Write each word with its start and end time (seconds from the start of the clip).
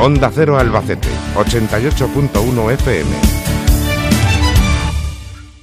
Onda 0.00 0.30
Cero 0.30 0.56
Albacete, 0.56 1.10
88.1 1.36 2.72
FM 2.72 3.39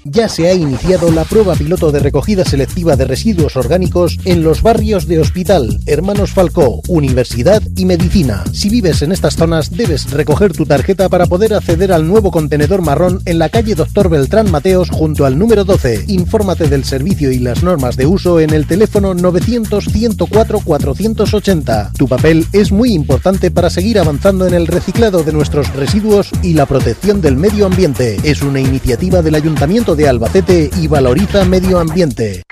ya 0.09 0.29
se 0.29 0.47
ha 0.47 0.53
iniciado 0.53 1.11
la 1.11 1.25
prueba 1.25 1.55
piloto 1.55 1.91
de 1.91 1.99
recogida 1.99 2.45
selectiva 2.45 2.95
de 2.95 3.03
residuos 3.05 3.55
orgánicos 3.55 4.19
en 4.25 4.43
los 4.43 4.61
barrios 4.61 5.07
de 5.07 5.17
Hospital, 5.19 5.79
Hermanos 5.85 6.31
Falcó, 6.31 6.81
Universidad 6.87 7.61
y 7.75 7.85
Medicina. 7.85 8.43
Si 8.53 8.69
vives 8.69 9.01
en 9.01 9.11
estas 9.11 9.35
zonas, 9.35 9.71
debes 9.71 10.11
recoger 10.11 10.53
tu 10.53 10.65
tarjeta 10.65 11.09
para 11.09 11.25
poder 11.25 11.53
acceder 11.53 11.91
al 11.91 12.07
nuevo 12.07 12.31
contenedor 12.31 12.81
marrón 12.81 13.21
en 13.25 13.39
la 13.39 13.49
calle 13.49 13.75
Doctor 13.75 14.07
Beltrán 14.09 14.49
Mateos 14.51 14.89
junto 14.89 15.25
al 15.25 15.37
número 15.37 15.65
12. 15.65 16.05
Infórmate 16.07 16.67
del 16.67 16.85
servicio 16.85 17.31
y 17.31 17.39
las 17.39 17.63
normas 17.63 17.97
de 17.97 18.05
uso 18.05 18.39
en 18.39 18.51
el 18.51 18.67
teléfono 18.67 19.15
900-104-480. 19.15 21.91
Tu 21.93 22.07
papel 22.07 22.45
es 22.53 22.71
muy 22.71 22.93
importante 22.93 23.51
para 23.51 23.69
seguir 23.69 23.99
avanzando 23.99 24.47
en 24.47 24.53
el 24.53 24.67
reciclado 24.67 25.23
de 25.23 25.33
nuestros 25.33 25.75
residuos 25.75 26.29
y 26.41 26.53
la 26.53 26.65
protección 26.65 27.19
del 27.21 27.35
medio 27.35 27.65
ambiente. 27.65 28.17
Es 28.23 28.41
una 28.41 28.61
iniciativa 28.61 29.21
del 29.21 29.35
Ayuntamiento 29.35 29.96
de 29.97 30.07
Albacete 30.07 30.69
y 30.77 30.87
valoriza 30.87 31.43
medio 31.43 31.79
ambiente. 31.79 32.43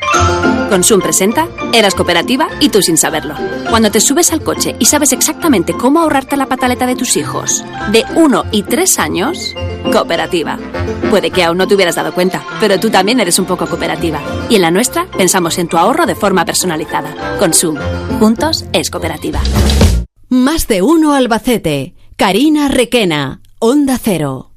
Consum 0.70 1.00
presenta 1.00 1.48
Eras 1.74 1.96
cooperativa 1.96 2.48
y 2.60 2.70
tú 2.70 2.82
sin 2.82 2.98
saberlo. 2.98 3.36
Cuando 3.70 3.92
te 3.92 4.02
subes 4.02 4.34
al 4.34 4.42
coche 4.42 4.76
y 4.80 4.86
sabes 4.86 5.14
exactamente 5.14 5.74
cómo 5.74 6.02
ahorrarte 6.02 6.36
la 6.36 6.48
pataleta 6.48 6.86
de 6.86 6.96
tus 6.96 7.16
hijos, 7.16 7.64
de 7.92 8.04
1 8.16 8.46
y 8.52 8.64
3 8.64 9.00
años, 9.00 9.56
cooperativa. 9.92 10.58
Puede 11.10 11.32
que 11.32 11.44
aún 11.44 11.58
no 11.58 11.68
te 11.68 11.76
hubieras 11.76 11.96
dado 11.96 12.14
cuenta, 12.14 12.44
pero 12.60 12.80
tú 12.80 12.90
también 12.90 13.20
eres 13.20 13.40
un 13.40 13.46
poco 13.46 13.68
cooperativa. 13.68 14.20
Y 14.50 14.56
en 14.56 14.64
la 14.64 14.72
nuestra 14.72 15.06
pensamos 15.18 15.58
en 15.60 15.68
tu 15.68 15.78
ahorro 15.78 16.06
de 16.06 16.16
forma 16.16 16.44
personalizada. 16.46 17.38
Consum. 17.40 17.78
Juntos 18.20 18.66
es 18.74 18.90
cooperativa. 18.90 19.40
Más 20.30 20.68
de 20.68 20.82
uno 20.82 21.14
Albacete. 21.14 21.96
Karina 22.18 22.68
Requena. 22.70 23.42
Onda 23.60 24.00
Cero. 24.02 24.52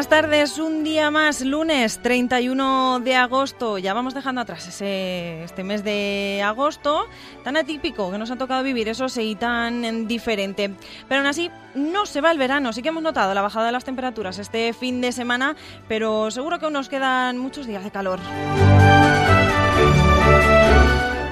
Buenas 0.00 0.22
tardes, 0.22 0.58
un 0.58 0.82
día 0.82 1.10
más, 1.10 1.42
lunes 1.42 2.00
31 2.00 3.00
de 3.00 3.16
agosto. 3.16 3.76
Ya 3.76 3.92
vamos 3.92 4.14
dejando 4.14 4.40
atrás 4.40 4.66
ese, 4.66 5.44
este 5.44 5.62
mes 5.62 5.84
de 5.84 6.40
agosto 6.42 7.06
tan 7.44 7.58
atípico 7.58 8.10
que 8.10 8.16
nos 8.16 8.30
ha 8.30 8.36
tocado 8.36 8.62
vivir, 8.62 8.88
eso 8.88 9.10
sí, 9.10 9.36
tan 9.38 10.08
diferente. 10.08 10.70
Pero 11.06 11.18
aún 11.18 11.26
así, 11.26 11.50
no 11.74 12.06
se 12.06 12.22
va 12.22 12.30
el 12.30 12.38
verano. 12.38 12.72
Sí 12.72 12.80
que 12.80 12.88
hemos 12.88 13.02
notado 13.02 13.34
la 13.34 13.42
bajada 13.42 13.66
de 13.66 13.72
las 13.72 13.84
temperaturas 13.84 14.38
este 14.38 14.72
fin 14.72 15.02
de 15.02 15.12
semana, 15.12 15.54
pero 15.86 16.30
seguro 16.30 16.58
que 16.58 16.64
aún 16.64 16.72
nos 16.72 16.88
quedan 16.88 17.36
muchos 17.36 17.66
días 17.66 17.84
de 17.84 17.90
calor. 17.90 18.20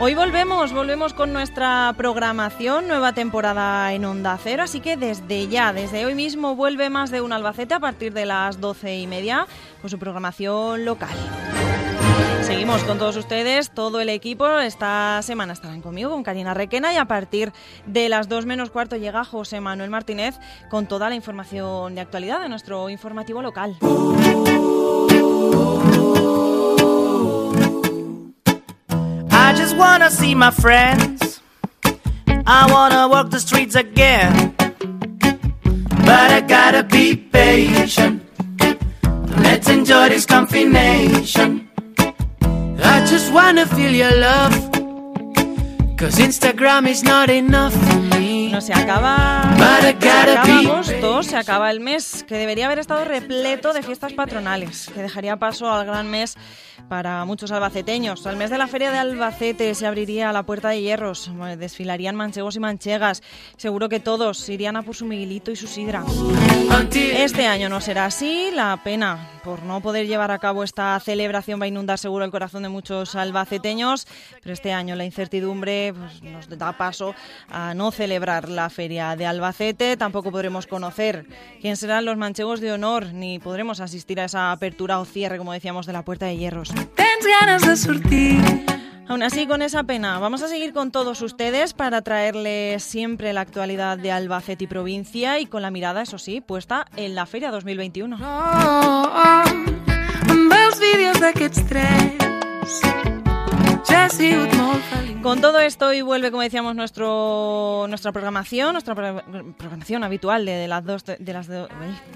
Hoy 0.01 0.15
volvemos, 0.15 0.73
volvemos 0.73 1.13
con 1.13 1.33
nuestra 1.33 1.93
programación, 1.97 2.87
nueva 2.87 3.15
temporada 3.15 3.93
en 3.93 4.05
Onda 4.05 4.39
Cero, 4.41 4.63
así 4.63 4.79
que 4.79 4.97
desde 4.97 5.49
ya, 5.49 5.73
desde 5.73 6.07
hoy 6.07 6.15
mismo 6.15 6.55
vuelve 6.55 6.89
más 6.89 7.11
de 7.11 7.21
un 7.21 7.33
Albacete 7.33 7.75
a 7.75 7.81
partir 7.81 8.13
de 8.13 8.25
las 8.25 8.61
doce 8.61 8.97
y 8.97 9.09
media 9.09 9.49
con 9.81 9.91
su 9.91 9.99
programación 9.99 10.85
local. 10.85 11.17
Seguimos 12.43 12.85
con 12.85 12.99
todos 12.99 13.17
ustedes, 13.17 13.71
todo 13.71 14.01
el 14.01 14.09
equipo. 14.09 14.49
Esta 14.59 15.21
semana 15.23 15.53
estarán 15.53 15.83
conmigo, 15.83 16.11
con 16.11 16.23
Karina 16.23 16.55
Requena, 16.55 16.95
y 16.95 16.97
a 16.97 17.07
partir 17.07 17.53
de 17.85 18.09
las 18.09 18.29
dos 18.29 18.47
menos 18.47 18.71
cuarto 18.71 18.95
llega 18.97 19.25
José 19.25 19.61
Manuel 19.61 19.91
Martínez 19.91 20.37
con 20.71 20.87
toda 20.87 21.09
la 21.09 21.17
información 21.17 21.97
de 21.97 22.03
actualidad 22.03 22.41
de 22.41 22.49
nuestro 22.49 22.89
informativo 22.89 23.43
local. 23.43 23.77
I 29.69 29.71
just 29.71 29.81
wanna 29.81 30.11
see 30.11 30.35
my 30.35 30.51
friends. 30.51 31.43
I 32.47 32.67
wanna 32.73 33.07
walk 33.07 33.29
the 33.29 33.39
streets 33.39 33.75
again. 33.75 34.55
But 36.09 36.31
I 36.33 36.41
gotta 36.41 36.85
be 36.85 37.15
patient. 37.15 38.23
Let's 39.45 39.69
enjoy 39.69 40.09
this 40.09 40.25
combination. 40.25 41.69
I 42.83 43.05
just 43.11 43.31
wanna 43.31 43.67
feel 43.67 43.93
your 43.93 44.17
love. 44.17 44.55
Cause 45.99 46.17
Instagram 46.17 46.89
is 46.89 47.03
not 47.03 47.29
enough 47.29 47.75
for 47.75 48.01
me. 48.17 48.51
No 48.51 48.63
se 48.63 48.73
acaba, 48.73 49.55
se 49.83 49.89
acaba 49.89 50.61
agosto, 50.61 51.23
se 51.23 51.37
acaba 51.37 51.71
el 51.71 51.81
mes 51.81 52.25
que 52.27 52.37
debería 52.37 52.65
haber 52.65 52.79
estado 52.79 53.05
repleto 53.05 53.75
de 53.75 53.83
fiestas 53.83 54.15
patronales, 54.15 54.91
que 54.95 55.03
dejaría 55.03 55.37
paso 55.37 55.71
al 55.71 55.85
gran 55.85 56.11
mes 56.11 56.37
para 56.89 57.25
muchos 57.25 57.51
albaceteños. 57.51 58.27
Al 58.27 58.37
mes 58.37 58.51
de 58.51 58.59
la 58.59 58.69
Feria 58.69 58.91
de 58.91 58.99
Albacete 58.99 59.75
se 59.75 59.87
abriría 59.87 60.33
la 60.33 60.45
puerta 60.45 60.71
de 60.71 60.81
hierros, 60.81 61.31
desfilarían 61.59 62.17
manchegos 62.17 62.57
y 62.57 62.61
manchegas. 62.61 63.23
Seguro 63.57 63.89
que 63.89 64.01
todos 64.01 64.49
irían 64.49 64.77
a 64.77 64.83
por 64.83 64.95
su 64.95 65.05
Miguelito 65.05 65.51
y 65.51 65.57
su 65.57 65.67
sidra. 65.67 66.05
Este 66.93 67.47
año 67.47 67.69
no 67.69 67.81
será 67.81 68.07
así. 68.07 68.51
La 68.55 68.81
pena 68.85 69.29
por 69.43 69.63
no 69.63 69.81
poder 69.81 70.07
llevar 70.07 70.31
a 70.31 70.39
cabo 70.39 70.63
esta 70.63 70.99
celebración 71.01 71.61
va 71.61 71.65
a 71.65 71.69
inundar 71.69 71.99
seguro 71.99 72.25
el 72.25 72.31
corazón 72.31 72.63
de 72.63 72.69
muchos 72.69 73.15
albaceteños, 73.15 74.07
pero 74.43 74.53
este 74.53 74.73
año 74.73 74.95
la 74.95 75.05
incertidumbre 75.05 75.95
pues, 75.95 76.23
nos 76.23 76.49
da 76.49 76.77
paso 76.77 77.15
a 77.49 77.75
no 77.75 77.91
celebrar 77.91 78.49
la 78.49 78.69
Feria 78.71 79.17
de 79.17 79.27
Albacete. 79.27 79.97
Tampoco 79.97 80.31
podremos 80.31 80.67
conocer 80.67 81.27
quién 81.61 81.77
serán 81.77 82.05
los 82.05 82.17
manchegos 82.17 82.61
de 82.61 82.73
honor, 82.73 83.13
ni 83.13 83.39
podremos 83.39 83.81
asistir 83.81 84.21
a 84.21 84.25
esa 84.25 84.53
apertura 84.53 85.01
o 85.01 85.05
cierre, 85.05 85.39
como 85.39 85.53
decíamos, 85.53 85.87
de 85.87 85.93
la 85.93 86.05
puerta 86.05 86.27
de 86.27 86.37
hierros. 86.37 86.68
Tens 86.75 87.27
ganas 87.41 87.67
de 87.67 87.77
surtir. 87.77 88.41
Aún 89.09 89.23
así, 89.23 89.47
con 89.47 89.63
esa 89.63 89.85
pena, 89.85 90.19
vamos 90.19 90.43
a 90.43 90.49
seguir 90.49 90.75
con 90.75 90.91
todos 90.91 91.23
ustedes 91.23 91.73
para 91.73 92.03
traerles 92.03 92.83
siempre 92.83 93.33
la 93.33 93.41
actualidad 93.41 93.97
de 93.97 94.13
Albacete 94.13 94.65
y 94.65 94.67
provincia 94.67 95.39
y 95.39 95.47
con 95.47 95.63
la 95.63 95.71
mirada, 95.71 96.03
eso 96.03 96.19
sí, 96.19 96.43
puesta 96.43 96.87
en 96.97 97.15
la 97.15 97.25
Feria 97.25 97.51
2021. 97.51 98.19
Oh, 98.21 99.13
oh, 99.15 99.43
vídeos 100.79 101.19
con 105.23 105.41
todo 105.41 105.61
esto 105.61 105.93
y 105.93 106.03
vuelve, 106.03 106.31
como 106.31 106.43
decíamos, 106.43 106.75
nuestro, 106.75 107.87
nuestra 107.89 108.13
programación, 108.13 108.73
nuestra 108.73 108.95
programación 108.95 110.05
habitual 110.05 110.45
de, 110.45 110.69
las 110.69 110.85
dos... 110.85 111.05
De, 111.05 111.33
las 111.33 111.49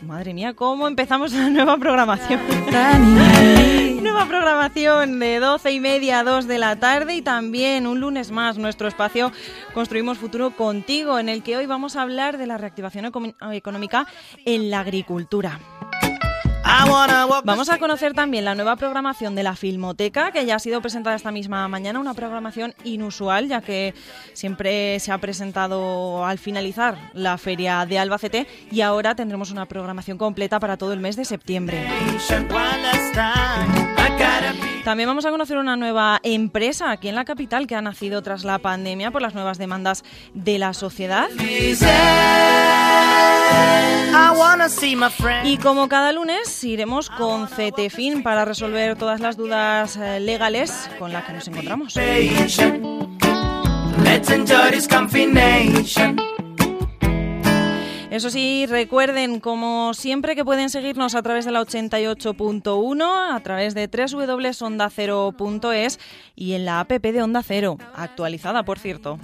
madre 0.03 0.35
mía, 0.35 0.55
¿cómo 0.55 0.89
empezamos 0.89 1.33
la 1.33 1.49
nueva 1.49 1.77
programación? 1.79 2.41
nueva 4.03 4.27
programación 4.27 5.19
de 5.19 5.39
12 5.41 5.73
y 5.73 5.81
media 5.81 6.21
a 6.21 6.25
2 6.25 6.47
de 6.47 6.59
la 6.59 6.77
tarde 6.77 7.15
y 7.17 7.23
también 7.23 7.87
un 7.87 8.01
lunes 8.01 8.31
más 8.31 8.59
nuestro 8.59 8.89
espacio 8.89 9.33
Construimos 9.75 10.19
Futuro 10.19 10.51
contigo, 10.57 11.19
en 11.19 11.29
el 11.29 11.43
que 11.43 11.57
hoy 11.57 11.67
vamos 11.67 11.97
a 11.97 12.03
hablar 12.03 12.39
de 12.39 12.47
la 12.47 12.59
reactivación 12.59 13.05
económica 13.53 14.07
en 14.45 14.71
la 14.71 14.81
agricultura. 14.81 15.61
Vamos 17.45 17.69
a 17.69 17.79
conocer 17.79 18.15
también 18.15 18.45
la 18.45 18.55
nueva 18.55 18.77
programación 18.77 19.35
de 19.35 19.43
la 19.43 19.57
Filmoteca, 19.57 20.31
que 20.33 20.45
ya 20.47 20.57
ha 20.57 20.59
sido 20.59 20.81
presentada 20.81 21.17
esta 21.17 21.33
misma 21.33 21.67
mañana, 21.69 21.99
una 21.99 22.15
programación 22.15 22.75
inusual, 22.85 23.49
ya 23.49 23.61
que 23.61 23.95
siempre 24.33 24.99
se 25.01 25.13
ha 25.13 25.19
presentado 25.19 26.25
al 26.25 26.39
finalizar 26.39 27.11
la 27.15 27.39
feria 27.39 27.85
de 27.87 27.99
Albacete 27.99 28.47
y 28.71 28.81
ahora 28.81 29.15
tendremos 29.15 29.51
una 29.51 29.67
programación 29.67 30.19
completa 30.19 30.61
para 30.61 30.77
todo 30.77 30.93
el 30.93 31.01
mes 31.01 31.17
de 31.17 31.25
septiembre. 31.25 31.87
También 34.85 35.09
vamos 35.09 35.25
a 35.25 35.31
conocer 35.31 35.59
una 35.59 35.77
nueva 35.77 36.19
empresa 36.25 36.91
aquí 36.91 37.09
en 37.09 37.15
la 37.15 37.25
capital 37.25 37.69
que 37.69 37.77
ha 37.77 37.83
nacido 37.83 38.21
tras 38.21 38.43
la 38.43 38.59
pandemia 38.59 39.13
por 39.13 39.23
las 39.23 39.33
nuevas 39.35 39.57
demandas 39.57 40.03
de 40.35 40.59
la 40.59 40.75
sociedad. 40.75 41.29
Y 45.45 45.57
como 45.59 45.89
cada 45.89 46.13
lunes 46.13 46.65
iremos 46.65 47.11
con 47.11 47.47
CETEFIN 47.49 48.25
para 48.25 48.45
resolver 48.45 48.97
todas 48.97 49.21
las 49.21 49.37
dudas 49.37 49.97
eh, 49.97 50.19
legales 50.19 50.91
con 50.99 51.13
las 51.13 51.25
que 51.25 51.33
nos 51.33 51.47
encontramos. 51.49 51.97
Eso 58.13 58.29
sí, 58.29 58.67
recuerden, 58.67 59.41
como 59.41 59.95
siempre, 59.95 60.37
que 60.37 60.45
pueden 60.45 60.69
seguirnos 60.69 61.15
a 61.15 61.23
través 61.23 61.47
de 61.47 61.51
la 61.51 61.63
88.1, 61.63 63.35
a 63.35 63.41
través 63.41 63.75
de 63.75 63.89
www.ondacero.es 63.89 65.99
y 66.37 66.53
en 66.53 66.67
la 66.67 66.81
app 66.81 66.91
de 66.91 67.23
Onda 67.23 67.43
Cero, 67.43 67.79
actualizada, 67.95 68.67
por 68.67 68.79
cierto. 68.79 69.19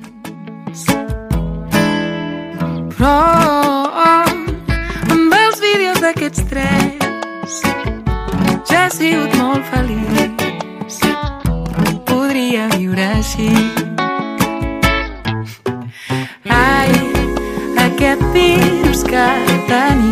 Virus 19.11 20.08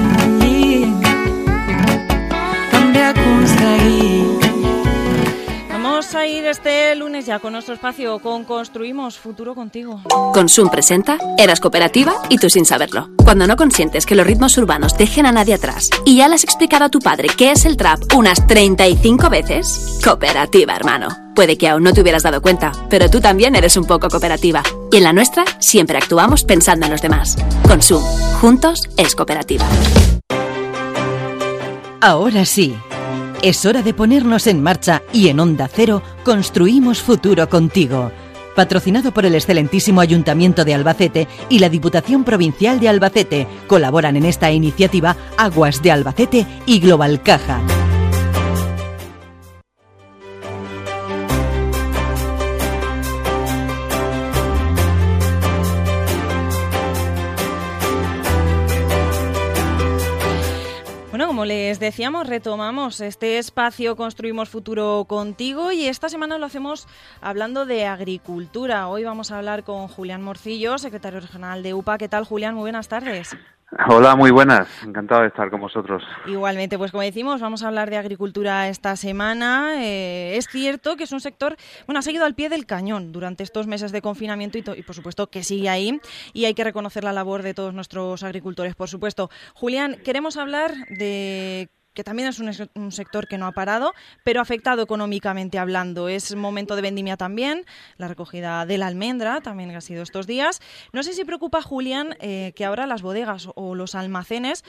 a 6.16 6.26
ir 6.26 6.46
este 6.46 6.94
lunes 6.96 7.26
ya 7.26 7.38
con 7.38 7.52
nuestro 7.52 7.74
espacio 7.74 8.18
con 8.20 8.44
Construimos 8.44 9.18
Futuro 9.18 9.54
Contigo. 9.54 10.00
Consum 10.32 10.70
presenta 10.70 11.18
Eras 11.36 11.60
cooperativa 11.60 12.14
y 12.30 12.38
tú 12.38 12.48
sin 12.48 12.64
saberlo. 12.64 13.10
Cuando 13.22 13.46
no 13.46 13.56
consientes 13.56 14.06
que 14.06 14.14
los 14.14 14.26
ritmos 14.26 14.56
urbanos 14.56 14.96
dejen 14.96 15.26
a 15.26 15.32
nadie 15.32 15.54
atrás 15.54 15.90
y 16.06 16.16
ya 16.16 16.28
le 16.28 16.36
has 16.36 16.44
explicado 16.44 16.86
a 16.86 16.88
tu 16.88 17.00
padre 17.00 17.28
qué 17.36 17.50
es 17.50 17.66
el 17.66 17.76
trap 17.76 18.00
unas 18.14 18.46
35 18.46 19.28
veces, 19.28 20.00
cooperativa, 20.02 20.74
hermano. 20.74 21.08
Puede 21.34 21.58
que 21.58 21.68
aún 21.68 21.82
no 21.82 21.92
te 21.92 22.00
hubieras 22.00 22.22
dado 22.22 22.40
cuenta, 22.40 22.72
pero 22.88 23.10
tú 23.10 23.20
también 23.20 23.54
eres 23.54 23.76
un 23.76 23.84
poco 23.84 24.08
cooperativa. 24.08 24.62
Y 24.90 24.96
en 24.96 25.04
la 25.04 25.12
nuestra 25.12 25.44
siempre 25.58 25.98
actuamos 25.98 26.44
pensando 26.44 26.86
en 26.86 26.92
los 26.92 27.02
demás. 27.02 27.36
Consum, 27.68 28.02
juntos 28.40 28.88
es 28.96 29.14
cooperativa. 29.14 29.66
Ahora 32.00 32.46
sí. 32.46 32.74
Es 33.42 33.66
hora 33.66 33.82
de 33.82 33.94
ponernos 33.94 34.46
en 34.46 34.62
marcha 34.62 35.02
y 35.12 35.28
en 35.28 35.40
Onda 35.40 35.68
Cero 35.72 36.02
construimos 36.24 37.02
futuro 37.02 37.48
contigo. 37.48 38.10
Patrocinado 38.56 39.12
por 39.12 39.26
el 39.26 39.34
excelentísimo 39.34 40.00
Ayuntamiento 40.00 40.64
de 40.64 40.74
Albacete 40.74 41.28
y 41.50 41.58
la 41.58 41.68
Diputación 41.68 42.24
Provincial 42.24 42.80
de 42.80 42.88
Albacete, 42.88 43.46
colaboran 43.66 44.16
en 44.16 44.24
esta 44.24 44.50
iniciativa 44.50 45.16
Aguas 45.36 45.82
de 45.82 45.92
Albacete 45.92 46.46
y 46.64 46.80
Global 46.80 47.22
Caja. 47.22 47.60
Les 61.76 61.80
decíamos, 61.80 62.26
retomamos 62.26 63.02
este 63.02 63.36
espacio 63.36 63.96
Construimos 63.96 64.48
Futuro 64.48 65.04
contigo 65.06 65.72
y 65.72 65.84
esta 65.84 66.08
semana 66.08 66.38
lo 66.38 66.46
hacemos 66.46 66.88
hablando 67.20 67.66
de 67.66 67.84
agricultura. 67.84 68.88
Hoy 68.88 69.04
vamos 69.04 69.30
a 69.30 69.36
hablar 69.36 69.62
con 69.62 69.86
Julián 69.86 70.22
Morcillo, 70.22 70.78
secretario 70.78 71.20
regional 71.20 71.62
de 71.62 71.74
UPA. 71.74 71.98
¿Qué 71.98 72.08
tal, 72.08 72.24
Julián? 72.24 72.54
Muy 72.54 72.62
buenas 72.62 72.88
tardes. 72.88 73.36
Hola, 73.88 74.14
muy 74.14 74.30
buenas. 74.30 74.68
Encantado 74.84 75.22
de 75.22 75.28
estar 75.28 75.50
con 75.50 75.60
vosotros. 75.60 76.00
Igualmente, 76.26 76.78
pues 76.78 76.92
como 76.92 77.02
decimos, 77.02 77.40
vamos 77.40 77.64
a 77.64 77.66
hablar 77.66 77.90
de 77.90 77.96
agricultura 77.96 78.68
esta 78.68 78.94
semana. 78.94 79.84
Eh, 79.84 80.36
es 80.36 80.46
cierto 80.46 80.96
que 80.96 81.02
es 81.02 81.10
un 81.10 81.20
sector, 81.20 81.56
bueno, 81.86 81.98
ha 81.98 82.02
seguido 82.02 82.24
al 82.24 82.36
pie 82.36 82.48
del 82.48 82.64
cañón 82.64 83.10
durante 83.10 83.42
estos 83.42 83.66
meses 83.66 83.90
de 83.90 84.02
confinamiento 84.02 84.56
y, 84.56 84.64
y, 84.76 84.82
por 84.82 84.94
supuesto 84.94 85.26
que 85.26 85.42
sigue 85.42 85.68
ahí 85.68 86.00
y 86.32 86.44
hay 86.44 86.54
que 86.54 86.62
reconocer 86.62 87.02
la 87.02 87.12
labor 87.12 87.42
de 87.42 87.54
todos 87.54 87.74
nuestros 87.74 88.22
agricultores, 88.22 88.76
por 88.76 88.88
supuesto. 88.88 89.30
Julián, 89.54 89.96
queremos 90.04 90.36
hablar 90.36 90.72
de 90.88 91.68
que 91.96 92.04
también 92.04 92.28
es 92.28 92.38
un, 92.38 92.52
un, 92.74 92.92
sector 92.92 93.26
que 93.26 93.38
no 93.38 93.46
ha 93.46 93.52
parado, 93.52 93.94
pero 94.22 94.40
afectado 94.40 94.82
económicamente 94.82 95.58
hablando. 95.58 96.08
Es 96.08 96.36
momento 96.36 96.76
de 96.76 96.82
vendimia 96.82 97.16
también, 97.16 97.64
la 97.96 98.06
recogida 98.06 98.66
de 98.66 98.78
la 98.78 98.86
almendra 98.86 99.40
también 99.40 99.74
ha 99.74 99.80
sido 99.80 100.02
estos 100.02 100.26
días. 100.26 100.60
No 100.92 101.02
sé 101.02 101.14
si 101.14 101.24
preocupa, 101.24 101.62
Julián, 101.62 102.14
eh, 102.20 102.52
que 102.54 102.66
ahora 102.66 102.86
las 102.86 103.02
bodegas 103.02 103.48
o 103.54 103.74
los 103.74 103.94
almacenes 103.94 104.62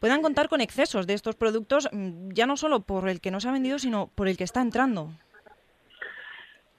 puedan 0.00 0.20
contar 0.20 0.48
con 0.48 0.60
excesos 0.60 1.06
de 1.06 1.14
estos 1.14 1.36
productos, 1.36 1.88
ya 1.92 2.46
no 2.46 2.56
solo 2.56 2.80
por 2.80 3.08
el 3.08 3.20
que 3.20 3.30
no 3.30 3.38
se 3.38 3.48
ha 3.48 3.52
vendido, 3.52 3.78
sino 3.78 4.08
por 4.08 4.26
el 4.26 4.36
que 4.36 4.44
está 4.44 4.60
entrando. 4.60 5.12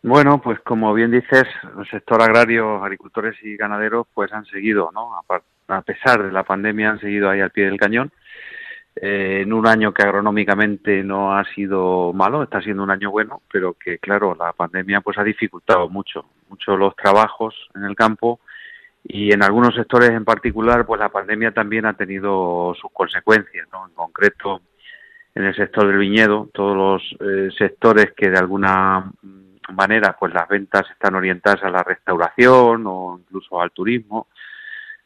Bueno, 0.01 0.41
pues 0.41 0.59
como 0.59 0.93
bien 0.93 1.11
dices, 1.11 1.45
el 1.79 1.89
sector 1.89 2.21
agrario, 2.21 2.83
agricultores 2.83 3.37
y 3.41 3.55
ganaderos, 3.55 4.05
pues 4.13 4.33
han 4.33 4.43
seguido, 4.47 4.91
¿no? 4.93 5.15
A, 5.15 5.41
a 5.69 5.81
pesar 5.81 6.23
de 6.23 6.31
la 6.33 6.43
pandemia, 6.43 6.89
han 6.89 6.99
seguido 6.99 7.29
ahí 7.29 7.39
al 7.39 7.51
pie 7.51 7.65
del 7.65 7.79
cañón 7.79 8.11
eh, 9.05 9.41
en 9.41 9.51
un 9.51 9.67
año 9.67 9.93
que 9.93 10.01
agronómicamente 10.01 11.03
no 11.03 11.35
ha 11.35 11.43
sido 11.53 12.13
malo, 12.13 12.41
está 12.41 12.61
siendo 12.61 12.83
un 12.83 12.89
año 12.89 13.11
bueno, 13.11 13.41
pero 13.51 13.73
que 13.73 13.97
claro, 13.97 14.33
la 14.33 14.53
pandemia 14.53 15.01
pues 15.01 15.17
ha 15.17 15.25
dificultado 15.25 15.89
mucho, 15.89 16.23
mucho 16.47 16.77
los 16.77 16.95
trabajos 16.95 17.53
en 17.75 17.83
el 17.83 17.97
campo 17.97 18.39
y 19.03 19.33
en 19.33 19.43
algunos 19.43 19.75
sectores 19.75 20.11
en 20.11 20.23
particular 20.23 20.85
pues 20.85 21.01
la 21.01 21.09
pandemia 21.09 21.51
también 21.51 21.85
ha 21.85 21.97
tenido 21.97 22.73
sus 22.79 22.89
consecuencias, 22.93 23.67
¿no? 23.73 23.87
En 23.87 23.93
concreto 23.93 24.61
en 25.35 25.43
el 25.43 25.53
sector 25.53 25.85
del 25.85 25.97
viñedo, 25.97 26.49
todos 26.53 26.77
los 26.77 27.29
eh, 27.29 27.49
sectores 27.57 28.13
que 28.15 28.29
de 28.29 28.37
alguna 28.37 29.11
manera 29.73 30.15
pues 30.17 30.33
las 30.33 30.47
ventas 30.47 30.89
están 30.89 31.15
orientadas 31.15 31.61
a 31.65 31.69
la 31.69 31.83
restauración 31.83 32.85
o 32.87 33.19
incluso 33.19 33.61
al 33.61 33.71
turismo, 33.71 34.27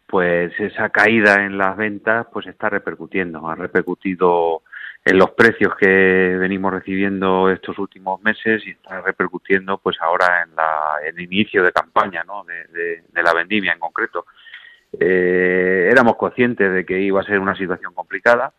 pues 0.07 0.57
esa 0.59 0.89
caída 0.89 1.45
en 1.45 1.57
las 1.57 1.75
ventas 1.75 2.27
pues 2.31 2.48
está 2.48 2.69
repercutiendo, 2.69 3.48
ha 3.50 3.56
repercutido 3.56 4.63
en 5.04 5.18
los 5.18 5.31
precios 5.31 5.75
que 5.75 6.38
venimos 6.39 6.74
recibiendo 6.74 7.50
estos 7.50 7.77
últimos 7.77 8.21
meses 8.21 8.65
y 8.65 8.71
está 8.71 9.01
repercutiendo 9.01 9.77
pues 9.77 9.98
ahora 10.01 10.44
en, 10.44 10.56
la, 10.56 10.95
el 11.06 11.19
inicio 11.19 11.63
de 11.63 11.71
campaña 11.71 12.24
¿no? 12.24 12.44
de, 12.44 13.04
de, 13.13 13.24
la 13.24 13.33
vendimia 13.33 13.74
en 13.74 13.80
concreto. 13.80 14.25
Eh, 15.00 15.89
éramos 15.92 16.15
conscientes 16.15 16.74
de 16.74 16.86
que 16.86 17.00
iba 17.00 17.21
a 17.21 17.25
ser 17.25 17.39
una 17.39 17.56
situación 17.56 17.94
complicada 17.94 18.54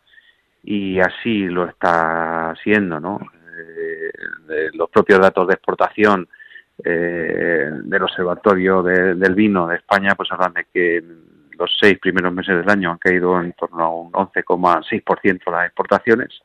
y 0.63 0.99
así 0.99 1.47
lo 1.47 1.67
está 1.67 2.53
siendo, 2.63 2.99
¿no? 2.99 3.19
Eh, 3.57 4.69
los 4.73 4.89
propios 4.89 5.19
datos 5.19 5.47
de 5.47 5.53
exportación 5.53 6.27
eh, 6.83 7.69
del 7.83 8.03
Observatorio 8.03 8.81
de, 8.81 9.15
del 9.15 9.35
Vino 9.35 9.67
de 9.67 9.77
España 9.77 10.15
pues 10.15 10.31
hablan 10.31 10.53
de 10.53 10.65
que 10.71 11.03
los 11.59 11.77
seis 11.79 11.99
primeros 11.99 12.33
meses 12.33 12.55
del 12.55 12.69
año 12.69 12.91
han 12.91 12.97
caído 12.97 13.39
en 13.41 13.53
torno 13.53 13.83
a 13.83 13.93
un 13.93 14.11
11,6% 14.11 15.51
las 15.51 15.65
exportaciones. 15.65 16.41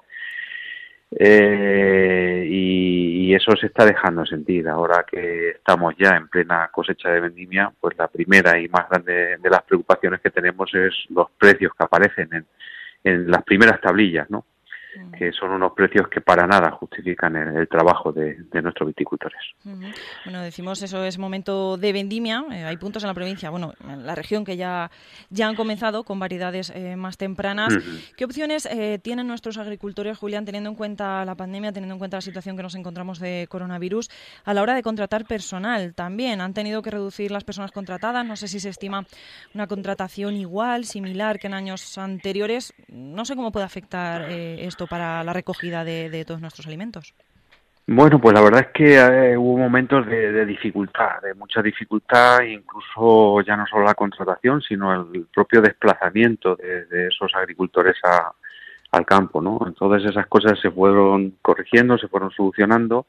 Eh, 1.17 2.47
y, 2.51 3.35
eso 3.35 3.57
se 3.57 3.67
está 3.67 3.85
dejando 3.85 4.25
sentir. 4.25 4.69
Ahora 4.69 5.05
que 5.11 5.51
estamos 5.51 5.95
ya 5.99 6.11
en 6.17 6.29
plena 6.29 6.69
cosecha 6.73 7.11
de 7.11 7.21
vendimia, 7.21 7.73
pues 7.81 7.97
la 7.99 8.07
primera 8.07 8.61
y 8.61 8.69
más 8.69 8.89
grande 8.89 9.39
de 9.39 9.51
las 9.51 9.63
preocupaciones 9.63 10.21
que 10.21 10.31
tenemos 10.31 10.73
es 10.73 10.95
los 11.11 11.31
precios 11.33 11.73
que 11.77 11.85
aparecen 11.85 12.29
en, 12.33 12.47
en 13.03 13.29
las 13.29 13.43
primeras 13.43 13.81
tablillas, 13.81 14.31
¿no? 14.31 14.45
Que 15.17 15.33
son 15.33 15.51
unos 15.51 15.73
precios 15.73 16.09
que 16.09 16.21
para 16.21 16.47
nada 16.47 16.71
justifican 16.73 17.37
el, 17.37 17.57
el 17.57 17.69
trabajo 17.69 18.13
de, 18.13 18.37
de, 18.53 18.63
nuestros 18.63 18.87
viticultores. 18.89 19.41
Uh 19.65 19.71
-huh. 19.71 19.95
Bueno, 20.25 20.43
decimos 20.43 20.83
eso 20.83 21.05
es 21.05 21.19
momento 21.19 21.77
de 21.77 21.93
vendimia. 21.93 22.45
Eh, 22.53 22.65
hay 22.65 22.77
puntos 22.77 23.03
en 23.03 23.09
la 23.09 23.15
provincia, 23.15 23.51
bueno, 23.51 23.75
en 23.89 24.07
la 24.07 24.15
región 24.15 24.45
que 24.45 24.57
ya, 24.57 24.91
ya 25.31 25.49
han 25.49 25.57
comenzado 25.57 26.05
con 26.05 26.19
variedades 26.19 26.71
eh, 26.71 26.97
más 26.97 27.17
tempranas. 27.17 27.75
Uh 27.75 27.79
-huh. 27.79 28.15
¿Qué 28.17 28.25
opciones 28.25 28.67
eh, 28.67 28.99
tienen 29.03 29.27
nuestros 29.27 29.59
agricultores, 29.59 30.19
Julián, 30.19 30.45
teniendo 30.45 30.71
en 30.71 30.77
cuenta 30.77 31.25
la 31.25 31.35
pandemia, 31.35 31.73
teniendo 31.73 31.95
en 31.95 31.99
cuenta 31.99 32.17
la 32.19 32.23
situación 32.23 32.57
que 32.57 32.63
nos 32.63 32.75
encontramos 32.75 33.19
de 33.19 33.47
coronavirus, 33.49 34.11
a 34.45 34.55
la 34.55 34.63
hora 34.63 34.75
de 34.75 34.83
contratar 34.83 35.25
personal 35.27 35.95
también? 35.95 36.41
¿Han 36.41 36.55
tenido 36.55 36.83
que 36.83 36.91
reducir 36.91 37.31
las 37.31 37.45
personas 37.45 37.73
contratadas? 37.73 38.25
No 38.27 38.37
sé 38.37 38.49
si 38.49 38.61
se 38.61 38.69
estima 38.69 39.07
una 39.55 39.67
contratación 39.67 40.37
igual, 40.37 40.85
similar 40.85 41.39
que 41.39 41.47
en 41.47 41.55
años 41.55 41.99
anteriores. 41.99 42.75
No 42.89 43.25
sé 43.25 43.37
cómo 43.37 43.53
puede 43.53 43.67
afectar 43.67 44.31
esto 44.31 44.84
para 44.87 45.23
la 45.25 45.33
recogida 45.33 45.85
de, 45.85 46.25
todos 46.27 46.41
nuestros 46.41 46.67
alimentos? 46.67 47.15
Bueno, 47.87 48.19
pues 48.19 48.35
la 48.35 48.41
verdad 48.41 48.61
es 48.61 48.73
que 48.73 48.97
eh, 48.97 49.37
hubo 49.37 49.59
momentos 49.59 50.07
de, 50.07 50.47
dificultad, 50.47 51.21
de 51.23 51.35
mucha 51.35 51.61
dificultad, 51.61 52.41
incluso 52.41 53.43
ya 53.43 53.57
no 53.57 53.67
solo 53.67 53.85
la 53.85 53.95
contratación, 53.95 54.63
sino 54.63 54.95
el 54.95 55.27
propio 55.27 55.61
desplazamiento 55.61 56.57
de, 56.57 56.87
de 56.87 57.09
esos 57.09 57.35
agricultores 57.35 57.97
a, 58.05 58.33
al 58.95 59.05
campo, 59.05 59.41
¿no? 59.41 59.61
Entonces 59.67 60.11
esas 60.11 60.27
cosas 60.27 60.59
se 60.61 60.71
fueron 60.71 61.37
corrigiendo, 61.43 61.99
se 61.99 62.09
fueron 62.09 62.31
solucionando. 62.31 63.07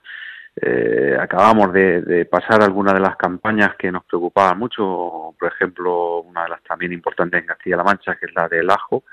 Eh, 0.56 1.18
acabamos 1.20 1.74
de, 1.74 2.02
de, 2.02 2.26
pasar 2.26 2.64
algunas 2.64 2.94
de 2.94 3.02
las 3.02 3.18
campañas 3.18 3.76
que 3.76 3.92
nos 3.92 4.06
preocupaban 4.06 4.58
mucho, 4.58 5.36
por 5.38 5.52
ejemplo, 5.54 6.22
una 6.22 6.44
de 6.44 6.50
las 6.50 6.64
también 6.64 6.94
importantes 6.94 7.42
en 7.42 7.48
Castilla-La 7.48 7.84
Mancha, 7.84 8.16
que 8.16 8.26
es 8.28 8.34
la 8.34 8.48
del 8.48 8.70
ajo, 8.70 9.04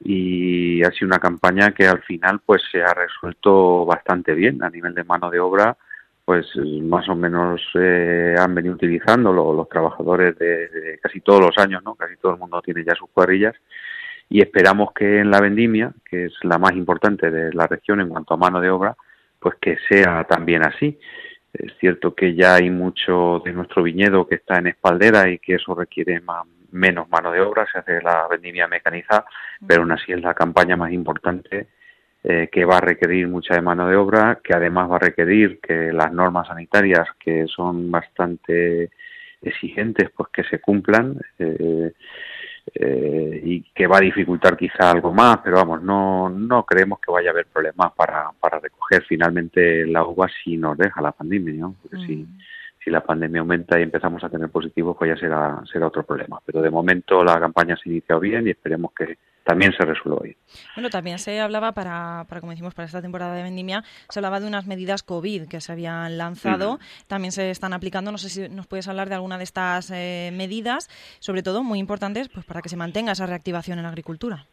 y 0.00 0.82
ha 0.84 0.90
sido 0.92 1.08
una 1.08 1.18
campaña 1.18 1.72
que 1.72 1.86
al 1.86 2.02
final 2.02 2.40
pues 2.44 2.62
se 2.70 2.82
ha 2.82 2.94
resuelto 2.94 3.84
bastante 3.84 4.34
bien. 4.34 4.62
A 4.62 4.70
nivel 4.70 4.94
de 4.94 5.04
mano 5.04 5.30
de 5.30 5.40
obra 5.40 5.76
pues 6.24 6.46
más 6.82 7.08
o 7.08 7.14
menos 7.14 7.62
eh, 7.74 8.34
han 8.38 8.54
venido 8.54 8.74
utilizando 8.74 9.32
lo, 9.32 9.54
los 9.54 9.66
trabajadores 9.66 10.36
de, 10.36 10.98
casi 11.02 11.22
todos 11.22 11.40
los 11.40 11.56
años 11.56 11.82
no 11.82 11.94
casi 11.94 12.16
todo 12.18 12.32
el 12.32 12.38
mundo 12.38 12.60
tiene 12.60 12.84
ya 12.84 12.94
sus 12.94 13.08
cuadrillas. 13.10 13.54
Y 14.28 14.42
esperamos 14.42 14.92
que 14.92 15.20
en 15.20 15.30
la 15.30 15.40
vendimia 15.40 15.90
que 16.04 16.26
es 16.26 16.34
la 16.42 16.58
más 16.58 16.72
importante 16.72 17.30
de 17.30 17.52
la 17.54 17.66
región 17.66 18.00
en 18.00 18.10
cuanto 18.10 18.34
a 18.34 18.36
mano 18.36 18.60
de 18.60 18.68
obra 18.68 18.94
pues 19.38 19.54
que 19.60 19.78
sea 19.88 20.24
también 20.24 20.66
así. 20.66 20.98
Es 21.52 21.72
cierto 21.80 22.14
que 22.14 22.34
ya 22.34 22.56
hay 22.56 22.70
mucho 22.70 23.40
de 23.44 23.52
nuestro 23.52 23.82
viñedo 23.82 24.28
que 24.28 24.34
está 24.36 24.58
en 24.58 24.66
espaldera 24.66 25.30
y 25.30 25.38
que 25.38 25.54
eso 25.54 25.74
requiere 25.74 26.20
más, 26.20 26.46
menos 26.70 27.08
mano 27.08 27.32
de 27.32 27.40
obra, 27.40 27.66
se 27.70 27.78
hace 27.78 28.00
la 28.02 28.26
vendimia 28.28 28.66
mecanizada, 28.68 29.24
pero 29.66 29.82
aún 29.82 29.92
así 29.92 30.12
es 30.12 30.20
la 30.20 30.34
campaña 30.34 30.76
más 30.76 30.92
importante 30.92 31.68
eh, 32.24 32.48
que 32.50 32.64
va 32.64 32.78
a 32.78 32.80
requerir 32.80 33.28
mucha 33.28 33.54
de 33.54 33.62
mano 33.62 33.88
de 33.88 33.96
obra, 33.96 34.40
que 34.42 34.54
además 34.54 34.90
va 34.90 34.96
a 34.96 35.00
requerir 35.00 35.60
que 35.60 35.92
las 35.92 36.12
normas 36.12 36.48
sanitarias, 36.48 37.06
que 37.18 37.46
son 37.46 37.90
bastante 37.90 38.90
exigentes, 39.40 40.10
pues 40.10 40.28
que 40.30 40.44
se 40.44 40.60
cumplan. 40.60 41.18
Eh, 41.38 41.92
eh, 42.74 43.40
y 43.44 43.62
que 43.74 43.86
va 43.86 43.96
a 43.96 44.02
dificultar 44.02 44.56
quizá 44.56 44.90
algo 44.90 45.12
más, 45.12 45.38
pero 45.42 45.56
vamos, 45.56 45.82
no, 45.82 46.28
no 46.28 46.64
creemos 46.64 47.00
que 47.00 47.10
vaya 47.10 47.30
a 47.30 47.32
haber 47.32 47.46
problemas 47.46 47.92
para, 47.92 48.30
para 48.38 48.58
recoger 48.58 49.04
finalmente 49.04 49.86
la 49.86 50.04
uva 50.04 50.28
si 50.42 50.56
nos 50.56 50.76
deja 50.76 51.00
la 51.00 51.12
pandemia, 51.12 51.54
¿no? 51.54 51.76
Porque 51.80 51.96
si, 52.06 52.16
mm. 52.16 52.38
si 52.38 52.57
la 52.86 53.02
pandemia 53.02 53.40
aumenta 53.40 53.78
y 53.78 53.82
empezamos 53.82 54.22
a 54.24 54.28
tener 54.28 54.48
positivos, 54.48 54.96
pues 54.96 55.10
ya 55.10 55.16
será, 55.20 55.62
será 55.70 55.86
otro 55.86 56.04
problema. 56.04 56.40
Pero 56.44 56.62
de 56.62 56.70
momento 56.70 57.22
la 57.22 57.38
campaña 57.38 57.76
se 57.76 57.88
ha 57.88 57.92
iniciado 57.92 58.20
bien 58.20 58.46
y 58.46 58.50
esperemos 58.50 58.92
que, 58.92 59.18
también 59.48 59.72
se 59.72 59.82
resuelve 59.82 60.18
hoy. 60.20 60.36
Bueno, 60.76 60.90
también 60.90 61.18
se 61.18 61.40
hablaba 61.40 61.72
para, 61.72 62.26
para, 62.28 62.42
como 62.42 62.50
decimos, 62.50 62.74
para 62.74 62.84
esta 62.84 63.00
temporada 63.00 63.34
de 63.34 63.42
vendimia, 63.42 63.82
se 64.10 64.18
hablaba 64.18 64.40
de 64.40 64.46
unas 64.46 64.66
medidas 64.66 65.02
COVID 65.02 65.48
que 65.48 65.62
se 65.62 65.72
habían 65.72 66.18
lanzado, 66.18 66.78
también 67.06 67.32
se 67.32 67.48
están 67.48 67.72
aplicando. 67.72 68.12
No 68.12 68.18
sé 68.18 68.28
si 68.28 68.46
nos 68.50 68.66
puedes 68.66 68.88
hablar 68.88 69.08
de 69.08 69.14
alguna 69.14 69.38
de 69.38 69.44
estas 69.44 69.90
eh, 69.90 70.30
medidas, 70.34 70.90
sobre 71.18 71.42
todo 71.42 71.64
muy 71.64 71.78
importantes, 71.78 72.28
pues 72.28 72.44
para 72.44 72.60
que 72.60 72.68
se 72.68 72.76
mantenga 72.76 73.12
esa 73.12 73.24
reactivación 73.24 73.78
en 73.78 73.84
la 73.84 73.88
agricultura. 73.88 74.44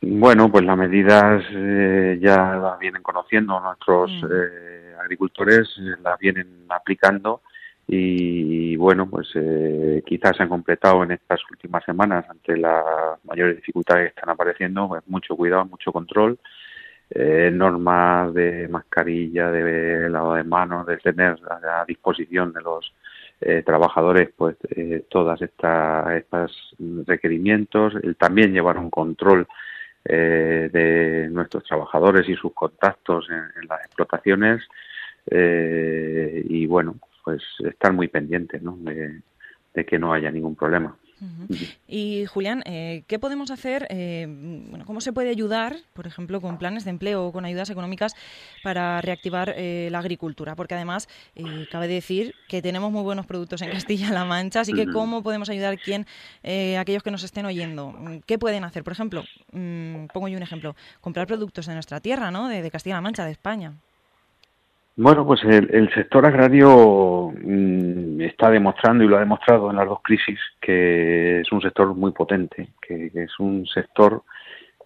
Bueno, 0.00 0.48
pues 0.48 0.64
las 0.64 0.76
medidas 0.76 1.42
eh, 1.50 2.20
ya 2.22 2.36
las 2.36 2.78
vienen 2.78 3.02
conociendo 3.02 3.58
nuestros 3.58 4.12
eh, 4.30 4.85
agricultores, 4.98 5.76
las 6.02 6.18
vienen 6.18 6.66
aplicando 6.68 7.42
y 7.88 8.74
bueno, 8.76 9.08
pues 9.08 9.28
eh, 9.34 10.02
quizás 10.04 10.36
se 10.36 10.42
han 10.42 10.48
completado 10.48 11.04
en 11.04 11.12
estas 11.12 11.40
últimas 11.50 11.84
semanas 11.84 12.24
ante 12.28 12.56
las 12.56 12.84
mayores 13.24 13.56
dificultades 13.56 14.04
que 14.04 14.08
están 14.08 14.30
apareciendo, 14.30 14.88
pues 14.88 15.02
mucho 15.06 15.36
cuidado, 15.36 15.66
mucho 15.66 15.92
control, 15.92 16.38
eh, 17.10 17.50
normas 17.52 18.34
de 18.34 18.66
mascarilla, 18.66 19.52
de 19.52 20.10
lavado 20.10 20.34
de 20.34 20.44
manos, 20.44 20.86
de 20.86 20.96
tener 20.96 21.38
a, 21.48 21.84
disposición 21.86 22.52
de 22.52 22.60
los 22.62 22.92
eh, 23.40 23.62
trabajadores 23.64 24.30
pues 24.36 24.56
eh, 24.70 25.04
todas 25.08 25.40
estas 25.40 26.10
estas 26.16 26.50
requerimientos, 27.06 27.94
también 28.18 28.52
llevar 28.52 28.78
un 28.78 28.90
control 28.90 29.46
eh, 30.08 30.70
de 30.72 31.28
nuestros 31.30 31.64
trabajadores 31.64 32.28
y 32.28 32.36
sus 32.36 32.52
contactos 32.52 33.28
en, 33.30 33.68
las 33.68 33.84
explotaciones 33.84 34.62
eh, 35.30 36.44
y 36.48 36.66
bueno 36.66 36.96
pues 37.24 37.42
estar 37.58 37.92
muy 37.92 38.06
pendientes 38.06 38.62
¿no? 38.62 38.76
de, 38.80 39.84
que 39.84 39.98
no 39.98 40.12
haya 40.12 40.30
ningún 40.30 40.54
problema. 40.54 40.96
Y 41.88 42.26
Julián, 42.26 42.62
eh, 42.66 43.04
¿qué 43.06 43.18
podemos 43.18 43.50
hacer? 43.50 43.86
Eh, 43.90 44.26
bueno, 44.28 44.84
¿Cómo 44.84 45.00
se 45.00 45.12
puede 45.12 45.30
ayudar, 45.30 45.76
por 45.94 46.06
ejemplo, 46.06 46.40
con 46.40 46.58
planes 46.58 46.84
de 46.84 46.90
empleo 46.90 47.26
o 47.26 47.32
con 47.32 47.44
ayudas 47.44 47.70
económicas 47.70 48.14
para 48.62 49.00
reactivar 49.00 49.54
eh, 49.56 49.88
la 49.90 50.00
agricultura? 50.00 50.54
Porque 50.56 50.74
además, 50.74 51.08
cabe 51.70 51.88
decir 51.88 52.34
que 52.48 52.60
tenemos 52.60 52.92
muy 52.92 53.02
buenos 53.02 53.26
productos 53.26 53.62
en 53.62 53.70
Castilla-La 53.70 54.24
Mancha, 54.24 54.60
así 54.60 54.72
que 54.72 54.86
¿cómo 54.86 55.22
podemos 55.22 55.48
ayudar 55.48 55.78
quién, 55.78 56.06
aquellos 56.78 57.02
que 57.02 57.10
nos 57.10 57.22
estén 57.22 57.46
oyendo? 57.46 57.94
¿Qué 58.26 58.38
pueden 58.38 58.64
hacer? 58.64 58.84
Por 58.84 58.92
ejemplo, 58.92 59.24
mm, 59.52 60.06
pongo 60.12 60.28
yo 60.28 60.36
un 60.36 60.42
ejemplo, 60.42 60.76
comprar 61.00 61.26
productos 61.26 61.66
de 61.66 61.74
nuestra 61.74 62.00
tierra, 62.00 62.30
¿no? 62.30 62.48
de 62.48 62.70
Castilla-La 62.70 63.00
Mancha, 63.00 63.24
de 63.24 63.32
España. 63.32 63.74
Bueno, 64.98 65.26
pues 65.26 65.42
el, 65.44 65.92
sector 65.92 66.24
agrario 66.24 67.30
mm, 67.30 68.18
está 68.22 68.50
demostrando 68.50 69.04
y 69.04 69.08
lo 69.08 69.16
ha 69.16 69.20
demostrado 69.20 69.70
en 69.70 69.76
las 69.76 69.86
dos 69.86 70.00
crisis 70.02 70.38
que 70.58 71.40
es 71.40 71.52
un 71.52 71.60
sector 71.60 71.94
muy 71.94 72.12
potente, 72.12 72.70
que, 72.80 73.10
es 73.12 73.38
un 73.38 73.66
sector 73.66 74.22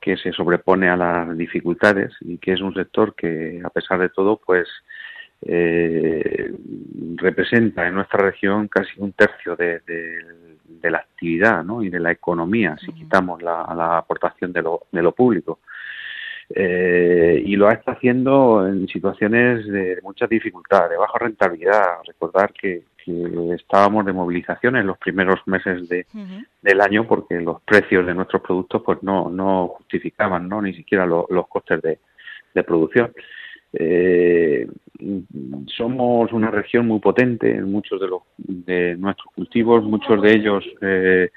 que 0.00 0.17
se 0.17 0.33
sobrepone 0.33 0.88
a 0.88 0.97
las 0.97 1.38
dificultades 1.38 2.12
y 2.23 2.38
que 2.38 2.55
es 2.55 2.61
un 2.61 2.75
sector 2.75 3.14
que, 3.14 3.62
a 3.64 3.71
pesar 3.71 4.00
de 4.00 4.09
todo, 4.09 4.40
pues 4.45 4.67
eh, 5.43 6.55
representa 7.14 7.87
en 7.87 7.95
nuestra 7.95 8.19
región 8.19 8.67
casi 8.67 8.90
un 8.99 9.12
tercio 9.12 9.55
de, 9.55 9.81
la 10.83 10.99
actividad 10.99 11.62
¿no? 11.62 11.85
y 11.85 11.88
de 11.88 12.00
la 12.00 12.11
economía, 12.11 12.76
si 12.85 12.93
quitamos 12.93 13.43
la, 13.43 13.73
la 13.76 13.99
aportación 13.99 14.52
de 14.52 14.62
lo, 14.62 14.87
de 14.90 15.02
lo 15.02 15.12
público. 15.12 15.61
Eh, 16.52 17.42
y 17.47 17.54
lo 17.54 17.71
está 17.71 17.92
haciendo 17.92 18.66
en 18.66 18.88
situaciones 18.88 19.66
de 19.66 20.00
mucha 20.02 20.26
dificultad, 20.26 20.90
de 20.90 20.97
baja 20.97 21.19
rentabilidad. 21.19 21.99
Recordar 22.07 22.52
que, 22.52 22.83
estábamos 23.57 24.07
de 24.07 24.12
movilización 24.12 24.76
en 24.76 24.87
los 24.87 24.97
primeros 24.99 25.40
meses 25.47 25.88
de, 25.88 26.07
del 26.62 26.80
año 26.80 27.09
porque 27.09 27.40
los 27.40 27.61
precios 27.62 28.07
de 28.07 28.14
nuestros 28.14 28.40
productos 28.40 28.83
pues 28.85 29.02
no, 29.02 29.28
no 29.28 29.69
justificaban 29.78 30.49
no 30.49 30.62
ni 30.62 30.75
siquiera 30.75 31.07
los 31.07 31.49
costes 31.49 31.83
de, 31.83 31.99
de 32.54 32.62
producción. 32.62 33.11
Eh, 33.73 34.69
somos 35.76 36.33
una 36.33 36.50
región 36.50 36.87
muy 36.87 37.00
potente 37.00 37.50
en 37.50 37.71
muchos 37.71 38.00
de, 38.00 38.09
los, 38.09 38.23
de 38.37 38.97
nuestros 38.97 39.33
cultivos, 39.35 39.85
muchos 39.85 40.21
de 40.23 40.33
ellos 40.33 40.64
eh, 40.80 41.30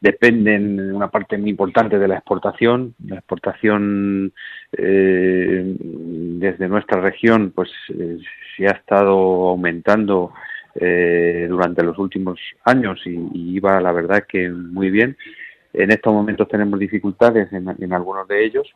dependen 0.00 0.78
en 0.78 0.94
una 0.94 1.10
parte 1.10 1.36
muy 1.38 1.50
importante 1.50 1.98
de 1.98 2.08
la 2.08 2.16
exportación. 2.16 2.94
La 3.06 3.16
exportación 3.16 4.32
eh, 4.72 5.76
desde 5.80 6.68
nuestra 6.68 7.00
región 7.00 7.52
pues 7.54 7.70
eh, 7.88 8.18
se 8.56 8.66
ha 8.68 8.72
estado 8.72 9.48
aumentando 9.48 10.32
eh, 10.74 11.46
durante 11.48 11.82
los 11.82 11.98
últimos 11.98 12.38
años 12.64 13.00
y, 13.04 13.56
iba 13.56 13.80
la 13.80 13.92
verdad 13.92 14.24
que 14.28 14.48
muy 14.48 14.90
bien. 14.90 15.16
En 15.72 15.90
estos 15.90 16.12
momentos 16.12 16.48
tenemos 16.48 16.78
dificultades 16.78 17.52
en, 17.52 17.68
en 17.78 17.92
algunos 17.92 18.26
de 18.28 18.44
ellos 18.44 18.68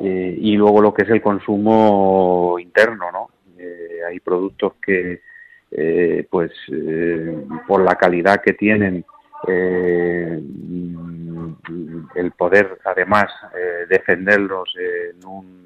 y 0.00 0.56
luego 0.56 0.80
lo 0.80 0.94
que 0.94 1.02
es 1.02 1.10
el 1.10 1.20
consumo 1.20 2.56
interno, 2.58 3.12
¿no? 3.12 3.28
hay 4.08 4.18
productos 4.20 4.74
que 4.84 5.20
pues 6.30 6.50
por 7.68 7.84
la 7.84 7.96
calidad 7.96 8.40
que 8.42 8.54
tienen 8.54 9.04
eh, 9.48 10.40
el 12.14 12.32
poder 12.32 12.78
además 12.84 13.26
eh, 13.54 13.86
defenderlos 13.88 14.74
en 14.76 15.26
un 15.26 15.62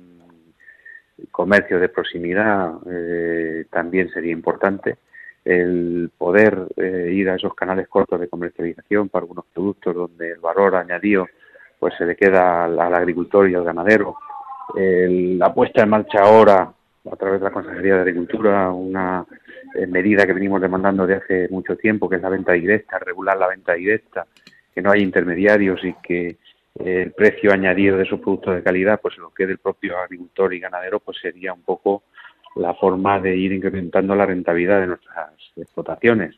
comercio 1.31 1.79
de 1.79 1.89
proximidad 1.89 2.75
eh, 2.91 3.67
también 3.71 4.11
sería 4.11 4.33
importante. 4.33 4.99
El 5.45 6.11
poder 6.17 6.67
eh, 6.77 7.11
ir 7.13 7.31
a 7.31 7.37
esos 7.37 7.55
canales 7.55 7.89
cortos 7.89 8.21
de 8.21 8.29
comercialización 8.29 9.09
para 9.09 9.23
algunos 9.23 9.45
productos 9.53 9.95
donde 9.95 10.33
el 10.33 10.41
valor 10.41 10.75
añadido 10.75 11.27
pues 11.79 11.95
se 11.97 12.05
le 12.05 12.17
queda 12.17 12.65
al, 12.65 12.95
agricultor 12.95 13.49
y 13.49 13.55
al 13.55 13.65
ganadero. 13.65 14.17
La 14.75 15.55
puesta 15.55 15.83
en 15.83 15.91
marcha 15.91 16.19
ahora 16.21 16.73
a 17.11 17.17
través 17.17 17.41
de 17.41 17.45
la 17.45 17.53
Consejería 17.53 17.97
de 17.97 18.01
Agricultura 18.03 18.71
una 18.71 19.25
eh, 19.75 19.87
medida 19.87 20.27
que 20.27 20.33
venimos 20.33 20.61
demandando 20.61 21.07
de 21.07 21.15
hace 21.15 21.49
mucho 21.51 21.77
tiempo, 21.77 22.09
que 22.09 22.17
es 22.17 22.23
la 22.23 22.29
venta 22.29 22.53
directa, 22.53 22.99
regular 22.99 23.37
la 23.37 23.49
venta 23.49 23.75
directa, 23.75 24.27
que 24.75 24.83
no 24.83 24.91
haya 24.91 25.03
intermediarios 25.03 25.85
y 25.85 25.95
que 26.03 26.29
eh, 26.29 27.03
el 27.03 27.13
precio 27.13 27.53
añadido 27.53 27.97
de 27.97 28.05
esos 28.05 28.21
productos 28.21 28.57
de 28.57 28.63
calidad 28.63 29.01
pues 29.01 29.17
lo 29.19 29.31
quede 29.31 29.53
el 29.53 29.59
propio 29.59 29.99
agricultor 29.99 30.53
y 30.55 30.61
ganadero, 30.61 31.01
pues 31.01 31.19
sería 31.21 31.53
un 31.53 31.63
poco 31.63 32.05
la 32.57 32.75
forma 32.75 33.21
de 33.21 33.37
ir 33.37 33.53
incrementando 33.53 34.15
la 34.15 34.27
rentabilidad 34.27 34.81
de 34.81 34.87
nuestras 34.89 35.31
explotaciones. 35.57 36.35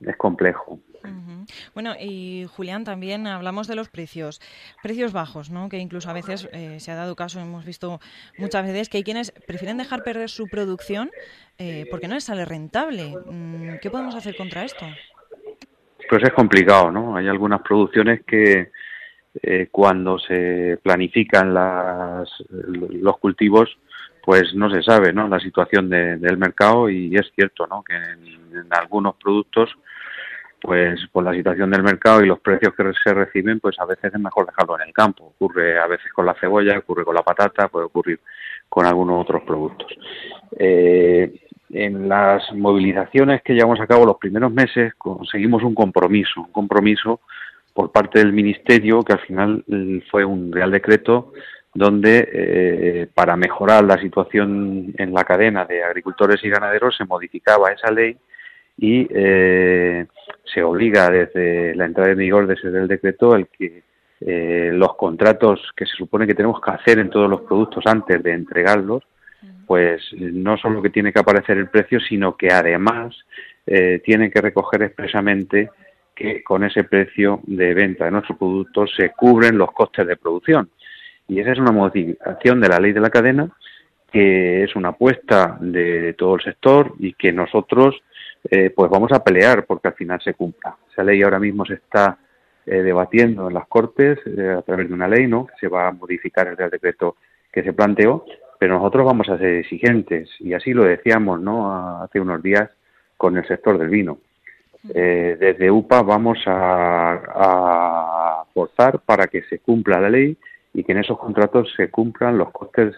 Es 0.00 0.16
complejo. 0.16 0.80
Bueno, 1.74 1.94
y 2.00 2.46
Julián, 2.48 2.84
también 2.84 3.26
hablamos 3.26 3.66
de 3.68 3.76
los 3.76 3.88
precios, 3.88 4.40
precios 4.82 5.12
bajos, 5.12 5.50
¿no? 5.50 5.68
Que 5.68 5.78
incluso 5.78 6.10
a 6.10 6.12
veces 6.12 6.48
eh, 6.52 6.80
se 6.80 6.90
ha 6.90 6.94
dado 6.94 7.16
caso, 7.16 7.40
hemos 7.40 7.64
visto 7.64 8.00
muchas 8.38 8.64
veces 8.64 8.88
que 8.88 8.98
hay 8.98 9.04
quienes 9.04 9.32
prefieren 9.46 9.78
dejar 9.78 10.02
perder 10.02 10.28
su 10.28 10.46
producción 10.46 11.10
eh, 11.58 11.86
porque 11.90 12.08
no 12.08 12.14
les 12.14 12.24
sale 12.24 12.44
rentable. 12.44 13.14
Mm, 13.26 13.78
¿Qué 13.80 13.90
podemos 13.90 14.14
hacer 14.14 14.36
contra 14.36 14.64
esto? 14.64 14.86
Pues 16.08 16.22
es 16.22 16.32
complicado, 16.32 16.90
¿no? 16.90 17.16
Hay 17.16 17.28
algunas 17.28 17.62
producciones 17.62 18.22
que 18.24 18.70
eh, 19.42 19.68
cuando 19.70 20.18
se 20.18 20.78
planifican 20.82 21.52
las, 21.52 22.28
los 22.48 23.18
cultivos, 23.18 23.76
pues 24.24 24.54
no 24.54 24.70
se 24.70 24.82
sabe, 24.82 25.12
¿no? 25.12 25.28
La 25.28 25.38
situación 25.38 25.88
del 25.88 26.36
mercado 26.36 26.90
y 26.90 27.14
es 27.14 27.30
cierto, 27.34 27.66
¿no? 27.66 27.82
Que 27.82 27.94
en 27.94 28.66
algunos 28.70 29.14
productos 29.16 29.70
pues 30.66 31.00
por 31.12 31.22
la 31.22 31.32
situación 31.32 31.70
del 31.70 31.84
mercado 31.84 32.22
y 32.22 32.26
los 32.26 32.40
precios 32.40 32.74
que 32.74 32.82
se 33.02 33.14
reciben, 33.14 33.60
pues 33.60 33.78
a 33.78 33.86
veces 33.86 34.12
es 34.12 34.20
mejor 34.20 34.46
dejarlo 34.46 34.74
en 34.76 34.88
el 34.88 34.92
campo. 34.92 35.32
Ocurre 35.36 35.78
a 35.78 35.86
veces 35.86 36.12
con 36.12 36.26
la 36.26 36.34
cebolla, 36.34 36.78
ocurre 36.78 37.04
con 37.04 37.14
la 37.14 37.22
patata, 37.22 37.68
puede 37.68 37.86
ocurrir 37.86 38.18
con 38.68 38.84
algunos 38.84 39.22
otros 39.22 39.42
productos. 39.44 39.86
Eh, 40.58 41.40
en 41.70 42.08
las 42.08 42.52
movilizaciones 42.52 43.42
que 43.42 43.54
llevamos 43.54 43.80
a 43.80 43.86
cabo 43.86 44.04
los 44.04 44.18
primeros 44.18 44.52
meses 44.52 44.94
conseguimos 44.96 45.62
un 45.62 45.74
compromiso, 45.74 46.40
un 46.40 46.52
compromiso 46.52 47.20
por 47.72 47.92
parte 47.92 48.18
del 48.18 48.32
Ministerio 48.32 49.02
que 49.02 49.12
al 49.12 49.20
final 49.20 49.64
fue 50.10 50.24
un 50.24 50.52
Real 50.52 50.70
Decreto 50.72 51.32
donde 51.74 52.28
eh, 52.32 53.08
para 53.14 53.36
mejorar 53.36 53.84
la 53.84 54.00
situación 54.00 54.94
en 54.96 55.12
la 55.12 55.24
cadena 55.24 55.64
de 55.64 55.84
agricultores 55.84 56.42
y 56.42 56.48
ganaderos 56.48 56.96
se 56.96 57.04
modificaba 57.04 57.70
esa 57.70 57.90
ley 57.90 58.16
y 58.78 59.06
eh, 59.10 60.06
se 60.44 60.62
obliga 60.62 61.10
desde 61.10 61.74
la 61.74 61.86
entrada 61.86 62.12
en 62.12 62.18
vigor 62.18 62.46
de 62.46 62.54
ese 62.54 62.70
del 62.70 62.88
decreto 62.88 63.34
el 63.34 63.48
que 63.48 63.82
eh, 64.20 64.70
los 64.72 64.96
contratos 64.96 65.60
que 65.76 65.86
se 65.86 65.94
supone 65.94 66.26
que 66.26 66.34
tenemos 66.34 66.60
que 66.60 66.70
hacer 66.70 66.98
en 66.98 67.10
todos 67.10 67.28
los 67.28 67.42
productos 67.42 67.84
antes 67.86 68.22
de 68.22 68.32
entregarlos, 68.32 69.02
pues 69.66 70.02
no 70.12 70.56
solo 70.56 70.80
que 70.80 70.90
tiene 70.90 71.12
que 71.12 71.20
aparecer 71.20 71.58
el 71.58 71.68
precio, 71.68 72.00
sino 72.00 72.36
que 72.36 72.48
además 72.48 73.14
eh, 73.66 74.00
tienen 74.04 74.30
que 74.30 74.40
recoger 74.40 74.82
expresamente 74.82 75.70
que 76.14 76.42
con 76.42 76.64
ese 76.64 76.84
precio 76.84 77.40
de 77.44 77.74
venta 77.74 78.06
de 78.06 78.10
nuestros 78.10 78.38
productos 78.38 78.94
se 78.96 79.10
cubren 79.10 79.58
los 79.58 79.72
costes 79.72 80.06
de 80.06 80.16
producción. 80.16 80.70
Y 81.28 81.40
esa 81.40 81.52
es 81.52 81.58
una 81.58 81.72
modificación 81.72 82.60
de 82.60 82.68
la 82.68 82.78
ley 82.78 82.92
de 82.92 83.00
la 83.00 83.10
cadena 83.10 83.50
que 84.10 84.62
es 84.62 84.74
una 84.76 84.90
apuesta 84.90 85.58
de 85.60 86.14
todo 86.14 86.36
el 86.36 86.42
sector 86.42 86.94
y 86.98 87.12
que 87.12 87.32
nosotros 87.32 87.96
eh, 88.50 88.70
pues 88.70 88.90
vamos 88.90 89.10
a 89.12 89.22
pelear 89.22 89.64
porque 89.64 89.88
al 89.88 89.94
final 89.94 90.20
se 90.22 90.34
cumpla. 90.34 90.76
Esa 90.90 91.02
ley 91.02 91.22
ahora 91.22 91.38
mismo 91.38 91.64
se 91.64 91.74
está 91.74 92.18
eh, 92.64 92.82
debatiendo 92.82 93.48
en 93.48 93.54
las 93.54 93.66
Cortes 93.66 94.18
eh, 94.26 94.54
a 94.58 94.62
través 94.62 94.88
de 94.88 94.94
una 94.94 95.08
ley, 95.08 95.26
¿no? 95.26 95.46
Que 95.46 95.54
se 95.60 95.68
va 95.68 95.88
a 95.88 95.92
modificar 95.92 96.46
el 96.46 96.56
Real 96.56 96.70
Decreto 96.70 97.16
que 97.52 97.62
se 97.62 97.72
planteó, 97.72 98.24
pero 98.58 98.74
nosotros 98.74 99.06
vamos 99.06 99.28
a 99.28 99.38
ser 99.38 99.54
exigentes 99.56 100.28
y 100.40 100.52
así 100.52 100.72
lo 100.72 100.84
decíamos, 100.84 101.40
¿no? 101.40 102.02
Hace 102.02 102.20
unos 102.20 102.42
días 102.42 102.70
con 103.16 103.36
el 103.36 103.46
sector 103.46 103.78
del 103.78 103.88
vino. 103.88 104.18
Desde 104.82 105.68
UPA 105.68 106.02
vamos 106.02 106.38
a, 106.46 107.14
a, 107.14 108.44
forzar 108.54 109.00
para 109.00 109.26
que 109.26 109.42
se 109.42 109.58
cumpla 109.58 110.00
la 110.00 110.08
ley 110.08 110.36
y 110.72 110.84
que 110.84 110.92
en 110.92 110.98
esos 110.98 111.18
contratos 111.18 111.72
se 111.76 111.90
cumplan 111.90 112.38
los 112.38 112.52
costes 112.52 112.94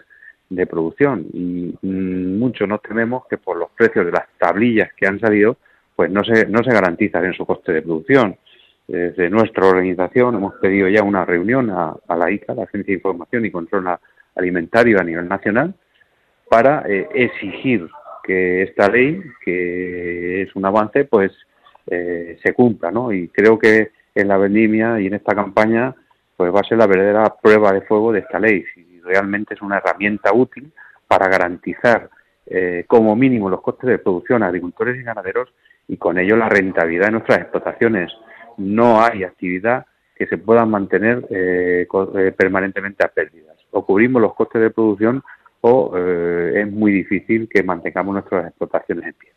de 0.49 0.65
producción. 0.65 1.25
Y 1.33 1.75
mm, 1.81 2.39
mucho 2.39 2.65
nos 2.67 2.81
tememos 2.81 3.25
que 3.27 3.37
por 3.37 3.57
los 3.57 3.69
precios 3.71 4.05
de 4.05 4.11
las 4.11 4.27
tablillas 4.37 4.91
que 4.93 5.07
han 5.07 5.19
salido, 5.19 5.57
pues 5.95 6.09
no 6.11 6.23
se, 6.23 6.45
no 6.47 6.63
se 6.63 6.71
garantiza 6.71 7.19
bien 7.19 7.33
su 7.33 7.45
coste 7.45 7.73
de 7.73 7.81
producción. 7.81 8.37
Desde 8.87 9.29
nuestra 9.29 9.67
organización 9.67 10.35
hemos 10.35 10.55
pedido 10.55 10.87
ya 10.87 11.03
una 11.03 11.23
reunión 11.23 11.69
a, 11.69 11.95
la 12.15 12.31
ICA, 12.31 12.55
la 12.55 12.63
Agencia 12.63 12.91
de 12.91 12.97
Información 12.97 13.45
y 13.45 13.51
Control 13.51 13.85
Alimentario 14.35 14.99
a 14.99 15.03
nivel 15.03 15.27
nacional, 15.27 15.75
para 16.49 16.83
eh, 16.87 17.07
exigir 17.13 17.87
que 18.23 18.63
esta 18.63 18.89
ley, 18.89 19.21
que 19.45 20.41
es 20.41 20.55
un 20.55 20.65
avance, 20.65 21.05
pues 21.05 21.31
eh, 21.85 22.39
se 22.41 22.53
cumpla, 22.53 22.89
¿no? 22.89 23.11
Y 23.11 23.27
creo 23.27 23.59
que 23.59 23.91
en 24.15 24.27
la 24.27 24.37
vendimia 24.37 24.99
y 24.99 25.07
en 25.07 25.13
esta 25.13 25.35
campaña 25.35 25.93
pues 26.35 26.53
va 26.53 26.61
a 26.61 26.63
ser 26.63 26.77
la 26.77 26.87
verdadera 26.87 27.35
prueba 27.41 27.73
de 27.73 27.81
fuego 27.81 28.11
de 28.11 28.19
esta 28.19 28.39
ley, 28.39 28.63
realmente 29.03 29.53
es 29.53 29.61
una 29.61 29.77
herramienta 29.77 30.33
útil 30.33 30.71
para 31.07 31.27
garantizar 31.27 32.09
eh, 32.45 32.85
como 32.87 33.15
mínimo 33.15 33.49
los 33.49 33.61
costes 33.61 33.89
de 33.89 33.99
producción 33.99 34.43
a 34.43 34.47
agricultores 34.47 34.99
y 34.99 35.03
ganaderos 35.03 35.53
y 35.87 35.97
con 35.97 36.17
ello 36.17 36.35
la 36.35 36.49
rentabilidad 36.49 37.05
de 37.05 37.11
nuestras 37.11 37.39
explotaciones. 37.39 38.11
No 38.57 39.01
hay 39.01 39.23
actividad 39.23 39.85
que 40.15 40.27
se 40.27 40.37
pueda 40.37 40.65
mantener 40.65 41.25
eh, 41.29 41.87
eh 42.15 42.31
permanentemente 42.35 43.05
a 43.05 43.09
pérdidas. 43.09 43.57
O 43.71 43.85
cubrimos 43.85 44.21
los 44.21 44.33
costes 44.33 44.61
de 44.61 44.71
producción 44.71 45.23
o 45.61 45.93
eh, 45.95 46.61
es 46.61 46.71
muy 46.71 46.91
difícil 46.91 47.47
que 47.49 47.63
mantengamos 47.63 48.13
nuestras 48.13 48.47
explotaciones 48.47 49.05
en 49.05 49.13
pie. 49.13 49.31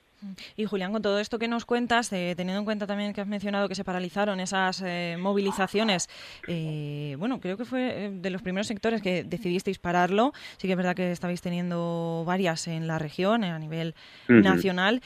Y 0.56 0.64
Julián, 0.64 0.92
con 0.92 1.02
todo 1.02 1.18
esto 1.18 1.38
que 1.38 1.48
nos 1.48 1.64
cuentas, 1.64 2.12
eh, 2.12 2.34
teniendo 2.36 2.58
en 2.60 2.64
cuenta 2.64 2.86
también 2.86 3.12
que 3.12 3.20
has 3.20 3.26
mencionado 3.26 3.68
que 3.68 3.74
se 3.74 3.84
paralizaron 3.84 4.40
esas 4.40 4.82
eh, 4.84 5.16
movilizaciones, 5.18 6.08
eh, 6.48 7.16
bueno, 7.18 7.40
creo 7.40 7.56
que 7.56 7.64
fue 7.64 8.10
de 8.12 8.30
los 8.30 8.42
primeros 8.42 8.66
sectores 8.66 9.02
que 9.02 9.24
decidisteis 9.24 9.78
pararlo. 9.78 10.32
Sí 10.56 10.68
que 10.68 10.72
es 10.72 10.76
verdad 10.76 10.94
que 10.94 11.12
estabais 11.12 11.40
teniendo 11.40 12.24
varias 12.26 12.68
en 12.68 12.86
la 12.86 12.98
región, 12.98 13.44
a 13.44 13.58
nivel 13.58 13.94
nacional. 14.28 15.02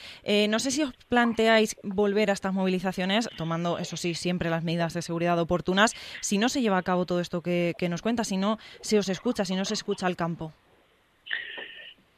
no 0.48 0.58
sé 0.58 0.70
si 0.70 0.82
os 0.82 0.92
planteáis 1.08 1.76
volver 1.82 2.30
a 2.30 2.32
estas 2.32 2.52
movilizaciones, 2.52 3.28
tomando, 3.36 3.78
eso 3.78 3.96
sí, 3.96 4.14
siempre 4.14 4.50
las 4.50 4.64
medidas 4.64 4.94
de 4.94 5.02
seguridad 5.02 5.38
oportunas, 5.38 5.94
si 6.20 6.38
no 6.38 6.48
se 6.48 6.60
lleva 6.60 6.78
a 6.78 6.82
cabo 6.82 7.06
todo 7.06 7.20
esto 7.20 7.42
que, 7.42 7.74
que 7.78 7.88
nos 7.88 8.02
cuentas, 8.02 8.28
si 8.28 8.36
no 8.36 8.58
se 8.80 8.98
os 8.98 9.08
escucha, 9.08 9.44
si 9.44 9.54
no 9.54 9.64
se 9.64 9.74
escucha 9.74 10.06
al 10.06 10.16
campo. 10.16 10.52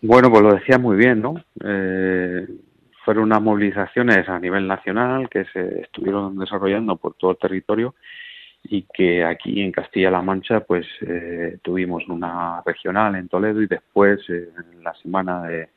Bueno, 0.00 0.30
pues 0.30 0.42
lo 0.42 0.54
decía 0.54 0.78
muy 0.78 0.96
bien, 0.96 1.20
¿no? 1.20 1.34
Eh, 1.64 2.46
fueron 3.08 3.24
unas 3.24 3.40
movilizaciones 3.40 4.28
a 4.28 4.38
nivel 4.38 4.68
nacional 4.68 5.30
que 5.30 5.46
se 5.46 5.80
estuvieron 5.80 6.38
desarrollando 6.38 6.96
por 6.96 7.14
todo 7.14 7.30
el 7.30 7.38
territorio 7.38 7.94
y 8.62 8.82
que 8.82 9.24
aquí 9.24 9.62
en 9.62 9.72
Castilla-La 9.72 10.20
Mancha 10.20 10.60
pues 10.60 10.86
eh, 11.00 11.56
tuvimos 11.62 12.06
una 12.08 12.62
regional 12.66 13.14
en 13.14 13.28
Toledo 13.28 13.62
y 13.62 13.66
después 13.66 14.20
eh, 14.28 14.50
en 14.74 14.84
la 14.84 14.92
semana 14.96 15.44
de 15.44 15.70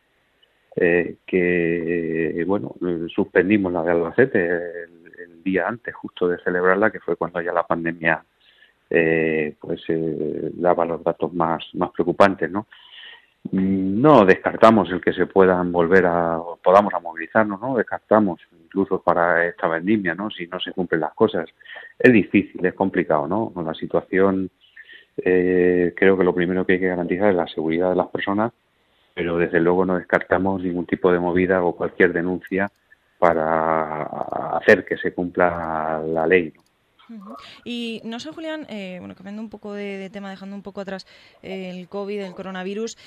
eh, 0.76 1.16
que 1.26 2.44
bueno 2.46 2.76
suspendimos 3.16 3.72
la 3.72 3.84
de 3.84 3.92
Albacete 3.92 4.48
el, 4.84 5.42
día 5.42 5.70
antes 5.70 5.96
justo 5.96 6.28
de 6.28 6.38
celebrarla 6.40 6.92
que 6.92 7.00
fue 7.00 7.16
cuando 7.16 7.40
ya 7.40 7.54
la 7.54 7.66
pandemia 7.66 8.26
pues 8.90 9.82
daba 10.56 10.84
los 10.84 11.02
datos 11.02 11.34
más 11.34 11.64
más 11.76 11.92
preocupantes 11.92 12.52
no 12.52 12.68
no 13.52 14.26
descartamos 14.26 14.90
el 14.92 15.02
que 15.02 15.14
se 15.14 15.26
puedan 15.26 15.72
volver 15.72 16.06
a, 16.06 16.40
podamos 16.64 16.94
a 16.94 17.00
movilizarnos, 17.00 17.60
¿no? 17.60 17.76
Descartamos 17.76 18.40
incluso 18.52 19.02
para 19.02 19.46
esta 19.46 19.68
vendimia, 19.68 20.16
¿no? 20.16 20.30
Si 20.30 20.48
no 20.48 20.60
se 20.60 20.72
cumplen 20.72 21.02
las 21.02 21.14
cosas. 21.14 21.50
Es 21.98 22.14
difícil, 22.14 22.66
es 22.66 22.74
complicado, 22.74 23.28
¿no? 23.28 23.50
Con 23.50 23.66
la 23.66 23.74
situación, 23.74 24.50
eh, 25.18 25.94
creo 25.96 26.18
que 26.18 26.24
lo 26.24 26.34
primero 26.34 26.66
que 26.66 26.74
hay 26.74 26.80
que 26.80 26.88
garantizar 26.88 27.30
es 27.30 27.36
la 27.36 27.48
seguridad 27.48 27.90
de 27.90 27.96
las 27.96 28.08
personas, 28.08 28.54
pero 29.14 29.38
desde 29.38 29.60
luego 29.60 29.86
no 29.86 29.98
descartamos 29.98 30.62
ningún 30.64 30.86
tipo 30.86 31.12
de 31.12 31.20
movida 31.20 31.64
o 31.64 31.76
cualquier 31.76 32.14
denuncia 32.14 32.72
para 33.20 34.04
hacer 34.58 34.86
que 34.86 34.98
se 34.98 35.14
cumpla 35.14 36.02
la 36.06 36.26
ley, 36.26 36.54
Y 37.64 38.02
no 38.04 38.20
sé, 38.20 38.32
Julián, 38.32 38.66
eh, 38.70 38.98
bueno, 39.00 39.16
cambiando 39.16 39.42
un 39.42 39.50
poco 39.50 39.74
de, 39.74 40.10
tema, 40.12 40.30
dejando 40.30 40.56
un 40.56 40.62
poco 40.62 40.82
atrás 40.82 41.06
el 41.42 41.88
COVID, 41.88 42.22
el 42.22 42.34
coronavirus, 42.34 42.98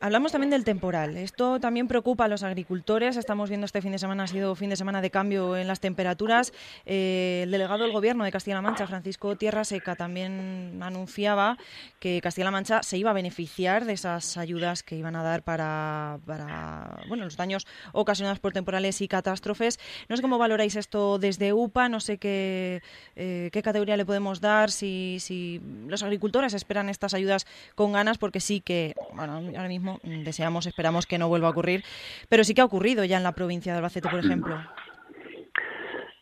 hablamos 0.00 0.32
también 0.32 0.50
del 0.50 0.64
temporal. 0.64 1.16
Esto 1.16 1.60
también 1.60 1.88
preocupa 1.88 2.24
a 2.24 2.28
los 2.28 2.42
agricultores. 2.42 3.16
Estamos 3.16 3.48
viendo 3.48 3.64
este 3.64 3.82
fin 3.82 3.92
de 3.92 3.98
semana, 3.98 4.24
ha 4.24 4.26
sido 4.26 4.54
fin 4.54 4.70
de 4.70 4.76
semana 4.76 5.00
de 5.00 5.10
cambio 5.10 5.56
en 5.56 5.66
las 5.66 5.80
temperaturas. 5.80 6.52
Eh, 6.86 7.40
el 7.44 7.50
delegado 7.50 7.84
del 7.84 7.92
Gobierno 7.92 8.24
de 8.24 8.32
Castilla-La 8.32 8.62
Mancha, 8.62 8.86
Francisco 8.86 9.36
Tierra 9.36 9.64
Seca, 9.64 9.96
también 9.96 10.80
anunciaba 10.82 11.58
que 11.98 12.20
Castilla-La 12.20 12.50
Mancha 12.50 12.82
se 12.82 12.98
iba 12.98 13.10
a 13.10 13.14
beneficiar 13.14 13.84
de 13.84 13.92
esas 13.92 14.36
ayudas 14.36 14.82
que 14.82 14.96
iban 14.96 15.16
a 15.16 15.22
dar 15.22 15.42
para, 15.42 16.18
para 16.26 17.00
bueno, 17.08 17.24
los 17.24 17.36
daños 17.36 17.66
ocasionados 17.92 18.38
por 18.38 18.52
temporales 18.52 19.00
y 19.00 19.08
catástrofes. 19.08 19.78
No 20.08 20.16
sé 20.16 20.22
cómo 20.22 20.38
valoráis 20.38 20.76
esto 20.76 21.18
desde 21.18 21.52
UPA, 21.52 21.88
no 21.88 22.00
sé 22.00 22.18
qué. 22.18 22.82
Eh, 23.16 23.27
eh, 23.28 23.50
qué 23.52 23.62
categoría 23.62 23.96
le 23.96 24.06
podemos 24.06 24.40
dar, 24.40 24.70
si, 24.70 25.18
si 25.20 25.60
los 25.86 26.02
agricultores 26.02 26.54
esperan 26.54 26.88
estas 26.88 27.14
ayudas 27.14 27.46
con 27.74 27.92
ganas, 27.92 28.16
porque 28.18 28.40
sí 28.40 28.60
que, 28.60 28.94
ahora 29.16 29.68
mismo 29.68 30.00
deseamos, 30.02 30.66
esperamos 30.66 31.06
que 31.06 31.18
no 31.18 31.28
vuelva 31.28 31.48
a 31.48 31.50
ocurrir, 31.50 31.84
pero 32.28 32.44
sí 32.44 32.54
que 32.54 32.62
ha 32.62 32.64
ocurrido 32.64 33.04
ya 33.04 33.18
en 33.18 33.22
la 33.22 33.32
provincia 33.32 33.72
de 33.72 33.78
Albacete, 33.78 34.08
por 34.08 34.20
ejemplo. 34.20 34.56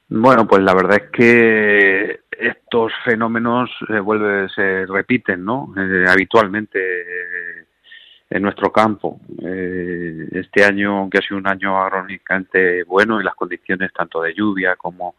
Bueno, 0.08 0.46
pues 0.46 0.62
la 0.62 0.74
verdad 0.74 1.02
es 1.02 1.10
que 1.10 2.20
estos 2.38 2.92
fenómenos 3.04 3.70
eh, 3.88 4.46
se 4.54 4.86
repiten, 4.86 5.44
¿no? 5.44 5.72
Eh, 5.76 6.04
habitualmente 6.08 7.66
en 8.28 8.42
nuestro 8.42 8.72
campo. 8.72 9.20
este 9.38 10.64
año, 10.64 10.98
aunque 10.98 11.18
ha 11.18 11.22
sido 11.22 11.38
un 11.38 11.46
año 11.46 11.80
agronómicamente 11.80 12.82
bueno 12.82 13.20
y 13.20 13.24
las 13.24 13.36
condiciones 13.36 13.92
tanto 13.92 14.20
de 14.20 14.34
lluvia 14.34 14.74
como 14.74 15.14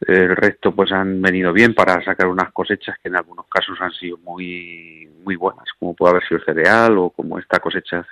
el 0.00 0.36
resto 0.36 0.74
pues 0.74 0.92
han 0.92 1.20
venido 1.20 1.52
bien 1.52 1.74
para 1.74 2.02
sacar 2.04 2.28
unas 2.28 2.52
cosechas 2.52 2.96
que 3.02 3.08
en 3.08 3.16
algunos 3.16 3.46
casos 3.48 3.80
han 3.80 3.92
sido 3.92 4.16
muy 4.18 5.08
muy 5.24 5.36
buenas, 5.36 5.66
como 5.78 5.94
puede 5.94 6.12
haber 6.12 6.26
sido 6.26 6.38
el 6.38 6.44
cereal 6.44 6.98
o 6.98 7.10
como 7.10 7.38
esta 7.38 7.58
cosecha 7.58 8.06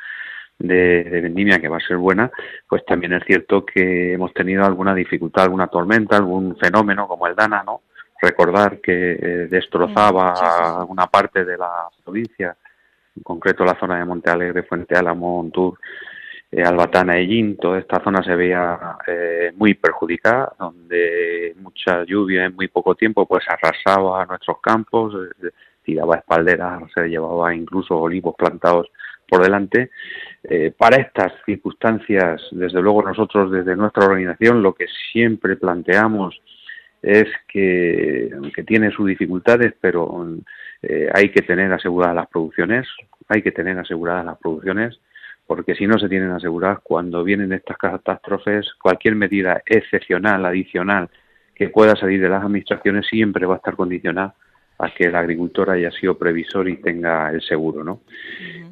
de, 0.59 1.20
vendimia 1.22 1.59
que 1.61 1.68
va 1.68 1.77
a 1.79 1.87
ser 1.87 1.96
buena, 1.96 2.31
pues 2.68 2.85
también 2.85 3.12
es 3.12 3.25
cierto 3.25 3.64
que 3.64 4.14
hemos 4.14 4.33
tenido 4.33 4.64
alguna 4.64 4.94
dificultad, 4.94 5.44
alguna 5.44 5.68
tormenta, 5.68 6.16
algún 6.16 6.57
fenómeno 6.57 7.07
como 7.07 7.27
el 7.27 7.35
Dana, 7.35 7.62
¿no? 7.64 7.83
Recordar 8.20 8.81
que 8.81 9.12
eh, 9.12 9.49
destrozaba 9.49 10.85
una 10.85 11.07
parte 11.07 11.44
de 11.44 11.59
la 11.59 11.88
provincia, 12.03 12.57
en 13.14 13.22
concreto 13.22 13.64
la 13.64 13.79
zona 13.79 13.99
de 13.99 14.05
Monte 14.05 14.31
Alegre, 14.31 14.62
Fuente 14.62 14.96
Álamo, 14.96 15.42
Montur, 15.42 15.79
eh, 16.56 16.62
Albatana 16.64 17.20
y 17.20 17.54
toda 17.54 17.78
esta 17.78 18.02
zona 18.02 18.22
se 18.22 18.34
veía 18.34 18.78
eh, 19.06 19.52
muy 19.56 19.74
perjudicada, 19.74 20.52
donde 20.58 21.54
mucha 21.60 22.04
lluvia 22.04 22.46
en 22.46 22.54
muy 22.54 22.68
poco 22.68 22.94
tiempo 22.94 23.26
pues 23.26 23.44
arrasaba 23.48 24.24
nuestros 24.26 24.60
campos, 24.60 25.14
eh, 25.42 25.50
tiraba 25.82 26.16
espalderas, 26.16 26.82
se 26.94 27.08
llevaba 27.08 27.54
incluso 27.54 27.96
olivos 27.98 28.34
plantados 28.36 28.88
por 29.28 29.42
delante. 29.42 29.90
para 30.78 30.96
estas 30.98 31.32
circunstancias, 31.44 32.40
desde 32.52 32.80
luego 32.80 33.02
nosotros 33.02 33.50
desde 33.50 33.74
nuestra 33.74 34.04
organización 34.06 34.62
lo 34.62 34.72
que 34.72 34.86
siempre 35.12 35.56
planteamos 35.56 36.40
es 37.02 37.28
que, 37.48 38.30
aunque 38.34 38.64
tiene 38.64 38.90
sus 38.90 39.06
dificultades, 39.06 39.74
pero 39.80 40.26
eh, 40.82 41.08
hay 41.14 41.30
que 41.30 41.42
tener 41.42 41.72
aseguradas 41.72 42.16
las 42.16 42.26
producciones, 42.26 42.86
hay 43.28 43.42
que 43.42 43.52
tener 43.52 43.78
aseguradas 43.78 44.24
las 44.24 44.38
producciones, 44.38 44.98
porque 45.46 45.74
si 45.74 45.87
no 45.87 45.98
se 45.98 46.09
tienen 46.09 46.30
aseguradas, 46.30 46.80
cuando 46.82 47.22
vienen 47.22 47.52
estas 47.52 47.76
catástrofes, 47.76 48.72
cualquier 48.82 49.14
medida 49.14 49.62
excepcional, 49.66 50.44
adicional, 50.44 51.09
que 51.54 51.68
pueda 51.68 51.96
salir 51.96 52.20
de 52.20 52.28
las 52.28 52.44
administraciones 52.44 53.06
siempre 53.06 53.46
va 53.46 53.54
a 53.54 53.59
estar 53.59 53.76
condicionada 53.76 54.35
a 54.78 54.90
que 54.90 55.04
el 55.04 55.14
agricultor 55.14 55.70
haya 55.70 55.90
sido 55.90 56.18
previsor 56.18 56.68
y 56.68 56.76
tenga 56.76 57.30
el 57.30 57.40
seguro, 57.40 57.82
¿no? 57.82 58.02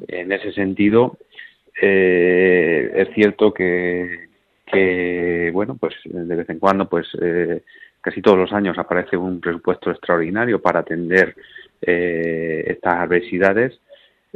En 0.07 0.31
ese 0.31 0.51
sentido, 0.51 1.17
eh, 1.81 2.91
es 2.95 3.09
cierto 3.15 3.53
que, 3.53 4.27
que, 4.65 5.49
bueno, 5.51 5.77
pues 5.77 5.95
de 6.05 6.35
vez 6.35 6.49
en 6.49 6.59
cuando, 6.59 6.87
pues 6.87 7.07
eh, 7.21 7.63
casi 8.01 8.21
todos 8.21 8.37
los 8.37 8.53
años 8.53 8.77
aparece 8.77 9.17
un 9.17 9.41
presupuesto 9.41 9.89
extraordinario 9.89 10.61
para 10.61 10.81
atender 10.81 11.35
eh, 11.81 12.63
estas 12.67 12.99
adversidades. 12.99 13.79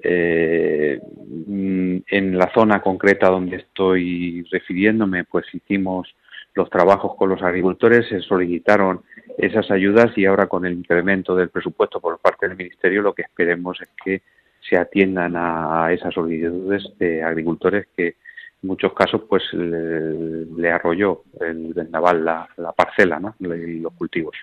Eh, 0.04 1.00
en 1.48 2.38
la 2.38 2.52
zona 2.54 2.82
concreta 2.82 3.30
donde 3.30 3.58
estoy 3.58 4.44
refiriéndome, 4.52 5.24
pues 5.26 5.46
hicimos 5.54 6.14
los 6.54 6.70
trabajos 6.70 7.16
con 7.16 7.30
los 7.30 7.42
agricultores, 7.42 8.08
se 8.08 8.22
solicitaron 8.22 9.02
esas 9.38 9.70
ayudas 9.72 10.18
y 10.18 10.26
ahora 10.26 10.48
con 10.48 10.66
el 10.66 10.74
incremento 10.74 11.36
del 11.36 11.50
presupuesto 11.50 12.00
por 12.00 12.20
parte 12.20 12.48
del 12.48 12.58
Ministerio 12.58 13.02
lo 13.02 13.14
que 13.14 13.22
esperemos 13.22 13.80
es 13.82 13.90
que 14.04 14.22
se 14.68 14.78
atiendan 14.78 15.34
a 15.36 15.92
esas 15.94 16.14
solicitudes 16.14 16.84
de 16.98 17.24
agricultores 17.24 17.88
que 17.96 18.16
en 18.62 18.68
muchos 18.68 18.94
casos 18.94 19.22
pues 19.30 19.44
le, 19.54 20.72
arrolló 20.72 21.24
el 21.40 21.74
vendaval 21.74 22.26
la, 22.26 22.50
la 22.58 22.72
parcela 22.74 23.20
¿no? 23.20 23.36
y 23.40 23.80
los 23.80 23.94
cultivos. 23.94 24.36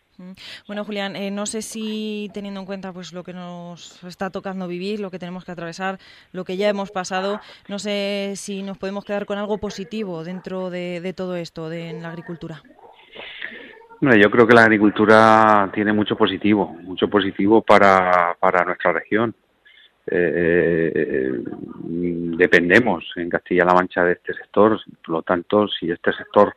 Bueno, 0.66 0.85
Julián, 0.85 1.16
eh, 1.16 1.31
no 1.31 1.46
sé 1.46 1.62
si 1.62 2.31
teniendo 2.33 2.61
en 2.61 2.66
cuenta 2.66 2.92
pues 2.92 3.12
lo 3.12 3.22
que 3.22 3.33
nos 3.33 4.02
está 4.05 4.31
tocando 4.31 4.68
vivir, 4.68 5.00
lo 5.00 5.11
que 5.11 5.18
tenemos 5.18 5.44
que 5.44 5.52
atravesar, 5.52 5.98
lo 6.33 6.44
que 6.44 6.57
ya 6.57 6.68
hemos 6.68 6.90
pasado, 6.90 7.40
no 7.68 7.79
sé 7.79 8.33
si 8.37 8.62
nos 8.62 8.79
podemos 8.79 9.05
quedar 9.05 9.26
con 9.26 9.38
algo 9.38 9.59
positivo 9.59 10.24
dentro 10.24 10.70
de, 10.70 11.12
todo 11.14 11.37
esto 11.37 11.68
de, 11.68 11.90
en 11.90 12.02
la 12.02 12.09
agricultura. 12.09 12.62
Bueno, 14.00 14.16
yo 14.16 14.31
creo 14.31 14.46
que 14.46 14.55
la 14.55 14.62
agricultura 14.62 15.70
tiene 15.72 15.92
mucho 15.92 16.16
positivo, 16.16 16.76
mucho 16.83 17.09
positivo 17.09 17.62
para, 17.62 18.37
para 18.40 18.64
nuestra 18.64 18.92
región 18.92 19.35
eh, 20.06 21.32
dependemos 22.36 23.04
en 23.16 23.28
Castilla-La 23.28 23.74
Mancha 23.74 24.04
de 24.04 24.12
este 24.12 24.34
sector, 24.34 24.80
por 25.04 25.14
lo 25.14 25.22
tanto, 25.22 25.66
si 25.68 25.90
este 25.90 26.12
sector 26.12 26.54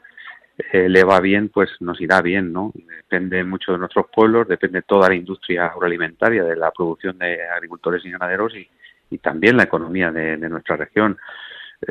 eh, 0.71 0.89
le 0.89 1.03
va 1.03 1.19
bien, 1.19 1.49
pues 1.49 1.69
nos 1.79 1.99
irá 2.01 2.21
bien, 2.21 2.51
¿no? 2.51 2.71
Depende 2.75 3.43
mucho 3.43 3.71
de 3.71 3.77
nuestros 3.77 4.07
pueblos, 4.13 4.47
depende 4.47 4.81
toda 4.81 5.09
la 5.09 5.15
industria 5.15 5.67
agroalimentaria, 5.67 6.43
de 6.43 6.55
la 6.55 6.71
producción 6.71 7.17
de 7.17 7.41
agricultores 7.47 8.03
y 8.05 8.11
ganaderos 8.11 8.53
y, 8.55 8.67
y 9.09 9.17
también 9.19 9.57
la 9.57 9.63
economía 9.63 10.11
de, 10.11 10.37
nuestra 10.49 10.75
región. 10.75 11.17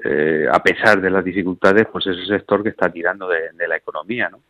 Eh, 0.04 0.46
a 0.52 0.62
pesar 0.62 1.00
de 1.00 1.10
las 1.10 1.24
dificultades, 1.24 1.86
pues 1.90 2.06
es 2.08 2.18
el 2.18 2.26
sector 2.26 2.62
que 2.62 2.68
está 2.70 2.90
tirando 2.90 3.26
de, 3.26 3.50
de 3.54 3.68
la 3.68 3.76
economía, 3.76 4.28
¿no? 4.28 4.40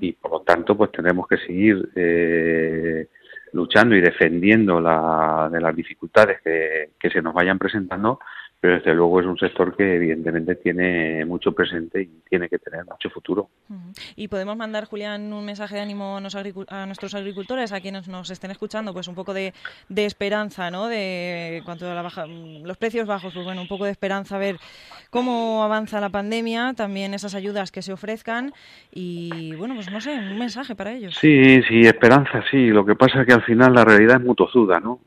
Y 0.00 0.12
por 0.12 0.30
lo 0.30 0.40
tanto, 0.40 0.76
pues 0.76 0.92
tendremos 0.92 1.26
que 1.26 1.38
seguir 1.38 1.90
eh, 1.96 3.08
luchando 3.54 3.94
y 3.94 4.00
defendiendo 4.00 4.80
la, 4.80 5.48
de 5.50 5.60
las 5.60 5.74
dificultades 5.74 6.40
que, 6.42 6.90
que 6.98 7.10
se 7.10 7.22
nos 7.22 7.32
vayan 7.32 7.58
presentando, 7.58 8.18
pero 8.64 8.76
desde 8.76 8.94
luego 8.94 9.20
es 9.20 9.26
un 9.26 9.36
sector 9.36 9.76
que 9.76 9.96
evidentemente 9.96 10.54
tiene 10.54 11.22
mucho 11.26 11.52
presente 11.52 12.00
y 12.00 12.06
tiene 12.26 12.48
que 12.48 12.58
tener 12.58 12.86
mucho 12.86 13.10
futuro. 13.10 13.50
Y 14.16 14.28
podemos 14.28 14.56
mandar, 14.56 14.86
Julián, 14.86 15.30
un 15.34 15.44
mensaje 15.44 15.74
de 15.74 15.82
ánimo 15.82 16.16
a 16.16 16.86
nuestros 16.86 17.14
agricultores, 17.14 17.72
a 17.72 17.82
quienes 17.82 18.08
nos 18.08 18.30
estén 18.30 18.50
escuchando, 18.52 18.94
pues 18.94 19.06
un 19.06 19.14
poco 19.14 19.34
de, 19.34 19.52
de 19.90 20.06
esperanza, 20.06 20.70
¿no? 20.70 20.88
De 20.88 21.60
cuanto 21.66 21.90
a 21.90 21.94
la 21.94 22.00
baja, 22.00 22.24
los 22.26 22.78
precios 22.78 23.06
bajos, 23.06 23.34
pues 23.34 23.44
bueno, 23.44 23.60
un 23.60 23.68
poco 23.68 23.84
de 23.84 23.90
esperanza, 23.90 24.36
a 24.36 24.38
ver 24.38 24.56
cómo 25.10 25.62
avanza 25.62 26.00
la 26.00 26.08
pandemia, 26.08 26.72
también 26.74 27.12
esas 27.12 27.34
ayudas 27.34 27.70
que 27.70 27.82
se 27.82 27.92
ofrezcan 27.92 28.54
y, 28.90 29.54
bueno, 29.56 29.74
pues 29.74 29.92
no 29.92 30.00
sé, 30.00 30.14
un 30.14 30.38
mensaje 30.38 30.74
para 30.74 30.94
ellos. 30.94 31.16
Sí, 31.20 31.60
sí, 31.68 31.80
esperanza, 31.80 32.42
sí. 32.50 32.68
Lo 32.68 32.86
que 32.86 32.94
pasa 32.94 33.20
es 33.20 33.26
que 33.26 33.34
al 33.34 33.42
final 33.42 33.74
la 33.74 33.84
realidad 33.84 34.16
es 34.16 34.24
muy 34.24 34.34
tozuda, 34.34 34.80
¿no? 34.80 35.00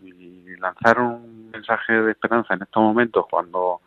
Y 0.58 0.60
lanzaron 0.60 1.52
mensaje 1.52 1.94
de 1.94 2.12
esperanza 2.12 2.54
en 2.54 2.64
estos 2.64 2.82
momentos 2.82 3.26
cuando 3.30 3.82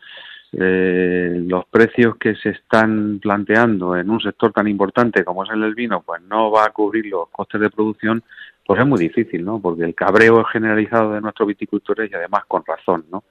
eh, 0.53 1.43
los 1.47 1.65
precios 1.67 2.17
que 2.17 2.35
se 2.35 2.51
están 2.51 3.21
planteando 3.21 3.97
en 3.97 4.11
un 4.11 4.21
sector 4.21 4.53
tan 4.53 4.67
importante 4.67 5.25
como 5.25 5.45
es 5.45 5.51
el 5.51 5.61
del 5.61 5.75
vino, 5.75 6.03
pues 6.03 6.23
no 6.23 6.51
va 6.51 6.65
a 6.65 6.71
cubrir 6.71 7.07
los 7.07 7.29
costes 7.29 7.61
de 7.61 7.71
producción, 7.71 8.23
pues 8.67 8.81
es 8.81 8.87
muy 8.87 8.99
difícil, 8.99 9.45
¿no? 9.45 9.61
Porque 9.61 9.85
el 9.85 9.95
cabreo 9.95 10.41
es 10.41 10.47
generalizado 10.53 11.13
de 11.13 11.21
nuestros 11.21 11.49
viticultores 11.49 12.11
y 12.11 12.15
además 12.15 12.45
con 12.49 12.65
razón, 12.67 13.05
¿no? 13.11 13.25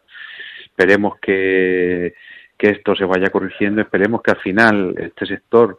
Esperemos 0.64 1.20
que, 1.20 2.14
que 2.58 2.70
esto 2.70 2.96
se 2.96 3.06
vaya 3.06 3.30
corrigiendo, 3.30 3.82
esperemos 3.82 4.22
que 4.22 4.32
al 4.32 4.38
final 4.38 4.96
este 4.98 5.26
sector 5.26 5.78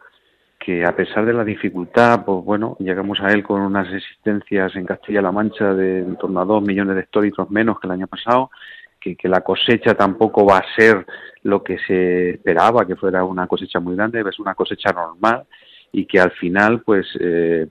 que 0.63 0.85
a 0.85 0.95
pesar 0.95 1.25
de 1.25 1.33
la 1.33 1.43
dificultad, 1.43 2.23
pues 2.23 2.45
bueno, 2.45 2.77
llegamos 2.79 3.19
a 3.19 3.31
él 3.31 3.41
con 3.41 3.61
unas 3.61 3.91
existencias 3.91 4.75
en 4.75 4.85
Castilla-La 4.85 5.31
Mancha 5.31 5.73
de 5.73 5.99
en 5.99 6.15
torno 6.17 6.39
a 6.39 6.45
dos 6.45 6.61
millones 6.61 6.95
de 6.95 7.01
hectolitros 7.01 7.49
menos 7.49 7.79
que 7.79 7.87
el 7.87 7.93
año 7.93 8.07
pasado, 8.07 8.51
que, 8.99 9.15
que, 9.15 9.27
la 9.27 9.41
cosecha 9.41 9.95
tampoco 9.95 10.45
va 10.45 10.57
a 10.57 10.75
ser 10.75 11.05
lo 11.41 11.63
que 11.63 11.79
se 11.79 12.31
esperaba, 12.31 12.85
que 12.85 12.95
fuera 12.95 13.23
una 13.23 13.47
cosecha 13.47 13.79
muy 13.79 13.95
grande, 13.95 14.23
es 14.27 14.39
una 14.39 14.53
cosecha 14.53 14.91
normal 14.91 15.45
y 15.91 16.05
que 16.05 16.19
al 16.19 16.31
final 16.31 16.81
pues 16.81 17.07
eh, 17.19 17.67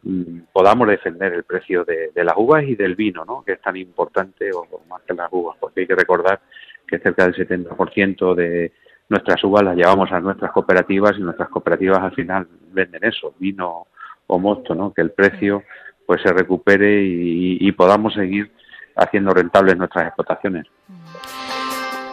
podamos 0.52 0.88
defender 0.88 1.32
el 1.32 1.44
precio 1.44 1.84
de, 1.84 2.10
las 2.14 2.34
uvas 2.36 2.64
y 2.64 2.74
del 2.74 2.94
vino, 2.94 3.24
¿no? 3.24 3.42
que 3.42 3.52
es 3.52 3.60
tan 3.60 3.76
importante 3.76 4.50
o 4.52 4.66
más 4.88 5.02
que 5.02 5.14
las 5.14 5.28
uvas, 5.30 5.56
porque 5.58 5.80
hay 5.80 5.86
que 5.86 5.94
recordar 5.94 6.40
que 6.86 6.98
cerca 6.98 7.26
del 7.26 7.34
70% 7.34 8.34
de 8.34 8.72
nuestras 9.10 9.42
uvas 9.44 9.64
las 9.64 9.76
llevamos 9.76 10.10
a 10.12 10.20
nuestras 10.20 10.50
cooperativas 10.52 11.12
y 11.18 11.20
nuestras 11.20 11.48
cooperativas 11.50 11.98
al 11.98 12.14
final 12.14 12.46
venden 12.72 13.04
eso, 13.04 13.34
vino 13.38 13.88
o 14.28 14.38
mosto, 14.38 14.74
¿no? 14.74 14.94
Que 14.94 15.02
el 15.02 15.10
precio 15.10 15.64
pues 16.06 16.22
se 16.22 16.32
recupere 16.32 17.02
y, 17.04 17.70
podamos 17.72 18.14
seguir 18.14 18.50
haciendo 18.96 19.32
rentables 19.32 19.76
nuestras 19.76 20.06
explotaciones. 20.06 20.66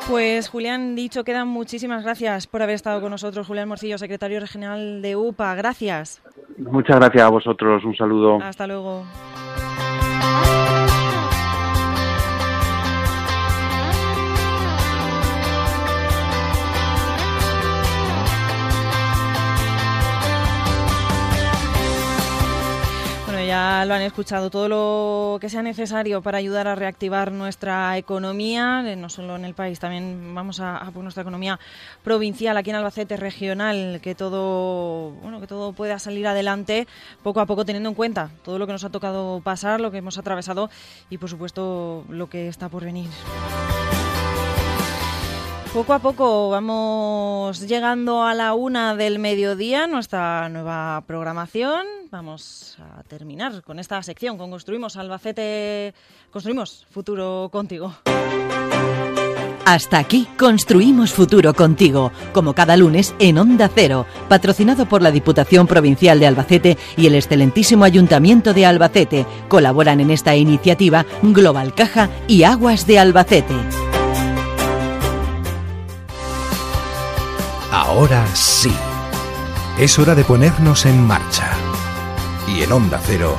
Pues 0.08 0.50
Julián, 0.50 0.96
dicho 0.96 1.24
quedan 1.24 1.48
muchísimas 1.48 2.04
gracias 2.04 2.48
por 2.48 2.62
haber 2.62 2.76
estado 2.76 3.02
con 3.02 3.12
nosotros, 3.12 3.48
Julián 3.48 3.68
Morcillo, 3.68 3.98
secretario 3.98 4.40
regional 4.40 5.02
de 5.02 5.16
UPA. 5.16 5.56
Gracias. 5.56 6.22
Muchas 6.58 6.98
gracias 6.98 7.24
a 7.24 7.30
vosotros, 7.30 7.84
un 7.84 7.96
saludo. 7.96 8.40
Hasta 8.42 8.68
luego. 8.68 9.04
Ya 23.48 23.86
lo 23.86 23.94
han 23.94 24.02
escuchado, 24.02 24.50
todo 24.50 24.68
lo 24.68 25.40
que 25.40 25.50
sea 25.50 25.64
necesario 25.64 26.22
para 26.22 26.38
ayudar 26.38 26.68
a 26.68 26.76
reactivar 26.76 27.32
nuestra 27.32 27.98
economía, 27.98 28.84
eh, 28.86 28.98
no 28.98 29.08
solo 29.08 29.38
en 29.38 29.46
el 29.46 29.54
país, 29.54 29.80
también 29.80 30.36
vamos 30.36 30.60
a, 30.60 30.92
por 30.94 31.02
nuestra 31.02 31.22
economía 31.22 31.58
provincial, 32.04 32.58
aquí 32.58 32.72
en 32.72 32.76
Albacete 32.76 33.16
regional, 33.16 34.02
que 34.02 34.16
todo, 34.16 35.12
bueno, 35.22 35.40
que 35.40 35.48
todo 35.48 35.72
pueda 35.72 35.98
salir 35.98 36.28
adelante 36.28 36.88
poco 37.24 37.40
a 37.40 37.46
poco 37.46 37.64
teniendo 37.64 37.88
en 37.88 37.96
cuenta 37.96 38.32
todo 38.44 38.60
lo 38.60 38.68
que 38.68 38.74
nos 38.74 38.84
ha 38.84 38.90
tocado 38.90 39.40
pasar, 39.40 39.80
lo 39.80 39.92
que 39.92 40.00
hemos 40.00 40.18
atravesado 40.18 40.70
y 41.10 41.18
por 41.18 41.30
supuesto 41.30 42.04
lo 42.10 42.30
que 42.30 42.50
está 42.50 42.68
por 42.68 42.84
venir. 42.84 43.08
Poco 45.78 45.94
a 45.94 46.00
poco 46.00 46.50
vamos 46.50 47.68
llegando 47.68 48.24
a 48.24 48.34
la 48.34 48.56
una 48.56 48.96
del 48.96 49.20
mediodía, 49.20 49.86
nuestra 49.86 50.50
nueva 50.50 51.04
programación. 51.06 51.86
Vamos 52.10 52.80
a 52.80 53.04
terminar 53.04 53.62
con 53.62 53.78
esta 53.78 54.02
sección, 54.02 54.40
con 54.40 54.50
Construimos 54.50 54.98
Albacete, 54.98 55.94
Construimos 56.32 56.88
Futuro 56.90 57.50
contigo. 57.52 57.94
Hasta 59.66 60.00
aquí 60.00 60.28
Construimos 60.36 61.14
Futuro 61.14 61.54
contigo, 61.54 62.12
como 62.34 62.56
cada 62.56 62.76
lunes 62.76 63.14
en 63.20 63.38
Onda 63.38 63.70
Cero, 63.72 64.08
patrocinado 64.28 64.88
por 64.88 65.04
la 65.04 65.12
Diputación 65.12 65.68
Provincial 65.68 66.20
de 66.20 66.26
Albacete 66.26 66.78
y 66.98 67.06
el 67.06 67.14
excelentísimo 67.14 67.84
Ayuntamiento 67.84 68.56
de 68.56 68.66
Albacete. 68.66 69.28
Colaboran 69.48 70.00
en 70.00 70.10
esta 70.10 70.36
iniciativa 70.36 71.06
Global 71.22 71.76
Caja 71.76 72.10
y 72.28 72.46
Aguas 72.46 72.88
de 72.88 72.98
Albacete. 72.98 73.54
Ahora 77.80 78.26
sí. 78.34 78.74
Es 79.78 80.00
hora 80.00 80.16
de 80.16 80.24
ponernos 80.24 80.88
en 80.88 81.06
marcha. 81.06 81.52
Y 82.48 82.64
en 82.64 82.72
Onda 82.72 83.00
Cero, 83.06 83.38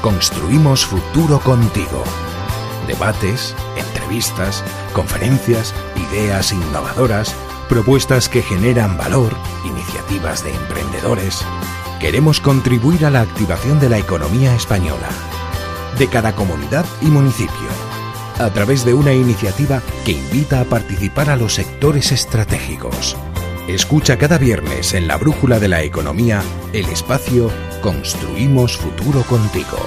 construimos 0.00 0.86
futuro 0.86 1.40
contigo. 1.40 2.04
Debates, 2.86 3.52
entrevistas, 3.76 4.62
conferencias, 4.92 5.74
ideas 6.08 6.52
innovadoras, 6.52 7.34
propuestas 7.68 8.28
que 8.28 8.42
generan 8.42 8.96
valor, 8.96 9.32
iniciativas 9.64 10.44
de 10.44 10.54
emprendedores. 10.54 11.44
Queremos 11.98 12.38
contribuir 12.40 13.04
a 13.04 13.10
la 13.10 13.22
activación 13.22 13.80
de 13.80 13.88
la 13.88 13.98
economía 13.98 14.54
española. 14.54 15.08
de 15.98 16.08
cada 16.08 16.36
comunidad 16.36 16.86
y 17.02 17.06
municipio, 17.06 17.68
a 18.38 18.50
través 18.50 18.84
de 18.84 18.94
una 18.94 19.12
iniciativa 19.12 19.80
que 20.04 20.12
invita 20.12 20.60
a 20.60 20.64
participar 20.64 21.28
a 21.28 21.36
los 21.36 21.54
sectores 21.54 22.12
estratégicos. 22.12 23.16
Escucha 23.68 24.18
cada 24.18 24.36
viernes 24.36 24.92
en 24.92 25.08
la 25.08 25.16
Brújula 25.16 25.58
de 25.58 25.68
la 25.68 25.82
Economía 25.82 26.42
el 26.74 26.84
espacio 26.90 27.50
Construimos 27.80 28.76
Futuro 28.76 29.22
contigo 29.22 29.78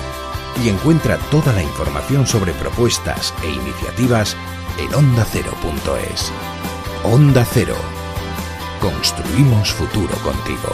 y 0.63 0.69
encuentra 0.69 1.17
toda 1.29 1.53
la 1.53 1.61
información 1.61 2.25
sobre 2.25 2.53
propuestas 2.53 3.35
e 3.43 3.51
iniciativas 3.51 4.35
en 4.79 4.95
ondacero.es. 4.95 6.31
Onda 7.03 7.45
Cero. 7.45 7.75
Construimos 8.81 9.71
futuro 9.71 10.15
contigo. 10.23 10.73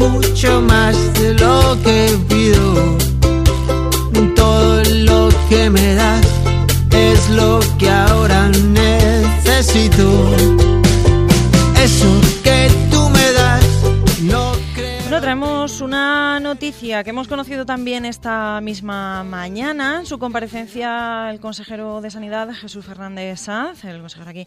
Mucho 0.00 0.62
más 0.62 0.96
de 1.14 1.34
lo 1.34 1.76
que 1.84 2.18
pido. 2.28 2.96
Todo 4.34 4.82
lo 5.04 5.28
que 5.50 5.68
me 5.68 5.94
das 5.94 6.26
es 6.90 7.30
lo 7.30 7.60
que 7.78 7.90
ahora 7.90 8.48
necesito. 8.48 10.06
Eso 11.76 12.20
que 12.42 12.68
tú 12.90 13.10
me 13.10 13.32
das 13.32 13.64
no 14.22 14.52
creo. 14.74 15.02
Bueno, 15.02 15.20
traemos 15.20 15.80
una 15.82 16.40
noticia 16.40 17.04
que 17.04 17.10
hemos 17.10 17.28
conocido 17.28 17.66
también 17.66 18.06
esta 18.06 18.60
misma 18.62 19.22
mañana. 19.24 20.00
En 20.00 20.06
su 20.06 20.18
comparecencia, 20.18 21.30
el 21.30 21.40
consejero 21.40 22.00
de 22.00 22.10
Sanidad, 22.10 22.48
Jesús 22.54 22.86
Fernández 22.86 23.40
Sanz, 23.40 23.84
el 23.84 24.00
consejero 24.00 24.30
aquí 24.30 24.46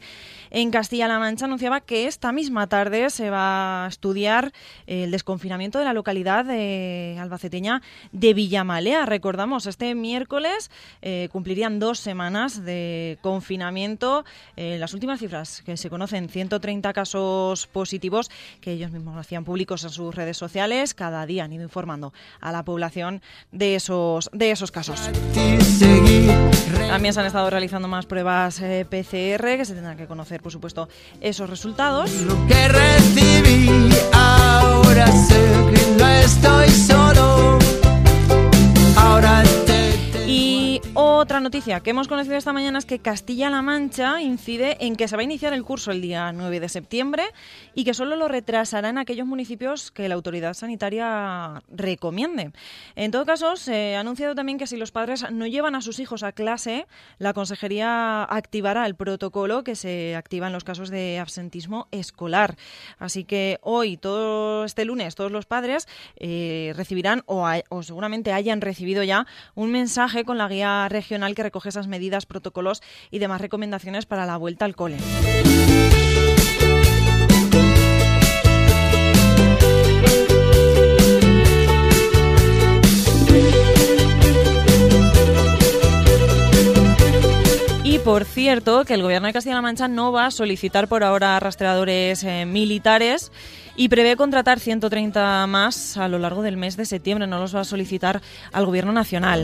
en 0.53 0.69
Castilla-La 0.69 1.17
Mancha, 1.17 1.45
anunciaba 1.45 1.81
que 1.81 2.05
esta 2.05 2.31
misma 2.31 2.67
tarde 2.67 3.09
se 3.09 3.31
va 3.31 3.85
a 3.85 3.87
estudiar 3.87 4.53
el 4.85 5.09
desconfinamiento 5.09 5.79
de 5.79 5.85
la 5.85 5.93
localidad 5.93 6.45
de 6.45 7.17
albaceteña 7.19 7.81
de 8.11 8.35
Villamalea. 8.35 9.07
Recordamos, 9.07 9.65
este 9.65 9.95
miércoles 9.95 10.69
eh, 11.01 11.27
cumplirían 11.31 11.79
dos 11.79 11.99
semanas 11.99 12.63
de 12.63 13.17
confinamiento. 13.21 14.25
Eh, 14.55 14.77
las 14.77 14.93
últimas 14.93 15.19
cifras 15.19 15.63
que 15.65 15.75
se 15.75 15.89
conocen, 15.89 16.29
130 16.29 16.93
casos 16.93 17.65
positivos 17.65 18.29
que 18.61 18.73
ellos 18.73 18.91
mismos 18.91 19.17
hacían 19.17 19.45
públicos 19.45 19.83
en 19.83 19.89
sus 19.89 20.13
redes 20.13 20.37
sociales. 20.37 20.93
Cada 20.93 21.25
día 21.25 21.45
han 21.45 21.53
ido 21.53 21.63
informando 21.63 22.13
a 22.39 22.51
la 22.51 22.63
población 22.63 23.23
de 23.51 23.73
esos, 23.73 24.29
de 24.31 24.51
esos 24.51 24.71
casos. 24.71 25.09
También 26.87 27.13
se 27.13 27.19
han 27.19 27.25
estado 27.25 27.49
realizando 27.49 27.87
más 27.87 28.05
pruebas 28.05 28.61
eh, 28.61 28.85
PCR 28.85 29.57
que 29.57 29.65
se 29.65 29.73
tendrán 29.73 29.97
que 29.97 30.05
conocer, 30.05 30.42
por 30.43 30.51
supuesto, 30.51 30.87
esos 31.21 31.49
resultados. 31.49 32.11
Lo 32.21 32.45
que 32.45 32.67
recibí, 32.67 33.89
ahora 34.11 35.07
sé 35.07 35.41
que 35.73 35.97
no 35.97 36.07
estoy 36.07 36.69
solo. 36.69 37.57
Ahora 38.97 39.43
otra 41.23 41.39
noticia 41.39 41.79
que 41.79 41.91
hemos 41.91 42.09
conocido 42.09 42.35
esta 42.35 42.51
mañana 42.51 42.77
es 42.79 42.85
que 42.85 42.99
Castilla-La 42.99 43.61
Mancha 43.61 44.21
incide 44.21 44.75
en 44.85 44.97
que 44.97 45.07
se 45.07 45.15
va 45.15 45.21
a 45.21 45.23
iniciar 45.23 45.53
el 45.53 45.63
curso 45.63 45.91
el 45.91 46.01
día 46.01 46.33
9 46.33 46.59
de 46.59 46.67
septiembre 46.67 47.23
y 47.73 47.85
que 47.85 47.93
solo 47.93 48.17
lo 48.17 48.27
retrasará 48.27 48.89
en 48.89 48.97
aquellos 48.97 49.25
municipios 49.25 49.89
que 49.89 50.09
la 50.09 50.15
autoridad 50.15 50.53
sanitaria 50.53 51.63
recomiende. 51.69 52.51
En 52.97 53.11
todo 53.11 53.25
caso, 53.25 53.55
se 53.55 53.95
ha 53.95 54.01
anunciado 54.01 54.35
también 54.35 54.57
que 54.57 54.67
si 54.67 54.75
los 54.75 54.91
padres 54.91 55.25
no 55.31 55.47
llevan 55.47 55.75
a 55.75 55.81
sus 55.81 55.99
hijos 55.99 56.23
a 56.23 56.33
clase, 56.33 56.87
la 57.19 57.31
consejería 57.31 58.25
activará 58.25 58.85
el 58.85 58.95
protocolo 58.95 59.63
que 59.63 59.75
se 59.77 60.17
activa 60.17 60.47
en 60.47 60.53
los 60.53 60.65
casos 60.65 60.89
de 60.89 61.19
absentismo 61.19 61.87
escolar. 61.91 62.57
Así 62.99 63.23
que 63.23 63.59
hoy, 63.61 63.95
todo 63.95 64.65
este 64.65 64.83
lunes, 64.83 65.15
todos 65.15 65.31
los 65.31 65.45
padres 65.45 65.87
eh, 66.17 66.73
recibirán 66.75 67.23
o, 67.27 67.47
o 67.69 67.81
seguramente 67.81 68.33
hayan 68.33 68.59
recibido 68.59 69.03
ya 69.03 69.25
un 69.55 69.71
mensaje 69.71 70.25
con 70.25 70.37
la 70.37 70.49
guía 70.49 70.89
regional 70.89 71.12
que 71.35 71.43
recoge 71.43 71.69
esas 71.69 71.87
medidas, 71.87 72.25
protocolos 72.25 72.81
y 73.11 73.19
demás 73.19 73.41
recomendaciones 73.41 74.05
para 74.05 74.25
la 74.25 74.37
vuelta 74.37 74.65
al 74.65 74.75
cole. 74.75 74.97
Y 87.83 87.99
por 87.99 88.25
cierto, 88.25 88.85
que 88.85 88.95
el 88.95 89.03
gobierno 89.03 89.27
de 89.27 89.33
Castilla-La 89.33 89.61
Mancha 89.61 89.87
no 89.87 90.11
va 90.11 90.25
a 90.25 90.31
solicitar 90.31 90.87
por 90.87 91.03
ahora 91.03 91.39
rastreadores 91.39 92.23
eh, 92.23 92.45
militares 92.45 93.31
y 93.75 93.89
prevé 93.89 94.15
contratar 94.15 94.59
130 94.59 95.45
más 95.47 95.97
a 95.97 96.07
lo 96.07 96.19
largo 96.19 96.41
del 96.41 96.57
mes 96.57 96.77
de 96.77 96.85
septiembre. 96.85 97.27
No 97.27 97.39
los 97.39 97.55
va 97.55 97.61
a 97.61 97.65
solicitar 97.65 98.21
al 98.51 98.65
gobierno 98.65 98.93
nacional. 98.93 99.43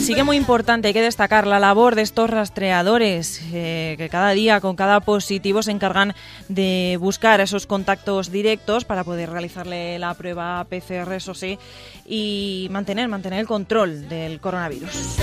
Sí 0.00 0.14
que 0.14 0.24
muy 0.24 0.36
importante, 0.36 0.88
hay 0.88 0.94
que 0.94 1.02
destacar 1.02 1.46
la 1.46 1.58
labor 1.60 1.94
de 1.94 2.02
estos 2.02 2.30
rastreadores 2.30 3.42
eh, 3.52 3.94
que 3.98 4.08
cada 4.08 4.30
día 4.30 4.60
con 4.60 4.74
cada 4.74 5.00
positivo 5.00 5.62
se 5.62 5.70
encargan 5.70 6.14
de 6.48 6.96
buscar 6.98 7.40
esos 7.40 7.66
contactos 7.66 8.30
directos 8.30 8.86
para 8.86 9.04
poder 9.04 9.28
realizarle 9.28 9.98
la 9.98 10.14
prueba 10.14 10.64
PCR, 10.64 11.12
eso 11.12 11.34
sí, 11.34 11.58
y 12.06 12.68
mantener, 12.70 13.08
mantener 13.08 13.40
el 13.40 13.46
control 13.46 14.08
del 14.08 14.40
coronavirus. 14.40 15.18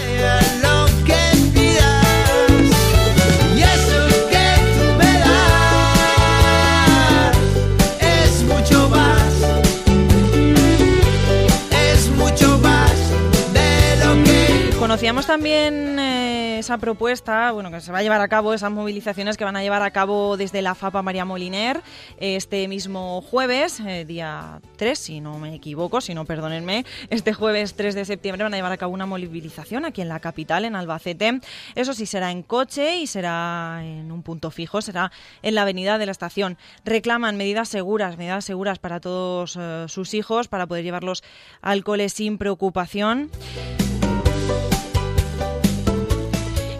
Conocíamos 14.95 15.27
también 15.27 15.99
eh, 15.99 16.59
esa 16.59 16.77
propuesta, 16.77 17.51
bueno, 17.51 17.69
que 17.69 17.81
se 17.81 17.91
va 17.91 17.97
a 17.97 18.01
llevar 18.01 18.21
a 18.21 18.29
cabo, 18.29 18.53
esas 18.53 18.71
movilizaciones 18.71 19.35
que 19.35 19.43
van 19.43 19.57
a 19.57 19.61
llevar 19.61 19.81
a 19.81 19.91
cabo 19.91 20.37
desde 20.37 20.61
la 20.61 20.73
FAPA 20.73 21.01
María 21.01 21.25
Moliner 21.25 21.81
eh, 22.17 22.37
este 22.37 22.65
mismo 22.69 23.21
jueves, 23.21 23.81
eh, 23.81 24.05
día 24.05 24.61
3, 24.77 24.97
si 24.97 25.19
no 25.19 25.37
me 25.37 25.53
equivoco, 25.53 25.99
si 25.99 26.13
no, 26.13 26.23
perdónenme, 26.23 26.85
este 27.09 27.33
jueves 27.33 27.75
3 27.75 27.93
de 27.93 28.05
septiembre 28.05 28.45
van 28.45 28.53
a 28.53 28.55
llevar 28.55 28.71
a 28.71 28.77
cabo 28.77 28.93
una 28.93 29.05
movilización 29.05 29.83
aquí 29.83 30.01
en 30.01 30.07
la 30.07 30.21
capital, 30.21 30.63
en 30.63 30.77
Albacete. 30.77 31.41
Eso 31.75 31.93
sí, 31.93 32.05
será 32.05 32.31
en 32.31 32.41
coche 32.41 32.95
y 32.95 33.05
será 33.05 33.81
en 33.83 34.13
un 34.13 34.23
punto 34.23 34.49
fijo, 34.49 34.81
será 34.81 35.11
en 35.41 35.55
la 35.55 35.63
avenida 35.63 35.97
de 35.97 36.05
la 36.05 36.13
estación. 36.13 36.57
Reclaman 36.85 37.35
medidas 37.35 37.67
seguras, 37.67 38.17
medidas 38.17 38.45
seguras 38.45 38.79
para 38.79 39.01
todos 39.01 39.59
sus 39.91 40.13
hijos, 40.13 40.47
para 40.47 40.67
poder 40.67 40.85
llevarlos 40.85 41.21
al 41.61 41.83
cole 41.83 42.07
sin 42.07 42.37
preocupación. 42.37 43.29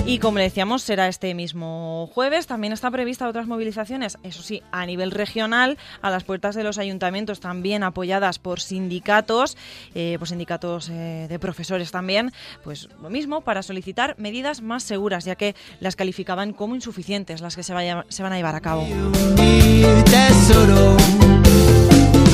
Y 0.08 0.20
como 0.20 0.38
le 0.38 0.44
decíamos, 0.44 0.84
será 0.84 1.08
este 1.08 1.34
mismo 1.34 2.08
jueves. 2.14 2.46
También 2.46 2.74
está 2.74 2.92
prevista 2.92 3.28
otras 3.28 3.48
movilizaciones, 3.48 4.20
eso 4.22 4.44
sí, 4.44 4.62
a 4.72 4.86
nivel 4.86 5.10
regional, 5.10 5.80
a 6.02 6.12
las 6.12 6.24
puertas 6.24 6.54
de 6.54 6.64
los 6.64 6.78
ayuntamientos, 6.78 7.40
también 7.40 7.82
apoyadas 7.82 8.38
por 8.38 8.60
sindicatos, 8.60 9.58
eh, 9.96 10.18
por 10.20 10.28
sindicatos 10.28 10.90
eh, 10.90 11.26
de 11.28 11.40
profesores 11.40 11.90
también. 11.90 12.32
Pues 12.64 12.88
lo 13.02 13.10
mismo, 13.10 13.42
para 13.42 13.64
solicitar 13.64 14.16
medidas 14.20 14.62
más 14.62 14.84
seguras, 14.84 15.26
ya 15.26 15.36
que 15.36 15.56
las 15.80 15.96
calificaban 15.96 16.54
como 16.54 16.76
insuficientes 16.76 17.42
las 17.42 17.56
que 17.56 17.64
se, 17.64 17.74
van 17.74 18.06
a 18.34 18.36
llevar 18.38 18.56
a 18.56 18.62
cabo. 18.62 18.88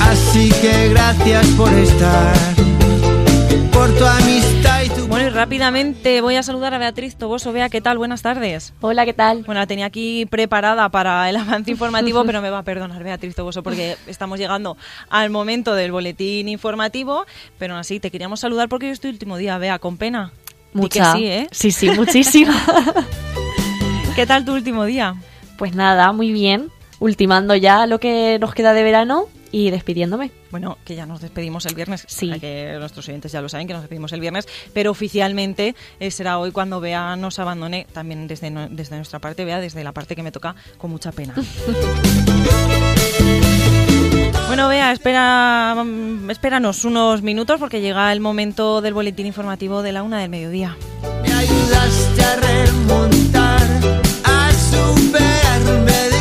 Así 0.02 0.50
que 0.60 0.88
gracias 0.90 1.46
por 1.56 1.72
estar, 1.72 2.34
por 3.72 3.90
tu 3.96 4.04
amistad 4.04 4.71
rápidamente 5.32 6.20
voy 6.20 6.36
a 6.36 6.42
saludar 6.42 6.74
a 6.74 6.78
Beatriz 6.78 7.16
Toboso. 7.16 7.52
Bea, 7.52 7.68
¿qué 7.68 7.80
tal? 7.80 7.98
Buenas 7.98 8.22
tardes. 8.22 8.74
Hola, 8.80 9.04
¿qué 9.04 9.12
tal? 9.12 9.42
Bueno, 9.44 9.60
la 9.60 9.66
tenía 9.66 9.86
aquí 9.86 10.26
preparada 10.26 10.88
para 10.90 11.28
el 11.30 11.36
avance 11.36 11.70
informativo, 11.72 12.24
pero 12.24 12.42
me 12.42 12.50
va 12.50 12.58
a 12.58 12.62
perdonar 12.62 13.02
Beatriz 13.02 13.34
Toboso 13.34 13.62
porque 13.62 13.96
estamos 14.06 14.38
llegando 14.38 14.76
al 15.08 15.30
momento 15.30 15.74
del 15.74 15.92
boletín 15.92 16.48
informativo. 16.48 17.24
Pero 17.58 17.74
aún 17.74 17.80
así, 17.80 18.00
te 18.00 18.10
queríamos 18.10 18.40
saludar 18.40 18.68
porque 18.68 18.86
hoy 18.86 18.92
es 18.92 19.00
tu 19.00 19.08
último 19.08 19.36
día, 19.36 19.58
Bea, 19.58 19.78
con 19.78 19.96
pena. 19.96 20.32
Mucha. 20.72 21.12
que 21.12 21.18
sí, 21.18 21.26
¿eh? 21.26 21.48
Sí, 21.50 21.70
sí, 21.70 21.90
muchísima. 21.90 22.54
¿Qué 24.16 24.26
tal 24.26 24.44
tu 24.44 24.52
último 24.52 24.84
día? 24.84 25.16
pues 25.62 25.76
nada, 25.76 26.12
muy 26.12 26.32
bien. 26.32 26.70
Ultimando 26.98 27.54
ya 27.54 27.86
lo 27.86 28.00
que 28.00 28.38
nos 28.40 28.52
queda 28.52 28.72
de 28.72 28.82
verano 28.82 29.26
y 29.52 29.70
despidiéndome. 29.70 30.32
Bueno, 30.50 30.78
que 30.84 30.96
ya 30.96 31.06
nos 31.06 31.20
despedimos 31.20 31.64
el 31.66 31.74
viernes. 31.76 32.04
Sí. 32.08 32.26
Para 32.28 32.40
que 32.40 32.74
nuestros 32.80 33.06
oyentes 33.08 33.30
ya 33.30 33.40
lo 33.40 33.48
saben, 33.48 33.66
que 33.68 33.74
nos 33.74 33.82
despedimos 33.82 34.12
el 34.12 34.20
viernes. 34.20 34.48
Pero 34.72 34.90
oficialmente 34.90 35.76
eh, 36.00 36.10
será 36.10 36.38
hoy 36.38 36.50
cuando 36.50 36.80
Bea 36.80 37.14
nos 37.16 37.38
abandone, 37.38 37.86
también 37.92 38.26
desde, 38.26 38.50
no- 38.50 38.68
desde 38.68 38.96
nuestra 38.96 39.18
parte, 39.20 39.44
Bea, 39.44 39.60
desde 39.60 39.84
la 39.84 39.92
parte 39.92 40.16
que 40.16 40.22
me 40.24 40.32
toca, 40.32 40.56
con 40.78 40.90
mucha 40.90 41.12
pena. 41.12 41.34
Bueno, 44.48 44.68
vea, 44.68 44.92
espera, 44.92 45.82
espéranos 46.28 46.84
unos 46.84 47.22
minutos 47.22 47.58
porque 47.58 47.80
llega 47.80 48.12
el 48.12 48.20
momento 48.20 48.82
del 48.82 48.92
boletín 48.92 49.26
informativo 49.26 49.80
de 49.82 49.92
la 49.92 50.02
una 50.02 50.18
del 50.20 50.28
mediodía. 50.28 50.76
Me 51.22 51.32
ayudaste 51.32 52.22
a 52.22 52.36
remontar, 52.36 53.62
a 54.24 54.50
superarme 54.52 56.11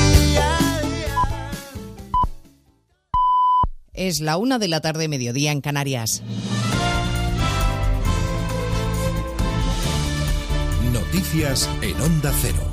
Es 3.93 4.21
la 4.21 4.37
una 4.37 4.57
de 4.57 4.69
la 4.69 4.79
tarde, 4.79 5.09
mediodía 5.09 5.51
en 5.51 5.59
Canarias. 5.59 6.23
Noticias 10.93 11.69
en 11.81 11.99
Onda 11.99 12.33
Cero. 12.41 12.71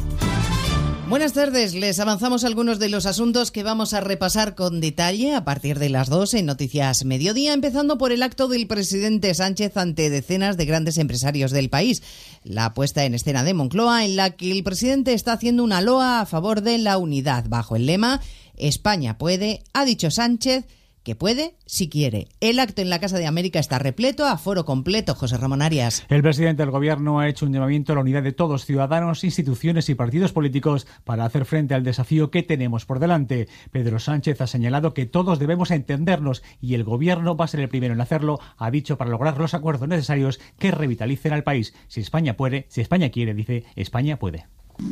Buenas 1.09 1.33
tardes, 1.33 1.75
les 1.75 1.99
avanzamos 1.99 2.45
algunos 2.45 2.79
de 2.79 2.89
los 2.89 3.07
asuntos 3.07 3.51
que 3.51 3.65
vamos 3.65 3.95
a 3.95 4.01
repasar 4.01 4.55
con 4.55 4.81
detalle 4.81 5.35
a 5.35 5.45
partir 5.45 5.81
de 5.81 5.89
las 5.89 6.09
2 6.09 6.35
en 6.35 6.47
Noticias 6.47 7.05
Mediodía, 7.05 7.53
empezando 7.53 7.99
por 7.99 8.13
el 8.13 8.23
acto 8.23 8.47
del 8.47 8.69
presidente 8.69 9.35
Sánchez 9.35 9.77
ante 9.77 10.11
decenas 10.11 10.57
de 10.57 10.67
grandes 10.67 10.99
empresarios 10.99 11.51
del 11.51 11.71
país. 11.71 12.03
La 12.45 12.75
puesta 12.75 13.05
en 13.05 13.15
escena 13.15 13.43
de 13.43 13.55
Moncloa, 13.55 14.05
en 14.05 14.17
la 14.17 14.31
que 14.31 14.53
el 14.53 14.63
presidente 14.63 15.15
está 15.15 15.33
haciendo 15.33 15.65
una 15.65 15.81
loa 15.81 16.21
a 16.21 16.27
favor 16.27 16.61
de 16.61 16.79
la 16.79 16.99
unidad, 16.99 17.47
bajo 17.49 17.75
el 17.75 17.87
lema 17.87 18.21
España 18.59 19.19
puede, 19.19 19.63
ha 19.73 19.85
dicho 19.85 20.11
Sánchez, 20.11 20.65
que 21.09 21.17
puede 21.17 21.55
si 21.65 21.89
quiere. 21.89 22.29
El 22.43 22.59
acto 22.59 22.83
en 22.83 22.91
la 22.91 23.01
Casa 23.01 23.17
de 23.17 23.27
América 23.27 23.59
está 23.59 23.79
repleto, 23.79 24.27
a 24.27 24.37
foro 24.37 24.67
completo, 24.67 25.15
José 25.15 25.39
Ramón 25.39 25.63
Arias. 25.63 26.05
El 26.11 26.21
presidente 26.21 26.63
del 26.63 26.71
Gobierno 26.71 27.19
ha 27.19 27.31
hecho 27.31 27.47
un 27.47 27.53
llamamiento 27.55 27.93
a 27.93 27.95
la 27.95 28.03
unidad 28.03 28.23
de 28.23 28.33
todos, 28.33 28.67
ciudadanos, 28.67 29.25
instituciones 29.25 29.89
y 29.89 29.95
partidos 29.95 30.33
políticos, 30.33 30.87
para 31.05 31.25
hacer 31.25 31.47
frente 31.47 31.73
al 31.73 31.83
desafío 31.83 32.31
que 32.31 32.43
tenemos 32.43 32.85
por 32.85 32.99
delante. 32.99 33.49
Pedro 33.73 33.99
Sánchez 33.99 34.39
ha 34.43 34.47
señalado 34.47 34.93
que 34.93 35.07
todos 35.07 35.39
debemos 35.39 35.71
entendernos 35.71 36.43
y 36.61 36.75
el 36.75 36.85
Gobierno 36.85 37.39
va 37.39 37.47
a 37.47 37.49
ser 37.49 37.61
el 37.61 37.71
primero 37.71 37.95
en 37.95 38.03
hacerlo, 38.03 38.39
ha 38.59 38.71
dicho, 38.71 38.99
para 38.99 39.11
lograr 39.11 39.39
los 39.39 39.55
acuerdos 39.55 39.89
necesarios 39.89 40.41
que 40.59 40.73
revitalicen 40.73 41.33
al 41.33 41.43
país. 41.43 41.73
Si 41.87 42.03
España 42.03 42.37
puede, 42.37 42.67
si 42.69 42.83
España 42.83 43.09
quiere, 43.09 43.33
dice, 43.33 43.65
España 43.77 44.19
puede. 44.19 44.45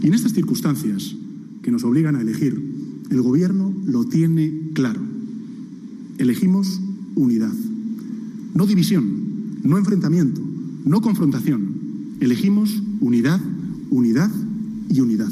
Y 0.02 0.06
en 0.06 0.14
estas 0.14 0.32
circunstancias 0.32 1.14
que 1.62 1.70
nos 1.70 1.84
obligan 1.84 2.16
a 2.16 2.22
elegir, 2.22 2.54
el 3.10 3.20
Gobierno 3.20 3.74
lo 3.84 4.06
tiene 4.06 4.70
claro. 4.72 5.15
Elegimos 6.18 6.80
unidad. 7.14 7.52
No 8.54 8.66
división, 8.66 9.60
no 9.62 9.78
enfrentamiento, 9.78 10.40
no 10.84 11.00
confrontación. 11.00 12.16
Elegimos 12.20 12.82
unidad, 13.00 13.40
unidad 13.90 14.30
y 14.88 15.00
unidad. 15.00 15.30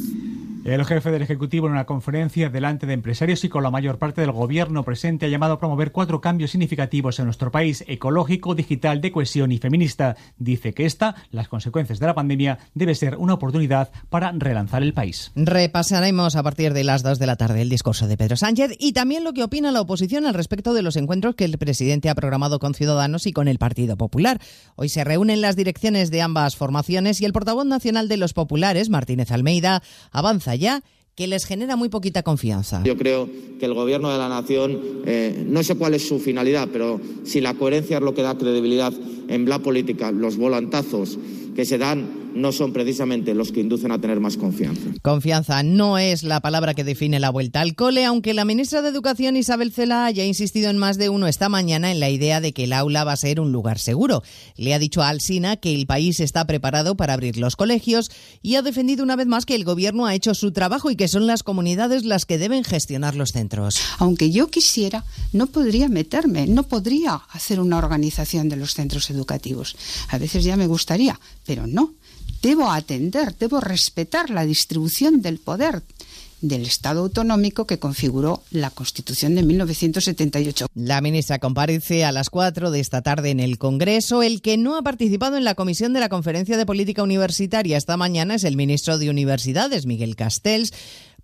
El 0.64 0.82
jefe 0.86 1.10
del 1.10 1.20
Ejecutivo 1.20 1.66
en 1.66 1.74
una 1.74 1.84
conferencia 1.84 2.48
delante 2.48 2.86
de 2.86 2.94
empresarios 2.94 3.44
y 3.44 3.50
con 3.50 3.62
la 3.62 3.70
mayor 3.70 3.98
parte 3.98 4.22
del 4.22 4.32
gobierno 4.32 4.82
presente 4.82 5.26
ha 5.26 5.28
llamado 5.28 5.52
a 5.52 5.58
promover 5.58 5.92
cuatro 5.92 6.22
cambios 6.22 6.52
significativos 6.52 7.18
en 7.18 7.26
nuestro 7.26 7.50
país, 7.50 7.84
ecológico, 7.86 8.54
digital, 8.54 9.02
de 9.02 9.12
cohesión 9.12 9.52
y 9.52 9.58
feminista. 9.58 10.16
Dice 10.38 10.72
que 10.72 10.86
esta, 10.86 11.16
las 11.30 11.48
consecuencias 11.48 11.98
de 11.98 12.06
la 12.06 12.14
pandemia, 12.14 12.60
debe 12.72 12.94
ser 12.94 13.18
una 13.18 13.34
oportunidad 13.34 13.92
para 14.08 14.32
relanzar 14.32 14.82
el 14.82 14.94
país. 14.94 15.32
Repasaremos 15.36 16.34
a 16.34 16.42
partir 16.42 16.72
de 16.72 16.82
las 16.82 17.02
2 17.02 17.18
de 17.18 17.26
la 17.26 17.36
tarde 17.36 17.60
el 17.60 17.68
discurso 17.68 18.06
de 18.06 18.16
Pedro 18.16 18.36
Sánchez 18.36 18.70
y 18.78 18.94
también 18.94 19.22
lo 19.22 19.34
que 19.34 19.44
opina 19.44 19.70
la 19.70 19.82
oposición 19.82 20.24
al 20.24 20.32
respecto 20.32 20.72
de 20.72 20.80
los 20.80 20.96
encuentros 20.96 21.34
que 21.34 21.44
el 21.44 21.58
presidente 21.58 22.08
ha 22.08 22.14
programado 22.14 22.58
con 22.58 22.72
Ciudadanos 22.72 23.26
y 23.26 23.34
con 23.34 23.48
el 23.48 23.58
Partido 23.58 23.98
Popular. 23.98 24.40
Hoy 24.76 24.88
se 24.88 25.04
reúnen 25.04 25.42
las 25.42 25.56
direcciones 25.56 26.10
de 26.10 26.22
ambas 26.22 26.56
formaciones 26.56 27.20
y 27.20 27.26
el 27.26 27.34
portavoz 27.34 27.66
nacional 27.66 28.08
de 28.08 28.16
los 28.16 28.32
populares, 28.32 28.88
Martínez 28.88 29.30
Almeida, 29.30 29.82
avanza 30.10 30.53
ya 30.54 30.82
que 31.14 31.26
les 31.28 31.44
genera 31.44 31.76
muy 31.76 31.88
poquita 31.88 32.22
confianza. 32.22 32.82
Yo 32.84 32.96
creo 32.96 33.28
que 33.58 33.66
el 33.66 33.74
Gobierno 33.74 34.10
de 34.10 34.18
la 34.18 34.28
Nación, 34.28 34.80
eh, 35.06 35.44
no 35.46 35.62
sé 35.62 35.76
cuál 35.76 35.94
es 35.94 36.06
su 36.06 36.18
finalidad, 36.18 36.68
pero 36.72 37.00
si 37.24 37.40
la 37.40 37.54
coherencia 37.54 37.98
es 37.98 38.02
lo 38.02 38.14
que 38.14 38.22
da 38.22 38.36
credibilidad 38.36 38.92
en 39.28 39.48
la 39.48 39.60
política, 39.60 40.10
los 40.10 40.36
volantazos 40.36 41.18
que 41.54 41.64
se 41.64 41.78
dan 41.78 42.24
no 42.34 42.52
son 42.52 42.72
precisamente 42.72 43.32
los 43.32 43.52
que 43.52 43.60
inducen 43.60 43.92
a 43.92 44.00
tener 44.00 44.20
más 44.20 44.36
confianza. 44.36 44.82
Confianza 45.02 45.62
no 45.62 45.98
es 45.98 46.24
la 46.24 46.40
palabra 46.40 46.74
que 46.74 46.84
define 46.84 47.20
la 47.20 47.30
vuelta 47.30 47.60
al 47.60 47.76
cole, 47.76 48.04
aunque 48.04 48.34
la 48.34 48.44
ministra 48.44 48.82
de 48.82 48.88
Educación 48.88 49.36
Isabel 49.36 49.72
Cela 49.72 50.04
haya 50.04 50.24
insistido 50.24 50.68
en 50.68 50.78
más 50.78 50.98
de 50.98 51.08
uno 51.08 51.28
esta 51.28 51.48
mañana 51.48 51.92
en 51.92 52.00
la 52.00 52.10
idea 52.10 52.40
de 52.40 52.52
que 52.52 52.64
el 52.64 52.72
aula 52.72 53.04
va 53.04 53.12
a 53.12 53.16
ser 53.16 53.40
un 53.40 53.52
lugar 53.52 53.78
seguro. 53.78 54.22
Le 54.56 54.74
ha 54.74 54.78
dicho 54.78 55.02
a 55.02 55.08
Alsina 55.08 55.56
que 55.56 55.74
el 55.74 55.86
país 55.86 56.18
está 56.20 56.44
preparado 56.46 56.96
para 56.96 57.14
abrir 57.14 57.38
los 57.38 57.54
colegios 57.54 58.10
y 58.42 58.56
ha 58.56 58.62
defendido 58.62 59.04
una 59.04 59.16
vez 59.16 59.26
más 59.26 59.46
que 59.46 59.54
el 59.54 59.64
gobierno 59.64 60.06
ha 60.06 60.14
hecho 60.14 60.34
su 60.34 60.52
trabajo 60.52 60.90
y 60.90 60.96
que 60.96 61.08
son 61.08 61.26
las 61.26 61.42
comunidades 61.42 62.04
las 62.04 62.26
que 62.26 62.38
deben 62.38 62.64
gestionar 62.64 63.14
los 63.14 63.32
centros. 63.32 63.78
Aunque 63.98 64.30
yo 64.30 64.48
quisiera, 64.48 65.04
no 65.32 65.46
podría 65.46 65.88
meterme, 65.88 66.46
no 66.46 66.64
podría 66.64 67.14
hacer 67.30 67.60
una 67.60 67.78
organización 67.78 68.48
de 68.48 68.56
los 68.56 68.74
centros 68.74 69.08
educativos. 69.10 69.76
A 70.08 70.18
veces 70.18 70.42
ya 70.42 70.56
me 70.56 70.66
gustaría, 70.66 71.20
pero 71.46 71.66
no. 71.66 71.94
Debo 72.42 72.70
atender, 72.70 73.34
debo 73.38 73.60
respetar 73.60 74.30
la 74.30 74.44
distribución 74.44 75.22
del 75.22 75.38
poder 75.38 75.82
del 76.48 76.62
Estado 76.62 77.00
autonómico 77.00 77.66
que 77.66 77.78
configuró 77.78 78.42
la 78.50 78.70
Constitución 78.70 79.34
de 79.34 79.42
1978. 79.42 80.66
La 80.74 81.00
ministra 81.00 81.38
comparece 81.38 82.04
a 82.04 82.12
las 82.12 82.28
4 82.28 82.70
de 82.70 82.80
esta 82.80 83.00
tarde 83.00 83.30
en 83.30 83.40
el 83.40 83.56
Congreso. 83.56 84.22
El 84.22 84.42
que 84.42 84.58
no 84.58 84.76
ha 84.76 84.82
participado 84.82 85.38
en 85.38 85.44
la 85.44 85.54
comisión 85.54 85.94
de 85.94 86.00
la 86.00 86.10
Conferencia 86.10 86.58
de 86.58 86.66
Política 86.66 87.02
Universitaria 87.02 87.78
esta 87.78 87.96
mañana 87.96 88.34
es 88.34 88.44
el 88.44 88.56
ministro 88.56 88.98
de 88.98 89.08
Universidades, 89.08 89.86
Miguel 89.86 90.16
Castells 90.16 90.72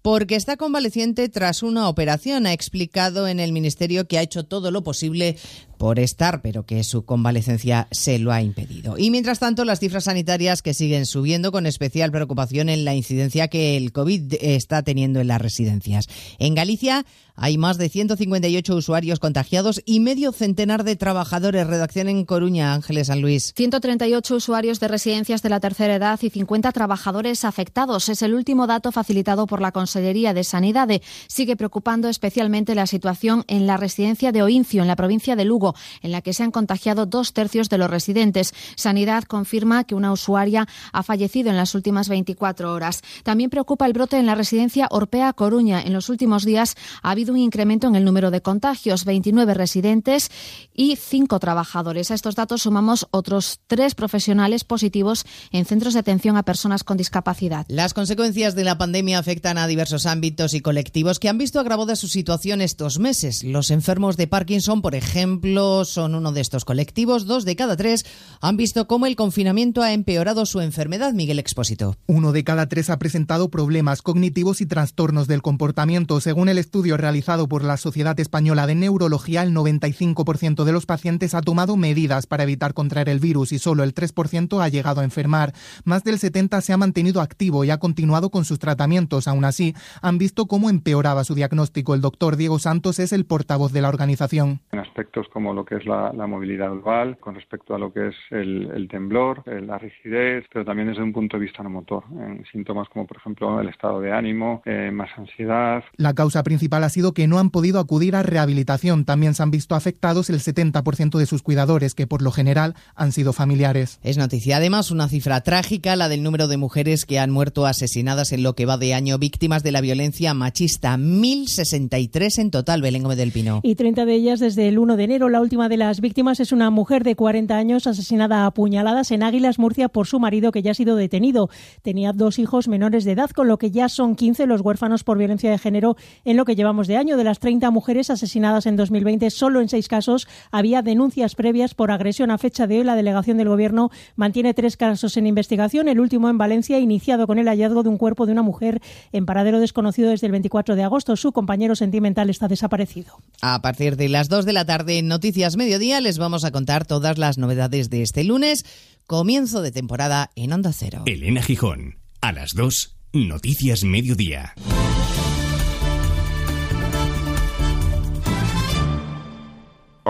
porque 0.02 0.34
está 0.34 0.56
convaleciente 0.56 1.28
tras 1.28 1.62
una 1.62 1.88
operación. 1.88 2.46
Ha 2.46 2.54
explicado 2.54 3.28
en 3.28 3.38
el 3.38 3.52
Ministerio 3.52 4.08
que 4.08 4.18
ha 4.18 4.22
hecho 4.22 4.44
todo 4.44 4.70
lo 4.70 4.82
posible 4.82 5.36
por 5.80 5.98
estar, 5.98 6.42
pero 6.42 6.66
que 6.66 6.84
su 6.84 7.06
convalecencia 7.06 7.88
se 7.90 8.18
lo 8.18 8.32
ha 8.32 8.42
impedido. 8.42 8.98
Y 8.98 9.10
mientras 9.10 9.38
tanto, 9.38 9.64
las 9.64 9.80
cifras 9.80 10.04
sanitarias 10.04 10.60
que 10.60 10.74
siguen 10.74 11.06
subiendo 11.06 11.52
con 11.52 11.64
especial 11.64 12.12
preocupación 12.12 12.68
en 12.68 12.84
la 12.84 12.94
incidencia 12.94 13.48
que 13.48 13.78
el 13.78 13.90
COVID 13.90 14.34
está 14.42 14.82
teniendo 14.82 15.20
en 15.20 15.28
las 15.28 15.40
residencias. 15.40 16.06
En 16.38 16.54
Galicia 16.54 17.06
hay 17.42 17.56
más 17.56 17.78
de 17.78 17.88
158 17.88 18.76
usuarios 18.76 19.18
contagiados 19.18 19.80
y 19.86 20.00
medio 20.00 20.32
centenar 20.32 20.84
de 20.84 20.96
trabajadores. 20.96 21.66
Redacción 21.66 22.10
en 22.10 22.26
Coruña, 22.26 22.74
Ángeles 22.74 23.06
San 23.06 23.22
Luis. 23.22 23.54
138 23.56 24.36
usuarios 24.36 24.78
de 24.78 24.88
residencias 24.88 25.40
de 25.40 25.48
la 25.48 25.58
tercera 25.58 25.94
edad 25.94 26.20
y 26.20 26.28
50 26.28 26.70
trabajadores 26.72 27.46
afectados. 27.46 28.10
Es 28.10 28.20
el 28.20 28.34
último 28.34 28.66
dato 28.66 28.92
facilitado 28.92 29.46
por 29.46 29.62
la 29.62 29.72
Consellería 29.72 30.34
de 30.34 30.44
Sanidad. 30.44 30.90
Sigue 31.28 31.56
preocupando 31.56 32.10
especialmente 32.10 32.74
la 32.74 32.86
situación 32.86 33.44
en 33.48 33.66
la 33.66 33.78
residencia 33.78 34.32
de 34.32 34.42
Oincio, 34.42 34.82
en 34.82 34.88
la 34.88 34.96
provincia 34.96 35.34
de 35.34 35.46
Lugo, 35.46 35.69
en 36.02 36.12
la 36.12 36.22
que 36.22 36.32
se 36.32 36.42
han 36.42 36.50
contagiado 36.50 37.06
dos 37.06 37.32
tercios 37.32 37.68
de 37.68 37.78
los 37.78 37.90
residentes. 37.90 38.54
Sanidad 38.76 39.24
confirma 39.24 39.84
que 39.84 39.94
una 39.94 40.12
usuaria 40.12 40.66
ha 40.92 41.02
fallecido 41.02 41.50
en 41.50 41.56
las 41.56 41.74
últimas 41.74 42.08
24 42.08 42.72
horas. 42.72 43.02
También 43.22 43.50
preocupa 43.50 43.86
el 43.86 43.92
brote 43.92 44.18
en 44.18 44.26
la 44.26 44.34
residencia 44.34 44.88
Orpea 44.90 45.32
Coruña. 45.32 45.82
En 45.82 45.92
los 45.92 46.08
últimos 46.08 46.44
días 46.44 46.76
ha 47.02 47.10
habido 47.10 47.32
un 47.32 47.38
incremento 47.38 47.86
en 47.86 47.96
el 47.96 48.04
número 48.04 48.30
de 48.30 48.40
contagios, 48.40 49.04
29 49.04 49.54
residentes 49.54 50.30
y 50.74 50.96
5 50.96 51.38
trabajadores. 51.38 52.10
A 52.10 52.14
estos 52.14 52.34
datos 52.34 52.62
sumamos 52.62 53.06
otros 53.10 53.60
tres 53.66 53.94
profesionales 53.94 54.64
positivos 54.64 55.24
en 55.52 55.64
centros 55.64 55.94
de 55.94 56.00
atención 56.00 56.36
a 56.36 56.42
personas 56.42 56.84
con 56.84 56.96
discapacidad. 56.96 57.66
Las 57.68 57.94
consecuencias 57.94 58.54
de 58.54 58.64
la 58.64 58.78
pandemia 58.78 59.18
afectan 59.18 59.58
a 59.58 59.66
diversos 59.66 60.06
ámbitos 60.06 60.54
y 60.54 60.60
colectivos 60.60 61.18
que 61.18 61.28
han 61.28 61.38
visto 61.38 61.60
agravada 61.60 61.96
su 61.96 62.08
situación 62.08 62.60
estos 62.60 62.98
meses. 62.98 63.44
Los 63.44 63.70
enfermos 63.70 64.16
de 64.16 64.26
Parkinson, 64.26 64.82
por 64.82 64.94
ejemplo, 64.94 65.59
son 65.84 66.14
uno 66.14 66.32
de 66.32 66.40
estos 66.40 66.64
colectivos. 66.64 67.26
Dos 67.26 67.44
de 67.44 67.56
cada 67.56 67.76
tres 67.76 68.04
han 68.40 68.56
visto 68.56 68.86
cómo 68.86 69.06
el 69.06 69.16
confinamiento 69.16 69.82
ha 69.82 69.92
empeorado 69.92 70.46
su 70.46 70.60
enfermedad. 70.60 71.12
Miguel 71.12 71.38
Expósito. 71.38 71.96
Uno 72.06 72.32
de 72.32 72.44
cada 72.44 72.68
tres 72.68 72.90
ha 72.90 72.98
presentado 72.98 73.50
problemas 73.50 74.02
cognitivos 74.02 74.60
y 74.60 74.66
trastornos 74.66 75.28
del 75.28 75.42
comportamiento. 75.42 76.20
Según 76.20 76.48
el 76.48 76.58
estudio 76.58 76.96
realizado 76.96 77.48
por 77.48 77.64
la 77.64 77.76
Sociedad 77.76 78.18
Española 78.18 78.66
de 78.66 78.74
Neurología, 78.74 79.42
el 79.42 79.54
95% 79.54 80.64
de 80.64 80.72
los 80.72 80.86
pacientes 80.86 81.34
ha 81.34 81.42
tomado 81.42 81.76
medidas 81.76 82.26
para 82.26 82.42
evitar 82.44 82.74
contraer 82.74 83.08
el 83.08 83.20
virus 83.20 83.52
y 83.52 83.58
solo 83.58 83.84
el 83.84 83.94
3% 83.94 84.62
ha 84.62 84.68
llegado 84.68 85.00
a 85.00 85.04
enfermar. 85.04 85.52
Más 85.84 86.04
del 86.04 86.18
70% 86.18 86.60
se 86.60 86.72
ha 86.72 86.76
mantenido 86.76 87.20
activo 87.20 87.64
y 87.64 87.70
ha 87.70 87.78
continuado 87.78 88.30
con 88.30 88.44
sus 88.44 88.58
tratamientos. 88.58 89.28
Aún 89.28 89.44
así, 89.44 89.74
han 90.02 90.18
visto 90.18 90.46
cómo 90.46 90.70
empeoraba 90.70 91.24
su 91.24 91.34
diagnóstico. 91.34 91.94
El 91.94 92.00
doctor 92.00 92.36
Diego 92.36 92.58
Santos 92.58 92.98
es 92.98 93.12
el 93.12 93.26
portavoz 93.26 93.72
de 93.72 93.82
la 93.82 93.88
organización. 93.88 94.60
En 94.72 94.78
aspectos 94.78 95.26
como 95.32 95.49
como 95.50 95.62
lo 95.62 95.64
que 95.64 95.76
es 95.76 95.84
la, 95.84 96.12
movilidad 96.28 96.70
global, 96.70 97.18
con 97.18 97.34
respecto 97.34 97.74
a 97.74 97.78
lo 97.78 97.92
que 97.92 98.08
es 98.08 98.14
el, 98.30 98.86
temblor, 98.88 99.42
eh, 99.46 99.60
la 99.60 99.78
rigidez, 99.78 100.44
pero 100.52 100.64
también 100.64 100.88
desde 100.88 101.02
un 101.02 101.12
punto 101.12 101.36
de 101.36 101.42
vista 101.42 101.62
no 101.64 101.70
motor, 101.70 102.04
en 102.12 102.44
síntomas 102.52 102.88
como 102.88 103.04
por 103.04 103.16
ejemplo 103.16 103.60
el 103.60 103.68
estado 103.68 104.00
de 104.00 104.12
ánimo, 104.12 104.62
eh, 104.64 104.92
más 104.92 105.10
ansiedad. 105.16 105.82
La 105.96 106.14
causa 106.14 106.44
principal 106.44 106.84
ha 106.84 106.88
sido 106.88 107.14
que 107.14 107.26
no 107.26 107.40
han 107.40 107.50
podido 107.50 107.80
acudir 107.80 108.14
a 108.14 108.22
rehabilitación. 108.22 109.04
También 109.04 109.34
se 109.34 109.42
han 109.42 109.50
visto 109.50 109.74
afectados 109.74 110.30
el 110.30 110.38
70% 110.38 111.18
de 111.18 111.26
sus 111.26 111.42
cuidadores, 111.42 111.96
que 111.96 112.06
por 112.06 112.22
lo 112.22 112.30
general 112.30 112.74
han 112.94 113.10
sido 113.10 113.32
familiares. 113.32 113.98
Es 114.04 114.18
noticia 114.18 114.58
además 114.58 114.92
una 114.92 115.08
cifra 115.08 115.40
trágica, 115.40 115.96
la 115.96 116.08
del 116.08 116.22
número 116.22 116.46
de 116.46 116.58
mujeres 116.58 117.06
que 117.06 117.18
han 117.18 117.32
muerto 117.32 117.66
asesinadas 117.66 118.30
en 118.30 118.44
lo 118.44 118.54
que 118.54 118.66
va 118.66 118.78
de 118.78 118.94
año 118.94 119.18
víctimas 119.18 119.64
de 119.64 119.72
la 119.72 119.80
violencia 119.80 120.32
machista. 120.32 120.96
1.063 120.96 122.38
en 122.38 122.50
total, 122.52 122.82
Belén 122.82 123.02
Gómez 123.02 123.18
del 123.18 123.32
Pino. 123.32 123.60
Y 123.64 123.74
30 123.74 124.04
de 124.04 124.14
ellas 124.14 124.38
desde 124.38 124.68
el 124.68 124.78
1 124.78 124.96
de 124.96 125.04
enero. 125.04 125.28
La 125.28 125.39
última 125.40 125.68
de 125.68 125.76
las 125.76 126.00
víctimas 126.00 126.40
es 126.40 126.52
una 126.52 126.70
mujer 126.70 127.04
de 127.04 127.16
40 127.16 127.56
años 127.56 127.86
asesinada 127.86 128.46
a 128.46 128.50
puñaladas 128.50 129.10
en 129.10 129.22
Águilas, 129.22 129.58
Murcia, 129.58 129.88
por 129.88 130.06
su 130.06 130.20
marido 130.20 130.52
que 130.52 130.62
ya 130.62 130.72
ha 130.72 130.74
sido 130.74 130.96
detenido. 130.96 131.50
Tenía 131.82 132.12
dos 132.12 132.38
hijos 132.38 132.68
menores 132.68 133.04
de 133.04 133.12
edad, 133.12 133.30
con 133.30 133.48
lo 133.48 133.58
que 133.58 133.70
ya 133.70 133.88
son 133.88 134.16
15 134.16 134.46
los 134.46 134.60
huérfanos 134.60 135.04
por 135.04 135.18
violencia 135.18 135.50
de 135.50 135.58
género 135.58 135.96
en 136.24 136.36
lo 136.36 136.44
que 136.44 136.54
llevamos 136.54 136.86
de 136.86 136.96
año. 136.96 137.16
De 137.16 137.24
las 137.24 137.38
30 137.38 137.70
mujeres 137.70 138.10
asesinadas 138.10 138.66
en 138.66 138.76
2020, 138.76 139.30
solo 139.30 139.60
en 139.60 139.68
seis 139.68 139.88
casos 139.88 140.28
había 140.50 140.82
denuncias 140.82 141.34
previas 141.34 141.74
por 141.74 141.90
agresión. 141.90 142.30
A 142.30 142.38
fecha 142.38 142.66
de 142.66 142.78
hoy, 142.78 142.84
la 142.84 142.96
delegación 142.96 143.36
del 143.36 143.48
Gobierno 143.48 143.90
mantiene 144.16 144.54
tres 144.54 144.76
casos 144.76 145.16
en 145.16 145.26
investigación. 145.26 145.88
El 145.88 146.00
último 146.00 146.28
en 146.28 146.38
Valencia, 146.38 146.78
iniciado 146.78 147.26
con 147.26 147.38
el 147.38 147.48
hallazgo 147.48 147.82
de 147.82 147.88
un 147.88 147.98
cuerpo 147.98 148.26
de 148.26 148.32
una 148.32 148.42
mujer 148.42 148.80
en 149.12 149.26
paradero 149.26 149.60
desconocido 149.60 150.10
desde 150.10 150.26
el 150.26 150.32
24 150.32 150.76
de 150.76 150.82
agosto. 150.82 151.16
Su 151.16 151.32
compañero 151.32 151.76
sentimental 151.76 152.30
está 152.30 152.48
desaparecido. 152.48 153.20
A 153.40 153.62
partir 153.62 153.96
de 153.96 154.08
las 154.08 154.28
2 154.28 154.44
de 154.44 154.52
la 154.52 154.64
tarde 154.64 154.98
en 154.98 155.08
Noticias 155.30 155.56
Mediodía 155.56 156.00
les 156.00 156.18
vamos 156.18 156.42
a 156.42 156.50
contar 156.50 156.84
todas 156.84 157.16
las 157.16 157.38
novedades 157.38 157.88
de 157.88 158.02
este 158.02 158.24
lunes, 158.24 158.64
comienzo 159.06 159.62
de 159.62 159.70
temporada 159.70 160.32
en 160.34 160.52
Onda 160.52 160.72
Cero. 160.72 161.04
Elena 161.06 161.40
Gijón, 161.40 162.00
a 162.20 162.32
las 162.32 162.50
2, 162.56 162.96
Noticias 163.12 163.84
Mediodía. 163.84 164.54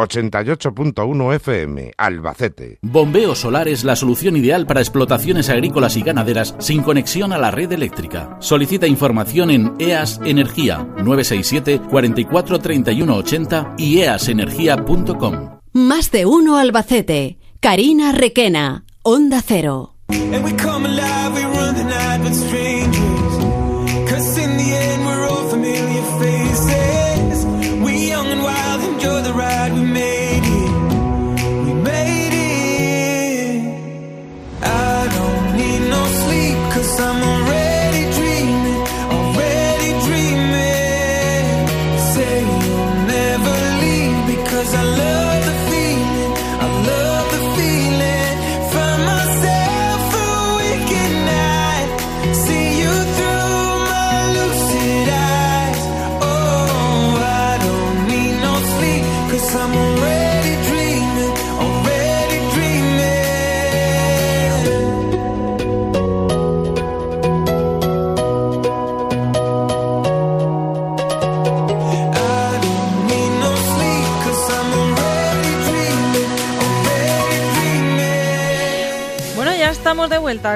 88.1 0.00 1.34
FM, 1.34 1.92
Albacete. 1.96 2.78
Bombeo 2.82 3.34
solar 3.34 3.68
es 3.68 3.84
la 3.84 3.96
solución 3.96 4.36
ideal 4.36 4.66
para 4.66 4.80
explotaciones 4.80 5.48
agrícolas 5.48 5.96
y 5.96 6.02
ganaderas 6.02 6.54
sin 6.58 6.82
conexión 6.82 7.32
a 7.32 7.38
la 7.38 7.50
red 7.50 7.72
eléctrica. 7.72 8.36
Solicita 8.40 8.86
información 8.86 9.50
en 9.50 9.74
EAS 9.78 10.20
Energía 10.24 10.78
967 10.96 11.80
44 11.90 12.58
31 12.58 13.14
80 13.14 13.74
y 13.78 13.98
easenergia.com. 14.00 15.60
Más 15.72 16.10
de 16.10 16.26
uno 16.26 16.56
Albacete. 16.56 17.38
Karina 17.60 18.12
Requena, 18.12 18.84
Onda 19.02 19.42
Cero. 19.46 19.94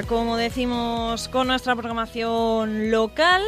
Como 0.06 0.36
decimos, 0.36 1.26
con 1.28 1.48
nuestra 1.48 1.74
programación 1.74 2.92
local. 2.92 3.42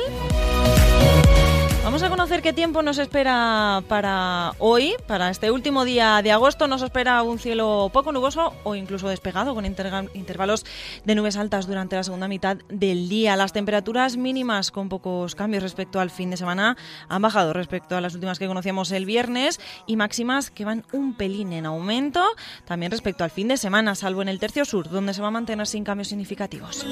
Vamos 1.87 2.03
a 2.03 2.11
conocer 2.11 2.43
qué 2.43 2.53
tiempo 2.53 2.83
nos 2.83 2.99
espera 2.99 3.81
para 3.87 4.55
hoy, 4.59 4.95
para 5.07 5.31
este 5.31 5.53
último 5.53 5.85
día 5.85 6.21
de 6.21 6.33
agosto. 6.33 6.67
Nos 6.67 6.83
espera 6.83 7.23
un 7.23 7.39
cielo 7.39 7.91
poco 7.93 8.11
nuboso 8.11 8.55
o 8.65 8.75
incluso 8.75 9.09
despegado, 9.09 9.55
con 9.55 9.65
intervalos 9.65 10.67
de 11.05 11.15
nubes 11.15 11.37
altas 11.37 11.69
durante 11.69 11.95
la 11.95 12.03
segunda 12.03 12.27
mitad 12.27 12.57
del 12.69 13.09
día. 13.09 13.37
Las 13.37 13.53
temperaturas 13.53 14.17
mínimas 14.17 14.73
con 14.73 14.89
pocos 14.89 15.37
cambios 15.37 15.63
respecto 15.63 16.01
al 16.01 16.11
fin 16.11 16.31
de 16.31 16.37
semana 16.37 16.77
han 17.09 17.23
bajado 17.23 17.53
respecto 17.53 17.97
a 17.97 18.01
las 18.01 18.15
últimas 18.15 18.41
que 18.41 18.49
conocíamos 18.49 18.91
el 18.91 19.07
viernes 19.07 19.61
y 19.87 19.95
máximas 19.95 20.51
que 20.51 20.65
van 20.65 20.85
un 20.91 21.15
pelín 21.15 21.53
en 21.53 21.67
aumento 21.67 22.27
también 22.65 22.91
respecto 22.91 23.23
al 23.23 23.31
fin 23.31 23.47
de 23.47 23.59
semana, 23.59 23.95
salvo 23.95 24.23
en 24.23 24.29
el 24.29 24.41
tercio 24.41 24.65
sur, 24.65 24.91
donde 24.91 25.15
se 25.15 25.23
va 25.23 25.29
a 25.29 25.31
mantener 25.31 25.69
sin 25.69 25.85
cambios 25.85 26.09
significativos. 26.09 26.85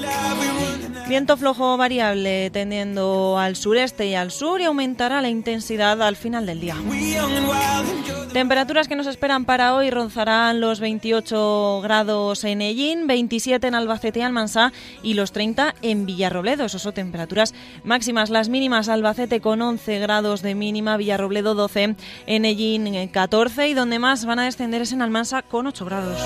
Viento 1.09 1.35
flojo 1.35 1.75
variable 1.75 2.49
tendiendo 2.49 3.37
al 3.37 3.57
sureste 3.57 4.07
y 4.07 4.15
al 4.15 4.31
sur 4.31 4.61
y 4.61 4.63
aumentando 4.63 4.84
aumentará 4.85 5.19
la 5.19 5.29
intensidad 5.29 5.99
al 6.03 6.15
final 6.15 6.45
del 6.45 6.61
día. 6.61 6.75
Temperaturas 8.33 8.87
que 8.87 8.95
nos 8.95 9.07
esperan 9.07 9.43
para 9.45 9.73
hoy 9.73 9.89
rozarán 9.89 10.61
los 10.61 10.79
28 10.79 11.79
grados 11.81 12.43
en 12.43 12.61
Ellín, 12.61 13.07
27 13.07 13.65
en 13.65 13.73
Albacete 13.73 14.19
y 14.19 14.21
Almansa 14.21 14.71
y 15.01 15.15
los 15.15 15.31
30 15.31 15.73
en 15.81 16.05
Villarrobledo. 16.05 16.65
Esas 16.65 16.83
son 16.83 16.93
temperaturas 16.93 17.55
máximas. 17.83 18.29
Las 18.29 18.47
mínimas 18.47 18.87
Albacete 18.87 19.41
con 19.41 19.59
11 19.63 19.97
grados 19.97 20.43
de 20.43 20.53
mínima, 20.53 20.97
Villarrobledo 20.97 21.55
12, 21.55 21.95
en 22.27 22.45
Ellín 22.45 23.07
14 23.07 23.67
y 23.67 23.73
donde 23.73 23.97
más 23.97 24.25
van 24.25 24.37
a 24.37 24.45
descender 24.45 24.83
es 24.83 24.91
en 24.91 25.01
Almansa 25.01 25.41
con 25.41 25.65
8 25.65 25.83
grados. 25.83 26.19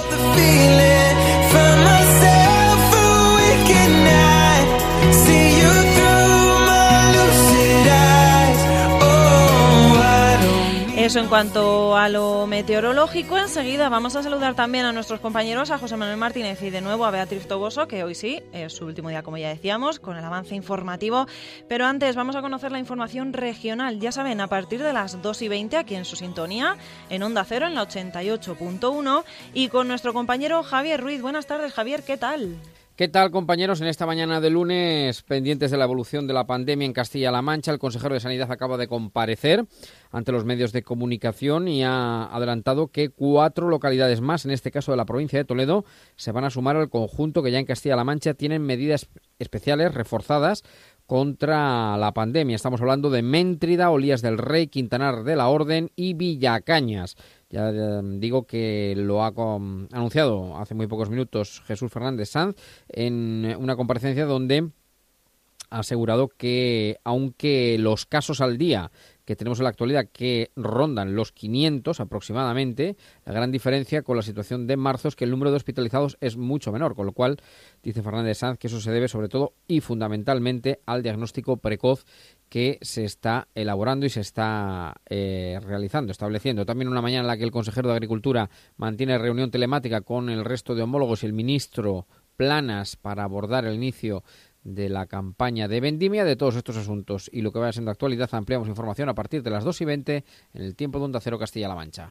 Eso 10.99 11.19
en 11.19 11.27
cuanto 11.27 11.95
a 11.95 12.09
lo 12.09 12.45
meteorológico. 12.45 13.37
Enseguida 13.37 13.87
vamos 13.87 14.17
a 14.17 14.21
saludar 14.21 14.53
también 14.53 14.83
a 14.83 14.91
nuestros 14.91 15.21
compañeros, 15.21 15.71
a 15.71 15.77
José 15.77 15.95
Manuel 15.95 16.17
Martínez 16.17 16.61
y 16.61 16.71
de 16.71 16.81
nuevo 16.81 17.05
a 17.05 17.11
Beatriz 17.11 17.47
Toboso, 17.47 17.87
que 17.87 18.03
hoy 18.03 18.15
sí 18.15 18.43
es 18.51 18.73
su 18.73 18.85
último 18.85 19.07
día, 19.07 19.23
como 19.23 19.37
ya 19.37 19.47
decíamos, 19.47 20.01
con 20.01 20.17
el 20.17 20.25
avance 20.25 20.55
informativo. 20.55 21.25
Pero 21.69 21.85
antes 21.85 22.17
vamos 22.17 22.35
a 22.35 22.41
conocer 22.41 22.73
la 22.73 22.79
información 22.79 23.31
regional. 23.31 24.01
Ya 24.01 24.11
saben, 24.11 24.41
a 24.41 24.47
partir 24.47 24.83
de 24.83 24.91
las 24.91 25.21
2 25.21 25.41
y 25.41 25.47
20 25.47 25.77
aquí 25.77 25.95
en 25.95 26.03
su 26.03 26.17
sintonía, 26.17 26.75
en 27.09 27.23
Onda 27.23 27.45
Cero, 27.45 27.65
en 27.65 27.75
la 27.75 27.87
88.1, 27.87 29.23
y 29.53 29.69
con 29.69 29.87
nuestro 29.87 30.13
compañero 30.13 30.63
Javier 30.63 30.99
Ruiz. 30.99 31.21
Buenas 31.21 31.47
tardes, 31.47 31.71
Javier, 31.73 32.03
¿qué 32.03 32.17
tal? 32.17 32.57
¿Qué 32.99 33.07
tal, 33.07 33.31
compañeros? 33.31 33.79
En 33.79 33.87
esta 33.87 34.05
mañana 34.05 34.41
de 34.41 34.49
lunes, 34.49 35.21
pendientes 35.21 35.71
de 35.71 35.77
la 35.77 35.85
evolución 35.85 36.27
de 36.27 36.33
la 36.33 36.45
pandemia 36.45 36.85
en 36.85 36.91
Castilla-La 36.91 37.41
Mancha, 37.41 37.71
el 37.71 37.79
consejero 37.79 38.13
de 38.13 38.19
Sanidad 38.19 38.51
acaba 38.51 38.75
de 38.75 38.89
comparecer 38.89 39.65
ante 40.11 40.33
los 40.33 40.43
medios 40.43 40.73
de 40.73 40.83
comunicación 40.83 41.69
y 41.69 41.81
ha 41.81 42.25
adelantado 42.25 42.89
que 42.89 43.07
cuatro 43.07 43.69
localidades 43.69 44.19
más, 44.19 44.43
en 44.43 44.51
este 44.51 44.69
caso 44.69 44.91
de 44.91 44.97
la 44.97 45.05
provincia 45.05 45.39
de 45.39 45.45
Toledo, 45.45 45.85
se 46.17 46.33
van 46.33 46.43
a 46.43 46.49
sumar 46.49 46.75
al 46.75 46.89
conjunto 46.89 47.41
que 47.41 47.51
ya 47.51 47.59
en 47.59 47.65
Castilla-La 47.65 48.03
Mancha 48.03 48.33
tienen 48.33 48.63
medidas 48.63 49.07
especiales 49.39 49.93
reforzadas 49.93 50.65
contra 51.05 51.95
la 51.97 52.13
pandemia. 52.13 52.57
Estamos 52.57 52.81
hablando 52.81 53.09
de 53.09 53.21
Méntrida, 53.21 53.91
Olías 53.91 54.21
del 54.21 54.37
Rey, 54.37 54.67
Quintanar 54.67 55.23
de 55.23 55.37
la 55.37 55.47
Orden 55.47 55.89
y 55.95 56.15
Villacañas. 56.15 57.15
Ya 57.49 57.71
digo 58.01 58.45
que 58.45 58.93
lo 58.95 59.23
ha 59.23 59.33
anunciado 59.91 60.57
hace 60.57 60.75
muy 60.75 60.85
pocos 60.87 61.09
minutos 61.09 61.63
Jesús 61.65 61.91
Fernández 61.91 62.29
Sanz 62.29 62.55
en 62.89 63.55
una 63.57 63.75
comparecencia 63.75 64.25
donde 64.25 64.69
ha 65.71 65.79
asegurado 65.79 66.27
que 66.27 66.99
aunque 67.03 67.77
los 67.79 68.05
casos 68.05 68.41
al 68.41 68.57
día 68.57 68.91
que 69.29 69.35
tenemos 69.35 69.59
en 69.59 69.65
la 69.65 69.69
actualidad, 69.69 70.07
que 70.11 70.49
rondan 70.55 71.13
los 71.13 71.31
500 71.31 71.99
aproximadamente. 71.99 72.97
La 73.25 73.31
gran 73.31 73.51
diferencia 73.51 74.01
con 74.01 74.17
la 74.17 74.23
situación 74.23 74.65
de 74.65 74.75
marzo 74.75 75.07
es 75.07 75.15
que 75.15 75.23
el 75.23 75.29
número 75.29 75.51
de 75.51 75.57
hospitalizados 75.57 76.17
es 76.19 76.35
mucho 76.35 76.71
menor, 76.71 76.95
con 76.95 77.05
lo 77.05 77.11
cual 77.11 77.37
dice 77.83 78.01
Fernández 78.01 78.39
Sanz 78.39 78.57
que 78.57 78.65
eso 78.65 78.81
se 78.81 78.89
debe 78.89 79.07
sobre 79.07 79.29
todo 79.29 79.53
y 79.67 79.81
fundamentalmente 79.81 80.79
al 80.87 81.03
diagnóstico 81.03 81.57
precoz 81.57 82.07
que 82.49 82.79
se 82.81 83.05
está 83.05 83.47
elaborando 83.53 84.05
y 84.05 84.09
se 84.09 84.21
está 84.21 84.95
eh, 85.07 85.59
realizando, 85.63 86.11
estableciendo. 86.11 86.65
También 86.65 86.89
una 86.89 87.01
mañana 87.01 87.21
en 87.21 87.27
la 87.27 87.37
que 87.37 87.43
el 87.43 87.51
consejero 87.51 87.89
de 87.89 87.95
Agricultura 87.95 88.49
mantiene 88.77 89.17
reunión 89.17 89.51
telemática 89.51 90.01
con 90.01 90.29
el 90.29 90.43
resto 90.43 90.75
de 90.75 90.81
homólogos 90.81 91.23
y 91.23 91.27
el 91.27 91.33
ministro 91.33 92.07
Planas 92.35 92.95
para 92.95 93.23
abordar 93.23 93.65
el 93.65 93.75
inicio 93.75 94.23
de 94.63 94.89
la 94.89 95.07
campaña 95.07 95.67
de 95.67 95.81
vendimia 95.81 96.23
de 96.23 96.35
todos 96.35 96.55
estos 96.55 96.77
asuntos 96.77 97.29
y 97.33 97.41
lo 97.41 97.51
que 97.51 97.59
vaya 97.59 97.73
siendo 97.73 97.91
actualidad 97.91 98.29
ampliamos 98.33 98.67
información 98.67 99.09
a 99.09 99.15
partir 99.15 99.43
de 99.43 99.49
las 99.49 99.63
2 99.63 99.81
y 99.81 99.85
20 99.85 100.25
en 100.53 100.61
el 100.61 100.75
tiempo 100.75 100.99
de 100.99 101.05
Onda 101.05 101.19
Cero 101.19 101.37
Castilla-La 101.37 101.75
Mancha. 101.75 102.09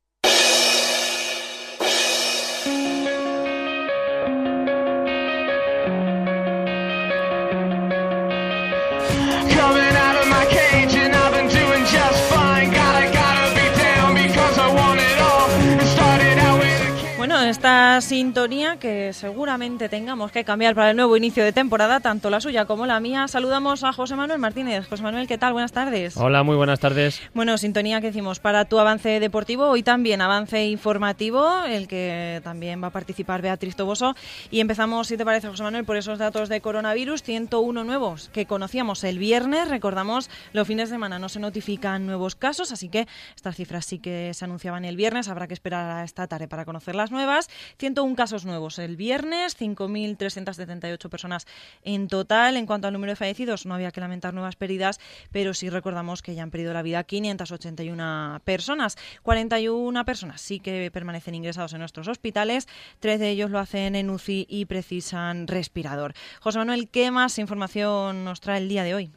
Sintonía 18.01 18.79
que 18.79 19.13
seguramente 19.13 19.89
tengamos 19.89 20.33
que 20.33 20.45
cambiar 20.45 20.75
para 20.75 20.91
el 20.91 20.97
nuevo 20.97 21.17
inicio 21.17 21.45
de 21.45 21.53
temporada, 21.53 22.01
tanto 22.01 22.31
la 22.31 22.41
suya 22.41 22.65
como 22.65 22.87
la 22.87 23.01
mía. 23.01 23.29
Saludamos 23.29 23.85
a 23.85 23.93
José 23.93 24.17
Manuel 24.17 24.39
Martínez. 24.39 24.89
José 24.89 25.03
Manuel, 25.03 25.27
¿qué 25.27 25.39
tal? 25.39 25.53
Buenas 25.53 25.73
tardes. 25.73 26.17
Hola, 26.17 26.43
muy 26.43 26.57
buenas 26.57 26.81
tardes. 26.81 27.21
Bueno, 27.35 27.59
sintonía 27.59 28.01
que 28.01 28.09
decimos 28.09 28.41
para 28.41 28.65
tu 28.65 28.79
avance 28.79 29.21
deportivo, 29.21 29.67
hoy 29.69 29.83
también 29.83 30.21
avance 30.21 30.67
informativo, 30.67 31.65
el 31.65 31.89
que 31.89 32.41
también 32.45 32.83
va 32.83 32.89
a 32.89 32.91
participar 32.91 33.43
Beatriz 33.43 33.77
Toboso. 33.77 34.15
Y 34.51 34.61
empezamos, 34.61 35.09
si 35.09 35.17
te 35.17 35.25
parece, 35.25 35.49
José 35.49 35.63
Manuel, 35.63 35.85
por 35.85 35.97
esos 35.97 36.19
datos 36.19 36.49
de 36.49 36.61
coronavirus, 36.61 37.23
101 37.23 37.85
nuevos 37.85 38.31
que 38.33 38.47
conocíamos 38.47 39.05
el 39.05 39.19
viernes. 39.19 39.69
Recordamos, 39.69 40.31
los 40.53 40.67
fines 40.67 40.89
de 40.89 40.97
semana 40.97 41.19
no 41.19 41.29
se 41.29 41.41
notifican 41.41 42.07
nuevos 42.07 42.35
casos, 42.35 42.73
así 42.73 42.89
que 42.89 43.07
estas 43.35 43.57
cifras 43.57 43.87
sí 43.87 43.99
que 43.99 44.33
se 44.35 44.45
anunciaban 44.45 44.85
el 44.85 44.97
viernes. 44.97 45.29
Habrá 45.29 45.47
que 45.47 45.55
esperar 45.55 45.91
a 45.91 46.05
esta 46.05 46.27
tarde 46.27 46.49
para 46.49 46.65
conocer 46.65 46.95
las 46.95 47.11
nuevas. 47.11 47.49
101 47.89 48.17
casos 48.17 48.45
nuevos 48.45 48.79
el 48.79 48.97
viernes, 48.97 49.59
5.378 49.59 51.09
personas 51.09 51.47
en 51.83 52.07
total. 52.09 52.59
En 52.59 52.67
cuanto 52.67 52.87
al 52.87 52.93
número 52.93 53.13
de 53.13 53.17
fallecidos, 53.17 53.65
no 53.65 53.75
había 53.75 53.93
que 53.93 54.03
lamentar 54.03 54.35
nuevas 54.35 54.57
pérdidas, 54.57 55.01
pero 55.33 55.55
sí 55.55 55.71
recordamos 55.71 56.21
que 56.21 56.35
ya 56.35 56.43
han 56.43 56.51
perdido 56.51 56.75
la 56.75 56.83
vida 56.83 57.03
581 57.05 58.43
personas. 58.45 58.99
41 59.23 60.05
personas 60.05 60.43
sí 60.43 60.61
que 60.61 60.91
permanecen 60.91 61.35
ingresados 61.35 61.73
en 61.73 61.79
nuestros 61.79 62.09
hospitales, 62.09 62.69
tres 63.01 63.21
de 63.21 63.31
ellos 63.31 63.51
lo 63.51 63.59
hacen 63.59 63.97
en 63.97 64.11
UCI 64.11 64.47
y 64.51 64.67
precisan 64.67 65.47
respirador. 65.47 66.13
José 66.41 66.59
Manuel, 66.59 66.91
¿qué 66.91 67.11
más 67.11 67.39
información 67.39 68.23
nos 68.23 68.43
trae 68.43 68.59
el 68.59 68.69
día 68.69 68.85
de 68.85 68.95
hoy? 68.95 69.11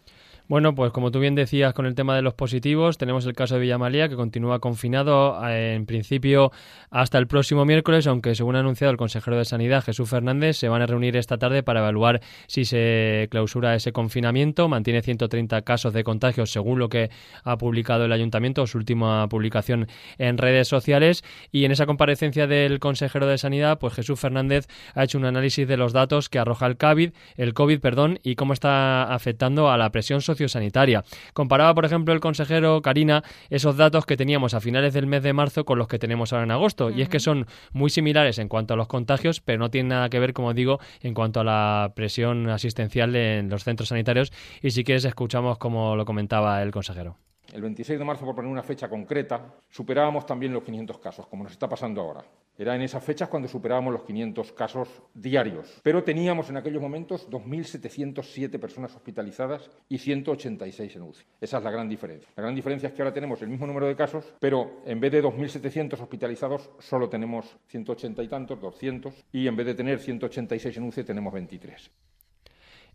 Bueno, 0.51 0.75
pues 0.75 0.91
como 0.91 1.11
tú 1.11 1.21
bien 1.21 1.33
decías 1.33 1.73
con 1.73 1.85
el 1.85 1.95
tema 1.95 2.13
de 2.13 2.21
los 2.21 2.33
positivos, 2.33 2.97
tenemos 2.97 3.25
el 3.25 3.31
caso 3.31 3.55
de 3.55 3.61
Villamalía 3.61 4.09
que 4.09 4.17
continúa 4.17 4.59
confinado 4.59 5.39
eh, 5.47 5.75
en 5.75 5.85
principio 5.85 6.51
hasta 6.89 7.17
el 7.17 7.27
próximo 7.27 7.63
miércoles, 7.63 8.05
aunque 8.05 8.35
según 8.35 8.57
ha 8.57 8.59
anunciado 8.59 8.91
el 8.91 8.97
consejero 8.97 9.37
de 9.37 9.45
Sanidad 9.45 9.81
Jesús 9.81 10.09
Fernández, 10.09 10.57
se 10.57 10.67
van 10.67 10.81
a 10.81 10.87
reunir 10.87 11.15
esta 11.15 11.37
tarde 11.37 11.63
para 11.63 11.79
evaluar 11.79 12.19
si 12.47 12.65
se 12.65 13.29
clausura 13.31 13.75
ese 13.75 13.93
confinamiento. 13.93 14.67
Mantiene 14.67 15.01
130 15.01 15.61
casos 15.61 15.93
de 15.93 16.03
contagios 16.03 16.51
según 16.51 16.79
lo 16.79 16.89
que 16.89 17.11
ha 17.45 17.57
publicado 17.57 18.03
el 18.03 18.11
ayuntamiento, 18.11 18.67
su 18.67 18.77
última 18.77 19.29
publicación 19.29 19.87
en 20.17 20.37
redes 20.37 20.67
sociales. 20.67 21.23
Y 21.53 21.63
en 21.63 21.71
esa 21.71 21.85
comparecencia 21.85 22.45
del 22.45 22.79
consejero 22.79 23.25
de 23.25 23.37
Sanidad, 23.37 23.79
pues 23.79 23.93
Jesús 23.93 24.19
Fernández 24.19 24.67
ha 24.95 25.05
hecho 25.05 25.17
un 25.17 25.23
análisis 25.23 25.65
de 25.65 25.77
los 25.77 25.93
datos 25.93 26.27
que 26.27 26.39
arroja 26.39 26.65
el 26.65 26.75
COVID, 26.75 27.11
el 27.37 27.53
COVID, 27.53 27.79
perdón, 27.79 28.19
y 28.21 28.35
cómo 28.35 28.51
está 28.51 29.13
afectando 29.13 29.71
a 29.71 29.77
la 29.77 29.93
presión 29.93 30.19
social 30.19 30.40
sanitaria. 30.47 31.03
Comparaba, 31.33 31.73
por 31.73 31.85
ejemplo, 31.85 32.13
el 32.13 32.19
consejero 32.19 32.81
Karina 32.81 33.23
esos 33.49 33.77
datos 33.77 34.05
que 34.05 34.17
teníamos 34.17 34.53
a 34.53 34.61
finales 34.61 34.93
del 34.93 35.07
mes 35.07 35.23
de 35.23 35.33
marzo 35.33 35.65
con 35.65 35.77
los 35.77 35.87
que 35.87 35.99
tenemos 35.99 36.33
ahora 36.33 36.45
en 36.45 36.51
agosto. 36.51 36.89
Y 36.89 37.01
es 37.01 37.09
que 37.09 37.19
son 37.19 37.47
muy 37.73 37.89
similares 37.89 38.39
en 38.39 38.47
cuanto 38.47 38.73
a 38.73 38.77
los 38.77 38.87
contagios, 38.87 39.41
pero 39.41 39.59
no 39.59 39.69
tienen 39.69 39.89
nada 39.89 40.09
que 40.09 40.19
ver, 40.19 40.33
como 40.33 40.53
digo, 40.53 40.79
en 41.01 41.13
cuanto 41.13 41.41
a 41.41 41.43
la 41.43 41.93
presión 41.95 42.49
asistencial 42.49 43.15
en 43.15 43.49
los 43.49 43.63
centros 43.63 43.89
sanitarios. 43.89 44.31
Y 44.61 44.71
si 44.71 44.83
quieres, 44.83 45.05
escuchamos 45.05 45.57
como 45.57 45.95
lo 45.95 46.05
comentaba 46.05 46.61
el 46.61 46.71
consejero. 46.71 47.17
El 47.53 47.61
26 47.61 47.99
de 47.99 48.05
marzo, 48.05 48.25
por 48.25 48.35
poner 48.35 48.49
una 48.49 48.63
fecha 48.63 48.87
concreta, 48.87 49.53
superábamos 49.69 50.25
también 50.25 50.53
los 50.53 50.63
500 50.63 50.99
casos, 50.99 51.27
como 51.27 51.43
nos 51.43 51.51
está 51.51 51.67
pasando 51.67 51.99
ahora. 51.99 52.23
Era 52.57 52.75
en 52.75 52.81
esas 52.81 53.03
fechas 53.03 53.27
cuando 53.27 53.49
superábamos 53.49 53.91
los 53.91 54.03
500 54.03 54.53
casos 54.53 54.87
diarios. 55.13 55.81
Pero 55.83 56.03
teníamos 56.03 56.49
en 56.49 56.57
aquellos 56.57 56.81
momentos 56.81 57.29
2.707 57.29 58.57
personas 58.57 58.95
hospitalizadas 58.95 59.69
y 59.89 59.97
186 59.97 60.95
en 60.95 61.01
UCI. 61.01 61.25
Esa 61.41 61.57
es 61.57 61.63
la 61.63 61.71
gran 61.71 61.89
diferencia. 61.89 62.29
La 62.37 62.43
gran 62.43 62.55
diferencia 62.55 62.87
es 62.87 62.93
que 62.93 63.01
ahora 63.01 63.13
tenemos 63.13 63.41
el 63.41 63.49
mismo 63.49 63.67
número 63.67 63.87
de 63.87 63.95
casos, 63.95 64.33
pero 64.39 64.81
en 64.85 64.99
vez 65.01 65.11
de 65.11 65.23
2.700 65.23 65.99
hospitalizados 65.99 66.69
solo 66.79 67.09
tenemos 67.09 67.57
180 67.67 68.23
y 68.23 68.27
tantos, 68.29 68.61
200, 68.61 69.25
y 69.33 69.47
en 69.47 69.55
vez 69.57 69.65
de 69.65 69.73
tener 69.73 69.99
186 69.99 70.77
en 70.77 70.83
UCI 70.83 71.03
tenemos 71.03 71.33
23. 71.33 71.91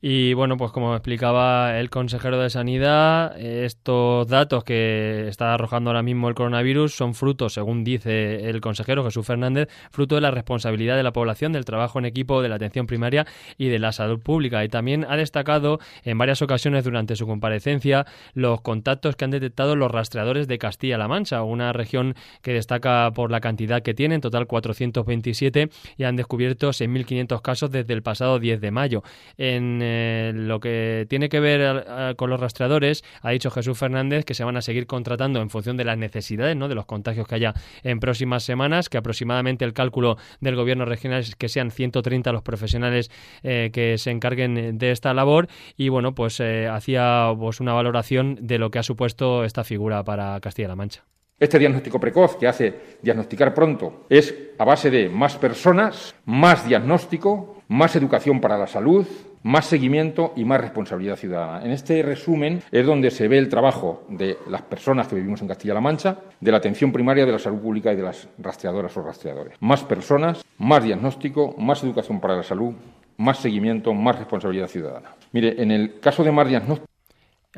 Y 0.03 0.35
bueno, 0.35 0.59
pues 0.59 0.73
como 0.73 0.95
explicaba 0.95 1.79
el 1.79 1.89
consejero 1.89 2.39
de 2.39 2.51
Sanidad, 2.51 3.39
estos 3.41 4.29
datos 4.29 4.63
que 4.63 5.27
está 5.29 5.55
arrojando 5.55 5.89
ahora 5.89 6.03
mismo 6.03 6.29
el 6.29 6.35
coronavirus 6.35 6.95
son 6.95 7.15
frutos, 7.15 7.55
según 7.55 7.83
dice 7.83 8.49
el 8.51 8.61
consejero 8.61 9.05
Jesús 9.05 9.27
Fernández, 9.27 9.69
fruto 9.91 10.15
de 10.17 10.21
la 10.21 10.31
responsabilidad 10.31 10.97
de 10.97 11.03
la 11.03 11.15
población, 11.15 11.53
del 11.53 11.65
trabajo 11.65 11.99
en 11.99 12.05
equipo, 12.05 12.43
de 12.43 12.51
la 12.51 12.57
atención 12.57 12.87
primaria 12.87 13.27
y 13.57 13.69
de 13.69 13.79
la 13.79 13.93
salud 13.93 14.21
pública. 14.21 14.63
Y 14.65 14.69
también 14.69 15.07
ha 15.09 15.17
destacado 15.17 15.81
en 16.05 16.19
varias 16.19 16.43
ocasiones 16.43 16.85
durante 16.85 17.17
su 17.17 17.27
comparecencia 17.27 18.05
los 18.35 18.61
contactos 18.61 19.17
que 19.17 19.25
han 19.25 19.31
detectado 19.31 19.77
los 19.77 19.91
rastreadores 19.91 20.47
de 20.47 20.59
Castilla-La 20.59 21.09
Mancha, 21.09 21.43
una 21.43 21.73
región 21.73 22.15
que 22.43 22.53
destaca 22.53 23.11
por 23.15 23.31
la 23.31 23.41
cantidad 23.41 23.83
que 23.83 23.95
tiene, 23.95 24.17
en 24.17 24.21
total 24.21 24.47
427, 24.47 25.71
y 25.97 26.05
han 26.05 26.17
descubierto 26.17 26.69
6.500 26.69 27.41
casos 27.41 27.71
desde 27.71 27.95
el 27.95 28.03
pasado 28.03 28.39
10 28.39 28.61
de 28.61 28.71
mayo. 28.71 29.03
En 29.39 29.86
eh, 29.87 30.33
lo 30.35 30.59
que 30.59 31.07
tiene 31.09 31.29
que 31.29 31.39
ver 31.39 31.85
eh, 31.87 32.15
con 32.17 32.29
los 32.31 32.41
rastreadores, 32.41 33.05
ha 33.23 33.31
dicho 33.31 33.51
Jesús 33.51 33.79
Fernández 33.79 34.25
que 34.25 34.35
se 34.35 34.45
van 34.45 34.57
a 34.57 34.63
seguir 34.63 34.87
contratando 34.87 35.41
en 35.41 35.51
función 35.51 35.77
de 35.77 35.85
las 35.85 35.97
necesidades, 35.97 36.57
¿no? 36.57 36.69
de 36.69 36.75
los 36.75 36.87
contagios 36.87 37.29
que 37.29 37.37
haya 37.37 37.55
en 37.83 38.01
próximas 38.01 38.43
semanas, 38.43 38.89
que 38.89 38.99
aproximadamente 38.99 39.65
el 39.65 39.73
cálculo 39.73 40.17
del 40.41 40.57
gobierno 40.57 40.85
regional 40.85 41.21
es 41.21 41.37
que 41.37 41.49
sean 41.49 41.71
130 41.71 42.33
los 42.33 42.43
profesionales 42.43 43.11
eh, 43.43 43.71
que 43.73 43.99
se 43.99 44.11
encarguen 44.11 44.79
de 44.79 44.91
esta 44.91 45.15
labor 45.15 45.49
y 45.77 45.89
bueno, 45.89 46.15
pues 46.15 46.41
hacía 46.41 47.33
pues, 47.39 47.61
una 47.61 47.73
valoración 47.73 48.39
de 48.41 48.59
lo 48.59 48.71
que 48.71 48.79
ha 48.81 48.83
supuesto 48.83 49.45
esta 49.45 49.65
figura 49.65 50.03
para 50.05 50.41
Castilla-La 50.41 50.77
Mancha. 50.77 51.05
Este 51.39 51.59
diagnóstico 51.59 52.01
precoz 52.01 52.37
que 52.37 52.49
hace 52.49 52.99
diagnosticar 53.03 53.53
pronto 53.53 54.07
es 54.09 54.35
a 54.59 54.65
base 54.65 54.91
de 54.91 55.11
más 55.11 55.37
personas, 55.37 56.15
más 56.25 56.67
diagnóstico, 56.67 57.63
más 57.69 57.95
educación 57.95 58.41
para 58.41 58.57
la 58.57 58.67
salud, 58.67 59.07
más 59.47 59.67
seguimiento 59.67 60.33
y 60.35 60.45
más 60.45 60.61
responsabilidad 60.61 61.15
ciudadana. 61.15 61.65
En 61.65 61.71
este 61.71 62.03
resumen 62.03 62.63
es 62.73 62.85
donde 62.85 63.13
se 63.13 63.29
ve 63.29 63.39
el 63.39 63.49
trabajo 63.49 64.05
de 64.09 64.39
las 64.49 64.63
personas 64.63 65.07
que 65.07 65.15
vivimos 65.15 65.41
en 65.41 65.47
Castilla-La 65.47 65.81
Mancha, 65.81 66.19
de 66.41 66.51
la 66.51 66.59
atención 66.59 66.91
primaria, 66.91 67.25
de 67.25 67.31
la 67.31 67.39
salud 67.39 67.61
pública 67.61 67.93
y 67.93 67.97
de 67.97 68.03
las 68.03 68.29
rastreadoras 68.39 68.97
o 68.97 69.03
rastreadores. 69.03 69.55
Más 69.61 69.85
personas, 69.85 70.45
más 70.59 70.83
diagnóstico, 70.83 71.55
más 71.59 71.85
educación 71.85 72.21
para 72.21 72.35
la 72.35 72.43
salud, 72.43 72.75
más 73.19 73.39
seguimiento, 73.39 73.95
más 73.95 74.19
responsabilidad 74.19 74.67
ciudadana. 74.67 75.15
Mire, 75.31 75.63
en 75.63 75.71
el 75.71 76.01
caso 76.01 76.25
de 76.25 76.33
más 76.33 76.49
diagnóstico, 76.49 76.91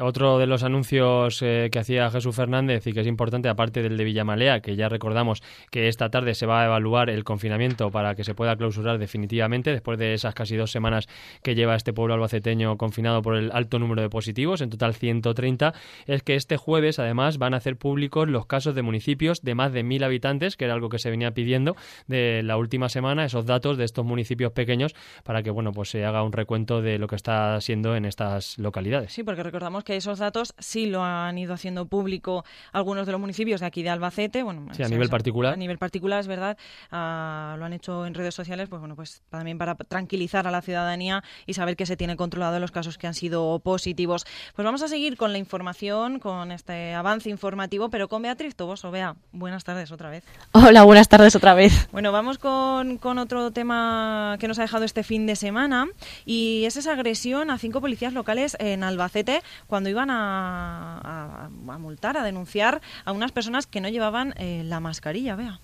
otro 0.00 0.38
de 0.38 0.46
los 0.46 0.62
anuncios 0.62 1.42
eh, 1.42 1.68
que 1.72 1.78
hacía 1.78 2.10
Jesús 2.10 2.34
Fernández 2.34 2.86
y 2.86 2.92
que 2.92 3.00
es 3.00 3.06
importante, 3.06 3.48
aparte 3.48 3.82
del 3.82 3.96
de 3.96 4.04
Villamalea, 4.04 4.60
que 4.60 4.76
ya 4.76 4.88
recordamos 4.88 5.42
que 5.70 5.88
esta 5.88 6.10
tarde 6.10 6.34
se 6.34 6.46
va 6.46 6.62
a 6.62 6.66
evaluar 6.66 7.10
el 7.10 7.24
confinamiento 7.24 7.90
para 7.90 8.14
que 8.14 8.24
se 8.24 8.34
pueda 8.34 8.56
clausurar 8.56 8.98
definitivamente 8.98 9.72
después 9.72 9.98
de 9.98 10.14
esas 10.14 10.34
casi 10.34 10.56
dos 10.56 10.70
semanas 10.70 11.08
que 11.42 11.54
lleva 11.54 11.74
este 11.74 11.92
pueblo 11.92 12.14
albaceteño 12.14 12.76
confinado 12.76 13.22
por 13.22 13.36
el 13.36 13.50
alto 13.52 13.78
número 13.78 14.02
de 14.02 14.08
positivos, 14.08 14.60
en 14.60 14.70
total 14.70 14.94
130, 14.94 15.74
es 16.06 16.22
que 16.22 16.34
este 16.34 16.56
jueves 16.56 16.98
además 16.98 17.38
van 17.38 17.54
a 17.54 17.58
hacer 17.58 17.76
públicos 17.76 18.28
los 18.28 18.46
casos 18.46 18.74
de 18.74 18.82
municipios 18.82 19.42
de 19.42 19.54
más 19.54 19.72
de 19.72 19.82
mil 19.82 20.04
habitantes, 20.04 20.56
que 20.56 20.64
era 20.64 20.74
algo 20.74 20.88
que 20.88 20.98
se 20.98 21.10
venía 21.10 21.32
pidiendo 21.32 21.76
de 22.06 22.42
la 22.42 22.56
última 22.56 22.88
semana, 22.88 23.24
esos 23.24 23.46
datos 23.46 23.76
de 23.76 23.84
estos 23.84 24.04
municipios 24.04 24.52
pequeños 24.52 24.94
para 25.24 25.42
que 25.42 25.50
bueno 25.50 25.72
pues 25.72 25.90
se 25.90 26.04
haga 26.04 26.22
un 26.22 26.32
recuento 26.32 26.82
de 26.82 26.98
lo 26.98 27.06
que 27.06 27.16
está 27.16 27.60
siendo 27.60 27.96
en 27.96 28.04
estas 28.04 28.58
localidades. 28.58 29.12
Sí, 29.12 29.22
porque 29.22 29.42
recordamos 29.42 29.84
esos 29.96 30.18
datos 30.18 30.54
sí 30.58 30.86
lo 30.86 31.02
han 31.02 31.38
ido 31.38 31.54
haciendo 31.54 31.86
público 31.86 32.44
algunos 32.72 33.06
de 33.06 33.12
los 33.12 33.20
municipios 33.20 33.60
de 33.60 33.66
aquí 33.66 33.82
de 33.82 33.90
Albacete. 33.90 34.42
Bueno, 34.42 34.66
sí, 34.72 34.82
a 34.82 34.88
nivel 34.88 35.08
particular. 35.08 35.54
A 35.54 35.56
nivel 35.56 35.78
particular, 35.78 36.20
es 36.20 36.26
verdad. 36.26 36.56
Ah, 36.90 37.56
lo 37.58 37.64
han 37.64 37.72
hecho 37.72 38.06
en 38.06 38.14
redes 38.14 38.34
sociales, 38.34 38.68
pues 38.68 38.80
bueno, 38.80 38.96
pues 38.96 39.22
también 39.30 39.58
para 39.58 39.74
tranquilizar 39.74 40.46
a 40.46 40.50
la 40.50 40.62
ciudadanía 40.62 41.22
y 41.46 41.54
saber 41.54 41.76
que 41.76 41.86
se 41.86 41.96
tiene 41.96 42.16
controlado 42.16 42.58
los 42.60 42.70
casos 42.70 42.98
que 42.98 43.06
han 43.06 43.14
sido 43.14 43.58
positivos. 43.60 44.26
Pues 44.54 44.64
vamos 44.64 44.82
a 44.82 44.88
seguir 44.88 45.16
con 45.16 45.32
la 45.32 45.38
información, 45.38 46.18
con 46.18 46.52
este 46.52 46.94
avance 46.94 47.30
informativo, 47.30 47.88
pero 47.90 48.08
con 48.08 48.22
Beatriz 48.22 48.54
Toboso. 48.54 48.90
Vea, 48.90 49.16
buenas 49.32 49.64
tardes 49.64 49.92
otra 49.92 50.10
vez. 50.10 50.24
Hola, 50.52 50.82
buenas 50.82 51.08
tardes 51.08 51.34
otra 51.36 51.54
vez. 51.54 51.88
Bueno, 51.92 52.12
vamos 52.12 52.38
con, 52.38 52.98
con 52.98 53.18
otro 53.18 53.50
tema 53.50 54.36
que 54.40 54.48
nos 54.48 54.58
ha 54.58 54.62
dejado 54.62 54.84
este 54.84 55.02
fin 55.02 55.26
de 55.26 55.36
semana 55.36 55.86
y 56.26 56.64
es 56.64 56.76
esa 56.76 56.92
agresión 56.92 57.50
a 57.50 57.58
cinco 57.58 57.80
policías 57.80 58.12
locales 58.12 58.56
en 58.60 58.82
Albacete 58.82 59.42
cuando 59.66 59.77
iban 59.86 60.08
a, 60.10 61.48
multar, 61.78 62.16
a 62.16 62.22
denunciar 62.22 62.80
a 63.04 63.12
unas 63.12 63.32
personas 63.32 63.66
que 63.66 63.80
no 63.80 63.88
llevaban 63.88 64.34
eh, 64.36 64.62
la 64.64 64.80
mascarilla, 64.80 65.36
vea. 65.36 65.60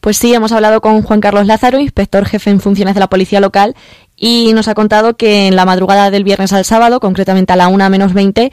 Pues 0.00 0.16
sí, 0.18 0.32
hemos 0.34 0.52
hablado 0.52 0.80
con 0.80 1.02
Juan 1.02 1.20
Carlos 1.20 1.46
Lázaro, 1.46 1.80
inspector 1.80 2.24
jefe 2.26 2.50
en 2.50 2.60
funciones 2.60 2.94
de 2.94 3.00
la 3.00 3.08
Policía 3.08 3.40
Local, 3.40 3.74
y 4.16 4.52
nos 4.54 4.68
ha 4.68 4.74
contado 4.74 5.16
que 5.16 5.48
en 5.48 5.56
la 5.56 5.64
madrugada 5.64 6.10
del 6.10 6.24
viernes 6.24 6.52
al 6.52 6.64
sábado, 6.64 7.00
concretamente 7.00 7.52
a 7.52 7.56
la 7.56 7.68
una 7.68 7.88
menos 7.88 8.14
20, 8.14 8.52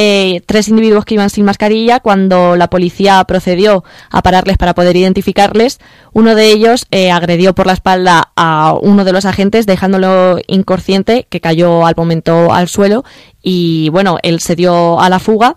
eh, 0.00 0.42
tres 0.46 0.68
individuos 0.68 1.04
que 1.04 1.14
iban 1.14 1.28
sin 1.28 1.44
mascarilla, 1.44 1.98
cuando 1.98 2.54
la 2.54 2.70
policía 2.70 3.24
procedió 3.24 3.82
a 4.10 4.22
pararles 4.22 4.56
para 4.56 4.72
poder 4.72 4.94
identificarles, 4.94 5.80
uno 6.12 6.36
de 6.36 6.52
ellos 6.52 6.86
eh, 6.92 7.10
agredió 7.10 7.52
por 7.52 7.66
la 7.66 7.72
espalda 7.72 8.30
a 8.36 8.74
uno 8.80 9.04
de 9.04 9.12
los 9.12 9.24
agentes, 9.24 9.66
dejándolo 9.66 10.38
inconsciente, 10.46 11.26
que 11.28 11.40
cayó 11.40 11.84
al 11.84 11.94
momento 11.96 12.52
al 12.52 12.68
suelo, 12.68 13.02
y 13.42 13.88
bueno, 13.88 14.18
él 14.22 14.38
se 14.38 14.54
dio 14.54 15.00
a 15.00 15.08
la 15.08 15.18
fuga, 15.18 15.56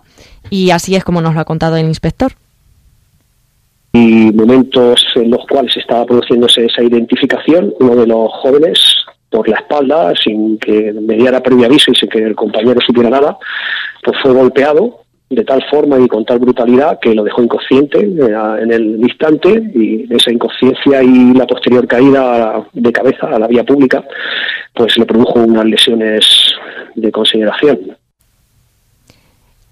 y 0.50 0.70
así 0.70 0.96
es 0.96 1.04
como 1.04 1.20
nos 1.20 1.36
lo 1.36 1.40
ha 1.40 1.44
contado 1.44 1.76
el 1.76 1.86
inspector. 1.86 2.32
Y 3.92 4.32
momentos 4.32 5.04
en 5.14 5.30
los 5.30 5.46
cuales 5.46 5.76
estaba 5.76 6.04
produciéndose 6.04 6.64
esa 6.64 6.82
identificación, 6.82 7.72
uno 7.78 7.94
de 7.94 8.08
los 8.08 8.28
jóvenes 8.42 9.01
por 9.32 9.48
la 9.48 9.56
espalda, 9.56 10.12
sin 10.22 10.58
que 10.58 10.92
me 10.92 11.14
diera 11.14 11.42
previo 11.42 11.66
aviso 11.66 11.90
y 11.90 11.94
sin 11.96 12.08
que 12.08 12.18
el 12.18 12.36
compañero 12.36 12.80
supiera 12.86 13.10
nada, 13.10 13.36
pues 14.04 14.16
fue 14.22 14.32
golpeado 14.32 15.00
de 15.30 15.44
tal 15.44 15.64
forma 15.70 15.98
y 15.98 16.06
con 16.08 16.26
tal 16.26 16.38
brutalidad 16.38 16.98
que 17.00 17.14
lo 17.14 17.24
dejó 17.24 17.42
inconsciente 17.42 17.98
eh, 18.00 18.62
en 18.62 18.70
el 18.70 19.00
instante 19.00 19.48
y 19.74 20.06
esa 20.14 20.30
inconsciencia 20.30 21.02
y 21.02 21.32
la 21.32 21.46
posterior 21.46 21.88
caída 21.88 22.62
de 22.72 22.92
cabeza 22.92 23.28
a 23.28 23.38
la 23.38 23.46
vía 23.46 23.64
pública 23.64 24.04
pues 24.74 24.98
le 24.98 25.06
produjo 25.06 25.40
unas 25.40 25.64
lesiones 25.64 26.54
de 26.94 27.10
consideración. 27.10 27.96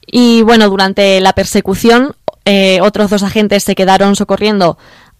Y 0.07 0.43
bueno, 0.43 0.69
durante 0.71 1.21
la 1.21 1.35
persecución 1.35 2.15
eh, 2.47 2.81
otros 2.81 3.11
dos 3.11 3.23
agentes 3.23 3.63
se 3.63 3.75
quedaron 3.75 4.17
socorriendo 4.17 4.79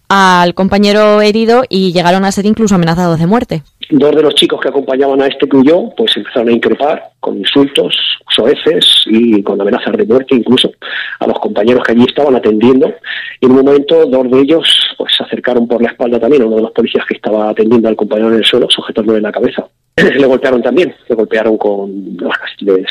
al 0.09 0.53
compañero 0.53 1.21
herido 1.21 1.63
y 1.69 1.93
llegaron 1.93 2.25
a 2.25 2.31
ser 2.31 2.45
incluso 2.45 2.75
amenazados 2.75 3.19
de 3.19 3.27
muerte. 3.27 3.63
Dos 3.93 4.15
de 4.15 4.23
los 4.23 4.35
chicos 4.35 4.61
que 4.61 4.69
acompañaban 4.69 5.21
a 5.21 5.27
este 5.27 5.49
huyó, 5.53 5.89
pues 5.97 6.15
empezaron 6.15 6.47
a 6.47 6.53
increpar 6.53 7.11
con 7.19 7.37
insultos, 7.37 7.93
soeces 8.33 8.85
y 9.07 9.43
con 9.43 9.59
amenazas 9.59 9.97
de 9.97 10.05
muerte 10.05 10.35
incluso 10.35 10.71
a 11.19 11.27
los 11.27 11.37
compañeros 11.39 11.83
que 11.83 11.91
allí 11.91 12.05
estaban 12.07 12.33
atendiendo. 12.33 12.93
Y 13.41 13.47
en 13.47 13.51
un 13.51 13.65
momento 13.65 14.05
dos 14.05 14.31
de 14.31 14.39
ellos 14.39 14.95
pues 14.97 15.13
se 15.17 15.23
acercaron 15.23 15.67
por 15.67 15.81
la 15.81 15.89
espalda 15.89 16.21
también 16.21 16.43
a 16.43 16.45
uno 16.45 16.55
de 16.55 16.61
los 16.61 16.71
policías 16.71 17.05
que 17.05 17.15
estaba 17.15 17.49
atendiendo 17.49 17.89
al 17.89 17.97
compañero 17.97 18.29
en 18.29 18.37
el 18.37 18.45
suelo, 18.45 18.67
sujetándole 18.69 19.17
en 19.17 19.23
la 19.23 19.31
cabeza. 19.33 19.67
le 19.97 20.25
golpearon 20.25 20.61
también, 20.61 20.95
le 21.09 21.15
golpearon 21.15 21.57
con, 21.57 22.17
les 22.59 22.85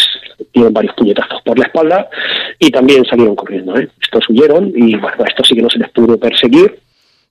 dieron 0.52 0.74
varios 0.74 0.94
puñetazos 0.96 1.40
por 1.42 1.58
la 1.58 1.64
espalda 1.64 2.10
y 2.58 2.70
también 2.70 3.06
salieron 3.06 3.36
corriendo. 3.36 3.74
¿eh? 3.78 3.88
Estos 4.02 4.28
huyeron 4.28 4.70
y 4.74 4.96
bueno, 4.96 5.24
esto 5.26 5.44
sí 5.44 5.54
que 5.54 5.62
no 5.62 5.70
se 5.70 5.78
les 5.78 5.88
pudo 5.92 6.18
perseguir. 6.18 6.78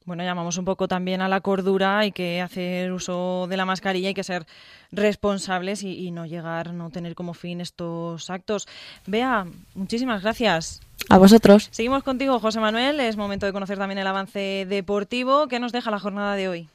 Bueno, 0.10 0.24
llamamos 0.24 0.58
un 0.58 0.66
poco 0.66 0.88
también 0.88 1.22
a 1.22 1.28
la 1.28 1.40
cordura, 1.40 2.00
hay 2.00 2.12
que 2.12 2.42
hacer 2.42 2.92
uso 2.92 3.46
de 3.48 3.58
la 3.58 3.66
mascarilla, 3.66 4.08
hay 4.08 4.16
que 4.16 4.24
ser 4.24 4.48
responsables 4.92 5.84
y, 5.84 6.04
y 6.04 6.10
no 6.10 6.26
llegar, 6.26 6.74
no 6.74 6.90
tener 6.90 7.14
como 7.14 7.36
fin 7.36 7.62
estos 7.62 8.32
actos. 8.32 8.68
Bea, 9.06 9.46
muchísimas 9.76 10.24
gracias. 10.24 10.82
A 11.10 11.20
vosotros. 11.20 11.70
Seguimos 11.70 12.02
contigo, 12.02 12.40
José 12.40 12.60
Manuel. 12.60 13.00
Es 13.00 13.18
momento 13.18 13.46
de 13.46 13.54
conocer 13.54 13.78
también 13.78 14.00
el 14.00 14.08
avance 14.08 14.66
deportivo. 14.68 15.48
¿Qué 15.48 15.60
nos 15.60 15.72
deja 15.72 15.92
la 15.92 16.00
jornada 16.00 16.36
de 16.36 16.48
hoy? 16.48 16.70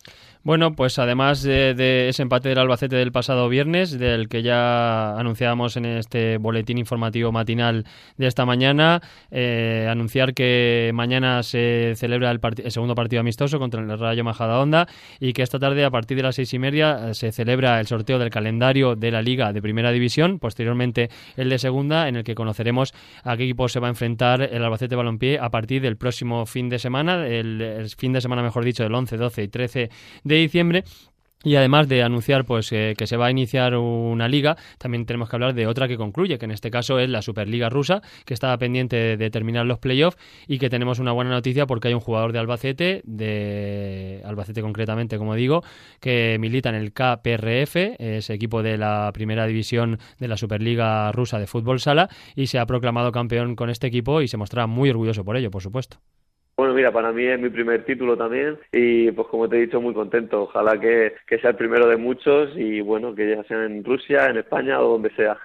Bueno, 0.44 0.74
pues 0.74 0.98
además 0.98 1.42
de, 1.42 2.06
ese 2.10 2.20
empate 2.20 2.50
del 2.50 2.58
Albacete 2.58 2.96
del 2.96 3.12
pasado 3.12 3.48
viernes, 3.48 3.98
del 3.98 4.28
que 4.28 4.42
ya 4.42 5.18
anunciábamos 5.18 5.78
en 5.78 5.86
este 5.86 6.36
boletín 6.36 6.76
informativo 6.76 7.32
matinal 7.32 7.86
de 8.18 8.26
esta 8.26 8.44
mañana, 8.44 9.00
eh, 9.30 9.88
anunciar 9.90 10.34
que 10.34 10.90
mañana 10.92 11.42
se 11.42 11.94
celebra 11.96 12.30
el, 12.30 12.40
segundo 12.70 12.94
partido 12.94 13.20
amistoso 13.20 13.58
contra 13.58 13.80
el 13.80 13.98
Rayo 13.98 14.22
Majadahonda 14.22 14.86
y 15.18 15.32
que 15.32 15.42
esta 15.42 15.58
tarde 15.58 15.82
a 15.82 15.90
partir 15.90 16.18
de 16.18 16.24
las 16.24 16.34
seis 16.34 16.52
y 16.52 16.58
media 16.58 17.08
eh, 17.08 17.14
se 17.14 17.32
celebra 17.32 17.80
el 17.80 17.86
sorteo 17.86 18.18
del 18.18 18.28
calendario 18.28 18.96
de 18.96 19.12
la 19.12 19.22
Liga 19.22 19.50
de 19.54 19.62
Primera 19.62 19.92
División, 19.92 20.38
posteriormente 20.40 21.08
el 21.38 21.48
de 21.48 21.58
Segunda, 21.58 22.06
en 22.06 22.16
el 22.16 22.24
que 22.24 22.34
conoceremos 22.34 22.92
a 23.22 23.34
qué 23.38 23.44
equipo 23.44 23.70
se 23.70 23.80
va 23.80 23.86
a 23.86 23.90
enfrentar 23.90 24.42
el 24.42 24.62
Albacete 24.62 24.94
Balompié 24.94 25.38
a 25.38 25.48
partir 25.48 25.80
del 25.80 25.96
próximo 25.96 26.44
fin 26.44 26.68
de 26.68 26.78
semana, 26.78 27.26
el, 27.26 27.62
el 27.62 27.88
fin 27.88 28.12
de 28.12 28.20
semana 28.20 28.42
mejor 28.42 28.62
dicho, 28.62 28.82
del 28.82 28.94
11, 28.94 29.16
12 29.16 29.42
y 29.42 29.48
13 29.48 29.90
de 30.22 30.33
diciembre 30.36 30.84
y 31.44 31.56
además 31.56 31.88
de 31.88 32.02
anunciar 32.02 32.44
pues 32.44 32.72
eh, 32.72 32.94
que 32.96 33.06
se 33.06 33.16
va 33.16 33.26
a 33.26 33.30
iniciar 33.30 33.76
una 33.76 34.26
liga, 34.26 34.56
también 34.78 35.04
tenemos 35.06 35.28
que 35.28 35.36
hablar 35.36 35.54
de 35.54 35.66
otra 35.66 35.86
que 35.86 35.96
concluye, 35.96 36.38
que 36.38 36.46
en 36.46 36.50
este 36.50 36.70
caso 36.70 36.98
es 36.98 37.08
la 37.08 37.22
Superliga 37.22 37.68
rusa, 37.68 38.00
que 38.24 38.34
estaba 38.34 38.56
pendiente 38.58 39.16
de, 39.16 39.30
terminar 39.30 39.66
los 39.66 39.78
playoffs 39.78 40.16
y 40.48 40.58
que 40.58 40.70
tenemos 40.70 40.98
una 40.98 41.12
buena 41.12 41.30
noticia 41.30 41.66
porque 41.66 41.88
hay 41.88 41.94
un 41.94 42.00
jugador 42.00 42.32
de 42.32 42.38
Albacete, 42.38 43.02
de 43.04 44.22
Albacete 44.24 44.62
concretamente, 44.62 45.18
como 45.18 45.34
digo, 45.34 45.62
que 46.00 46.38
milita 46.40 46.70
en 46.70 46.76
el 46.76 46.92
KPRF, 46.92 47.76
ese 47.98 48.32
equipo 48.32 48.62
de 48.62 48.78
la 48.78 49.10
primera 49.12 49.46
división 49.46 49.98
de 50.18 50.28
la 50.28 50.36
Superliga 50.36 51.12
rusa 51.12 51.38
de 51.38 51.46
fútbol 51.46 51.80
sala, 51.80 52.08
y 52.34 52.46
se 52.46 52.58
ha 52.58 52.66
proclamado 52.66 53.12
campeón 53.12 53.54
con 53.54 53.70
este 53.70 53.86
equipo 53.86 54.22
y 54.22 54.28
se 54.28 54.36
mostrará 54.36 54.66
muy 54.66 54.88
orgulloso 54.88 55.24
por 55.24 55.36
ello, 55.36 55.50
por 55.50 55.62
supuesto. 55.62 55.98
Bueno, 56.56 56.72
mira, 56.72 56.92
para 56.92 57.12
mí 57.12 57.24
es 57.24 57.40
mi 57.40 57.50
primer 57.50 57.84
título 57.84 58.16
también 58.16 58.58
y 58.72 59.10
pues 59.10 59.26
como 59.28 59.48
te 59.48 59.56
he 59.56 59.66
dicho, 59.66 59.80
muy 59.80 59.92
contento. 59.92 60.42
Ojalá 60.42 60.78
que, 60.78 61.14
sea 61.40 61.50
el 61.50 61.56
primero 61.56 61.88
de 61.88 61.96
muchos 61.96 62.50
y 62.56 62.80
bueno, 62.80 63.14
que 63.14 63.34
ya 63.36 63.42
sea 63.44 63.64
en 63.64 63.82
Rusia, 63.82 64.26
en 64.26 64.38
España 64.38 64.80
o 64.80 64.92
donde 64.92 65.14
sea. 65.16 65.36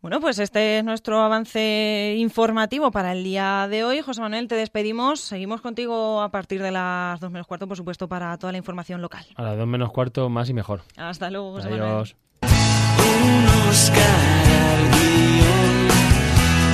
Bueno, 0.00 0.20
pues 0.20 0.38
este 0.38 0.78
es 0.78 0.84
nuestro 0.84 1.20
avance 1.20 2.14
informativo 2.16 2.90
para 2.92 3.12
el 3.12 3.24
día 3.24 3.66
de 3.68 3.84
hoy. 3.84 4.00
José 4.00 4.20
Manuel, 4.20 4.46
te 4.46 4.54
despedimos. 4.54 5.20
Seguimos 5.20 5.60
contigo 5.60 6.22
a 6.22 6.30
partir 6.30 6.62
de 6.62 6.70
las 6.70 7.18
dos 7.20 7.32
menos 7.32 7.48
cuarto, 7.48 7.66
por 7.66 7.76
supuesto, 7.76 8.08
para 8.08 8.36
toda 8.38 8.52
la 8.52 8.58
información 8.58 9.02
local. 9.02 9.24
A 9.34 9.42
las 9.42 9.58
dos 9.58 9.66
menos 9.66 9.90
cuarto, 9.90 10.28
más 10.28 10.48
y 10.48 10.54
mejor. 10.54 10.82
Hasta 10.96 11.30
luego, 11.30 11.52
José 11.52 11.68
Adiós. 11.68 12.16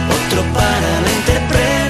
otro 0.08 0.42
para 0.52 1.00
la 1.00 1.83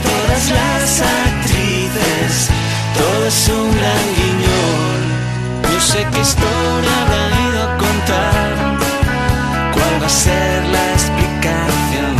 todas 0.00 0.50
las 0.50 1.00
actrices, 1.00 2.50
todo 2.96 3.26
es 3.26 3.48
un 3.48 3.76
gran 3.76 4.14
guiñón. 4.16 5.72
Yo 5.72 5.80
sé 5.80 6.06
qué 6.12 6.20
historia 6.20 7.02
habrá 7.02 7.50
ido 7.50 7.62
a 7.62 7.78
contar, 7.78 8.78
cuál 9.74 10.02
va 10.02 10.06
a 10.06 10.08
ser 10.08 10.64
la 10.68 10.92
explicación 10.92 12.16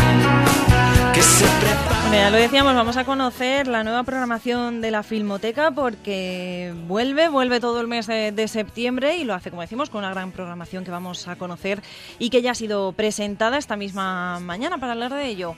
que 1.15 1.23
se 1.23 1.45
prepara. 1.45 2.01
Bueno, 2.01 2.17
ya 2.17 2.31
lo 2.31 2.37
decíamos, 2.37 2.75
vamos 2.75 2.97
a 2.97 3.05
conocer 3.05 3.69
la 3.69 3.85
nueva 3.85 4.03
programación 4.03 4.81
de 4.81 4.91
la 4.91 5.03
Filmoteca 5.03 5.71
porque 5.71 6.75
vuelve, 6.89 7.29
vuelve 7.29 7.61
todo 7.61 7.81
el 7.81 7.87
mes 7.87 8.07
de, 8.07 8.33
de, 8.33 8.49
septiembre 8.49 9.17
y 9.17 9.25
lo 9.25 9.35
hace, 9.35 9.51
como 9.51 9.63
decimos, 9.63 9.89
con 9.89 10.01
una 10.01 10.11
gran 10.11 10.33
programación 10.33 10.85
que 10.85 10.91
vamos 10.91 11.29
a 11.29 11.37
conocer 11.37 11.81
y 12.19 12.31
que 12.31 12.43
ya 12.43 12.51
ha 12.51 12.55
sido 12.55 12.93
presentada 12.93 13.57
esta 13.57 13.77
misma 13.77 14.41
mañana 14.41 14.79
para 14.79 14.93
hablar 14.93 15.15
de 15.15 15.29
ello 15.29 15.55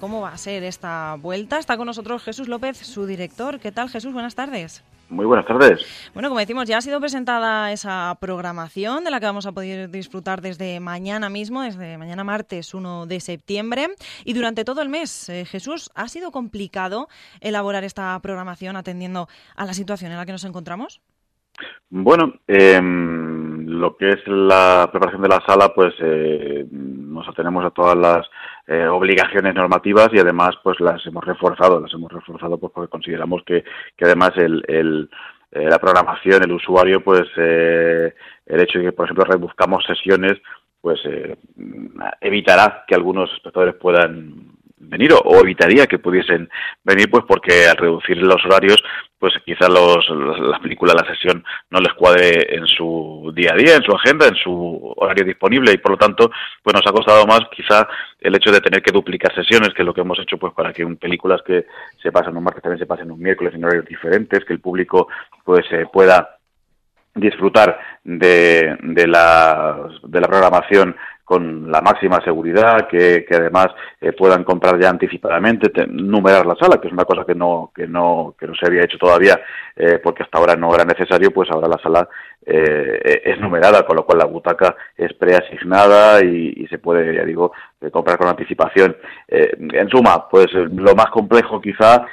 cómo 0.00 0.20
va 0.20 0.32
a 0.32 0.38
ser 0.38 0.62
esta 0.64 1.16
vuelta. 1.18 1.58
Está 1.58 1.76
con 1.76 1.86
nosotros 1.86 2.22
Jesús 2.22 2.48
López, 2.48 2.78
su 2.78 3.06
director. 3.06 3.60
¿Qué 3.60 3.72
tal, 3.72 3.88
Jesús? 3.88 4.12
Buenas 4.12 4.34
tardes. 4.34 4.82
Muy 5.10 5.24
buenas 5.24 5.46
tardes. 5.46 5.80
Bueno, 6.12 6.28
como 6.28 6.38
decimos, 6.38 6.68
ya 6.68 6.78
ha 6.78 6.82
sido 6.82 7.00
presentada 7.00 7.72
esa 7.72 8.14
programación 8.20 9.04
de 9.04 9.10
la 9.10 9.20
que 9.20 9.26
vamos 9.26 9.46
a 9.46 9.52
poder 9.52 9.90
disfrutar 9.90 10.42
desde 10.42 10.80
mañana 10.80 11.30
mismo, 11.30 11.62
desde 11.62 11.96
mañana 11.96 12.24
martes 12.24 12.74
1 12.74 13.06
de 13.06 13.20
septiembre. 13.20 13.88
Y 14.24 14.34
durante 14.34 14.64
todo 14.64 14.82
el 14.82 14.90
mes, 14.90 15.30
eh, 15.30 15.46
Jesús, 15.46 15.90
¿ha 15.94 16.08
sido 16.08 16.30
complicado 16.30 17.08
elaborar 17.40 17.84
esta 17.84 18.18
programación 18.20 18.76
atendiendo 18.76 19.28
a 19.56 19.64
la 19.64 19.72
situación 19.72 20.12
en 20.12 20.18
la 20.18 20.26
que 20.26 20.32
nos 20.32 20.44
encontramos? 20.44 21.00
Bueno, 21.88 22.34
em, 22.46 23.47
lo 23.78 23.96
que 23.96 24.10
es 24.10 24.26
la 24.26 24.88
preparación 24.90 25.22
de 25.22 25.28
la 25.28 25.42
sala, 25.46 25.72
pues 25.74 25.94
eh, 26.00 26.66
nos 26.70 27.28
atenemos 27.28 27.64
a 27.64 27.70
todas 27.70 27.96
las 27.96 28.26
eh, 28.66 28.86
obligaciones 28.86 29.54
normativas 29.54 30.08
y 30.12 30.18
además 30.18 30.56
pues 30.62 30.78
las 30.80 31.04
hemos 31.06 31.24
reforzado, 31.24 31.80
las 31.80 31.92
hemos 31.94 32.12
reforzado 32.12 32.58
pues 32.58 32.72
porque 32.74 32.90
consideramos 32.90 33.42
que, 33.44 33.64
que 33.96 34.04
además 34.04 34.32
el, 34.36 34.62
el, 34.68 35.10
la 35.50 35.78
programación, 35.78 36.42
el 36.42 36.52
usuario, 36.52 37.02
pues 37.02 37.26
el 37.36 38.60
hecho 38.60 38.78
de 38.78 38.84
que, 38.84 38.92
por 38.92 39.06
ejemplo, 39.06 39.24
rebuscamos 39.24 39.84
sesiones, 39.86 40.34
pues 40.80 41.00
evitará 42.20 42.84
que 42.86 42.94
algunos 42.94 43.32
espectadores 43.32 43.74
puedan 43.76 44.57
venir 44.80 45.12
o, 45.12 45.40
evitaría 45.40 45.86
que 45.86 45.98
pudiesen 45.98 46.48
venir 46.84 47.10
pues 47.10 47.24
porque 47.26 47.68
al 47.68 47.76
reducir 47.76 48.16
los 48.18 48.44
horarios 48.44 48.82
pues 49.18 49.34
quizá 49.44 49.68
los, 49.68 50.08
las 50.10 50.60
películas, 50.60 50.94
la 50.94 51.12
sesión 51.12 51.44
no 51.70 51.80
les 51.80 51.92
cuadre 51.94 52.54
en 52.54 52.66
su 52.66 53.32
día 53.34 53.52
a 53.52 53.56
día, 53.56 53.74
en 53.74 53.82
su 53.82 53.92
agenda, 53.92 54.28
en 54.28 54.36
su 54.36 54.94
horario 54.96 55.24
disponible 55.24 55.72
y 55.72 55.78
por 55.78 55.92
lo 55.92 55.96
tanto 55.98 56.30
pues 56.62 56.74
nos 56.74 56.86
ha 56.86 56.92
costado 56.92 57.26
más 57.26 57.40
quizá 57.50 57.88
el 58.20 58.34
hecho 58.36 58.52
de 58.52 58.60
tener 58.60 58.80
que 58.80 58.92
duplicar 58.92 59.34
sesiones, 59.34 59.74
que 59.74 59.82
es 59.82 59.86
lo 59.86 59.94
que 59.94 60.02
hemos 60.02 60.18
hecho 60.20 60.38
pues 60.38 60.54
para 60.54 60.72
que 60.72 60.84
un, 60.84 60.96
películas 60.96 61.42
que 61.44 61.66
se 62.00 62.12
pasan 62.12 62.36
un 62.36 62.44
martes 62.44 62.62
también 62.62 62.78
se 62.78 62.86
pasen 62.86 63.10
un 63.10 63.20
miércoles 63.20 63.54
en 63.54 63.64
horarios 63.64 63.86
diferentes, 63.86 64.44
que 64.44 64.52
el 64.52 64.60
público 64.60 65.08
pues 65.44 65.66
eh, 65.72 65.86
pueda 65.92 66.38
disfrutar 67.14 67.78
de, 68.04 68.76
de, 68.82 69.06
la, 69.06 69.88
de 70.02 70.20
la 70.20 70.28
programación 70.28 70.96
con 71.28 71.70
la 71.70 71.82
máxima 71.82 72.22
seguridad, 72.24 72.88
que, 72.88 73.26
que 73.28 73.34
además 73.34 73.66
eh, 74.00 74.12
puedan 74.12 74.44
comprar 74.44 74.80
ya 74.80 74.88
anticipadamente, 74.88 75.70
numerar 75.86 76.46
la 76.46 76.56
sala, 76.56 76.80
que 76.80 76.86
es 76.86 76.92
una 76.94 77.04
cosa 77.04 77.26
que 77.26 77.34
no, 77.34 77.70
que 77.74 77.86
no, 77.86 78.34
que 78.40 78.46
no 78.46 78.54
se 78.54 78.66
había 78.66 78.84
hecho 78.84 78.96
todavía, 78.96 79.38
eh, 79.76 80.00
porque 80.02 80.22
hasta 80.22 80.38
ahora 80.38 80.56
no 80.56 80.74
era 80.74 80.86
necesario, 80.86 81.30
pues 81.30 81.50
ahora 81.50 81.68
la 81.68 81.76
sala 81.82 82.08
eh, 82.46 83.20
es 83.26 83.38
numerada, 83.40 83.84
con 83.84 83.96
lo 83.96 84.06
cual 84.06 84.20
la 84.20 84.24
butaca 84.24 84.74
es 84.96 85.12
preasignada 85.12 86.24
y, 86.24 86.54
y 86.56 86.66
se 86.68 86.78
puede, 86.78 87.14
ya 87.14 87.24
digo, 87.24 87.52
comprar 87.92 88.16
con 88.16 88.28
anticipación. 88.28 88.96
en 89.28 89.88
suma, 89.90 90.26
pues 90.30 90.46
lo 90.54 90.94
más 90.94 91.10
complejo 91.10 91.60
quizá, 91.60 92.06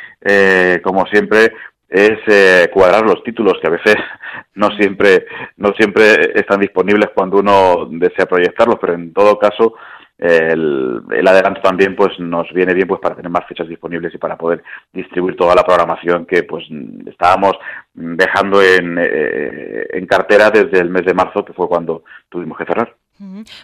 como 0.84 1.06
siempre, 1.06 1.54
es 1.90 2.20
eh, 2.28 2.70
cuadrar 2.74 3.04
los 3.06 3.24
títulos 3.24 3.56
que 3.62 3.68
a 3.68 3.72
veces 3.72 3.96
no 4.56 4.70
siempre 4.78 5.26
no 5.58 5.74
siempre 5.74 6.32
están 6.36 6.60
disponibles 6.60 7.12
cuando 7.14 7.38
uno 7.38 7.88
desea 7.90 8.26
proyectarlos 8.26 8.78
pero 8.80 8.94
en 8.94 9.14
todo 9.14 9.38
caso 9.38 9.76
el, 10.18 11.02
el, 11.12 11.28
adelanto 11.28 11.62
también 11.62 11.96
pues 11.96 12.18
nos 12.20 12.52
viene 12.54 12.74
bien 12.74 12.88
pues 12.88 13.02
para 13.02 13.16
tener 13.16 13.30
más 13.30 13.46
fechas 13.48 13.68
disponibles 13.68 14.14
y 14.14 14.18
para 14.18 14.38
poder 14.38 14.64
distribuir 14.94 15.36
toda 15.36 15.54
la 15.56 15.64
programación 15.64 16.26
que 16.26 16.44
pues 16.44 16.66
estábamos 17.06 17.58
dejando 17.94 18.62
en, 18.62 18.98
eh, 18.98 19.88
en 19.92 20.06
cartera 20.06 20.50
desde 20.52 20.80
el 20.80 20.90
mes 20.90 21.06
de 21.06 21.14
marzo 21.14 21.44
que 21.44 21.54
fue 21.54 21.68
cuando 21.68 22.04
tuvimos 22.30 22.58
que 22.58 22.66
cerrar. 22.66 22.96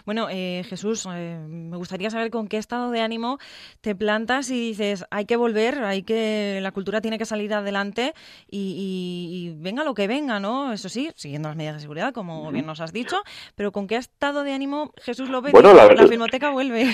Bueno, 0.06 0.28
eh, 0.30 0.62
Jesús, 0.66 1.06
eh, 1.12 1.38
me 1.46 1.76
gustaría 1.76 2.08
saber 2.08 2.30
con 2.30 2.48
qué 2.48 2.56
estado 2.56 2.90
de 2.90 3.00
ánimo 3.00 3.38
te 3.82 3.94
plantas 3.94 4.50
y 4.50 4.68
dices, 4.68 5.04
hay 5.10 5.26
que 5.26 5.36
volver, 5.36 5.82
hay 5.84 6.02
que 6.02 6.58
la 6.62 6.72
cultura 6.72 7.02
tiene 7.02 7.18
que 7.18 7.26
salir 7.26 7.52
adelante 7.52 8.14
y, 8.50 9.54
venga 9.58 9.84
lo 9.84 9.94
que 9.94 10.06
venga, 10.06 10.40
¿no? 10.40 10.72
Eso 10.72 10.88
sí, 10.88 11.10
siguiendo 11.14 11.48
las 11.48 11.56
medidas 11.56 11.76
de 11.76 11.80
seguridad, 11.80 12.12
como 12.12 12.50
bien 12.50 12.66
nos 12.66 12.80
has 12.80 12.92
dicho, 12.92 13.16
pero 13.54 13.72
con 13.72 13.86
qué 13.86 13.96
estado 13.96 14.42
de 14.42 14.52
ánimo 14.52 14.92
Jesús 15.02 15.28
lo 15.28 15.42
ve. 15.42 15.50
Bueno, 15.52 15.74
la, 15.74 15.88
filmoteca 16.06 16.50
vuelve. 16.50 16.86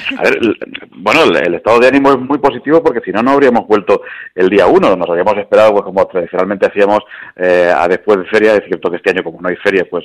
bueno, 0.97 1.25
el, 1.25 1.55
estado 1.55 1.79
de 1.79 1.89
ánimo 1.89 2.13
es 2.13 2.19
muy 2.19 2.39
positivo 2.39 2.83
porque 2.83 3.01
si 3.05 3.13
no, 3.13 3.23
no 3.23 3.33
habríamos 3.33 3.67
vuelto 3.67 4.03
el 4.35 4.49
día 4.49 4.67
uno. 4.67 4.97
Nos 4.97 5.09
habríamos 5.09 5.37
esperado, 5.39 5.73
pues 5.73 5.85
como 5.85 6.07
tradicionalmente 6.07 6.67
hacíamos 6.67 7.01
eh, 7.37 7.73
a 7.75 7.87
después 7.89 8.19
de 8.19 8.25
feria. 8.27 8.55
Es 8.57 8.65
cierto 8.67 8.91
que 8.91 8.97
este 8.97 9.11
año, 9.11 9.23
como 9.23 9.41
no 9.41 9.49
hay 9.49 9.57
feria, 9.57 9.87
pues 9.89 10.05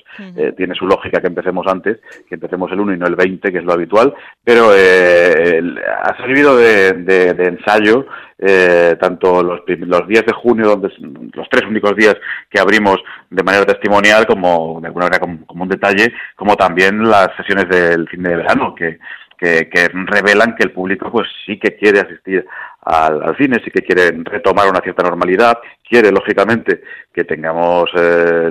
tiene 0.55 0.75
su 0.75 0.85
lógica 0.85 1.19
que 1.19 1.27
empecemos 1.27 1.65
antes, 1.67 1.99
que 2.27 2.37
empecemos 2.43 2.71
el 2.71 2.79
1 2.81 2.93
y 2.93 2.97
no 2.97 3.07
el 3.07 3.15
20, 3.15 3.51
que 3.51 3.57
es 3.57 3.63
lo 3.63 3.73
habitual, 3.73 4.13
pero 4.43 4.71
eh, 4.75 5.61
ha 6.03 6.17
servido 6.17 6.57
de, 6.57 7.29
ensayo 7.39 8.05
eh, 8.37 8.97
tanto 8.99 9.41
los, 9.41 9.61
los 9.65 10.07
días 10.07 10.25
de 10.25 10.33
junio, 10.33 10.67
donde 10.67 10.91
los 11.33 11.47
tres 11.49 11.65
únicos 11.65 11.95
días 11.95 12.15
que 12.49 12.59
abrimos 12.59 12.97
de 13.29 13.43
manera 13.43 13.65
testimonial, 13.65 14.25
como 14.25 14.79
de 14.81 14.87
alguna 14.87 15.05
manera 15.05 15.19
como, 15.19 15.63
un 15.63 15.69
detalle, 15.69 16.13
como 16.35 16.55
también 16.57 17.07
las 17.07 17.29
sesiones 17.37 17.69
del 17.69 18.07
fin 18.09 18.23
de 18.23 18.35
verano, 18.35 18.75
que, 18.75 18.99
que, 19.37 19.89
revelan 19.93 20.55
que 20.55 20.63
el 20.63 20.71
público 20.71 21.11
pues 21.11 21.27
sí 21.45 21.57
que 21.57 21.75
quiere 21.75 22.01
asistir 22.01 22.45
al, 22.81 23.35
cine, 23.37 23.61
sí 23.63 23.71
que 23.71 23.81
quiere 23.81 24.11
retomar 24.23 24.69
una 24.69 24.81
cierta 24.81 25.03
normalidad, 25.03 25.57
quiere 25.87 26.11
lógicamente 26.11 26.81
que 27.13 27.23
tengamos, 27.23 27.89
eh, 27.95 28.49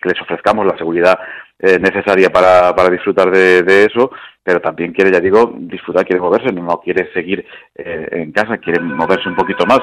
que 0.00 0.08
les 0.08 0.20
ofrezcamos 0.20 0.66
la 0.66 0.76
seguridad 0.76 1.18
eh, 1.62 1.78
necesaria 1.78 2.30
para, 2.30 2.74
para 2.74 2.90
disfrutar 2.90 3.30
de, 3.30 3.84
eso, 3.84 4.10
pero 4.42 4.60
también 4.60 4.92
quiere, 4.92 5.12
ya 5.12 5.20
digo, 5.20 5.54
disfrutar, 5.56 6.04
quiere 6.04 6.20
moverse, 6.20 6.52
no, 6.52 6.80
quiere 6.80 7.12
seguir 7.12 7.46
eh, 7.76 8.08
en 8.10 8.32
casa, 8.32 8.58
quiere 8.58 8.80
moverse 8.80 9.28
un 9.28 9.36
poquito 9.36 9.64
más. 9.64 9.80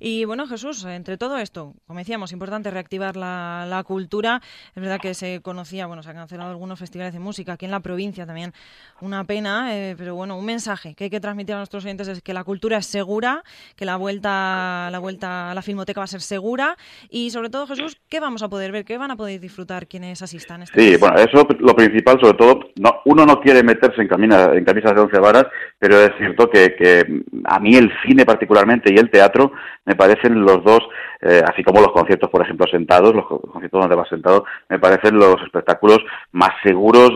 Y 0.00 0.24
bueno, 0.24 0.46
Jesús, 0.46 0.84
entre 0.84 1.18
todo 1.18 1.36
esto, 1.36 1.74
como 1.86 1.98
decíamos, 1.98 2.32
importante 2.32 2.70
reactivar 2.70 3.16
la, 3.16 3.66
la, 3.68 3.82
cultura. 3.82 4.40
Es 4.74 4.82
verdad 4.82 4.98
que 5.00 5.12
se 5.12 5.40
conocía, 5.42 5.86
bueno, 5.86 6.02
se 6.02 6.10
han 6.10 6.16
cancelado 6.16 6.50
algunos 6.50 6.78
festivales 6.78 7.12
de 7.12 7.20
música 7.20 7.52
aquí 7.52 7.66
en 7.66 7.70
la 7.70 7.80
provincia 7.80 8.26
también, 8.26 8.52
una 9.00 9.24
pena, 9.24 9.76
eh, 9.76 9.94
pero 9.98 10.14
bueno, 10.14 10.38
un 10.38 10.46
mensaje 10.46 10.94
que 10.94 11.04
hay 11.04 11.10
que 11.10 11.20
transmitir 11.20 11.54
a 11.54 11.58
nuestros 11.58 11.84
oyentes 11.84 12.08
es 12.08 12.22
que 12.22 12.32
la 12.32 12.44
cultura 12.44 12.78
es 12.78 12.86
segura, 12.86 13.44
que 13.76 13.84
la 13.84 13.96
vuelta, 13.96 14.88
la 14.90 14.98
vuelta 14.98 15.50
a 15.50 15.54
la 15.54 15.62
filmoteca 15.62 16.00
va 16.00 16.04
a 16.04 16.08
ser 16.08 16.22
segura 16.22 16.76
y 17.10 17.30
sobre 17.30 17.50
todo, 17.50 17.66
Jesús, 17.66 18.00
¿qué 18.08 18.20
vamos 18.20 18.42
a 18.42 18.48
poder 18.48 18.72
ver? 18.72 18.84
¿Qué 18.84 18.96
van 18.96 19.10
a 19.10 19.16
poder 19.16 19.40
disfrutar 19.40 19.86
quienes 19.86 20.22
asistan? 20.22 20.62
Este 20.62 20.80
sí, 20.80 20.96
bueno, 20.96 21.16
eso 21.18 21.46
lo 21.58 21.74
principal, 21.74 22.18
sobre 22.20 22.38
todo, 22.38 22.60
no, 22.76 23.00
uno 23.04 23.26
no 23.26 23.40
quiere 23.40 23.62
meterse 23.62 24.00
en, 24.00 24.08
camina, 24.08 24.52
en 24.54 24.64
camisas 24.64 24.94
de 24.94 25.00
once 25.00 25.18
varas, 25.18 25.46
pero 25.78 25.96
es 26.00 26.10
cierto 26.18 26.50
que, 26.50 26.74
que 26.74 27.22
a 27.44 27.60
mí 27.60 27.76
el 27.76 27.90
cine 28.04 28.24
particularmente 28.24 28.92
y 28.92 28.98
el 28.98 29.10
teatro 29.10 29.52
me 29.84 29.94
parecen 29.94 30.42
los 30.42 30.62
dos, 30.64 30.80
eh, 31.22 31.40
así 31.46 31.62
como 31.62 31.80
los 31.80 31.92
conciertos, 31.92 32.28
por 32.28 32.42
ejemplo, 32.42 32.66
sentados, 32.70 33.14
los 33.14 33.26
conciertos 33.26 33.80
donde 33.80 33.96
vas 33.96 34.08
sentado, 34.08 34.44
me 34.68 34.78
parecen 34.78 35.16
los 35.16 35.36
espectáculos 35.42 35.98
más 36.32 36.50
seguros, 36.62 37.10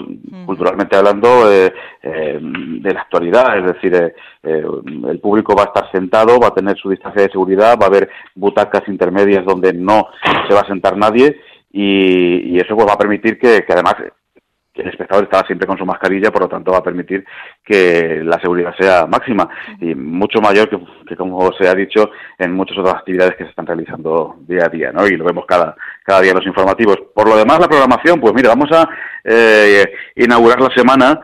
culturalmente 0.46 0.96
hablando, 0.96 1.52
eh, 1.52 1.72
eh, 2.02 2.38
de 2.40 2.94
la 2.94 3.00
actualidad. 3.00 3.58
Es 3.58 3.74
decir, 3.74 4.14
el 4.42 5.20
público 5.20 5.54
va 5.54 5.64
a 5.64 5.66
estar 5.66 5.90
sentado, 5.92 6.40
va 6.40 6.48
a 6.48 6.54
tener 6.54 6.76
su 6.78 6.88
distancia 6.88 7.22
de 7.22 7.30
seguridad, 7.30 7.78
va 7.78 7.86
a 7.86 7.88
haber 7.88 8.08
butacas 8.34 8.82
intermedias 8.88 9.44
donde 9.44 9.72
no 9.74 10.08
se 10.48 10.54
va 10.54 10.60
a 10.60 10.66
sentar 10.66 10.96
nadie 10.96 11.36
y, 11.70 12.58
eso 12.58 12.74
pues 12.74 12.86
va 12.86 12.94
a 12.94 12.98
permitir 12.98 13.38
que, 13.38 13.64
que 13.66 13.72
además 13.72 13.96
el 14.74 14.88
espectador 14.88 15.24
estará 15.24 15.46
siempre 15.46 15.66
con 15.66 15.76
su 15.76 15.84
mascarilla, 15.84 16.30
por 16.30 16.42
lo 16.42 16.48
tanto 16.48 16.72
va 16.72 16.78
a 16.78 16.82
permitir 16.82 17.24
que 17.64 18.22
la 18.24 18.40
seguridad 18.40 18.74
sea 18.78 19.06
máxima 19.06 19.48
y 19.80 19.94
mucho 19.94 20.40
mayor 20.40 20.68
que, 21.06 21.16
como 21.16 21.52
se 21.52 21.68
ha 21.68 21.74
dicho, 21.74 22.10
en 22.38 22.52
muchas 22.52 22.78
otras 22.78 22.94
actividades 22.94 23.36
que 23.36 23.44
se 23.44 23.50
están 23.50 23.66
realizando 23.66 24.36
día 24.40 24.66
a 24.66 24.68
día, 24.68 24.90
¿no? 24.92 25.06
Y 25.06 25.16
lo 25.16 25.24
vemos 25.24 25.44
cada, 25.46 25.76
cada 26.04 26.20
día 26.22 26.30
en 26.30 26.38
los 26.38 26.46
informativos. 26.46 26.96
Por 27.14 27.28
lo 27.28 27.36
demás, 27.36 27.60
la 27.60 27.68
programación, 27.68 28.20
pues 28.20 28.32
mira, 28.32 28.48
vamos 28.48 28.70
a 28.72 28.88
eh, 29.24 29.92
inaugurar 30.16 30.60
la 30.60 30.74
semana 30.74 31.20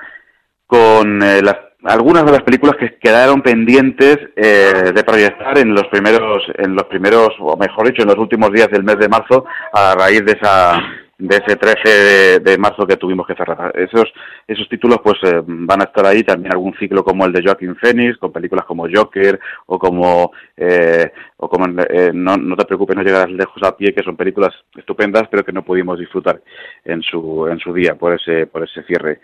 con 0.66 1.22
eh, 1.22 1.40
las 1.42 1.57
algunas 1.84 2.24
de 2.24 2.32
las 2.32 2.42
películas 2.42 2.74
que 2.76 2.99
quedaron 2.99 3.40
pendientes 3.40 4.18
eh, 4.34 4.92
de 4.92 5.05
proyectar 5.05 5.57
en 5.59 5.74
los 5.74 5.86
primeros 5.86 6.42
en 6.57 6.74
los 6.74 6.84
primeros 6.84 7.28
o 7.38 7.57
mejor 7.57 7.86
dicho 7.86 8.03
en 8.03 8.09
los 8.09 8.18
últimos 8.18 8.51
días 8.51 8.68
del 8.68 8.82
mes 8.82 8.99
de 8.99 9.09
marzo 9.09 9.44
a 9.72 9.94
raíz 9.94 10.24
de 10.24 10.32
esa 10.32 10.82
de 11.19 11.37
ese 11.37 11.57
13 11.57 12.41
de, 12.41 12.59
marzo 12.59 12.87
que 12.87 12.97
tuvimos 12.97 13.27
que 13.27 13.35
cerrar. 13.35 13.77
Esos, 13.77 14.05
esos 14.47 14.69
títulos 14.69 15.01
pues 15.03 15.19
eh, 15.25 15.43
van 15.45 15.81
a 15.81 15.85
estar 15.85 16.07
ahí, 16.07 16.23
también 16.23 16.53
algún 16.53 16.75
ciclo 16.79 17.03
como 17.03 17.27
el 17.27 17.33
de 17.33 17.43
Joaquin 17.43 17.75
Phoenix, 17.75 18.16
con 18.19 18.33
películas 18.33 18.64
como 18.64 18.87
Joker 18.93 19.39
o 19.66 19.81
como, 19.81 20.31
eh, 20.57 21.12
o 21.39 21.49
como 21.49 21.66
eh, 21.91 22.12
no, 22.14 22.37
no 22.37 22.55
te 22.55 22.64
preocupes, 22.66 22.97
no 22.97 23.03
llegarás 23.03 23.33
lejos 23.33 23.61
a 23.64 23.77
pie, 23.77 23.93
que 23.93 24.05
son 24.05 24.16
películas 24.16 24.55
estupendas, 24.77 25.25
pero 25.29 25.45
que 25.45 25.53
no 25.53 25.64
pudimos 25.64 25.99
disfrutar 25.99 26.41
en 26.85 27.03
su, 27.03 27.49
en 27.49 27.59
su 27.59 27.75
día 27.75 27.97
por 27.97 28.14
ese, 28.14 28.47
por 28.47 28.62
ese 28.62 28.85
cierre. 28.85 29.21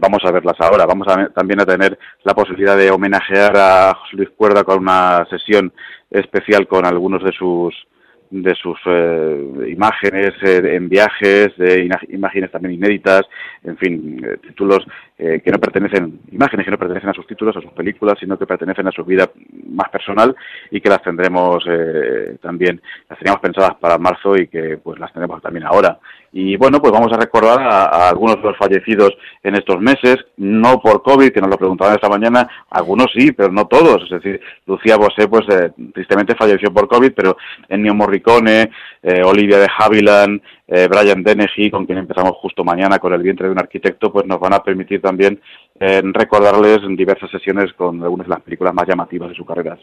vamos 0.00 0.24
a 0.24 0.32
verlas 0.32 0.56
ahora, 0.60 0.86
vamos 0.86 1.08
a, 1.08 1.28
también 1.28 1.60
a 1.60 1.66
tener 1.66 1.98
la 2.24 2.34
posibilidad 2.34 2.76
de 2.76 2.90
homenajear 2.90 3.54
a 3.54 3.94
José 3.94 4.16
Luis 4.16 4.30
Cuerda 4.30 4.64
con 4.64 4.78
una 4.78 5.26
sesión 5.28 5.74
especial 6.10 6.66
con 6.66 6.86
algunos 6.86 7.22
de 7.22 7.32
sus 7.32 7.74
de 8.30 8.54
sus 8.54 8.78
eh, 8.86 9.70
imágenes 9.70 10.32
eh, 10.42 10.76
en 10.76 10.88
viajes, 10.88 11.56
de 11.56 11.88
imágenes 12.10 12.50
también 12.50 12.74
inéditas, 12.74 13.22
en 13.64 13.76
fin, 13.78 14.24
eh, 15.18 15.40
que 15.44 15.50
no 15.50 15.58
pertenecen, 15.58 16.20
imágenes 16.30 16.64
que 16.64 16.70
no 16.70 16.78
pertenecen 16.78 17.10
a 17.10 17.14
sus 17.14 17.26
títulos, 17.26 17.56
a 17.56 17.60
sus 17.60 17.72
películas, 17.72 18.16
sino 18.18 18.38
que 18.38 18.46
pertenecen 18.46 18.86
a 18.86 18.92
su 18.92 19.04
vida 19.04 19.30
más 19.70 19.88
personal 19.90 20.34
y 20.70 20.80
que 20.80 20.88
las 20.88 21.02
tendremos 21.02 21.64
también, 22.40 22.80
las 23.08 23.18
teníamos 23.18 23.40
pensadas 23.40 23.74
para 23.76 23.98
marzo 23.98 24.36
y 24.36 24.48
que 24.48 24.78
pues 24.82 24.98
las 24.98 25.12
tendremos 25.12 25.42
también 25.42 25.66
ahora. 25.66 25.98
Y 26.32 26.56
bueno, 26.56 26.80
pues 26.80 26.92
vamos 26.92 27.10
a 27.12 27.16
recordar 27.18 27.60
a, 27.62 28.08
algunos 28.08 28.36
de 28.36 28.42
los 28.42 28.56
fallecidos 28.56 29.16
en 29.42 29.54
estos 29.54 29.80
meses, 29.80 30.16
no 30.36 30.78
por 30.80 31.02
COVID, 31.02 31.32
que 31.32 31.40
nos 31.40 31.50
lo 31.50 31.56
preguntaban 31.56 31.94
esta 31.94 32.08
mañana, 32.08 32.46
algunos 32.70 33.06
sí, 33.14 33.32
pero 33.32 33.50
no 33.50 33.66
todos. 33.66 34.02
Es 34.04 34.10
decir, 34.10 34.40
Lucía 34.66 34.96
Bosé, 34.96 35.26
pues 35.26 35.46
tristemente 35.94 36.34
falleció 36.34 36.72
por 36.72 36.86
COVID, 36.86 37.12
pero 37.16 37.38
Ennio 37.68 37.94
Morricone, 37.94 38.70
eh, 39.02 39.22
Olivia 39.24 39.58
de 39.58 39.68
Havilland, 39.78 40.42
eh, 40.68 40.86
Brian 40.86 41.22
Dennehy, 41.22 41.70
con 41.70 41.86
quien 41.86 41.98
empezamos 41.98 42.32
justo 42.36 42.62
mañana 42.62 42.98
con 42.98 43.14
El 43.14 43.22
vientre 43.22 43.46
de 43.46 43.52
un 43.52 43.58
arquitecto, 43.58 44.12
pues 44.12 44.26
nos 44.26 44.38
van 44.38 44.52
a 44.52 44.62
permitir 44.62 45.00
también 45.00 45.40
en 45.80 46.12
recordarles 46.12 46.78
en 46.82 46.96
diversas 46.96 47.30
sesiones 47.30 47.72
con 47.74 48.02
algunas 48.02 48.26
de 48.26 48.34
las 48.34 48.42
películas 48.42 48.74
más 48.74 48.86
llamativas 48.86 49.28
de 49.28 49.34
su 49.34 49.44
carrera. 49.44 49.78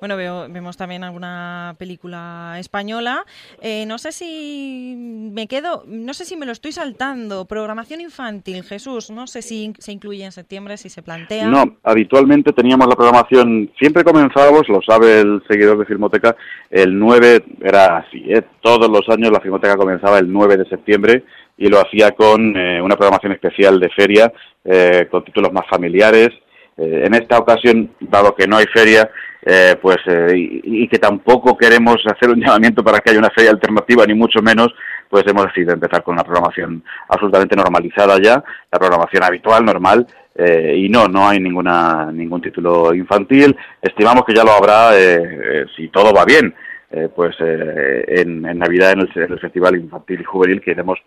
Bueno, 0.00 0.16
veo, 0.16 0.46
vemos 0.48 0.76
también 0.76 1.02
alguna 1.02 1.74
película 1.78 2.56
española. 2.58 3.24
Eh, 3.60 3.84
no 3.86 3.98
sé 3.98 4.12
si 4.12 4.94
me 5.32 5.46
quedo, 5.46 5.84
no 5.86 6.14
sé 6.14 6.24
si 6.24 6.36
me 6.36 6.46
lo 6.46 6.52
estoy 6.52 6.72
saltando. 6.72 7.46
Programación 7.46 8.00
infantil, 8.00 8.62
Jesús, 8.62 9.10
no 9.10 9.26
sé 9.26 9.42
si 9.42 9.72
se 9.78 9.92
incluye 9.92 10.24
en 10.24 10.32
septiembre, 10.32 10.76
si 10.76 10.88
se 10.90 11.02
plantea. 11.02 11.48
No, 11.48 11.76
habitualmente 11.82 12.52
teníamos 12.52 12.86
la 12.86 12.96
programación, 12.96 13.70
siempre 13.78 14.04
comenzábamos, 14.04 14.68
lo 14.68 14.80
sabe 14.82 15.20
el 15.20 15.42
seguidor 15.48 15.78
de 15.78 15.86
Filmoteca, 15.86 16.36
el 16.70 16.98
9 16.98 17.44
era 17.62 17.98
así, 17.98 18.22
¿eh? 18.28 18.42
todos 18.60 18.88
los 18.88 19.08
años 19.08 19.30
la 19.30 19.40
Filmoteca 19.40 19.76
comenzaba 19.76 20.18
el 20.18 20.30
9 20.30 20.56
de 20.58 20.68
septiembre 20.68 21.24
y 21.58 21.68
lo 21.68 21.80
hacía 21.80 22.12
con 22.12 22.56
eh, 22.56 22.80
una 22.82 22.96
programación 22.96 23.32
especial 23.32 23.80
de 23.80 23.88
feria, 23.90 24.32
eh, 24.64 25.06
con 25.10 25.24
títulos 25.24 25.52
más 25.52 25.66
familiares. 25.68 26.30
Eh, 26.76 27.04
en 27.06 27.14
esta 27.14 27.38
ocasión, 27.38 27.90
dado 28.00 28.34
que 28.34 28.46
no 28.46 28.56
hay 28.56 28.66
feria, 28.66 29.08
eh, 29.42 29.76
pues 29.80 29.98
y, 30.34 30.82
y 30.82 30.88
que 30.88 30.98
tampoco 30.98 31.56
queremos 31.56 31.96
hacer 32.06 32.30
un 32.30 32.40
llamamiento 32.44 32.84
para 32.84 32.98
que 32.98 33.10
haya 33.10 33.18
una 33.18 33.30
feria 33.30 33.52
alternativa, 33.52 34.04
ni 34.04 34.14
mucho 34.14 34.42
menos, 34.42 34.74
pues 35.08 35.24
hemos 35.26 35.46
decidido 35.46 35.72
empezar 35.72 36.02
con 36.02 36.14
una 36.14 36.24
programación 36.24 36.82
absolutamente 37.08 37.56
normalizada 37.56 38.20
ya, 38.20 38.42
la 38.70 38.78
programación 38.78 39.22
habitual, 39.22 39.64
normal, 39.64 40.06
y 40.38 40.90
no, 40.90 41.08
no 41.08 41.26
hay 41.26 41.40
ninguna 41.40 42.12
ningún 42.12 42.42
título 42.42 42.92
infantil. 42.92 43.56
Estimamos 43.80 44.24
que 44.26 44.34
ya 44.34 44.44
lo 44.44 44.50
habrá 44.50 44.90
si 45.74 45.88
todo 45.88 46.12
va 46.12 46.26
bien, 46.26 46.54
pues 47.14 47.36
en, 47.40 48.44
en 48.44 48.58
Navidad 48.58 48.92
en 48.92 49.00
el, 49.00 49.10
en 49.14 49.32
el 49.32 49.38
Festival 49.38 49.76
Infantil 49.76 50.20
y 50.20 50.24
Juvenil 50.24 50.60
que 50.60 50.72
iremos 50.72 50.98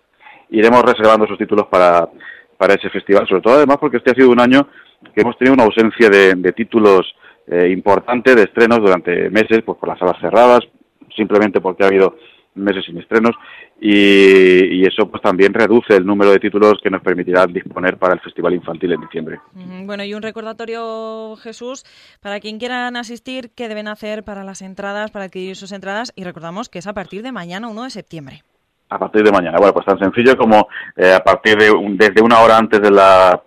iremos 0.49 0.81
reservando 0.83 1.25
esos 1.25 1.37
títulos 1.37 1.67
para, 1.67 2.09
para 2.57 2.73
ese 2.73 2.89
festival, 2.89 3.27
sobre 3.27 3.41
todo 3.41 3.55
además 3.55 3.77
porque 3.79 3.97
este 3.97 4.11
ha 4.11 4.15
sido 4.15 4.29
un 4.29 4.39
año 4.39 4.67
que 5.13 5.21
hemos 5.21 5.37
tenido 5.37 5.53
una 5.53 5.63
ausencia 5.63 6.09
de, 6.09 6.33
de 6.35 6.51
títulos 6.53 7.15
eh, 7.47 7.69
importante 7.69 8.35
de 8.35 8.43
estrenos 8.43 8.79
durante 8.79 9.29
meses, 9.29 9.61
pues 9.65 9.77
por 9.77 9.89
las 9.89 9.97
salas 9.97 10.19
cerradas, 10.21 10.59
simplemente 11.15 11.61
porque 11.61 11.83
ha 11.83 11.87
habido 11.87 12.15
meses 12.55 12.85
sin 12.85 12.97
estrenos 12.97 13.35
y, 13.81 14.85
eso 14.85 15.09
pues 15.09 15.21
también 15.21 15.53
reduce 15.53 15.95
el 15.95 16.05
número 16.05 16.31
de 16.31 16.39
títulos 16.39 16.79
que 16.83 16.89
nos 16.89 17.01
permitirá 17.01 17.45
disponer 17.45 17.97
para 17.97 18.13
el 18.13 18.19
Festival 18.19 18.53
Infantil 18.53 18.93
en 18.93 19.01
diciembre. 19.01 19.39
Bueno, 19.53 20.03
y 20.03 20.13
un 20.13 20.21
recordatorio, 20.21 21.35
Jesús, 21.37 21.85
para 22.21 22.39
quien 22.39 22.59
quieran 22.59 22.95
asistir, 22.97 23.51
¿qué 23.55 23.67
deben 23.67 23.87
hacer 23.87 24.23
para 24.23 24.43
las 24.43 24.61
entradas, 24.61 25.11
para 25.11 25.25
adquirir 25.25 25.55
sus 25.55 25.71
entradas? 25.71 26.11
Y 26.15 26.23
recordamos 26.23 26.69
que 26.69 26.79
es 26.79 26.87
a 26.87 26.93
partir 26.93 27.21
de 27.21 27.31
mañana, 27.31 27.67
1 27.67 27.83
de 27.83 27.89
septiembre. 27.89 28.43
A 28.89 28.97
partir 28.97 29.23
de 29.23 29.31
mañana, 29.31 29.57
bueno, 29.57 29.73
pues 29.73 29.85
tan 29.85 29.99
sencillo 29.99 30.35
como 30.35 30.67
eh, 30.95 31.13
a 31.13 31.23
partir 31.23 31.57
de 31.57 31.69
un- 31.71 31.95
desde 31.97 32.21
una 32.21 32.39
hora 32.39 32.57
antes 32.57 32.81
de 32.81 32.89
la 32.91 33.41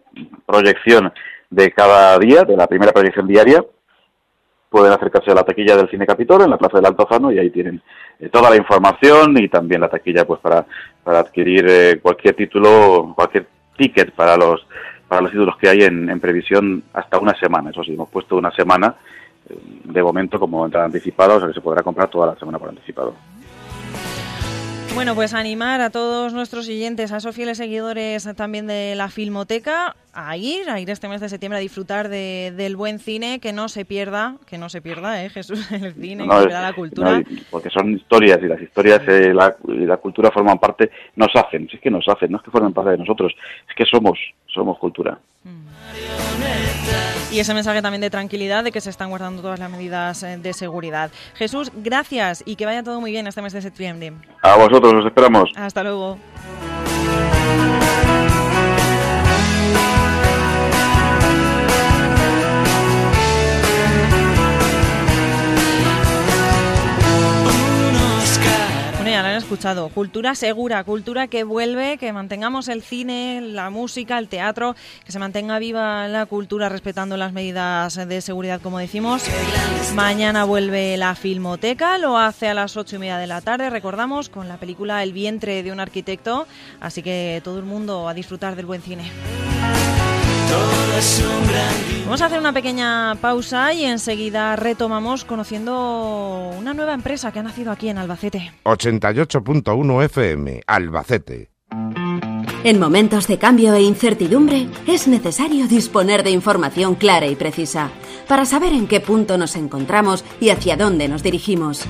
proyección 0.47 1.12
de 1.51 1.72
cada 1.72 2.18
día, 2.18 2.45
de 2.45 2.57
la 2.57 2.66
primera 2.66 2.93
proyección 2.93 3.26
diaria, 3.26 3.64
pueden 4.70 4.93
acercarse 4.93 5.30
a 5.30 5.34
la 5.34 5.43
taquilla 5.45 5.76
del 5.76 5.90
Cine 5.90 6.07
Capitol 6.07 6.43
en 6.43 6.51
la 6.51 6.57
Plaza 6.59 6.78
del 6.78 6.86
Altozano 6.86 7.30
y 7.32 7.38
ahí 7.38 7.51
tienen 7.51 7.82
eh, 8.20 8.28
toda 8.30 8.49
la 8.51 8.57
información 8.57 9.36
y 9.36 9.49
también 9.49 9.80
la 9.80 9.88
taquilla 9.90 10.24
pues 10.24 10.40
para, 10.40 10.64
para 11.05 11.18
adquirir 11.20 11.66
eh, 11.68 11.99
cualquier 12.01 12.34
título, 12.34 13.12
cualquier 13.14 13.47
ticket 13.76 14.12
para 14.12 14.36
los 14.36 14.66
para 15.09 15.20
los 15.22 15.30
títulos 15.30 15.57
que 15.59 15.68
hay 15.68 15.82
en, 15.82 16.09
en 16.09 16.20
previsión 16.20 16.84
hasta 16.95 17.18
una 17.18 17.34
semana. 17.38 17.68
Eso 17.68 17.84
sí, 17.84 17.93
hemos 17.93 18.09
puesto 18.09 18.36
una 18.36 18.51
semana 18.53 18.95
eh, 19.51 19.55
de 19.84 20.03
momento 20.03 20.38
como 20.40 20.64
entrada 20.64 20.86
anticipada, 20.86 21.34
o 21.34 21.38
sea 21.38 21.49
que 21.49 21.55
se 21.55 21.61
podrá 21.61 21.82
comprar 21.82 22.09
toda 22.09 22.28
la 22.28 22.36
semana 22.38 22.59
por 22.59 22.70
anticipado. 22.70 23.14
Bueno, 24.95 25.14
pues 25.14 25.32
animar 25.34 25.80
a 25.80 25.90
todos 25.90 26.32
nuestros 26.34 26.68
oyentes, 26.68 27.12
a 27.12 27.16
esos 27.16 27.34
fieles 27.34 27.57
seguidores 27.57 28.28
también 28.36 28.66
de 28.66 28.95
la 28.95 29.09
Filmoteca, 29.09 29.97
a 30.12 30.36
ir, 30.36 30.68
a 30.68 30.78
ir 30.80 30.90
este 30.90 31.09
mes 31.09 31.20
de 31.20 31.28
septiembre 31.30 31.57
a 31.59 31.61
disfrutar 31.61 32.09
de- 32.11 32.53
del 32.57 32.76
buen 32.76 32.99
cine, 32.99 33.40
que 33.40 33.53
no 33.55 33.68
se 33.68 33.84
pierda, 33.86 34.36
que 34.47 34.59
no 34.59 34.68
se 34.68 34.82
pierda, 34.82 35.24
¿eh, 35.24 35.30
Jesús? 35.30 35.72
El 35.72 35.95
cine, 35.95 36.26
No, 36.26 36.32
que 36.34 36.36
se 36.36 36.40
es- 36.43 36.47
pierda 36.49 36.62
la 36.62 36.72
cultura. 36.74 37.18
no, 37.20 37.24
porque 37.51 37.70
son 37.70 37.95
historias 37.95 38.38
y 38.43 38.47
las 38.47 38.61
historias 38.61 39.01
eh, 39.09 39.32
la- 39.34 39.57
y 39.66 39.86
la 39.86 39.97
cultura 39.97 40.30
forman 40.30 40.59
parte, 40.59 40.90
nos 41.16 41.34
hacen, 41.34 41.68
si 41.68 41.76
es 41.76 41.82
que 41.82 41.90
nos 41.90 42.07
hacen, 42.07 42.30
no 42.30 42.36
es 42.38 42.45
que 42.45 42.51
formen 42.51 42.72
parte 42.74 42.90
de 42.90 42.99
nosotros, 42.99 43.32
es 43.68 43.74
que 43.74 43.84
somos, 43.86 44.18
somos 44.47 44.78
cultura. 44.78 45.18
Y 47.33 47.41
ese 47.41 47.55
mensaje 47.55 47.80
también 47.80 48.03
de 48.03 48.11
tranquilidad, 48.11 48.62
de 48.62 48.72
que 48.72 48.83
se 48.83 48.91
están 48.91 49.09
guardando 49.09 49.41
todas 49.41 49.59
las 49.59 49.70
medidas 49.70 50.22
eh, 50.22 50.37
de 50.37 50.53
seguridad. 50.53 51.11
Jesús, 51.35 51.72
gracias 51.74 52.43
y 52.45 52.57
que 52.57 52.66
vaya 52.66 52.83
todo 52.83 53.01
muy 53.01 53.11
bien 53.11 53.26
este 53.26 53.41
mes 53.41 53.55
de 53.55 53.62
septiembre. 53.62 54.12
A 54.43 54.57
vosotros 54.57 54.93
os 54.93 55.07
esperamos. 55.07 55.51
Hasta 55.57 55.83
luego. 55.83 56.18
Han 69.27 69.37
escuchado. 69.37 69.89
Cultura 69.89 70.35
segura, 70.35 70.85
cultura 70.85 71.27
que 71.29 71.45
vuelve, 71.45 71.99
que 71.99 72.12
mantengamos 72.12 72.68
el 72.68 72.83
cine, 72.83 73.41
la 73.41 73.70
música, 73.70 74.18
el 74.18 74.29
teatro, 74.29 74.75
que 75.05 75.12
se 75.12 75.18
mantenga 75.18 75.59
viva 75.59 76.09
la 76.09 76.27
cultura 76.27 76.68
respetando 76.68 77.16
las 77.16 77.33
medidas 77.33 77.95
de 77.95 78.20
seguridad, 78.20 78.61
como 78.61 78.79
decimos. 78.79 79.25
Mañana 79.95 80.45
vuelve 80.45 80.97
la 80.97 81.14
Filmoteca, 81.14 81.99
lo 81.99 82.18
hace 82.18 82.49
a 82.49 82.55
las 82.55 82.77
ocho 82.77 82.97
y 82.97 82.99
media 82.99 83.18
de 83.18 83.27
la 83.27 83.41
tarde, 83.41 83.70
recordamos, 83.70 84.29
con 84.29 84.49
la 84.49 84.57
película 84.57 85.03
El 85.03 85.12
vientre 85.12 85.62
de 85.62 85.73
un 85.73 85.81
arquitecto. 85.81 86.47
Así 86.81 87.03
que 87.03 87.41
todo 87.45 87.59
el 87.59 87.64
mundo 87.64 88.09
a 88.09 88.14
disfrutar 88.14 88.57
del 88.57 88.66
buen 88.66 88.83
cine. 88.83 89.11
Vamos 92.05 92.20
a 92.20 92.26
hacer 92.26 92.38
una 92.38 92.53
pequeña 92.53 93.14
pausa 93.16 93.72
y 93.72 93.84
enseguida 93.84 94.55
retomamos 94.57 95.24
conociendo 95.24 96.50
una 96.59 96.74
nueva 96.74 96.94
empresa 96.94 97.32
que 97.32 97.38
ha 97.38 97.42
nacido 97.42 97.72
aquí 97.72 97.88
en 97.88 97.98
Albacete. 97.98 98.53
88.1 98.64 100.05
FM, 100.05 100.61
Albacete. 100.66 101.50
En 102.64 102.78
momentos 102.78 103.26
de 103.26 103.38
cambio 103.38 103.74
e 103.74 103.82
incertidumbre 103.82 104.68
es 104.86 105.09
necesario 105.09 105.66
disponer 105.66 106.22
de 106.22 106.30
información 106.30 106.94
clara 106.94 107.26
y 107.26 107.34
precisa 107.34 107.90
para 108.28 108.44
saber 108.44 108.72
en 108.72 108.86
qué 108.86 109.00
punto 109.00 109.36
nos 109.36 109.57
encontramos 109.57 110.24
y 110.40 110.50
hacia 110.50 110.76
dónde 110.76 111.09
nos 111.09 111.22
dirigimos. 111.22 111.82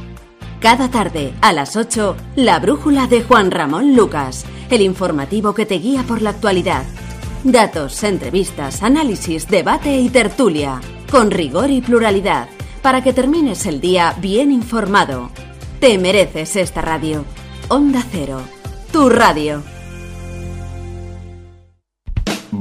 Cada 0.61 0.89
tarde, 0.89 1.35
a 1.43 1.53
las 1.53 1.77
8, 1.77 2.17
la 2.37 2.59
brújula 2.61 3.07
de 3.09 3.23
Juan 3.23 3.51
Ramón 3.51 3.97
Lucas, 3.97 4.47
el 4.71 4.81
informativo 4.81 5.53
que 5.53 5.67
te 5.67 5.75
guía 5.75 6.05
por 6.05 6.23
la 6.23 6.31
actualidad. 6.31 6.85
Datos, 7.45 8.05
entrevistas, 8.05 8.85
análisis, 8.85 9.49
debate 9.49 9.97
y 9.99 10.11
tertulia, 10.11 10.81
con 11.11 11.33
rigor 11.33 11.71
y 11.73 11.81
pluralidad, 11.81 12.49
para 12.83 13.03
que 13.03 13.13
termines 13.13 13.67
el 13.67 13.81
día 13.81 14.15
bien 14.21 14.53
informado. 14.53 15.29
Te 15.81 15.99
mereces 15.99 16.55
esta 16.55 16.83
radio. 16.83 17.25
Onda 17.69 18.05
Cero, 18.13 18.43
tu 18.93 19.09
radio. 19.09 19.72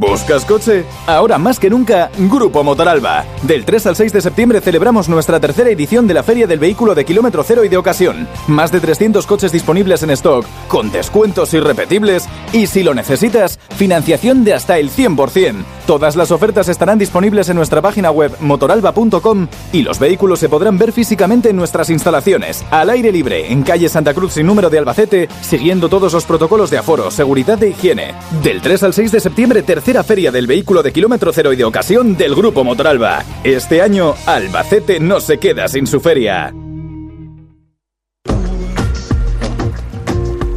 ¿Buscas 0.02 0.45
coche? 0.45 0.84
Ahora 1.06 1.38
más 1.38 1.60
que 1.60 1.70
nunca, 1.70 2.10
Grupo 2.18 2.64
Motoralba. 2.64 3.24
Del 3.43 3.64
3 3.64 3.86
al 3.86 3.95
6 3.95 4.12
de 4.14 4.22
septiembre 4.22 4.60
celebramos 4.60 5.08
nuestra 5.08 5.39
tercera 5.39 5.70
edición 5.70 6.08
de 6.08 6.16
la 6.16 6.24
Feria 6.24 6.47
del 6.47 6.58
Vehículo 6.58 6.95
de 6.95 7.06
Kilómetro 7.06 7.43
Cero 7.43 7.64
y 7.64 7.70
de 7.70 7.78
Ocasión. 7.78 8.28
Más 8.47 8.72
de 8.72 8.80
300 8.80 9.28
coches 9.28 9.52
disponibles 9.52 10.02
en 10.02 10.10
stock, 10.10 10.43
con 10.68 10.91
descuentos 10.91 11.54
irrepetibles 11.54 12.28
y, 12.52 12.66
si 12.66 12.82
lo 12.82 12.95
necesitas, 12.95 13.60
financiación 13.78 14.43
de 14.43 14.56
hasta 14.56 14.80
el 14.80 14.89
100%. 14.89 15.64
Todas 15.86 16.16
las 16.16 16.32
ofertas 16.32 16.68
estarán 16.68 16.97
disponibles 16.97 17.49
en 17.49 17.58
nuestra 17.58 17.84
página 17.84 18.10
web 18.10 18.36
motoralba.com 18.39 19.47
y 19.72 19.84
los 19.84 19.99
vehículos 19.99 20.39
se 20.39 20.49
podrán 20.49 20.80
ver 20.80 20.93
físicamente 20.93 21.49
en 21.49 21.58
nuestras 21.58 21.91
instalaciones, 21.91 22.66
al 22.72 22.89
aire 22.89 23.12
libre, 23.12 23.52
en 23.52 23.62
calle 23.62 23.88
Santa 23.88 24.16
Cruz 24.16 24.34
sin 24.34 24.47
número 24.47 24.72
de 24.72 24.80
Albacete, 24.80 25.30
siguiendo 25.41 25.89
todos 25.89 26.14
los 26.14 26.26
protocolos 26.26 26.72
de 26.72 26.80
aforo, 26.80 27.12
seguridad 27.12 27.62
e 27.62 27.70
higiene. 27.70 28.16
Del 28.41 28.62
3 28.62 28.82
al 28.82 28.93
6 28.95 29.12
de 29.12 29.20
septiembre, 29.20 29.62
tercera 29.62 29.91
feria 30.00 30.32
del 30.32 30.48
vehículo 30.48 30.82
de 30.82 30.94
kilómetro 30.94 31.34
cero 31.34 31.52
y 31.52 31.58
de 31.58 31.66
ocasión 31.66 32.16
del 32.16 32.34
Grupo 32.34 32.64
Motoralba. 32.64 33.24
Este 33.44 33.82
año, 33.82 34.16
Albacete 34.26 35.02
no 35.02 35.20
se 35.20 35.38
queda 35.38 35.68
sin 35.68 35.86
su 35.86 36.00
feria. 36.00 36.54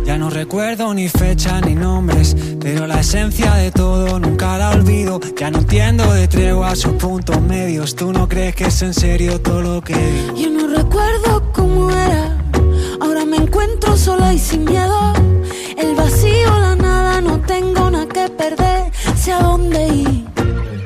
Ya 0.04 0.16
no 0.16 0.30
recuerdo 0.30 0.94
ni 0.94 1.08
fecha 1.08 1.60
ni 1.60 1.74
nombres, 1.74 2.36
pero 2.60 2.86
la 2.86 3.00
esencia 3.00 3.54
de 3.54 3.72
todo 3.72 4.20
nunca 4.20 4.56
la 4.56 4.70
olvido. 4.70 5.20
Ya 5.36 5.50
no 5.50 5.58
entiendo 5.58 6.10
de 6.12 6.28
treguas 6.28 6.86
o 6.86 6.96
puntos 6.96 7.40
medios. 7.42 7.96
Tú 7.96 8.12
no 8.12 8.28
crees 8.28 8.54
que 8.54 8.66
es 8.66 8.82
en 8.82 8.94
serio 8.94 9.40
todo 9.40 9.60
lo 9.60 9.80
que. 9.82 9.96
Yo 10.36 10.48
no 10.50 10.68
recuerdo 10.68 11.50
cómo 11.52 11.90
era. 11.90 12.38
Ahora 13.00 13.24
me 13.24 13.38
encuentro 13.38 13.96
sola 13.96 14.32
y 14.32 14.38
sin 14.38 14.64
miedo. 14.64 15.12
El 15.76 15.96
vacío, 15.96 16.13
dónde 19.32 19.88
ir. 19.88 20.24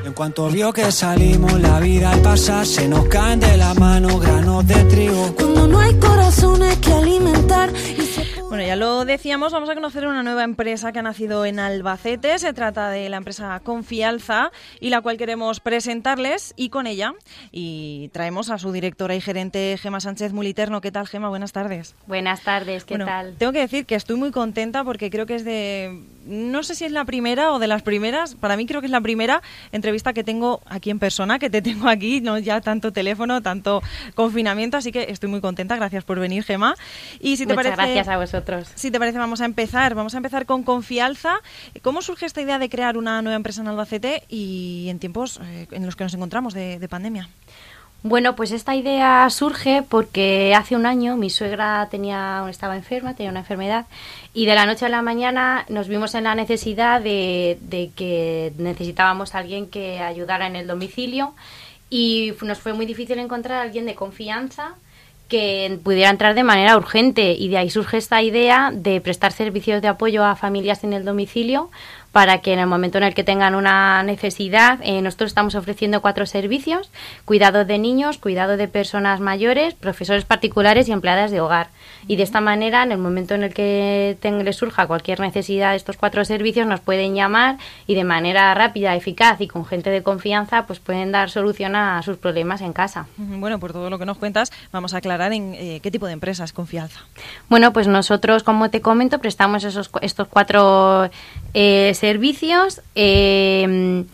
En 0.05 0.13
cuanto 0.13 0.49
vio 0.49 0.71
que 0.73 0.91
salimos, 0.91 1.59
la 1.59 1.79
vida 1.79 2.11
al 2.11 2.21
pasar 2.21 2.65
se 2.65 2.87
nos 2.87 3.05
caen 3.07 3.39
de 3.39 3.57
la 3.57 3.73
mano 3.73 4.19
granos 4.19 4.65
de 4.67 4.83
trigo. 4.85 5.33
Cuando 5.35 5.67
no 5.67 5.79
hay 5.79 5.93
corazones 5.95 6.77
que 6.77 6.93
alimentar 6.93 7.71
y 7.97 8.01
se 8.01 8.38
Bueno, 8.49 8.63
ya 8.63 8.75
lo 8.75 9.05
decíamos, 9.05 9.53
vamos 9.53 9.69
a 9.69 9.75
conocer 9.75 10.07
una 10.07 10.23
nueva 10.23 10.43
empresa 10.43 10.91
que 10.91 10.97
ha 10.97 11.03
nacido 11.03 11.45
en 11.45 11.59
Albacete. 11.59 12.39
Se 12.39 12.51
trata 12.51 12.89
de 12.89 13.07
la 13.07 13.17
empresa 13.17 13.59
Confianza 13.63 14.51
y 14.79 14.89
la 14.89 15.01
cual 15.01 15.17
queremos 15.17 15.59
presentarles 15.59 16.55
y 16.57 16.69
con 16.69 16.87
ella. 16.87 17.13
Y 17.51 18.09
traemos 18.11 18.49
a 18.49 18.57
su 18.57 18.71
directora 18.71 19.13
y 19.13 19.21
gerente 19.21 19.77
Gema 19.79 19.99
Sánchez 19.99 20.33
Muliterno. 20.33 20.81
¿Qué 20.81 20.91
tal, 20.91 21.07
Gema? 21.07 21.29
Buenas 21.29 21.51
tardes. 21.51 21.93
Buenas 22.07 22.41
tardes, 22.41 22.85
¿qué 22.85 22.95
Bueno, 22.95 23.05
tal? 23.05 23.35
Tengo 23.37 23.51
que 23.51 23.59
decir 23.59 23.85
que 23.85 23.93
estoy 23.93 24.15
muy 24.15 24.31
contenta 24.31 24.83
porque 24.83 25.11
creo 25.11 25.27
que 25.27 25.35
es 25.35 25.45
de. 25.45 26.03
No 26.25 26.63
sé 26.63 26.73
si 26.73 26.85
es 26.85 26.91
la 26.91 27.05
primera 27.05 27.53
o 27.53 27.59
de 27.59 27.67
las 27.67 27.83
primeras. 27.83 28.33
Para 28.33 28.57
mí 28.57 28.65
creo 28.65 28.81
que 28.81 28.87
es 28.87 28.91
la 28.91 29.01
primera 29.01 29.43
entrevista 29.71 30.11
que 30.13 30.23
tengo 30.23 30.61
aquí 30.65 30.89
en 30.89 30.97
persona, 30.97 31.37
que 31.37 31.51
te 31.51 31.61
tengo 31.61 31.87
aquí, 31.87 32.19
no 32.19 32.39
ya 32.39 32.61
tanto 32.61 32.91
teléfono, 32.91 33.43
tanto 33.43 33.83
confinamiento. 34.15 34.75
Así 34.75 34.91
que 34.91 35.11
estoy 35.11 35.29
muy 35.29 35.39
contenta. 35.39 35.75
Gracias 35.75 36.03
por 36.03 36.19
venir, 36.19 36.43
Gema. 36.43 36.73
Y 37.19 37.37
si 37.37 37.45
te 37.45 37.53
Muchas 37.53 37.75
parece, 37.75 37.93
gracias 37.93 38.07
a 38.07 38.17
vosotros. 38.17 38.38
Si 38.75 38.91
te 38.91 38.99
parece, 38.99 39.17
vamos 39.17 39.41
a 39.41 39.45
empezar. 39.45 39.95
Vamos 39.95 40.13
a 40.13 40.17
empezar 40.17 40.45
con 40.45 40.63
Confianza. 40.63 41.39
¿Cómo 41.81 42.01
surge 42.01 42.25
esta 42.25 42.41
idea 42.41 42.59
de 42.59 42.69
crear 42.69 42.97
una 42.97 43.21
nueva 43.21 43.35
empresa 43.35 43.61
en 43.61 43.67
Albacete 43.67 44.23
y 44.29 44.87
en 44.89 44.99
tiempos 44.99 45.39
eh, 45.43 45.67
en 45.71 45.85
los 45.85 45.95
que 45.95 46.03
nos 46.03 46.13
encontramos 46.13 46.53
de, 46.53 46.79
de 46.79 46.87
pandemia? 46.87 47.29
Bueno, 48.01 48.33
pues 48.37 48.51
esta 48.51 48.75
idea 48.75 49.29
surge 49.29 49.83
porque 49.87 50.55
hace 50.55 50.77
un 50.77 50.85
año 50.85 51.17
mi 51.17 51.29
suegra 51.29 51.85
tenía, 51.91 52.45
estaba 52.49 52.77
enferma, 52.77 53.13
tenía 53.13 53.29
una 53.29 53.41
enfermedad, 53.41 53.87
y 54.33 54.45
de 54.45 54.55
la 54.55 54.65
noche 54.65 54.85
a 54.85 54.89
la 54.89 55.01
mañana 55.01 55.65
nos 55.67 55.89
vimos 55.89 56.15
en 56.15 56.23
la 56.23 56.33
necesidad 56.33 57.01
de, 57.01 57.57
de 57.59 57.91
que 57.93 58.53
necesitábamos 58.57 59.35
a 59.35 59.39
alguien 59.39 59.67
que 59.67 59.99
ayudara 59.99 60.47
en 60.47 60.55
el 60.55 60.65
domicilio 60.65 61.33
y 61.89 62.33
nos 62.41 62.59
fue 62.59 62.71
muy 62.71 62.85
difícil 62.85 63.19
encontrar 63.19 63.59
a 63.59 63.61
alguien 63.63 63.85
de 63.85 63.95
confianza 63.95 64.75
que 65.29 65.79
pudiera 65.83 66.09
entrar 66.09 66.35
de 66.35 66.43
manera 66.43 66.75
urgente 66.75 67.33
y 67.33 67.47
de 67.47 67.57
ahí 67.57 67.69
surge 67.69 67.97
esta 67.97 68.21
idea 68.21 68.71
de 68.73 68.99
prestar 68.99 69.31
servicios 69.31 69.81
de 69.81 69.87
apoyo 69.87 70.25
a 70.25 70.35
familias 70.35 70.83
en 70.83 70.91
el 70.91 71.05
domicilio 71.05 71.69
para 72.11 72.39
que 72.39 72.53
en 72.53 72.59
el 72.59 72.67
momento 72.67 72.97
en 72.97 73.03
el 73.03 73.13
que 73.13 73.23
tengan 73.23 73.53
una 73.55 74.01
necesidad, 74.03 74.79
eh, 74.83 75.01
nosotros 75.01 75.29
estamos 75.29 75.55
ofreciendo 75.55 76.01
cuatro 76.01 76.25
servicios, 76.25 76.89
cuidado 77.25 77.65
de 77.65 77.77
niños, 77.77 78.17
cuidado 78.17 78.57
de 78.57 78.67
personas 78.67 79.19
mayores, 79.19 79.73
profesores 79.75 80.25
particulares 80.25 80.87
y 80.87 80.91
empleadas 80.91 81.31
de 81.31 81.41
hogar. 81.41 81.69
Y 82.07 82.15
de 82.15 82.23
esta 82.23 82.41
manera, 82.41 82.81
en 82.83 82.91
el 82.91 82.97
momento 82.97 83.35
en 83.35 83.43
el 83.43 83.53
que 83.53 84.17
ten- 84.21 84.43
les 84.43 84.55
surja 84.55 84.87
cualquier 84.87 85.19
necesidad 85.19 85.71
de 85.71 85.77
estos 85.77 85.97
cuatro 85.97 86.25
servicios, 86.25 86.65
nos 86.65 86.79
pueden 86.79 87.13
llamar 87.13 87.57
y 87.85 87.95
de 87.95 88.03
manera 88.03 88.53
rápida, 88.55 88.95
eficaz 88.95 89.39
y 89.41 89.47
con 89.47 89.65
gente 89.65 89.89
de 89.91 90.01
confianza, 90.01 90.65
pues 90.65 90.79
pueden 90.79 91.11
dar 91.11 91.29
solución 91.29 91.75
a 91.75 92.01
sus 92.01 92.17
problemas 92.17 92.61
en 92.61 92.73
casa. 92.73 93.05
Bueno, 93.17 93.59
por 93.59 93.71
todo 93.73 93.89
lo 93.89 93.99
que 93.99 94.05
nos 94.05 94.17
cuentas, 94.17 94.51
vamos 94.71 94.93
a 94.93 94.97
aclarar 94.97 95.31
en 95.33 95.53
eh, 95.53 95.79
qué 95.83 95.91
tipo 95.91 96.07
de 96.07 96.13
empresa 96.13 96.43
es 96.43 96.53
Confianza. 96.53 97.01
Bueno, 97.49 97.71
pues 97.73 97.87
nosotros, 97.87 98.43
como 98.43 98.69
te 98.69 98.81
comento, 98.81 99.19
prestamos 99.19 99.63
esos, 99.63 99.91
estos 100.01 100.27
cuatro 100.27 101.09
eh, 101.53 101.93
servicios. 101.95 102.81
Eh, 102.95 104.05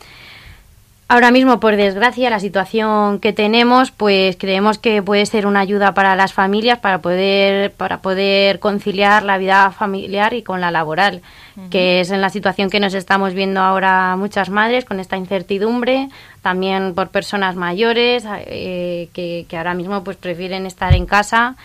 ahora 1.07 1.31
mismo, 1.31 1.59
por 1.59 1.75
desgracia, 1.75 2.29
la 2.29 2.39
situación 2.39 3.19
que 3.19 3.33
tenemos, 3.33 3.91
pues 3.91 4.37
creemos 4.37 4.77
que 4.77 5.01
puede 5.01 5.25
ser 5.25 5.45
una 5.45 5.59
ayuda 5.59 5.93
para 5.93 6.15
las 6.15 6.33
familias 6.33 6.79
para 6.79 6.99
poder, 6.99 7.71
para 7.71 8.01
poder 8.01 8.59
conciliar 8.59 9.23
la 9.23 9.37
vida 9.37 9.71
familiar 9.71 10.33
y 10.33 10.41
con 10.41 10.61
la 10.61 10.71
laboral, 10.71 11.21
que 11.69 12.01
es 12.01 12.11
en 12.11 12.21
la 12.21 12.29
situación 12.29 12.69
que 12.69 12.79
nos 12.79 12.93
estamos 12.93 13.33
viendo 13.33 13.61
ahora 13.61 14.15
muchas 14.17 14.49
madres 14.49 14.83
con 14.83 14.99
esta 14.99 15.15
incertidumbre, 15.15 16.09
también 16.41 16.95
por 16.95 17.09
personas 17.09 17.55
mayores 17.55 18.25
eh, 18.47 19.09
que, 19.13 19.45
que 19.47 19.57
ahora 19.57 19.73
mismo 19.73 20.03
pues 20.03 20.17
prefieren 20.17 20.65
estar 20.65 20.93
en 20.93 21.05
casa. 21.05 21.55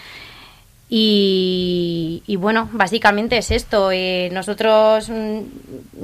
Y, 0.93 2.23
y 2.27 2.35
bueno, 2.37 2.69
básicamente 2.73 3.39
es 3.39 3.53
esto. 3.53 3.93
eh, 3.93 4.29
nosotros 4.33 5.09
mm, 5.09 5.39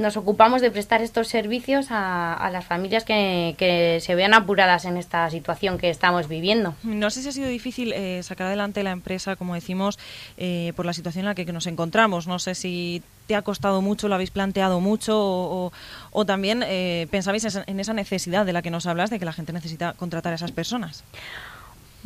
nos 0.01 0.17
ocupamos 0.17 0.63
de 0.63 0.71
prestar 0.71 1.03
estos 1.03 1.27
servicios 1.27 1.89
a, 1.91 2.35
a 2.35 2.51
las 2.51 2.65
familias 2.65 3.03
que, 3.05 3.57
que 3.59 3.99
se 4.01 4.15
vean 4.15 4.33
apuradas 4.33 4.85
en 4.85 4.97
esta 4.97 5.29
situación 5.31 5.77
que 5.79 5.91
estamos 5.91 6.29
viviendo. 6.29 6.75
No 6.85 7.11
sé 7.11 7.23
si 7.23 7.29
ha 7.29 7.33
sido 7.33 7.49
difícil 7.49 7.93
eh, 7.93 8.23
sacar 8.23 8.47
adelante 8.47 8.83
la 8.85 8.93
empresa, 8.93 9.35
como 9.35 9.55
decimos, 9.55 9.99
eh, 10.37 10.73
por 10.77 10.87
la 10.87 10.93
situación 10.93 11.23
en 11.25 11.27
la 11.31 11.35
que, 11.35 11.47
nos 11.53 11.67
encontramos. 11.67 12.27
No 12.29 12.39
sé 12.39 12.55
si 12.55 13.03
te 13.27 13.35
ha 13.35 13.43
costado 13.43 13.83
mucho, 13.83 14.07
lo 14.09 14.15
habéis 14.15 14.31
planteado 14.31 14.79
mucho 14.81 15.19
o, 15.19 15.67
o- 15.67 15.73
o 16.13 16.25
también 16.25 16.63
eh, 16.65 17.09
pensabais 17.11 17.45
en 17.67 17.81
esa 17.81 17.93
necesidad 17.93 18.47
de 18.47 18.53
la 18.53 18.63
que 18.63 18.71
nos 18.71 18.87
hablas, 18.87 19.11
de 19.11 19.19
que 19.19 19.25
la 19.25 19.33
gente 19.33 19.53
necesita 19.53 19.95
contratar 19.95 20.33
a 20.33 20.37
esas 20.37 20.53
personas. 20.53 21.03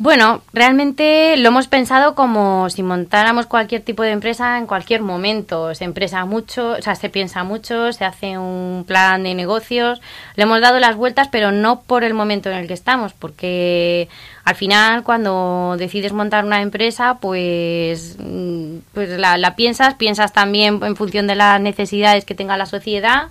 Bueno, 0.03 0.41
realmente 0.51 1.37
lo 1.37 1.49
hemos 1.49 1.67
pensado 1.67 2.15
como 2.15 2.71
si 2.71 2.81
montáramos 2.81 3.45
cualquier 3.45 3.83
tipo 3.83 4.01
de 4.01 4.09
empresa 4.09 4.57
en 4.57 4.65
cualquier 4.65 5.03
momento. 5.03 5.75
Se 5.75 5.83
empresa 5.83 6.25
mucho, 6.25 6.71
o 6.71 6.81
sea, 6.81 6.95
se 6.95 7.11
piensa 7.11 7.43
mucho, 7.43 7.93
se 7.93 8.03
hace 8.03 8.35
un 8.35 8.83
plan 8.87 9.21
de 9.21 9.35
negocios. 9.35 10.01
Le 10.35 10.41
hemos 10.41 10.59
dado 10.59 10.79
las 10.79 10.95
vueltas, 10.95 11.27
pero 11.27 11.51
no 11.51 11.81
por 11.81 12.03
el 12.03 12.15
momento 12.15 12.49
en 12.49 12.57
el 12.57 12.67
que 12.67 12.73
estamos, 12.73 13.13
porque 13.13 14.09
al 14.43 14.55
final 14.55 15.03
cuando 15.03 15.75
decides 15.77 16.13
montar 16.13 16.45
una 16.45 16.63
empresa, 16.63 17.19
pues, 17.21 18.17
mm, 18.17 18.77
pues 18.95 19.19
la, 19.19 19.37
la 19.37 19.55
piensas, 19.55 19.93
piensas 19.93 20.33
también 20.33 20.79
en 20.81 20.95
función 20.95 21.27
de 21.27 21.35
las 21.35 21.61
necesidades 21.61 22.25
que 22.25 22.33
tenga 22.33 22.57
la 22.57 22.65
sociedad. 22.65 23.27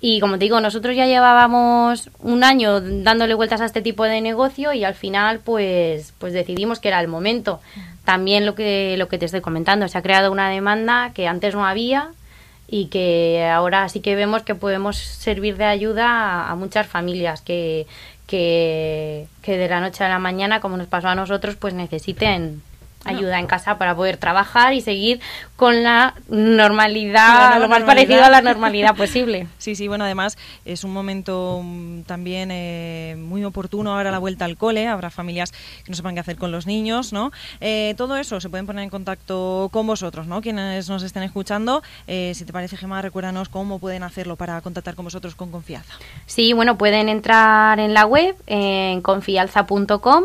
Y 0.00 0.20
como 0.20 0.34
te 0.34 0.44
digo, 0.44 0.60
nosotros 0.60 0.94
ya 0.94 1.06
llevábamos 1.06 2.10
un 2.20 2.44
año 2.44 2.80
dándole 2.80 3.34
vueltas 3.34 3.60
a 3.60 3.64
este 3.64 3.80
tipo 3.80 4.04
de 4.04 4.20
negocio 4.20 4.72
y 4.72 4.84
al 4.84 4.94
final 4.94 5.40
pues, 5.40 6.12
pues 6.18 6.34
decidimos 6.34 6.80
que 6.80 6.88
era 6.88 7.00
el 7.00 7.08
momento. 7.08 7.60
También 8.04 8.44
lo 8.44 8.54
que, 8.54 8.96
lo 8.98 9.08
que 9.08 9.18
te 9.18 9.24
estoy 9.24 9.40
comentando, 9.40 9.88
se 9.88 9.96
ha 9.96 10.02
creado 10.02 10.30
una 10.30 10.50
demanda 10.50 11.12
que 11.14 11.26
antes 11.26 11.54
no 11.54 11.66
había 11.66 12.10
y 12.68 12.86
que 12.86 13.48
ahora 13.50 13.88
sí 13.88 14.00
que 14.00 14.16
vemos 14.16 14.42
que 14.42 14.54
podemos 14.54 14.96
servir 14.96 15.56
de 15.56 15.64
ayuda 15.64 16.08
a, 16.08 16.50
a 16.50 16.54
muchas 16.56 16.86
familias 16.86 17.40
que, 17.40 17.86
que, 18.26 19.26
que 19.42 19.56
de 19.56 19.68
la 19.68 19.80
noche 19.80 20.04
a 20.04 20.08
la 20.08 20.18
mañana, 20.18 20.60
como 20.60 20.76
nos 20.76 20.88
pasó 20.88 21.08
a 21.08 21.14
nosotros, 21.14 21.56
pues 21.56 21.74
necesiten 21.74 22.62
ayuda 23.06 23.38
en 23.38 23.46
casa 23.46 23.78
para 23.78 23.94
poder 23.94 24.16
trabajar 24.16 24.74
y 24.74 24.80
seguir 24.80 25.20
con 25.56 25.82
la 25.82 26.14
normalidad, 26.28 27.50
La 27.50 27.58
lo 27.58 27.68
más 27.68 27.80
normalidad. 27.80 27.86
parecido 27.86 28.24
a 28.24 28.30
la 28.30 28.42
normalidad 28.42 28.94
posible. 28.96 29.46
Sí, 29.58 29.74
sí, 29.74 29.88
bueno, 29.88 30.04
además 30.04 30.38
es 30.64 30.84
un 30.84 30.92
momento 30.92 31.60
mm, 31.64 32.02
también 32.02 32.50
eh, 32.52 33.16
muy 33.18 33.42
oportuno 33.44 33.96
ahora 33.96 34.10
la 34.12 34.18
vuelta 34.18 34.44
al 34.44 34.56
cole, 34.56 34.86
habrá 34.86 35.10
familias 35.10 35.50
que 35.50 35.90
no 35.90 35.96
sepan 35.96 36.14
qué 36.14 36.20
hacer 36.20 36.36
con 36.36 36.52
los 36.52 36.66
niños, 36.66 37.12
¿no? 37.12 37.32
Eh, 37.60 37.94
todo 37.96 38.16
eso 38.16 38.40
se 38.40 38.48
pueden 38.48 38.66
poner 38.66 38.84
en 38.84 38.90
contacto 38.90 39.68
con 39.72 39.86
vosotros, 39.86 40.26
¿no? 40.28 40.40
Quienes 40.40 40.88
nos 40.88 41.02
estén 41.02 41.24
escuchando, 41.24 41.82
eh, 42.06 42.32
si 42.36 42.44
te 42.44 42.52
parece, 42.52 42.76
Gemma, 42.76 43.02
recuérdanos 43.02 43.48
cómo 43.48 43.78
pueden 43.80 44.02
hacerlo 44.04 44.36
para 44.36 44.60
contactar 44.60 44.94
con 44.94 45.04
vosotros 45.04 45.34
con 45.34 45.50
confianza. 45.50 45.94
Sí, 46.26 46.52
bueno, 46.52 46.78
pueden 46.78 47.08
entrar 47.08 47.80
en 47.80 47.92
la 47.92 48.06
web, 48.06 48.36
en 48.46 49.00
confialza.com, 49.00 50.24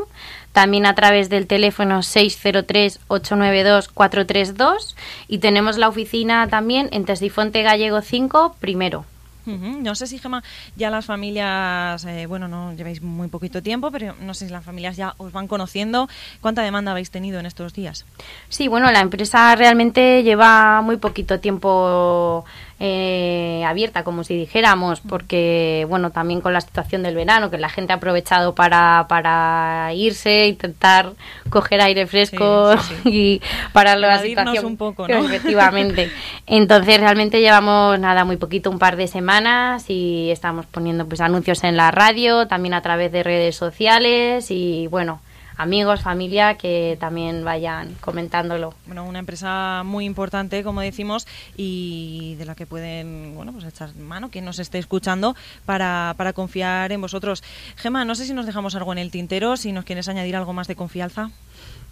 también 0.51 0.85
a 0.85 0.95
través 0.95 1.29
del 1.29 1.47
teléfono 1.47 1.99
603-892-432 1.99 4.95
y 5.27 5.37
tenemos 5.39 5.77
la 5.77 5.87
oficina 5.87 6.49
también 6.49 6.89
en 6.91 7.05
Tesifonte 7.05 7.63
Gallego 7.63 8.01
5, 8.01 8.57
primero. 8.59 9.05
Ujú. 9.45 9.81
No 9.81 9.95
sé 9.95 10.07
si, 10.07 10.19
Gemma, 10.19 10.43
ya 10.75 10.89
las 10.89 11.05
familias, 11.05 12.03
eh, 12.05 12.25
bueno, 12.27 12.47
no 12.47 12.73
lleváis 12.73 13.01
muy 13.01 13.27
poquito 13.27 13.63
tiempo, 13.63 13.91
pero 13.91 14.15
no 14.19 14.33
sé 14.33 14.45
si 14.45 14.51
las 14.51 14.63
familias 14.63 14.97
ya 14.97 15.15
os 15.17 15.31
van 15.31 15.47
conociendo. 15.47 16.07
¿Cuánta 16.41 16.61
demanda 16.61 16.91
habéis 16.91 17.09
tenido 17.09 17.39
en 17.39 17.47
estos 17.47 17.73
días? 17.73 18.05
Sí, 18.49 18.67
bueno, 18.67 18.91
la 18.91 18.99
empresa 18.99 19.55
realmente 19.55 20.21
lleva 20.23 20.81
muy 20.81 20.97
poquito 20.97 21.39
tiempo 21.39 22.45
eh, 22.83 23.63
abierta, 23.63 24.03
como 24.03 24.23
si 24.23 24.35
dijéramos, 24.35 25.01
porque, 25.01 25.85
bueno, 25.87 26.09
también 26.09 26.41
con 26.41 26.51
la 26.51 26.61
situación 26.61 27.03
del 27.03 27.13
verano, 27.13 27.51
que 27.51 27.59
la 27.59 27.69
gente 27.69 27.93
ha 27.93 27.97
aprovechado 27.97 28.55
para, 28.55 29.05
para 29.07 29.91
irse, 29.93 30.47
intentar 30.47 31.11
coger 31.51 31.79
aire 31.79 32.07
fresco 32.07 32.75
Sí, 32.79 32.95
sí, 33.03 33.09
y 33.11 33.41
para 33.71 33.95
la 33.95 34.17
situación. 34.23 34.65
un 34.65 34.77
poco, 34.77 35.07
¿no? 35.07 35.13
Efectivamente. 35.25 36.09
Entonces, 36.47 36.99
realmente 36.99 37.39
llevamos 37.39 37.99
nada, 37.99 38.25
muy 38.25 38.37
poquito, 38.37 38.71
un 38.71 38.79
par 38.79 38.95
de 38.95 39.05
semanas 39.05 39.87
y 39.87 40.31
estamos 40.31 40.65
poniendo 40.65 41.05
pues 41.05 41.21
anuncios 41.21 41.63
en 41.63 41.77
la 41.77 41.91
radio, 41.91 42.47
también 42.47 42.73
a 42.73 42.81
través 42.81 43.11
de 43.11 43.21
redes 43.21 43.55
sociales 43.55 44.49
y, 44.49 44.87
bueno, 44.87 45.19
amigos, 45.61 46.01
familia 46.01 46.55
que 46.55 46.97
también 46.99 47.45
vayan 47.45 47.93
comentándolo. 48.01 48.73
Bueno, 48.87 49.05
una 49.05 49.19
empresa 49.19 49.83
muy 49.85 50.05
importante, 50.05 50.63
como 50.63 50.81
decimos, 50.81 51.27
y 51.55 52.35
de 52.39 52.45
la 52.45 52.55
que 52.55 52.65
pueden, 52.65 53.35
bueno, 53.35 53.51
pues 53.51 53.65
echar 53.65 53.95
mano, 53.95 54.29
quien 54.31 54.45
nos 54.45 54.57
esté 54.57 54.79
escuchando, 54.79 55.35
para, 55.65 56.15
para 56.17 56.33
confiar 56.33 56.91
en 56.91 57.01
vosotros. 57.01 57.43
Gema, 57.75 58.05
no 58.05 58.15
sé 58.15 58.25
si 58.25 58.33
nos 58.33 58.47
dejamos 58.47 58.73
algo 58.75 58.91
en 58.91 58.97
el 58.97 59.11
tintero, 59.11 59.55
si 59.55 59.71
nos 59.71 59.85
quieres 59.85 60.07
añadir 60.09 60.35
algo 60.35 60.51
más 60.51 60.67
de 60.67 60.75
confianza. 60.75 61.29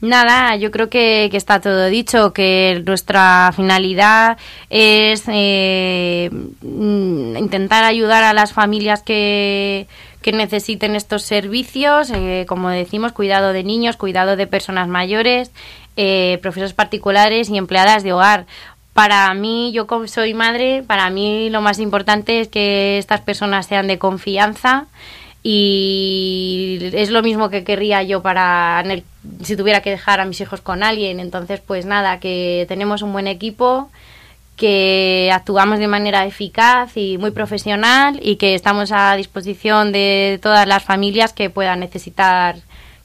Nada, 0.02 0.56
yo 0.56 0.72
creo 0.72 0.90
que, 0.90 1.28
que 1.30 1.36
está 1.36 1.60
todo 1.60 1.88
dicho, 1.88 2.32
que 2.32 2.82
nuestra 2.86 3.52
finalidad 3.54 4.38
es 4.70 5.24
eh, 5.28 6.30
mm, 6.32 7.36
intentar 7.36 7.84
ayudar 7.84 8.24
a 8.24 8.34
las 8.34 8.54
familias 8.54 9.04
que, 9.04 9.88
que 10.22 10.32
necesiten 10.32 10.96
estos 10.96 11.24
servicios, 11.24 12.12
eh, 12.12 12.46
como 12.48 12.70
decimos, 12.70 13.14
cuidado 13.14 13.54
de 13.54 13.64
niños, 13.64 13.98
cuidado 13.98 14.36
de 14.36 14.48
personas 14.48 14.88
mayores, 14.88 15.52
eh, 15.96 16.40
profesores 16.42 16.74
particulares 16.74 17.50
y 17.50 17.58
empleadas 17.58 18.04
de 18.04 18.14
hogar. 18.14 18.46
Para 18.94 19.34
mí, 19.34 19.72
yo 19.72 19.88
como 19.88 20.08
soy 20.08 20.34
madre, 20.34 20.84
para 20.86 21.10
mí 21.10 21.50
lo 21.50 21.62
más 21.62 21.80
importante 21.80 22.42
es 22.42 22.48
que 22.50 22.98
estas 22.98 23.22
personas 23.22 23.68
sean 23.68 23.88
de 23.88 23.98
confianza 23.98 24.88
y 25.42 26.80
es 26.94 27.12
lo 27.12 27.24
mismo 27.24 27.50
que 27.50 27.64
querría 27.64 28.04
yo 28.04 28.22
para 28.22 28.84
si 29.42 29.56
tuviera 29.56 29.82
que 29.82 29.92
dejar 29.92 30.20
a 30.20 30.26
mis 30.26 30.42
hijos 30.42 30.60
con 30.60 30.84
alguien. 30.84 31.20
Entonces, 31.20 31.62
pues 31.66 31.86
nada, 31.86 32.20
que 32.20 32.66
tenemos 32.68 33.02
un 33.02 33.14
buen 33.14 33.28
equipo, 33.28 33.90
que 34.60 35.32
actuamos 35.34 35.80
de 35.80 35.88
manera 35.88 36.26
eficaz 36.26 36.98
y 36.98 37.18
muy 37.18 37.32
profesional 37.32 38.20
y 38.22 38.36
que 38.36 38.56
estamos 38.56 38.92
a 38.92 39.16
disposición 39.16 39.94
de 39.94 40.38
todas 40.44 40.68
las 40.68 40.84
familias 40.84 41.32
que 41.32 41.50
puedan 41.50 41.80
necesitar 41.80 42.58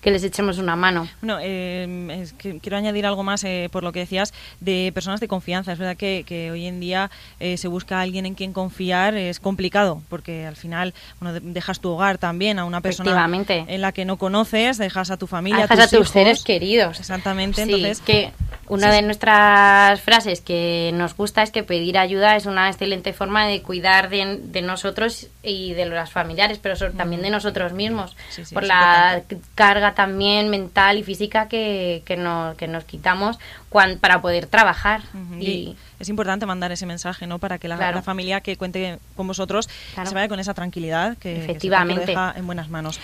que 0.04 0.10
les 0.10 0.22
echemos 0.22 0.58
una 0.58 0.76
mano. 0.76 1.08
Bueno, 1.22 1.38
eh, 1.42 2.18
es 2.20 2.34
que 2.34 2.58
quiero 2.58 2.76
añadir 2.76 3.06
algo 3.06 3.22
más 3.22 3.42
eh, 3.42 3.70
por 3.72 3.82
lo 3.82 3.90
que 3.90 4.00
decías 4.00 4.34
de 4.60 4.92
personas 4.94 5.18
de 5.18 5.28
confianza. 5.28 5.72
Es 5.72 5.78
verdad 5.78 5.96
que, 5.96 6.24
que 6.26 6.50
hoy 6.50 6.66
en 6.66 6.78
día 6.78 7.10
eh, 7.40 7.56
se 7.56 7.68
busca 7.68 7.98
a 7.98 8.02
alguien 8.02 8.26
en 8.26 8.34
quien 8.34 8.52
confiar, 8.52 9.14
es 9.14 9.40
complicado, 9.40 10.02
porque 10.10 10.44
al 10.46 10.56
final 10.56 10.92
bueno, 11.20 11.40
dejas 11.40 11.80
tu 11.80 11.88
hogar 11.88 12.18
también 12.18 12.58
a 12.58 12.66
una 12.66 12.82
persona 12.82 13.26
en 13.48 13.80
la 13.80 13.92
que 13.92 14.04
no 14.04 14.18
conoces, 14.18 14.76
dejas 14.76 15.10
a 15.10 15.16
tu 15.16 15.26
familia, 15.26 15.62
dejas 15.66 15.90
a 15.92 15.96
tus, 15.96 16.10
seres 16.10 16.44
queridos. 16.44 17.00
Exactamente, 17.00 17.64
Sí, 17.64 17.72
entonces... 17.72 18.00
que 18.00 18.30
una 18.68 18.92
de 18.92 19.00
nuestras 19.02 20.00
frases 20.02 20.40
que 20.42 20.90
nos 20.94 21.16
gusta 21.16 21.42
es 21.42 21.50
que 21.50 21.62
pedir 21.62 21.96
ayuda 21.98 22.36
es 22.36 22.44
una 22.46 22.68
excelente 22.68 23.12
forma 23.14 23.46
de 23.46 23.62
cuidar 23.62 24.10
de, 24.10 24.38
de 24.42 24.62
nosotros 24.62 25.28
y 25.42 25.72
de 25.72 25.86
los 25.86 26.10
familiares, 26.10 26.58
pero 26.62 26.76
sobre- 26.76 26.92
también 26.92 27.22
de 27.22 27.30
nosotros 27.30 27.72
mismos, 27.72 28.16
Sí, 28.30 28.42
por 28.52 28.64
la 28.64 29.22
carga 29.54 29.93
también 29.94 30.48
mental 30.50 30.98
y 30.98 31.02
física 31.02 31.48
que, 31.48 32.02
que, 32.04 32.16
nos, 32.16 32.54
que 32.56 32.66
nos 32.68 32.84
quitamos 32.84 33.38
cuan- 33.70 33.98
para 33.98 34.20
poder 34.20 34.46
trabajar. 34.46 35.02
Y 35.40 35.44
y 35.46 35.76
es 36.00 36.08
importante 36.08 36.44
mandar 36.44 36.70
ese 36.72 36.84
mensaje, 36.86 37.26
¿no? 37.26 37.38
Para 37.38 37.58
que 37.58 37.68
la, 37.68 37.76
Claro. 37.76 37.96
la 37.96 38.02
familia 38.02 38.40
que 38.40 38.56
cuente 38.56 38.98
con 39.16 39.26
vosotros 39.26 39.68
Claro. 39.94 40.08
se 40.08 40.14
vaya 40.14 40.28
con 40.28 40.38
esa 40.40 40.52
tranquilidad 40.54 41.16
que, 41.16 41.16
que 41.16 41.34
que 41.34 41.44
Efectivamente. 41.44 42.06
deja 42.06 42.34
en 42.36 42.46
buenas 42.46 42.68
manos. 42.68 43.00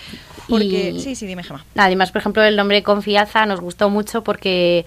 Porque, 0.49 0.91
Y- 0.91 0.99
sí, 0.99 1.15
sí, 1.15 1.25
dime, 1.25 1.43
Gemma. 1.43 1.65
Además, 1.75 2.11
por 2.11 2.19
ejemplo, 2.21 2.43
el 2.43 2.55
nombre 2.55 2.83
confianza 2.83 3.45
nos 3.45 3.59
gustó 3.61 3.89
mucho 3.89 4.23
porque 4.23 4.85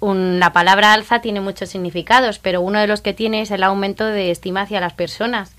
un- 0.00 0.38
la 0.40 0.52
palabra 0.52 0.92
alza 0.92 1.20
tiene 1.22 1.40
muchos 1.40 1.70
significados, 1.70 2.38
pero 2.38 2.60
uno 2.60 2.78
de 2.80 2.86
los 2.86 3.00
que 3.00 3.14
tiene 3.14 3.40
es 3.40 3.50
el 3.50 3.62
aumento 3.62 4.04
de 4.04 4.30
estima 4.30 4.62
hacia 4.62 4.80
las 4.80 4.92
personas. 4.92 5.52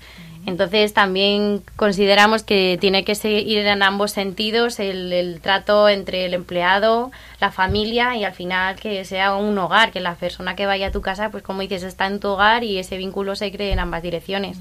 Entonces 0.46 0.94
también 0.94 1.62
consideramos 1.76 2.42
que 2.42 2.78
tiene 2.80 3.04
que 3.04 3.14
seguir 3.14 3.58
en 3.58 3.82
ambos 3.82 4.12
sentidos 4.12 4.80
el, 4.80 5.12
el 5.12 5.40
trato 5.40 5.88
entre 5.88 6.24
el 6.24 6.34
empleado, 6.34 7.10
la 7.40 7.50
familia 7.50 8.16
y 8.16 8.24
al 8.24 8.32
final 8.32 8.76
que 8.76 9.04
sea 9.04 9.34
un 9.34 9.58
hogar, 9.58 9.92
que 9.92 10.00
la 10.00 10.14
persona 10.14 10.56
que 10.56 10.64
vaya 10.66 10.88
a 10.88 10.92
tu 10.92 11.02
casa, 11.02 11.30
pues 11.30 11.42
como 11.42 11.60
dices, 11.60 11.82
está 11.82 12.06
en 12.06 12.20
tu 12.20 12.28
hogar 12.28 12.64
y 12.64 12.78
ese 12.78 12.96
vínculo 12.96 13.36
se 13.36 13.52
cree 13.52 13.72
en 13.72 13.80
ambas 13.80 14.02
direcciones. 14.02 14.56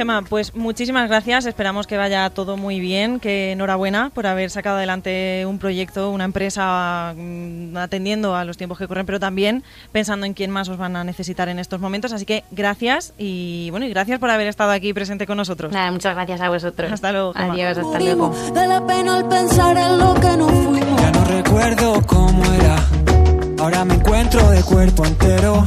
Gemma, 0.00 0.22
pues 0.22 0.54
muchísimas 0.54 1.10
gracias. 1.10 1.44
Esperamos 1.44 1.86
que 1.86 1.98
vaya 1.98 2.30
todo 2.30 2.56
muy 2.56 2.80
bien. 2.80 3.20
Que 3.20 3.52
enhorabuena 3.52 4.08
por 4.08 4.26
haber 4.26 4.48
sacado 4.48 4.78
adelante 4.78 5.44
un 5.44 5.58
proyecto, 5.58 6.10
una 6.10 6.24
empresa 6.24 7.12
mm, 7.14 7.76
atendiendo 7.76 8.34
a 8.34 8.46
los 8.46 8.56
tiempos 8.56 8.78
que 8.78 8.88
corren, 8.88 9.04
pero 9.04 9.20
también 9.20 9.62
pensando 9.92 10.24
en 10.24 10.32
quién 10.32 10.50
más 10.50 10.70
os 10.70 10.78
van 10.78 10.96
a 10.96 11.04
necesitar 11.04 11.50
en 11.50 11.58
estos 11.58 11.80
momentos. 11.82 12.14
Así 12.14 12.24
que 12.24 12.44
gracias 12.50 13.12
y 13.18 13.68
bueno, 13.72 13.84
y 13.84 13.90
gracias 13.90 14.18
por 14.18 14.30
haber 14.30 14.46
estado 14.46 14.70
aquí 14.70 14.94
presente 14.94 15.26
con 15.26 15.36
nosotros. 15.36 15.70
Nada, 15.70 15.92
muchas 15.92 16.14
gracias 16.14 16.40
a 16.40 16.48
vosotros. 16.48 16.90
Hasta 16.90 17.12
luego. 17.12 17.34
Gemma. 17.34 17.52
Adiós, 17.52 17.76
hasta 17.76 18.00
luego. 18.00 18.34
De 18.54 18.66
la 18.66 18.86
pena 18.86 19.18
al 19.18 19.28
pensar 19.28 19.76
en 19.76 19.98
lo 19.98 20.14
que 20.14 20.34
no 20.38 20.48
fuimos. 20.48 21.02
Ya 21.02 21.10
no 21.10 21.24
recuerdo 21.26 22.06
cómo 22.06 22.42
era. 22.54 23.29
Ahora 23.60 23.84
me 23.84 23.94
encuentro 23.94 24.48
de 24.50 24.62
cuerpo 24.62 25.04
entero. 25.04 25.66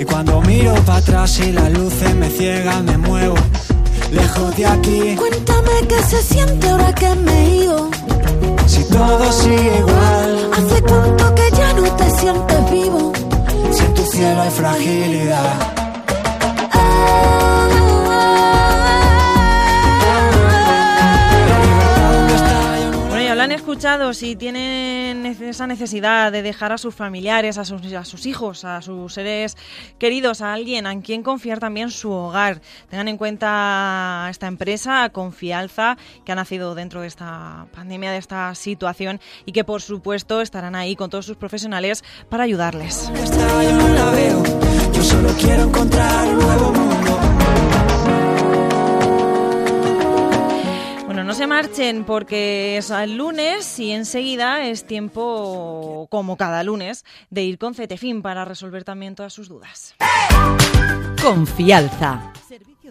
Y 0.00 0.04
cuando 0.04 0.40
miro 0.40 0.74
para 0.86 0.98
atrás 0.98 1.38
y 1.40 1.52
las 1.52 1.70
luces 1.70 2.14
me 2.14 2.30
ciegan, 2.30 2.86
me 2.86 2.96
muevo. 2.96 3.36
Lejos 4.10 4.56
de 4.56 4.66
aquí, 4.66 5.16
Cuéntame 5.16 5.70
qué 5.88 6.02
se 6.02 6.22
siente 6.22 6.68
ahora 6.68 6.94
que 6.94 7.14
me 7.14 7.32
he 7.32 7.56
ido. 7.64 7.90
si 8.66 8.84
todo 8.84 9.32
sigue 9.32 9.78
igual. 9.78 10.50
Hace 10.54 10.82
cuánto 10.82 11.34
que 11.34 11.56
ya 11.56 11.72
no 11.74 11.82
te 11.96 12.10
sientes 12.10 12.70
vivo. 12.70 13.12
Si 13.70 13.84
en 13.84 13.94
tu 13.94 14.02
cielo 14.06 14.40
hay 14.40 14.50
fragilidad. 14.50 15.85
Han 23.46 23.52
escuchado. 23.52 24.12
Si 24.12 24.34
tienen 24.34 25.24
esa 25.24 25.68
necesidad 25.68 26.32
de 26.32 26.42
dejar 26.42 26.72
a 26.72 26.78
sus 26.78 26.94
familiares, 26.94 27.58
a 27.58 27.64
sus, 27.64 28.26
hijos, 28.26 28.64
a 28.64 28.82
sus 28.82 29.14
seres 29.14 29.56
queridos, 29.98 30.40
a 30.40 30.52
alguien 30.52 30.84
en 30.86 31.00
quien 31.00 31.22
confiar 31.22 31.60
también 31.60 31.92
su 31.92 32.10
hogar, 32.10 32.60
tengan 32.90 33.06
en 33.06 33.16
cuenta 33.16 34.26
esta 34.30 34.48
empresa, 34.48 35.10
Confialza, 35.10 35.96
que 36.24 36.32
ha 36.32 36.34
nacido 36.34 36.74
dentro 36.74 37.02
de 37.02 37.06
esta 37.06 37.66
pandemia, 37.72 38.10
de 38.10 38.18
esta 38.18 38.52
situación 38.56 39.20
y 39.44 39.52
que, 39.52 39.62
por 39.62 39.80
supuesto, 39.80 40.40
estarán 40.40 40.74
ahí 40.74 40.96
con 40.96 41.08
todos 41.08 41.26
sus 41.26 41.36
profesionales 41.36 42.02
para 42.28 42.42
ayudarles. 42.42 43.10
Yo 44.92 45.02
solo 45.02 45.28
quiero 45.38 45.62
encontrar 45.62 46.26
un 46.26 46.38
nuevo 46.38 46.72
mundo. 46.72 47.15
No 51.26 51.34
se 51.34 51.48
marchen 51.48 52.04
porque 52.04 52.76
es 52.76 52.90
el 52.90 53.16
lunes 53.16 53.80
y 53.80 53.90
enseguida 53.90 54.64
es 54.64 54.86
tiempo, 54.86 56.06
como 56.08 56.36
cada 56.36 56.62
lunes, 56.62 57.04
de 57.30 57.42
ir 57.42 57.58
con 57.58 57.74
Cetefin 57.74 58.22
para 58.22 58.44
resolver 58.44 58.84
también 58.84 59.16
todas 59.16 59.32
sus 59.32 59.48
dudas. 59.48 59.96
Confialza. 61.20 62.32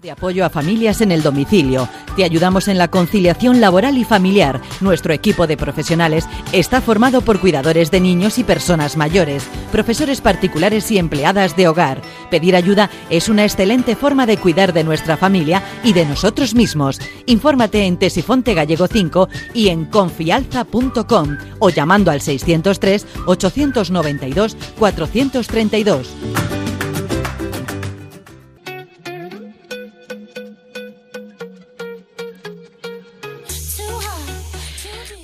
De 0.01 0.11
apoyo 0.11 0.43
a 0.43 0.49
familias 0.49 0.99
en 0.99 1.13
el 1.13 1.23
domicilio. 1.23 1.87
Te 2.17 2.25
ayudamos 2.25 2.67
en 2.67 2.77
la 2.77 2.89
conciliación 2.89 3.61
laboral 3.61 3.97
y 3.97 4.03
familiar. 4.03 4.59
Nuestro 4.81 5.13
equipo 5.13 5.47
de 5.47 5.55
profesionales 5.55 6.27
está 6.51 6.81
formado 6.81 7.21
por 7.21 7.39
cuidadores 7.39 7.91
de 7.91 8.01
niños 8.01 8.37
y 8.37 8.43
personas 8.43 8.97
mayores, 8.97 9.47
profesores 9.71 10.19
particulares 10.19 10.91
y 10.91 10.97
empleadas 10.97 11.55
de 11.55 11.69
hogar. 11.69 12.01
Pedir 12.29 12.57
ayuda 12.57 12.89
es 13.09 13.29
una 13.29 13.45
excelente 13.45 13.95
forma 13.95 14.25
de 14.25 14.37
cuidar 14.37 14.73
de 14.73 14.83
nuestra 14.83 15.15
familia 15.15 15.63
y 15.81 15.93
de 15.93 16.05
nosotros 16.05 16.55
mismos. 16.55 16.99
Infórmate 17.25 17.85
en 17.85 17.95
Tesifonte 17.95 18.53
Gallego 18.53 18.87
5 18.87 19.29
y 19.53 19.69
en 19.69 19.85
confialza.com 19.85 21.37
o 21.59 21.69
llamando 21.69 22.11
al 22.11 22.19
603 22.19 23.07
892 23.27 24.57
432. 24.77 26.64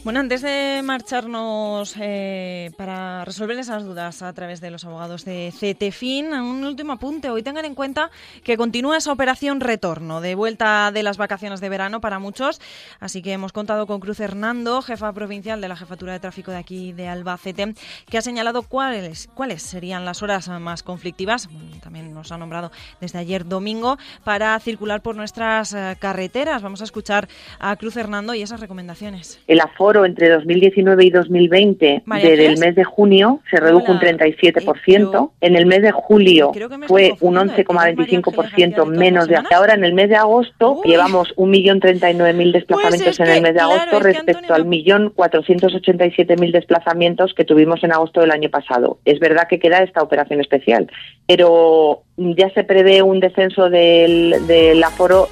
Bueno, 0.04 0.20
antes 0.20 0.42
de 0.42 0.82
marcharnos 0.84 1.94
eh, 2.00 2.72
para 2.76 3.24
resolver 3.24 3.60
esas 3.60 3.86
dudas 3.86 4.24
a 4.24 4.34
través 4.34 4.60
de 4.60 4.72
los 4.72 4.84
abogados 4.84 5.26
de 5.26 5.54
CETEFIN, 5.56 6.34
un 6.34 6.64
último 6.64 6.94
apunte. 6.94 7.30
Hoy 7.30 7.44
tengan 7.44 7.66
en 7.66 7.76
cuenta 7.76 8.10
que 8.44 8.58
continúa 8.58 8.98
esa 8.98 9.12
operación 9.12 9.60
retorno 9.60 10.20
de 10.20 10.34
vuelta 10.34 10.90
de 10.92 11.04
las 11.04 11.18
vacaciones 11.18 11.62
de 11.62 11.70
verano 11.70 12.02
para 12.02 12.18
muchos. 12.18 12.60
Así 13.00 13.22
que 13.22 13.34
hemos 13.34 13.54
contado 13.54 13.86
con 13.86 14.00
Cruz 14.00 14.20
Hernando, 14.20 14.82
jefa 14.82 15.14
provincial 15.14 15.62
de 15.62 15.68
la 15.68 15.76
Jefatura 15.76 16.14
de 16.14 16.20
Tráfico 16.20 16.50
de 16.50 16.58
aquí 16.58 16.94
de 16.94 17.08
Albacete, 17.08 17.76
que 18.10 18.18
ha 18.18 18.24
señalado 18.24 18.64
cuáles, 18.64 19.30
cuáles 19.36 19.62
serían 19.62 20.04
las 20.04 20.24
horas 20.24 20.50
más 20.50 20.82
conflictivas. 20.82 21.48
También 21.84 22.12
nos 22.12 22.32
ha 22.32 22.40
nombrado 22.40 22.72
desde 23.00 23.20
ayer 23.20 23.46
domingo 23.46 24.00
para 24.24 24.60
circular 24.60 25.04
por 25.04 25.16
nuestras 25.16 25.76
eh, 25.76 25.96
carreteras. 26.00 26.64
Vamos 26.64 26.82
a 26.82 26.86
escuchar 26.86 27.30
a 27.60 27.76
Cruz 27.76 27.98
Hernando 27.98 28.34
y 28.34 28.42
esas 28.42 28.62
recomendaciones. 28.62 29.40
El 29.46 29.60
aforo 29.60 29.91
aforo 29.92 30.06
entre 30.06 30.30
2019 30.30 31.06
y 31.06 31.10
2020 31.10 32.04
María 32.06 32.30
desde 32.30 32.46
el 32.46 32.60
mes 32.60 32.76
de 32.76 32.84
junio 32.84 33.42
se 33.50 33.58
redujo 33.58 33.92
un 33.92 34.00
37%. 34.00 35.32
en 35.42 35.56
el 35.56 35.66
mes 35.66 35.82
de 35.82 35.92
julio 35.92 36.52
fue 36.88 37.14
un 37.20 37.36
11,25% 37.36 38.86
menos 38.86 39.28
de 39.28 39.38
ahora. 39.52 39.74
En 39.74 39.84
el 39.84 39.94
mes 39.94 40.10
de 40.10 40.16
agosto 40.16 40.82
llevamos 40.86 41.36
1.039.000 41.36 42.52
desplazamientos 42.54 43.20
en 43.20 43.28
el 43.28 43.42
mes 43.42 43.54
de 43.54 43.60
agosto 43.60 44.00
respecto 44.00 44.54
al 44.54 44.66
1.487.000 44.66 46.52
desplazamientos 46.52 47.34
que 47.34 47.44
tuvimos 47.44 47.84
en 47.84 47.92
agosto 47.92 48.22
del 48.22 48.32
año 48.32 48.50
pasado. 48.50 49.00
Es 49.04 49.20
verdad 49.20 49.48
que 49.50 49.60
queda 49.60 49.84
esta 49.84 50.02
operación 50.02 50.40
especial, 50.40 50.90
pero 51.28 52.04
ya 52.18 52.50
se 52.52 52.64
prevé 52.64 53.02
un 53.02 53.20
descenso 53.20 53.70
del, 53.70 54.48
del 54.48 54.82
aforo 54.84 55.28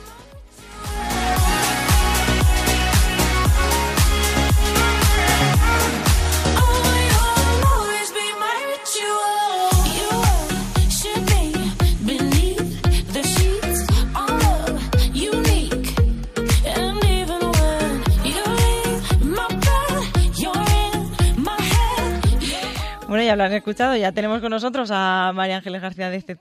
ya 23.30 23.36
lo 23.36 23.44
han 23.44 23.54
escuchado, 23.54 23.96
ya 23.96 24.12
tenemos 24.12 24.42
con 24.42 24.50
nosotros 24.50 24.90
a 24.92 25.32
María 25.36 25.58
Ángeles 25.58 25.84
García 25.84 26.10
de 26.10 26.18
este. 26.18 26.36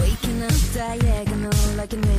Waking 0.00 0.42
up 0.42 1.02
diagonal 1.02 2.17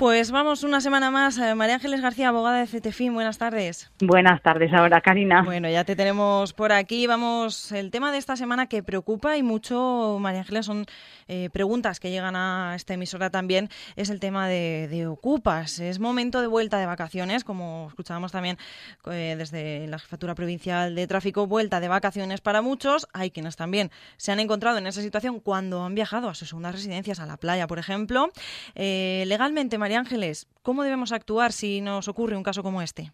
Pues 0.00 0.30
vamos 0.30 0.64
una 0.64 0.80
semana 0.80 1.10
más. 1.10 1.36
eh, 1.36 1.54
María 1.54 1.74
Ángeles 1.74 2.00
García, 2.00 2.28
abogada 2.28 2.60
de 2.60 2.66
CETEFIN, 2.66 3.12
buenas 3.12 3.36
tardes. 3.36 3.92
Buenas 4.00 4.40
tardes, 4.40 4.72
ahora 4.72 5.02
Karina. 5.02 5.42
Bueno, 5.42 5.68
ya 5.68 5.84
te 5.84 5.94
tenemos 5.94 6.54
por 6.54 6.72
aquí. 6.72 7.06
Vamos, 7.06 7.70
el 7.70 7.90
tema 7.90 8.10
de 8.10 8.16
esta 8.16 8.34
semana 8.34 8.66
que 8.66 8.82
preocupa 8.82 9.36
y 9.36 9.42
mucho, 9.42 10.16
María 10.18 10.40
Ángeles, 10.40 10.64
son 10.64 10.86
eh, 11.32 11.48
preguntas 11.48 12.00
que 12.00 12.10
llegan 12.10 12.34
a 12.34 12.74
esta 12.74 12.94
emisora 12.94 13.30
también, 13.30 13.70
es 13.94 14.10
el 14.10 14.18
tema 14.18 14.48
de, 14.48 15.06
ocupas. 15.06 15.78
Es 15.78 16.00
momento 16.00 16.40
de 16.40 16.48
vuelta 16.48 16.78
de 16.78 16.86
vacaciones, 16.86 17.44
como 17.44 17.86
escuchábamos 17.88 18.32
también 18.32 18.58
eh, 19.06 19.36
desde 19.38 19.86
la 19.86 20.00
Jefatura 20.00 20.34
Provincial 20.34 20.96
de 20.96 21.06
Tráfico, 21.06 21.46
vuelta 21.46 21.78
de 21.78 21.86
vacaciones 21.86 22.40
para 22.40 22.62
muchos. 22.62 23.06
Hay 23.12 23.30
quienes 23.30 23.54
también 23.54 23.92
se 24.16 24.32
han 24.32 24.40
encontrado 24.40 24.78
en 24.78 24.88
esa 24.88 25.02
situación 25.02 25.38
cuando 25.38 25.84
han 25.84 25.94
viajado 25.94 26.28
a 26.28 26.34
sus 26.34 26.48
segundas 26.48 26.74
residencias, 26.74 27.20
a 27.20 27.26
la 27.26 27.36
playa, 27.36 27.68
por 27.68 27.78
ejemplo. 27.78 28.32
Eh, 28.74 29.22
legalmente, 29.28 29.78
María 29.78 30.00
Ángeles, 30.00 30.48
¿cómo 30.62 30.82
debemos 30.82 31.12
actuar 31.12 31.52
si 31.52 31.80
nos 31.80 32.08
ocurre 32.08 32.36
un 32.36 32.42
caso 32.42 32.64
como 32.64 32.82
este? 32.82 33.12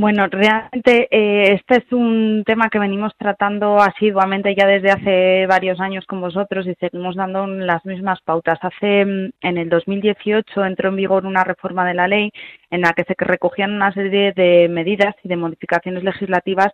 Bueno, 0.00 0.28
realmente 0.30 1.08
eh, 1.10 1.54
este 1.54 1.78
es 1.84 1.92
un 1.92 2.44
tema 2.46 2.68
que 2.70 2.78
venimos 2.78 3.12
tratando 3.18 3.80
asiduamente 3.80 4.54
ya 4.54 4.64
desde 4.64 4.92
hace 4.92 5.46
varios 5.48 5.80
años 5.80 6.06
con 6.06 6.20
vosotros 6.20 6.68
y 6.68 6.74
seguimos 6.76 7.16
dando 7.16 7.48
las 7.48 7.84
mismas 7.84 8.20
pautas. 8.22 8.60
Hace 8.62 9.04
mm, 9.04 9.30
en 9.40 9.58
el 9.58 9.68
2018 9.68 10.64
entró 10.64 10.90
en 10.90 10.94
vigor 10.96 11.26
una 11.26 11.42
reforma 11.42 11.84
de 11.84 11.94
la 11.94 12.06
ley 12.06 12.30
en 12.70 12.82
la 12.82 12.92
que 12.92 13.02
se 13.02 13.14
recogían 13.18 13.72
una 13.72 13.92
serie 13.92 14.32
de 14.36 14.68
medidas 14.68 15.16
y 15.24 15.28
de 15.28 15.36
modificaciones 15.36 16.04
legislativas 16.04 16.68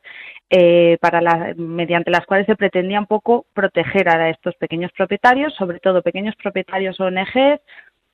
eh, 0.50 0.98
para 1.00 1.22
la- 1.22 1.54
mediante 1.56 2.10
las 2.10 2.26
cuales 2.26 2.44
se 2.44 2.56
pretendía 2.56 3.00
un 3.00 3.06
poco 3.06 3.46
proteger 3.54 4.06
a 4.10 4.28
estos 4.28 4.54
pequeños 4.56 4.92
propietarios, 4.92 5.54
sobre 5.54 5.80
todo 5.80 6.02
pequeños 6.02 6.34
propietarios 6.36 7.00
ONGs, 7.00 7.60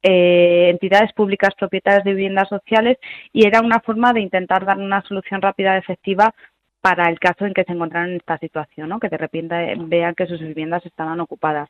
eh, 0.03 0.69
entidades 0.71 1.13
públicas 1.13 1.55
propietarias 1.59 2.05
de 2.05 2.15
viviendas 2.15 2.49
sociales 2.49 2.99
y 3.33 3.47
era 3.47 3.61
una 3.61 3.81
forma 3.81 4.13
de 4.13 4.21
intentar 4.21 4.65
dar 4.65 4.79
una 4.79 5.03
solución 5.03 5.43
rápida 5.43 5.75
y 5.75 5.79
efectiva 5.79 6.35
para 6.81 7.09
el 7.09 7.19
caso 7.19 7.45
en 7.45 7.53
que 7.53 7.65
se 7.65 7.73
encontraran 7.73 8.11
en 8.11 8.17
esta 8.17 8.39
situación, 8.39 8.89
¿no? 8.89 9.01
que 9.01 9.09
de 9.09 9.19
repente 9.19 9.75
vean 9.79 10.15
que 10.15 10.27
sus 10.27 10.41
viviendas 10.41 10.85
estaban 10.87 11.21
ocupadas. 11.21 11.69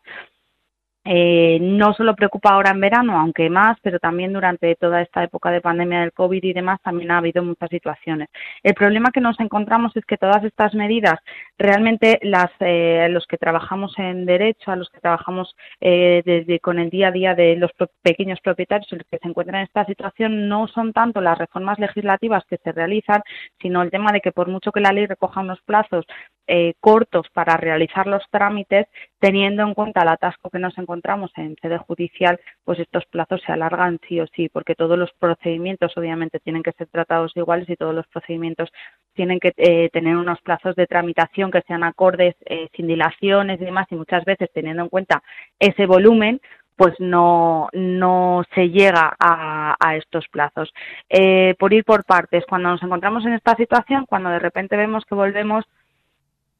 Eh, 1.03 1.59
no 1.63 1.95
solo 1.95 2.15
preocupa 2.15 2.51
ahora 2.51 2.73
en 2.73 2.81
verano, 2.81 3.19
aunque 3.19 3.49
más, 3.49 3.79
pero 3.83 3.99
también 3.99 4.35
durante 4.35 4.75
toda 4.77 5.01
esta 5.01 5.25
época 5.25 5.51
de 5.51 5.63
pandemia 5.63 6.01
del 6.01 6.13
COVID 6.13 6.45
y 6.45 6.53
demás 6.53 6.79
también 6.83 7.11
ha 7.11 7.17
habido 7.19 7.43
muchas 7.43 7.71
situaciones. 7.71 8.29
El 8.63 8.75
problema 8.75 9.11
que 9.11 9.23
nos 9.23 9.41
encontramos 9.41 9.97
es 9.97 10.05
que 10.05 10.19
todas 10.19 10.45
estas 10.45 10.75
medidas 10.75 11.19
realmente 11.57 12.19
las 12.23 12.51
eh, 12.61 13.09
los 13.11 13.27
que 13.27 13.39
trabajamos 13.39 13.99
en 13.99 14.27
derecho, 14.27 14.71
a 14.73 14.77
los 14.77 14.91
que 14.91 15.01
trabajamos 15.01 15.57
eh, 15.81 16.21
desde- 16.27 16.61
con 16.61 16.79
el 16.79 16.91
día 16.91 17.09
a 17.09 17.13
día 17.13 17.35
de 17.35 17.57
los 17.57 17.71
pequeños 18.03 18.39
propietarios 18.43 18.93
los 18.93 19.07
que 19.11 19.19
se 19.19 19.29
encuentran 19.29 19.61
en 19.61 19.67
esta 19.69 19.87
situación 19.87 20.49
no 20.49 20.69
son 20.69 20.93
tanto 20.93 21.23
las 21.23 21.39
reformas 21.39 21.79
legislativas 21.79 22.45
que 22.45 22.59
se 22.59 22.73
realizan, 22.73 23.23
sino 23.61 23.81
el 23.83 23.91
tema 23.91 24.13
de 24.13 24.21
que 24.21 24.33
por 24.33 24.49
mucho 24.49 24.71
que 24.71 24.81
la 24.81 24.93
ley 24.93 25.07
recoja 25.07 25.41
unos 25.41 25.63
plazos 25.63 26.05
eh, 26.47 26.75
cortos 26.81 27.27
para 27.33 27.57
realizar 27.57 28.07
los 28.07 28.23
trámites, 28.31 28.87
teniendo 29.19 29.63
en 29.63 29.73
cuenta 29.73 30.03
el 30.03 30.09
atasco 30.09 30.51
que 30.51 30.59
nos 30.59 30.77
encontramos 30.77 30.90
en 31.37 31.57
sede 31.61 31.79
judicial, 31.79 32.39
pues 32.65 32.79
estos 32.79 33.05
plazos 33.07 33.41
se 33.45 33.53
alargan 33.53 33.99
sí 34.09 34.21
o 34.21 34.27
sí, 34.35 34.49
porque 34.49 34.75
todos 34.75 34.99
los 34.99 35.11
procedimientos 35.19 35.97
obviamente 35.97 36.41
tienen 36.41 36.63
que 36.63 36.73
ser 36.73 36.89
tratados 36.89 37.37
iguales 37.37 37.69
y 37.69 37.77
todos 37.77 37.95
los 37.95 38.07
procedimientos 38.09 38.71
tienen 39.15 39.41
que 39.41 39.53
eh, 39.57 39.89
tener 39.91 40.17
unos 40.17 40.41
plazos 40.41 40.75
de 40.77 40.87
tramitación 40.87 41.51
que 41.51 41.63
sean 41.63 41.85
acordes, 41.85 42.35
eh, 42.47 42.69
sin 42.75 42.87
dilaciones 42.87 43.61
y 43.61 43.65
demás, 43.65 43.87
y 43.91 43.95
muchas 43.97 44.25
veces 44.25 44.51
teniendo 44.53 44.83
en 44.83 44.89
cuenta 44.89 45.23
ese 45.59 45.87
volumen, 45.87 46.41
pues 46.77 46.95
no, 46.99 47.69
no 47.75 48.43
se 48.55 48.71
llega 48.71 49.15
a, 49.19 49.77
a 49.79 49.97
estos 49.97 50.27
plazos. 50.29 50.73
Eh, 51.11 51.55
por 51.59 51.75
ir 51.75 51.85
por 51.85 52.05
partes, 52.05 52.45
cuando 52.49 52.71
nos 52.71 52.83
encontramos 52.83 53.25
en 53.27 53.35
esta 53.35 53.55
situación, 53.57 54.07
cuando 54.07 54.31
de 54.31 54.39
repente 54.39 54.79
vemos 54.79 55.05
que 55.05 55.15
volvemos 55.15 55.67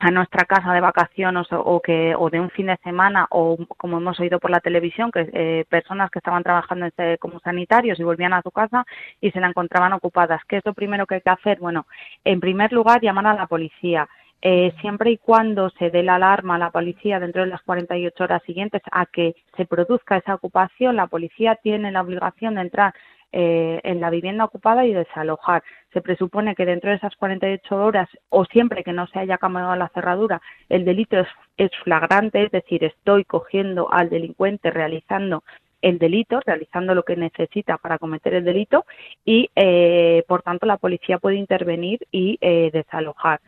a 0.01 0.11
nuestra 0.11 0.47
casa 0.47 0.73
de 0.73 0.81
vacaciones 0.81 1.47
o, 1.51 1.81
que 1.81 2.15
o 2.17 2.31
de 2.31 2.41
un 2.41 2.51
fin 2.51 2.67
de 2.67 2.79
semana 2.79 3.27
o 3.31 3.59
como 3.77 3.99
hemos 3.99 4.19
oído 4.19 4.41
por 4.41 4.51
la 4.51 4.61
televisión 4.61 5.11
que 5.13 5.29
eh, 5.33 5.65
personas 5.69 6.11
que 6.11 6.19
estaban 6.19 6.43
trabajando 6.43 6.87
como 7.19 7.39
sanitarios 7.41 8.01
y 8.01 8.03
volvían 8.03 8.33
a 8.33 8.43
su 8.43 8.51
casa 8.51 8.87
y 9.21 9.31
se 9.31 9.41
la 9.41 9.49
encontraban 9.49 9.93
ocupadas. 9.93 10.41
Qué 10.49 10.57
es 10.57 10.65
lo 10.65 10.73
primero 10.73 11.07
que 11.07 11.17
hay 11.17 11.21
que 11.21 11.31
hacer 11.31 11.59
bueno 11.61 11.87
en 12.25 12.41
primer 12.41 12.73
lugar 12.73 13.03
llamar 13.03 13.27
a 13.27 13.35
la 13.35 13.47
policía. 13.47 14.09
Eh, 14.43 14.73
siempre 14.81 15.11
y 15.11 15.19
cuando 15.19 15.69
se 15.69 15.91
dé 15.91 16.03
la 16.03 16.15
alarma 16.15 16.55
a 16.55 16.59
la 16.59 16.71
policía 16.71 17.21
dentro 17.21 17.43
de 17.43 17.49
las 17.49 17.61
48 17.61 18.25
horas 18.25 18.43
siguientes 18.45 18.81
a 18.91 19.05
que 19.05 19.35
se 19.55 19.67
produzca 19.67 20.17
esa 20.17 20.35
ocupación, 20.35 20.97
la 20.97 21.09
policía 21.09 21.57
tiene 21.57 21.93
la 21.93 22.01
obligación 22.01 22.55
de 22.55 22.63
entrar 22.63 22.95
eh, 23.33 23.81
en 23.85 24.01
la 24.01 24.11
vivienda 24.11 24.45
ocupada 24.45 24.85
y 24.85 24.93
desalojar. 24.93 25.63
Se 25.93 26.01
presupone 26.01 26.55
que 26.55 26.67
dentro 26.67 26.91
de 26.91 26.97
esas 26.97 27.15
48 27.17 27.77
horas 27.77 28.09
o 28.29 28.45
siempre 28.45 28.83
que 28.83 28.93
no 28.93 29.07
se 29.07 29.21
haya 29.21 29.39
cambiado 29.39 29.75
la 29.77 29.89
cerradura, 29.89 30.43
el 30.69 30.85
delito 30.85 31.17
es, 31.57 31.71
flagrante, 31.85 32.43
es 32.43 32.51
decir, 32.51 32.83
estoy 32.85 33.25
cogiendo 33.25 33.93
al 33.93 34.11
delincuente 34.11 34.71
realizando 34.71 35.45
el 35.83 35.99
delito, 35.99 36.41
realizando 36.45 36.95
lo 36.95 37.05
que 37.05 37.17
necesita 37.17 37.79
para 37.79 37.99
cometer 37.99 38.35
el 38.35 38.45
delito 38.45 38.85
y, 39.25 39.49
eh, 39.55 40.25
por 40.27 40.43
tanto, 40.43 40.67
la 40.67 40.77
policía 40.77 41.19
puede 41.19 41.37
intervenir 41.37 42.07
y 42.11 42.37
eh, 42.41 42.71
desalojar. 42.73 43.41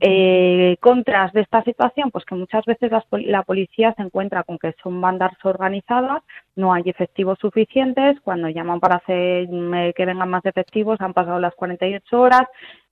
Eh, 0.00 0.76
contras 0.80 1.32
de 1.32 1.40
esta 1.40 1.62
situación, 1.64 2.10
pues 2.10 2.24
que 2.24 2.34
muchas 2.34 2.64
veces 2.66 2.90
pol- 3.08 3.24
la 3.26 3.42
policía 3.42 3.94
se 3.96 4.02
encuentra 4.02 4.42
con 4.44 4.58
que 4.58 4.74
son 4.82 5.00
bandas 5.00 5.32
organizadas, 5.42 6.22
no 6.54 6.72
hay 6.74 6.82
efectivos 6.86 7.38
suficientes, 7.40 8.20
cuando 8.20 8.48
llaman 8.48 8.78
para 8.80 8.96
hacer 8.96 9.48
eh, 9.50 9.92
que 9.96 10.04
vengan 10.06 10.28
más 10.28 10.44
efectivos 10.44 11.00
han 11.00 11.14
pasado 11.14 11.38
las 11.40 11.54
48 11.54 12.20
horas, 12.20 12.42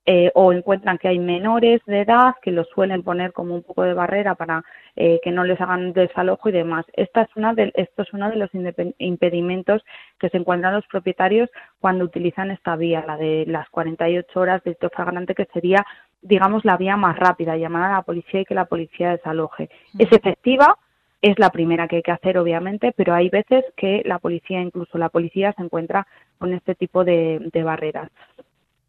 eh, 0.07 0.31
o 0.35 0.53
encuentran 0.53 0.99
que 0.99 1.07
hay 1.07 1.17
menores 1.17 1.81
de 1.87 2.01
edad 2.01 2.35
que 2.43 2.51
los 2.51 2.67
suelen 2.69 3.01
poner 3.01 3.33
como 3.33 3.55
un 3.55 3.63
poco 3.63 3.81
de 3.81 3.95
barrera 3.95 4.35
para 4.35 4.63
eh, 4.95 5.19
que 5.23 5.31
no 5.31 5.43
les 5.43 5.59
hagan 5.59 5.93
desalojo 5.93 6.49
y 6.49 6.51
demás. 6.51 6.85
Esta 6.93 7.23
es 7.23 7.29
una 7.35 7.53
de, 7.55 7.71
esto 7.75 8.03
es 8.03 8.13
uno 8.13 8.29
de 8.29 8.35
los 8.35 8.51
impedimentos 8.99 9.83
que 10.19 10.29
se 10.29 10.37
encuentran 10.37 10.75
los 10.75 10.85
propietarios 10.87 11.49
cuando 11.79 12.05
utilizan 12.05 12.51
esta 12.51 12.75
vía, 12.75 13.03
la 13.07 13.17
de 13.17 13.45
las 13.47 13.67
48 13.69 14.39
horas 14.39 14.63
de 14.63 14.77
flagrante, 14.93 15.33
que 15.33 15.45
sería, 15.51 15.83
digamos, 16.25 16.65
la 16.65 16.77
vía 16.77 16.97
más 16.97 17.17
rápida, 17.17 17.55
llamar 17.55 17.91
a 17.91 17.95
la 17.95 18.01
policía 18.01 18.41
y 18.41 18.45
que 18.45 18.55
la 18.55 18.65
policía 18.65 19.11
desaloje. 19.11 19.69
Es 19.97 20.11
efectiva, 20.11 20.77
es 21.21 21.37
la 21.39 21.51
primera 21.51 21.87
que 21.87 21.97
hay 21.97 22.01
que 22.01 22.11
hacer, 22.11 22.37
obviamente, 22.37 22.93
pero 22.95 23.13
hay 23.13 23.29
veces 23.29 23.63
que 23.77 24.01
la 24.05 24.19
policía, 24.19 24.61
incluso 24.61 24.97
la 24.97 25.09
policía, 25.09 25.53
se 25.53 25.63
encuentra 25.63 26.07
con 26.39 26.53
este 26.53 26.75
tipo 26.75 27.03
de, 27.03 27.39
de 27.53 27.63
barreras. 27.63 28.09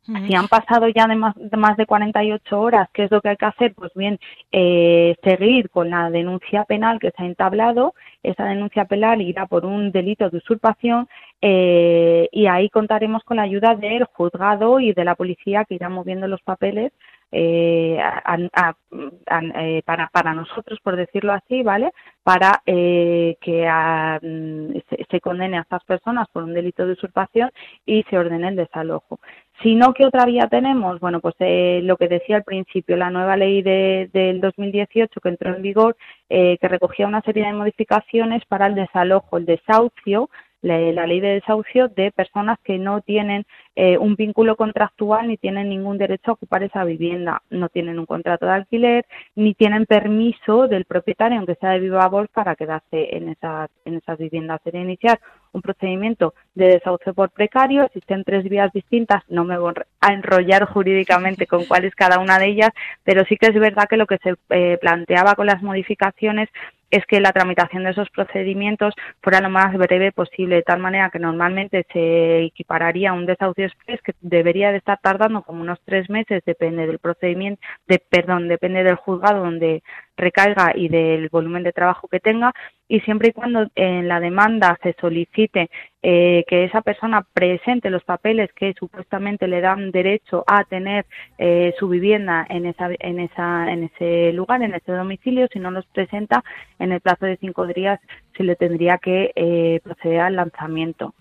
Si 0.07 0.35
han 0.37 0.47
pasado 0.47 0.87
ya 0.89 1.07
de 1.07 1.17
más, 1.17 1.35
de 1.37 1.57
más 1.57 1.77
de 1.77 1.87
48 1.87 2.61
horas, 2.61 2.89
¿qué 2.93 3.05
es 3.05 3.11
lo 3.11 3.21
que 3.21 3.31
hay 3.31 3.37
que 3.37 3.47
hacer? 3.47 3.75
Pues 3.75 3.93
bien, 3.95 4.21
eh, 4.53 5.17
seguir 5.25 5.69
con 5.71 5.91
la 5.91 6.11
denuncia 6.11 6.65
penal 6.65 7.01
que 7.01 7.11
se 7.11 7.23
ha 7.23 7.27
entablado. 7.27 7.95
Esa 8.23 8.45
denuncia 8.45 8.85
penal 8.85 9.21
irá 9.21 9.47
por 9.47 9.67
un 9.67 9.91
delito 9.91 10.31
de 10.31 10.39
usurpación 10.39 11.09
eh, 11.41 12.29
y 12.31 12.47
ahí 12.47 12.71
contaremos 12.71 13.25
con 13.25 13.39
la 13.39 13.43
ayuda 13.43 13.75
del 13.75 14.05
juzgado 14.05 14.79
y 14.79 14.93
de 14.93 15.05
la 15.05 15.17
policía 15.17 15.65
que 15.65 15.75
irán 15.75 15.93
moviendo 15.93 16.29
los 16.29 16.43
papeles 16.43 16.93
eh, 17.33 17.99
eh, 17.99 19.83
para, 19.85 20.09
para 20.09 20.33
nosotros, 20.35 20.79
por 20.83 20.97
decirlo 20.97 21.33
así, 21.33 21.63
¿vale? 21.63 21.93
Para 22.23 22.63
eh, 22.65 23.37
que 23.41 23.67
ah, 23.69 24.19
mm, 24.23 24.73
se, 24.89 25.07
se 25.11 25.21
condene 25.21 25.59
a 25.59 25.63
estas 25.63 25.85
personas 25.85 26.29
por 26.33 26.45
un 26.45 26.55
delito 26.55 26.87
de 26.87 26.93
usurpación 26.93 27.51
y 27.85 28.05
se 28.05 28.17
ordene 28.19 28.49
el 28.49 28.57
desalojo. 28.57 29.19
Si 29.63 29.75
no, 29.75 29.95
¿qué 29.95 30.05
otra 30.05 30.27
vía 30.27 30.49
tenemos? 30.49 31.01
Bueno, 31.01 31.21
pues 31.21 31.35
eh, 31.39 31.81
lo 31.83 31.97
que 31.97 32.09
decía 32.09 32.37
al 32.37 32.45
principio, 32.45 32.97
la 32.97 33.11
nueva 33.11 33.37
ley 33.37 33.63
de- 33.63 34.11
del 34.13 34.41
2018 34.41 35.21
que 35.21 35.29
entró 35.31 35.55
en 35.55 35.63
vigor, 35.63 35.97
eh, 36.29 36.59
que 36.61 36.69
recogía 36.69 37.07
una 37.07 37.23
serie 37.23 37.47
de 37.47 37.53
modificaciones 37.55 38.45
para 38.47 38.67
el 38.67 38.75
desalojo, 38.75 39.39
el 39.39 39.47
desahucio, 39.47 40.29
la, 40.63 41.07
ley 41.07 41.21
de 41.21 41.35
desahucio 41.35 41.89
de 41.89 42.11
personas 42.11 42.59
que 42.65 42.79
no 42.79 43.01
tienen 43.01 43.45
eh, 43.75 43.99
un 43.99 44.17
vínculo 44.17 44.57
contractual 44.57 45.29
ni 45.29 45.37
tienen 45.37 45.69
ningún 45.69 45.99
derecho 45.99 46.31
a 46.31 46.35
ocupar 46.35 46.63
esa 46.63 46.85
vivienda, 46.85 47.43
no 47.51 47.69
tienen 47.69 47.99
un 47.99 48.07
contrato 48.07 48.47
de 48.47 48.53
alquiler 48.53 49.07
ni 49.35 49.55
tienen 49.55 49.87
permiso 49.87 50.67
del 50.67 50.85
propietario, 50.87 51.39
aunque 51.39 51.57
sea 51.57 51.71
de 51.71 51.81
viva 51.81 52.09
voz, 52.09 52.29
para 52.29 52.57
quedarse 52.57 53.17
en 53.17 53.29
esas, 53.29 53.71
en 53.85 53.97
esas 53.97 54.19
viviendas. 54.19 54.61
Sería 54.65 54.81
iniciar 54.81 55.21
un 55.53 55.63
procedimiento 55.63 56.35
de 56.55 56.69
desahucio 56.69 57.15
por 57.15 57.31
precario. 57.31 57.85
Existen 57.85 58.25
tres 58.25 58.45
vías 58.45 58.73
distintas. 58.73 59.23
No 59.29 59.45
me 59.45 59.59
voy 59.59 59.75
a 60.01 60.13
enrollar 60.13 60.65
jurídicamente 60.65 61.47
con 61.47 61.65
cuál 61.65 61.85
es 61.85 61.95
cada 61.95 62.19
una 62.19 62.39
de 62.39 62.47
ellas, 62.47 62.71
pero 63.05 63.25
sí 63.25 63.37
que 63.37 63.47
es 63.47 63.55
verdad 63.55 63.89
que 63.89 63.97
lo 63.97 64.07
que 64.07 64.19
se 64.19 64.35
eh, 64.51 64.79
planteaba 64.81 65.35
con 65.35 65.47
las 65.47 65.63
modificaciones 65.63 66.49
es 66.91 67.05
que 67.07 67.21
la 67.21 67.33
tramitación 67.33 67.85
de 67.85 67.91
esos 67.91 68.09
procedimientos 68.11 68.95
fuera 69.23 69.41
lo 69.41 69.51
más 69.51 69.77
breve 69.77 70.13
posible, 70.13 70.57
de 70.57 70.63
tal 70.63 70.81
manera 70.81 71.11
que 71.11 71.19
normalmente 71.19 71.87
se 71.93 72.45
equipararía 72.45 73.11
a 73.11 73.15
un 73.15 73.27
desahucio 73.27 73.67
express 73.67 74.01
que 74.03 74.15
debería 74.21 74.71
de 74.71 74.79
estar 74.79 74.99
tardando 75.03 75.43
como 75.43 75.63
unos 75.63 75.81
tres 75.85 76.09
meses, 76.11 76.43
depende 76.45 76.87
del 76.87 76.99
procedimiento, 76.99 77.61
de, 77.87 77.99
perdón, 77.99 78.49
depende 78.49 78.85
del 78.85 78.97
juzgado 78.97 79.41
donde 79.41 79.83
recaiga 80.17 80.73
y 80.75 80.89
del 80.89 81.29
volumen 81.29 81.63
de 81.63 81.73
trabajo 81.73 82.09
que 82.09 82.21
tenga, 82.21 82.53
y 82.89 83.01
siempre 83.01 83.29
y 83.29 83.33
cuando 83.33 83.67
en 83.75 84.09
la 84.09 84.21
demanda 84.21 84.79
se 84.83 84.95
solicite 85.01 85.71
eh, 86.03 86.45
que 86.47 86.65
esa 86.65 86.83
persona 86.83 87.27
presente 87.33 87.91
los 87.91 88.05
papeles 88.05 88.53
que 88.53 88.75
supuestamente 88.79 89.49
le 89.49 89.61
dan 89.61 89.91
derecho 89.91 90.45
a 90.47 90.65
tener 90.65 91.07
eh, 91.39 91.75
su 91.79 91.89
vivienda 91.89 92.47
en 92.49 92.67
esa 92.67 92.91
en 92.99 93.19
esa 93.19 93.73
en 93.73 93.85
ese 93.85 94.33
lugar 94.33 94.63
en 94.63 94.75
ese 94.75 94.93
domicilio 94.93 95.49
si 95.53 95.59
no 95.59 95.71
los 95.71 95.87
presenta 95.87 96.45
en 96.79 96.93
el 96.93 97.01
plazo 97.01 97.27
de 97.27 97.37
cinco 97.39 97.67
días 97.67 97.99
se 98.37 98.45
le 98.45 98.55
tendría 98.57 98.99
que 98.99 99.33
eh, 99.35 99.81
proceder 99.83 100.21
al 100.21 100.37
lanzamiento 100.37 101.13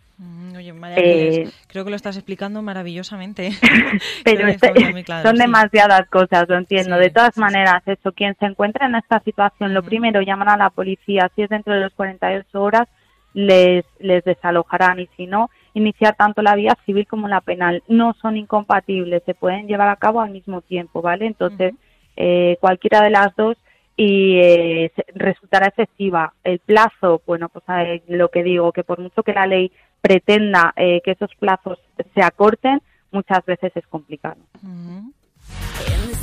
Oye, 0.55 0.71
María 0.71 0.97
Eh, 0.97 1.49
creo 1.67 1.83
que 1.83 1.89
lo 1.89 1.95
estás 1.95 2.15
explicando 2.15 2.61
maravillosamente. 2.61 3.49
pero 4.23 4.47
este- 4.47 4.71
está 4.73 4.91
muy 4.91 5.03
claro, 5.03 5.27
son 5.27 5.35
sí. 5.37 5.41
demasiadas 5.43 6.07
cosas, 6.09 6.45
lo 6.47 6.57
entiendo. 6.57 6.97
de 6.97 7.09
todas 7.09 7.37
maneras, 7.37 7.83
eso, 7.85 8.11
quien 8.13 8.35
se 8.39 8.45
encuentra 8.45 8.87
en 8.87 8.95
esta 8.95 9.19
situación, 9.21 9.73
lo 9.73 9.83
primero, 9.83 10.21
llaman 10.21 10.49
a 10.49 10.57
la 10.57 10.69
policía. 10.69 11.29
Si 11.35 11.41
es 11.41 11.49
dentro 11.49 11.73
de 11.73 11.81
las 11.81 11.93
48 11.93 12.61
horas, 12.61 12.87
les, 13.33 13.83
les 13.99 14.23
desalojarán 14.23 14.99
y 15.01 15.09
si 15.17 15.27
no, 15.27 15.49
iniciar 15.73 16.15
tanto 16.15 16.41
la 16.41 16.55
vía 16.55 16.77
civil 16.85 17.05
como 17.05 17.27
la 17.27 17.41
penal. 17.41 17.83
No 17.89 18.13
son 18.21 18.37
incompatibles, 18.37 19.21
se 19.25 19.33
pueden 19.33 19.67
llevar 19.67 19.89
a 19.89 19.97
cabo 19.97 20.21
al 20.21 20.31
mismo 20.31 20.61
tiempo, 20.61 21.01
¿vale? 21.01 21.25
Entonces, 21.27 21.73
eh, 22.15 22.55
cualquiera 22.61 23.01
de 23.01 23.09
las 23.09 23.35
dos 23.35 23.57
y 23.97 24.37
eh, 24.39 24.91
resultará 25.13 25.67
efectiva. 25.67 26.33
El 26.45 26.59
plazo, 26.59 27.21
bueno, 27.27 27.49
pues 27.49 27.65
lo 28.07 28.29
que 28.29 28.43
digo, 28.43 28.71
que 28.71 28.83
por 28.85 28.99
mucho 28.99 29.23
que 29.23 29.33
la 29.33 29.47
ley 29.47 29.71
pretenda 30.05 30.71
eh, 30.75 31.01
que 31.03 31.11
esos 31.11 31.31
plazos 31.39 31.79
se 32.13 32.21
acorten, 32.21 32.79
muchas 33.11 33.43
veces 33.45 33.71
es 33.75 33.87
complicado. 33.87 34.37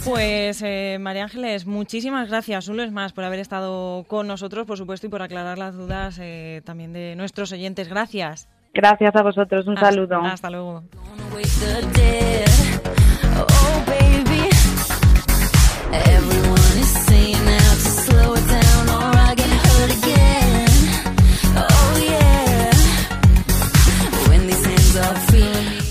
Pues 0.05 0.63
eh, 0.63 0.99
María 1.01 1.25
Ángeles, 1.25 1.67
muchísimas 1.67 2.29
gracias, 2.29 2.69
un 2.69 2.77
lunes 2.77 2.93
más, 2.93 3.13
por 3.13 3.25
haber 3.25 3.41
estado 3.41 4.05
con 4.07 4.29
nosotros, 4.29 4.67
por 4.67 4.79
supuesto, 4.79 5.09
y 5.09 5.11
por 5.11 5.23
aclarar 5.23 5.59
las 5.59 5.75
dudas 5.77 6.19
eh, 6.21 6.63
también 6.65 6.93
de 6.93 7.17
nuestros 7.17 7.51
oyentes. 7.53 7.89
Gracias. 7.89 8.49
Gracias 8.73 9.15
a 9.17 9.23
vosotros, 9.23 9.67
un 9.67 9.75
Hasta- 9.75 9.91
saludo. 9.91 10.21
Hasta 10.23 10.51
luego. 10.51 10.85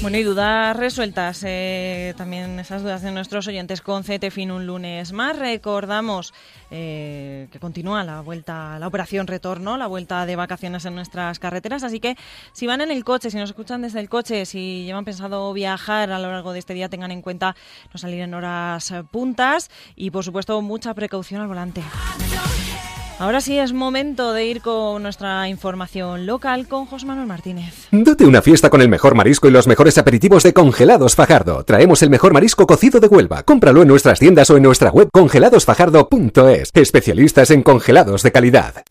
Bueno, 0.01 0.17
y 0.17 0.23
dudas 0.23 0.75
resueltas, 0.75 1.43
eh, 1.45 2.15
también 2.17 2.59
esas 2.59 2.81
dudas 2.81 3.03
de 3.03 3.11
nuestros 3.11 3.47
oyentes 3.47 3.81
con 3.81 4.01
CTFIN 4.01 4.49
un 4.49 4.65
lunes 4.65 5.13
más. 5.13 5.37
Recordamos 5.37 6.33
eh, 6.71 7.47
que 7.51 7.59
continúa 7.59 8.03
la 8.03 8.21
vuelta, 8.21 8.79
la 8.79 8.87
operación 8.87 9.27
retorno, 9.27 9.77
la 9.77 9.85
vuelta 9.85 10.25
de 10.25 10.35
vacaciones 10.35 10.85
en 10.85 10.95
nuestras 10.95 11.37
carreteras. 11.37 11.83
Así 11.83 11.99
que 11.99 12.15
si 12.51 12.65
van 12.65 12.81
en 12.81 12.89
el 12.89 13.03
coche, 13.03 13.29
si 13.29 13.37
nos 13.37 13.51
escuchan 13.51 13.83
desde 13.83 13.99
el 13.99 14.09
coche, 14.09 14.47
si 14.47 14.85
llevan 14.85 15.05
pensado 15.05 15.53
viajar 15.53 16.11
a 16.11 16.17
lo 16.17 16.31
largo 16.31 16.51
de 16.51 16.59
este 16.59 16.73
día, 16.73 16.89
tengan 16.89 17.11
en 17.11 17.21
cuenta 17.21 17.55
no 17.93 17.99
salir 17.99 18.21
en 18.21 18.33
horas 18.33 18.89
eh, 18.89 19.03
puntas 19.03 19.69
y, 19.95 20.09
por 20.09 20.25
supuesto, 20.25 20.59
mucha 20.63 20.95
precaución 20.95 21.41
al 21.41 21.47
volante. 21.47 21.83
Ahora 23.21 23.39
sí 23.39 23.59
es 23.59 23.71
momento 23.71 24.33
de 24.33 24.47
ir 24.47 24.61
con 24.61 25.03
nuestra 25.03 25.47
información 25.47 26.25
local 26.25 26.67
con 26.67 26.87
José 26.87 27.05
Manuel 27.05 27.27
Martínez. 27.27 27.87
Date 27.91 28.25
una 28.25 28.41
fiesta 28.41 28.71
con 28.71 28.81
el 28.81 28.89
mejor 28.89 29.13
marisco 29.13 29.47
y 29.47 29.51
los 29.51 29.67
mejores 29.67 29.99
aperitivos 29.99 30.41
de 30.41 30.53
Congelados 30.53 31.15
Fajardo. 31.15 31.63
Traemos 31.63 32.01
el 32.01 32.09
mejor 32.09 32.33
marisco 32.33 32.65
cocido 32.65 32.99
de 32.99 33.05
Huelva. 33.05 33.43
Cómpralo 33.43 33.83
en 33.83 33.89
nuestras 33.89 34.17
tiendas 34.17 34.49
o 34.49 34.57
en 34.57 34.63
nuestra 34.63 34.89
web 34.89 35.09
congeladosfajardo.es. 35.13 36.71
Especialistas 36.73 37.51
en 37.51 37.61
congelados 37.61 38.23
de 38.23 38.31
calidad. 38.31 38.83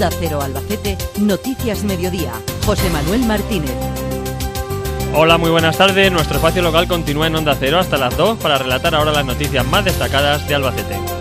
Onda 0.00 0.16
Cero 0.18 0.40
Albacete, 0.40 0.96
Noticias 1.18 1.84
Mediodía. 1.84 2.32
José 2.64 2.88
Manuel 2.88 3.20
Martínez. 3.26 3.74
Hola, 5.14 5.36
muy 5.36 5.50
buenas 5.50 5.76
tardes. 5.76 6.10
Nuestro 6.10 6.38
espacio 6.38 6.62
local 6.62 6.88
continúa 6.88 7.26
en 7.26 7.36
Onda 7.36 7.54
Cero 7.60 7.78
hasta 7.78 7.98
las 7.98 8.16
2 8.16 8.38
para 8.38 8.56
relatar 8.56 8.94
ahora 8.94 9.12
las 9.12 9.26
noticias 9.26 9.66
más 9.66 9.84
destacadas 9.84 10.48
de 10.48 10.54
Albacete. 10.54 11.19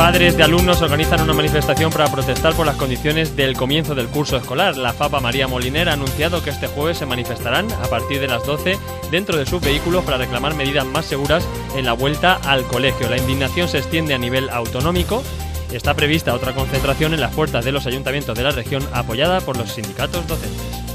Padres 0.00 0.34
de 0.34 0.42
alumnos 0.42 0.80
organizan 0.80 1.20
una 1.20 1.34
manifestación 1.34 1.92
para 1.92 2.10
protestar 2.10 2.54
por 2.54 2.64
las 2.64 2.76
condiciones 2.76 3.36
del 3.36 3.54
comienzo 3.54 3.94
del 3.94 4.08
curso 4.08 4.38
escolar. 4.38 4.78
La 4.78 4.94
FAPA 4.94 5.20
María 5.20 5.46
Moliner 5.46 5.90
ha 5.90 5.92
anunciado 5.92 6.42
que 6.42 6.48
este 6.48 6.68
jueves 6.68 6.96
se 6.96 7.04
manifestarán 7.04 7.70
a 7.70 7.86
partir 7.86 8.18
de 8.18 8.26
las 8.26 8.46
12 8.46 8.78
dentro 9.10 9.36
de 9.36 9.44
sus 9.44 9.60
vehículos 9.60 10.02
para 10.02 10.16
reclamar 10.16 10.54
medidas 10.54 10.86
más 10.86 11.04
seguras 11.04 11.46
en 11.76 11.84
la 11.84 11.92
vuelta 11.92 12.40
al 12.44 12.64
colegio. 12.64 13.10
La 13.10 13.18
indignación 13.18 13.68
se 13.68 13.76
extiende 13.76 14.14
a 14.14 14.18
nivel 14.18 14.48
autonómico. 14.48 15.22
Está 15.70 15.92
prevista 15.92 16.34
otra 16.34 16.54
concentración 16.54 17.12
en 17.12 17.20
las 17.20 17.34
puertas 17.34 17.66
de 17.66 17.72
los 17.72 17.84
ayuntamientos 17.84 18.34
de 18.38 18.44
la 18.44 18.52
región 18.52 18.82
apoyada 18.94 19.42
por 19.42 19.58
los 19.58 19.70
sindicatos 19.70 20.26
docentes. 20.26 20.89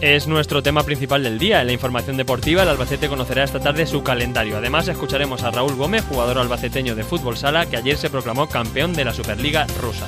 Es 0.00 0.28
nuestro 0.28 0.62
tema 0.62 0.84
principal 0.84 1.24
del 1.24 1.40
día. 1.40 1.60
En 1.60 1.66
la 1.66 1.72
información 1.72 2.16
deportiva, 2.16 2.62
el 2.62 2.68
Albacete 2.68 3.08
conocerá 3.08 3.42
esta 3.42 3.58
tarde 3.58 3.84
su 3.84 4.04
calendario. 4.04 4.56
Además, 4.56 4.86
escucharemos 4.86 5.42
a 5.42 5.50
Raúl 5.50 5.74
Gómez, 5.74 6.04
jugador 6.08 6.38
albaceteño 6.38 6.94
de 6.94 7.02
fútbol 7.02 7.36
sala, 7.36 7.66
que 7.66 7.76
ayer 7.76 7.96
se 7.96 8.08
proclamó 8.08 8.48
campeón 8.48 8.92
de 8.92 9.04
la 9.04 9.12
Superliga 9.12 9.66
rusa. 9.82 10.06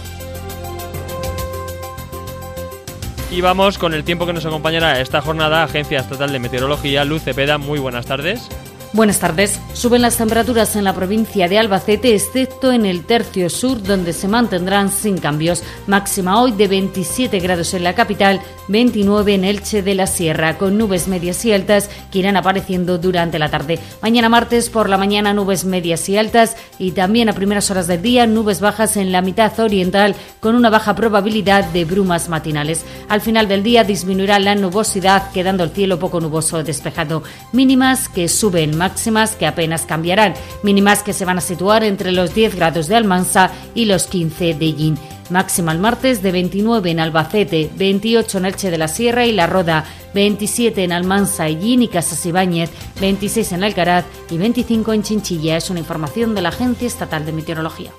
Y 3.32 3.40
vamos 3.40 3.78
con 3.78 3.92
el 3.92 4.04
tiempo 4.04 4.26
que 4.26 4.32
nos 4.32 4.46
acompañará 4.46 5.00
esta 5.00 5.22
jornada. 5.22 5.64
Agencia 5.64 5.98
Estatal 5.98 6.30
de 6.30 6.38
Meteorología, 6.38 7.04
Luz 7.04 7.22
Cepeda, 7.22 7.58
muy 7.58 7.80
buenas 7.80 8.06
tardes. 8.06 8.48
Buenas 8.92 9.20
tardes. 9.20 9.60
Suben 9.72 10.02
las 10.02 10.16
temperaturas 10.16 10.74
en 10.74 10.82
la 10.82 10.92
provincia 10.92 11.48
de 11.48 11.58
Albacete, 11.58 12.12
excepto 12.12 12.72
en 12.72 12.84
el 12.86 13.04
tercio 13.04 13.48
sur, 13.48 13.80
donde 13.80 14.12
se 14.12 14.26
mantendrán 14.26 14.90
sin 14.90 15.18
cambios. 15.18 15.62
Máxima 15.86 16.42
hoy 16.42 16.50
de 16.50 16.66
27 16.66 17.38
grados 17.38 17.72
en 17.74 17.84
la 17.84 17.94
capital, 17.94 18.40
29 18.70 19.34
en 19.34 19.44
Elche 19.44 19.82
de 19.82 19.94
la 19.94 20.06
Sierra, 20.06 20.56
con 20.56 20.78
nubes 20.78 21.08
medias 21.08 21.44
y 21.44 21.52
altas 21.52 21.90
que 22.10 22.20
irán 22.20 22.36
apareciendo 22.36 22.98
durante 22.98 23.38
la 23.38 23.50
tarde. 23.50 23.78
Mañana 24.00 24.28
martes 24.28 24.70
por 24.70 24.88
la 24.88 24.96
mañana 24.96 25.34
nubes 25.34 25.64
medias 25.64 26.08
y 26.08 26.16
altas 26.16 26.56
y 26.78 26.92
también 26.92 27.28
a 27.28 27.32
primeras 27.32 27.70
horas 27.70 27.88
del 27.88 28.00
día 28.00 28.26
nubes 28.26 28.60
bajas 28.60 28.96
en 28.96 29.10
la 29.10 29.22
mitad 29.22 29.58
oriental, 29.58 30.14
con 30.38 30.54
una 30.54 30.70
baja 30.70 30.94
probabilidad 30.94 31.64
de 31.64 31.84
brumas 31.84 32.28
matinales. 32.28 32.84
Al 33.08 33.20
final 33.20 33.48
del 33.48 33.64
día 33.64 33.82
disminuirá 33.82 34.38
la 34.38 34.54
nubosidad, 34.54 35.32
quedando 35.32 35.64
el 35.64 35.70
cielo 35.70 35.98
poco 35.98 36.20
nuboso 36.20 36.62
despejado. 36.62 37.24
Mínimas 37.52 38.08
que 38.08 38.28
suben 38.28 38.76
máximas 38.76 39.34
que 39.34 39.46
apenas 39.46 39.84
cambiarán, 39.84 40.34
mínimas 40.62 41.02
que 41.02 41.12
se 41.12 41.24
van 41.24 41.38
a 41.38 41.42
situar 41.42 41.82
entre 41.82 42.12
los 42.12 42.34
10 42.34 42.54
grados 42.54 42.86
de 42.86 42.96
Almansa 42.96 43.50
y 43.74 43.86
los 43.86 44.06
15 44.06 44.54
de 44.54 44.72
Yin. 44.72 45.19
Máxima 45.30 45.72
el 45.72 45.78
martes 45.78 46.22
de 46.22 46.32
29 46.32 46.90
en 46.90 47.00
Albacete, 47.00 47.70
28 47.76 48.38
en 48.38 48.44
Elche 48.46 48.70
de 48.70 48.78
la 48.78 48.88
Sierra 48.88 49.26
y 49.26 49.32
La 49.32 49.46
Roda, 49.46 49.84
27 50.14 50.84
en 50.84 50.92
Almansa, 50.92 51.48
Yin 51.48 51.82
y 51.82 51.88
Casas 51.88 52.24
Ibáñez, 52.26 52.70
26 53.00 53.52
en 53.52 53.64
Alcaraz 53.64 54.04
y 54.30 54.38
25 54.38 54.92
en 54.92 55.02
Chinchilla. 55.02 55.56
Es 55.56 55.70
una 55.70 55.80
información 55.80 56.34
de 56.34 56.42
la 56.42 56.50
Agencia 56.50 56.86
Estatal 56.86 57.24
de 57.24 57.32
Meteorología. 57.32 57.90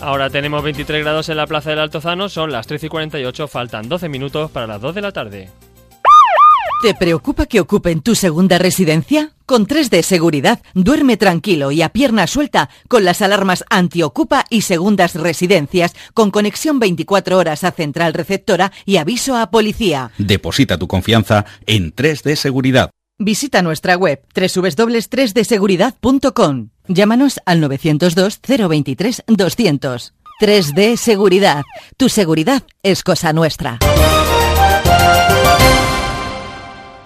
Ahora 0.00 0.28
tenemos 0.28 0.62
23 0.62 1.02
grados 1.02 1.28
en 1.30 1.38
la 1.38 1.46
Plaza 1.46 1.70
del 1.70 1.78
Altozano, 1.78 2.28
son 2.28 2.52
las 2.52 2.66
13 2.66 2.86
y 2.86 2.88
48, 2.88 3.48
faltan 3.48 3.88
12 3.88 4.08
minutos 4.08 4.50
para 4.50 4.66
las 4.66 4.80
2 4.80 4.94
de 4.94 5.00
la 5.00 5.12
tarde. 5.12 5.50
¿Te 6.82 6.94
preocupa 6.94 7.46
que 7.46 7.60
ocupen 7.60 8.02
tu 8.02 8.14
segunda 8.14 8.58
residencia? 8.58 9.32
Con 9.46 9.66
3D 9.66 10.02
Seguridad, 10.02 10.60
duerme 10.74 11.16
tranquilo 11.16 11.70
y 11.70 11.80
a 11.80 11.88
pierna 11.88 12.26
suelta 12.26 12.68
con 12.86 13.02
las 13.02 13.22
alarmas 13.22 13.64
antiocupa 13.70 14.44
y 14.50 14.60
segundas 14.60 15.14
residencias, 15.14 15.94
con 16.12 16.30
conexión 16.30 16.78
24 16.78 17.38
horas 17.38 17.64
a 17.64 17.72
central 17.72 18.12
receptora 18.12 18.72
y 18.84 18.98
aviso 18.98 19.36
a 19.36 19.50
policía. 19.50 20.10
Deposita 20.18 20.76
tu 20.76 20.86
confianza 20.86 21.46
en 21.66 21.94
3D 21.94 22.36
Seguridad. 22.36 22.90
Visita 23.18 23.62
nuestra 23.62 23.96
web 23.96 24.20
www.3dseguridad.com. 24.34 26.68
Llámanos 26.88 27.40
al 27.46 27.62
902 27.62 28.40
023 28.46 29.22
200. 29.26 30.12
3D 30.42 30.98
Seguridad. 30.98 31.64
Tu 31.96 32.10
seguridad 32.10 32.64
es 32.82 33.02
cosa 33.02 33.32
nuestra. 33.32 33.78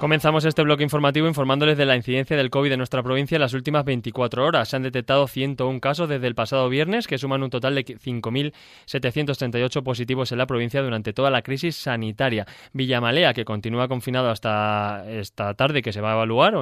Comenzamos 0.00 0.46
este 0.46 0.62
bloque 0.62 0.82
informativo 0.82 1.28
informándoles 1.28 1.76
de 1.76 1.84
la 1.84 1.94
incidencia 1.94 2.34
del 2.34 2.48
COVID 2.48 2.72
en 2.72 2.78
nuestra 2.78 3.02
provincia 3.02 3.36
en 3.36 3.42
las 3.42 3.52
últimas 3.52 3.84
24 3.84 4.46
horas. 4.46 4.70
Se 4.70 4.76
han 4.76 4.82
detectado 4.82 5.28
101 5.28 5.78
casos 5.78 6.08
desde 6.08 6.26
el 6.26 6.34
pasado 6.34 6.70
viernes, 6.70 7.06
que 7.06 7.18
suman 7.18 7.42
un 7.42 7.50
total 7.50 7.74
de 7.74 7.84
5.738 7.84 9.82
positivos 9.82 10.32
en 10.32 10.38
la 10.38 10.46
provincia 10.46 10.80
durante 10.80 11.12
toda 11.12 11.28
la 11.28 11.42
crisis 11.42 11.76
sanitaria. 11.76 12.46
Villamalea, 12.72 13.34
que 13.34 13.44
continúa 13.44 13.88
confinado 13.88 14.30
hasta 14.30 15.04
esta 15.06 15.52
tarde, 15.52 15.82
que 15.82 15.92
se 15.92 16.00
va 16.00 16.12
a 16.12 16.14
evaluar, 16.14 16.54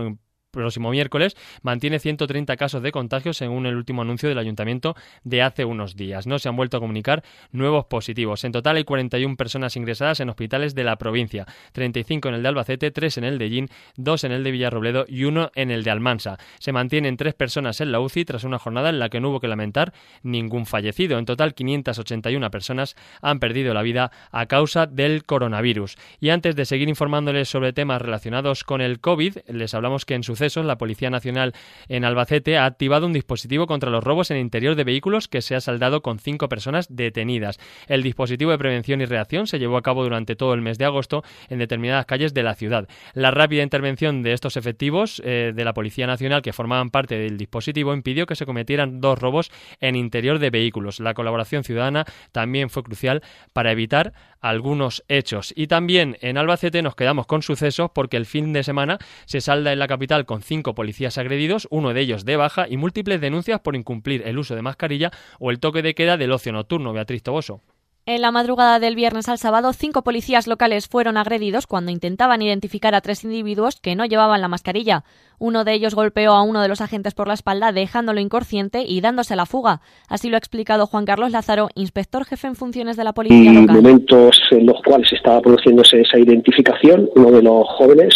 próximo 0.50 0.90
miércoles, 0.90 1.36
mantiene 1.62 1.98
130 1.98 2.56
casos 2.56 2.82
de 2.82 2.92
contagio 2.92 3.32
según 3.32 3.66
el 3.66 3.76
último 3.76 4.02
anuncio 4.02 4.28
del 4.28 4.38
ayuntamiento 4.38 4.96
de 5.22 5.42
hace 5.42 5.64
unos 5.64 5.94
días. 5.94 6.26
No 6.26 6.38
se 6.38 6.48
han 6.48 6.56
vuelto 6.56 6.76
a 6.76 6.80
comunicar 6.80 7.22
nuevos 7.52 7.86
positivos. 7.86 8.44
En 8.44 8.52
total 8.52 8.76
hay 8.76 8.84
41 8.84 9.36
personas 9.36 9.76
ingresadas 9.76 10.20
en 10.20 10.30
hospitales 10.30 10.74
de 10.74 10.84
la 10.84 10.96
provincia, 10.96 11.46
35 11.72 12.28
en 12.28 12.34
el 12.36 12.42
de 12.42 12.48
Albacete, 12.48 12.90
3 12.90 13.18
en 13.18 13.24
el 13.24 13.38
de 13.38 13.50
Yin, 13.50 13.68
2 13.96 14.24
en 14.24 14.32
el 14.32 14.44
de 14.44 14.50
Villarrobledo 14.50 15.04
y 15.06 15.24
1 15.24 15.50
en 15.54 15.70
el 15.70 15.84
de 15.84 15.90
Almansa. 15.90 16.38
Se 16.58 16.72
mantienen 16.72 17.16
3 17.16 17.34
personas 17.34 17.80
en 17.80 17.92
la 17.92 18.00
UCI 18.00 18.24
tras 18.24 18.44
una 18.44 18.58
jornada 18.58 18.88
en 18.88 18.98
la 18.98 19.10
que 19.10 19.20
no 19.20 19.30
hubo 19.30 19.40
que 19.40 19.48
lamentar 19.48 19.92
ningún 20.22 20.64
fallecido. 20.66 21.18
En 21.18 21.26
total 21.26 21.54
581 21.54 22.50
personas 22.50 22.96
han 23.20 23.38
perdido 23.38 23.74
la 23.74 23.82
vida 23.82 24.10
a 24.30 24.46
causa 24.46 24.86
del 24.86 25.24
coronavirus. 25.24 25.96
Y 26.20 26.30
antes 26.30 26.56
de 26.56 26.64
seguir 26.64 26.88
informándoles 26.88 27.48
sobre 27.48 27.72
temas 27.72 28.00
relacionados 28.00 28.64
con 28.64 28.80
el 28.80 29.00
COVID, 29.00 29.38
les 29.48 29.74
hablamos 29.74 30.06
que 30.06 30.14
en 30.14 30.22
la 30.56 30.78
Policía 30.78 31.10
Nacional 31.10 31.52
en 31.88 32.04
Albacete 32.04 32.56
ha 32.56 32.64
activado 32.64 33.06
un 33.06 33.12
dispositivo 33.12 33.66
contra 33.66 33.90
los 33.90 34.02
robos 34.02 34.30
en 34.30 34.38
el 34.38 34.42
interior 34.42 34.74
de 34.74 34.84
vehículos 34.84 35.28
que 35.28 35.42
se 35.42 35.54
ha 35.54 35.60
saldado 35.60 36.02
con 36.02 36.18
cinco 36.18 36.48
personas 36.48 36.86
detenidas. 36.90 37.58
El 37.86 38.02
dispositivo 38.02 38.50
de 38.50 38.58
prevención 38.58 39.00
y 39.00 39.04
reacción 39.04 39.46
se 39.46 39.58
llevó 39.58 39.76
a 39.76 39.82
cabo 39.82 40.02
durante 40.02 40.36
todo 40.36 40.54
el 40.54 40.62
mes 40.62 40.78
de 40.78 40.84
agosto 40.84 41.22
en 41.48 41.58
determinadas 41.58 42.06
calles 42.06 42.34
de 42.34 42.42
la 42.42 42.54
ciudad. 42.54 42.88
La 43.14 43.30
rápida 43.30 43.62
intervención 43.62 44.22
de 44.22 44.32
estos 44.32 44.56
efectivos 44.56 45.22
eh, 45.24 45.52
de 45.54 45.64
la 45.64 45.74
Policía 45.74 46.06
Nacional 46.06 46.42
que 46.42 46.52
formaban 46.52 46.90
parte 46.90 47.18
del 47.18 47.36
dispositivo 47.36 47.94
impidió 47.94 48.26
que 48.26 48.36
se 48.36 48.46
cometieran 48.46 49.00
dos 49.00 49.18
robos 49.18 49.50
en 49.80 49.96
interior 49.96 50.38
de 50.38 50.50
vehículos. 50.50 51.00
La 51.00 51.14
colaboración 51.14 51.64
ciudadana 51.64 52.04
también 52.32 52.70
fue 52.70 52.82
crucial 52.82 53.22
para 53.52 53.72
evitar 53.72 54.12
algunos 54.40 55.04
hechos. 55.08 55.52
Y 55.56 55.66
también 55.66 56.16
en 56.20 56.38
Albacete 56.38 56.82
nos 56.82 56.94
quedamos 56.94 57.26
con 57.26 57.42
sucesos 57.42 57.90
porque 57.94 58.16
el 58.16 58.26
fin 58.26 58.52
de 58.52 58.62
semana 58.62 58.98
se 59.26 59.40
salda 59.40 59.72
en 59.72 59.78
la 59.78 59.88
capital 59.88 60.26
con 60.26 60.42
cinco 60.42 60.74
policías 60.74 61.18
agredidos, 61.18 61.68
uno 61.70 61.94
de 61.94 62.00
ellos 62.00 62.24
de 62.24 62.36
baja 62.36 62.66
y 62.68 62.76
múltiples 62.76 63.20
denuncias 63.20 63.60
por 63.60 63.76
incumplir 63.76 64.22
el 64.26 64.38
uso 64.38 64.54
de 64.54 64.62
mascarilla 64.62 65.10
o 65.38 65.50
el 65.50 65.60
toque 65.60 65.82
de 65.82 65.94
queda 65.94 66.16
del 66.16 66.32
ocio 66.32 66.52
nocturno. 66.52 66.92
Beatriz 66.92 67.22
Toboso. 67.22 67.62
En 68.10 68.22
la 68.22 68.32
madrugada 68.32 68.78
del 68.78 68.94
viernes 68.94 69.28
al 69.28 69.36
sábado, 69.36 69.74
cinco 69.74 70.00
policías 70.00 70.46
locales 70.46 70.88
fueron 70.88 71.18
agredidos 71.18 71.66
cuando 71.66 71.90
intentaban 71.90 72.40
identificar 72.40 72.94
a 72.94 73.02
tres 73.02 73.22
individuos 73.22 73.78
que 73.82 73.96
no 73.96 74.06
llevaban 74.06 74.40
la 74.40 74.48
mascarilla. 74.48 75.04
Uno 75.38 75.62
de 75.62 75.74
ellos 75.74 75.94
golpeó 75.94 76.32
a 76.32 76.42
uno 76.42 76.62
de 76.62 76.68
los 76.68 76.80
agentes 76.80 77.12
por 77.12 77.28
la 77.28 77.34
espalda, 77.34 77.70
dejándolo 77.70 78.18
inconsciente 78.18 78.82
y 78.88 79.02
dándose 79.02 79.36
la 79.36 79.44
fuga. 79.44 79.82
Así 80.08 80.30
lo 80.30 80.36
ha 80.36 80.38
explicado 80.38 80.86
Juan 80.86 81.04
Carlos 81.04 81.32
Lázaro, 81.32 81.68
inspector 81.74 82.24
jefe 82.24 82.46
en 82.46 82.54
funciones 82.54 82.96
de 82.96 83.04
la 83.04 83.12
policía 83.12 83.52
y 83.52 83.54
local. 83.54 83.76
momentos 83.76 84.40
en 84.52 84.64
los 84.64 84.80
cuales 84.82 85.12
estaba 85.12 85.42
produciéndose 85.42 86.00
esa 86.00 86.18
identificación, 86.18 87.10
uno 87.14 87.30
de 87.30 87.42
los 87.42 87.68
jóvenes 87.76 88.14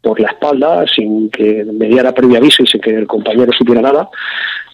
por 0.00 0.20
la 0.20 0.28
espalda, 0.28 0.86
sin 0.86 1.28
que 1.28 1.66
mediara 1.70 2.12
previo 2.12 2.38
aviso 2.38 2.62
y 2.62 2.66
sin 2.66 2.80
que 2.80 2.92
el 2.92 3.06
compañero 3.06 3.52
supiera 3.52 3.82
nada, 3.82 4.08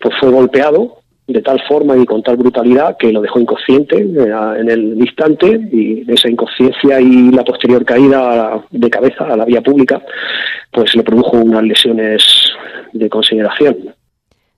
pues 0.00 0.14
fue 0.20 0.30
golpeado 0.30 0.99
de 1.32 1.42
tal 1.42 1.60
forma 1.68 1.96
y 1.96 2.04
con 2.04 2.22
tal 2.22 2.36
brutalidad 2.36 2.96
que 2.98 3.12
lo 3.12 3.20
dejó 3.20 3.40
inconsciente 3.40 3.98
en 3.98 4.70
el 4.70 4.98
instante 4.98 5.60
y 5.72 6.04
esa 6.10 6.28
inconsciencia 6.28 7.00
y 7.00 7.30
la 7.30 7.44
posterior 7.44 7.84
caída 7.84 8.62
de 8.70 8.90
cabeza 8.90 9.24
a 9.24 9.36
la 9.36 9.44
vía 9.44 9.60
pública 9.60 10.02
pues 10.72 10.94
le 10.94 11.02
produjo 11.02 11.36
unas 11.36 11.62
lesiones 11.62 12.22
de 12.92 13.08
consideración. 13.08 13.94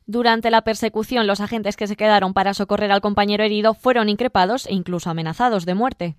Durante 0.06 0.50
la 0.50 0.62
persecución, 0.62 1.26
los 1.26 1.40
agentes 1.40 1.76
que 1.76 1.86
se 1.86 1.96
quedaron 1.96 2.34
para 2.34 2.54
socorrer 2.54 2.90
al 2.90 3.00
compañero 3.00 3.44
herido 3.44 3.74
fueron 3.74 4.08
increpados 4.08 4.66
e 4.66 4.74
incluso 4.74 5.10
amenazados 5.10 5.64
de 5.64 5.74
muerte. 5.74 6.16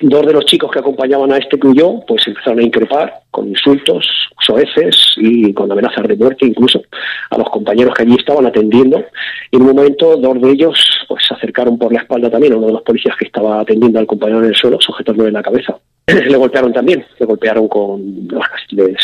Dos 0.00 0.26
de 0.26 0.32
los 0.32 0.44
chicos 0.46 0.70
que 0.70 0.78
acompañaban 0.80 1.32
a 1.32 1.38
este 1.38 1.58
huyó, 1.62 2.00
pues 2.06 2.26
empezaron 2.26 2.58
a 2.58 2.62
increpar 2.62 3.20
con 3.30 3.48
insultos, 3.48 4.06
soeces 4.40 4.96
y 5.16 5.52
con 5.52 5.70
amenazas 5.70 6.06
de 6.06 6.16
muerte 6.16 6.46
incluso 6.46 6.82
a 7.30 7.38
los 7.38 7.48
compañeros 7.50 7.94
que 7.94 8.02
allí 8.02 8.16
estaban 8.18 8.46
atendiendo. 8.46 9.04
Y 9.50 9.56
en 9.56 9.62
un 9.62 9.74
momento, 9.74 10.16
dos 10.16 10.40
de 10.40 10.50
ellos 10.50 11.06
pues 11.08 11.24
se 11.26 11.34
acercaron 11.34 11.78
por 11.78 11.92
la 11.92 12.00
espalda 12.00 12.30
también 12.30 12.52
a 12.52 12.56
uno 12.56 12.66
de 12.66 12.72
los 12.74 12.82
policías 12.82 13.16
que 13.16 13.26
estaba 13.26 13.60
atendiendo 13.60 13.98
al 13.98 14.06
compañero 14.06 14.40
en 14.40 14.46
el 14.46 14.54
suelo, 14.54 14.80
sujetándole 14.80 15.30
la 15.30 15.42
cabeza. 15.42 15.78
le 16.06 16.36
golpearon 16.36 16.72
también, 16.72 17.04
le 17.18 17.26
golpearon 17.26 17.68
con, 17.68 18.28
les 18.70 18.96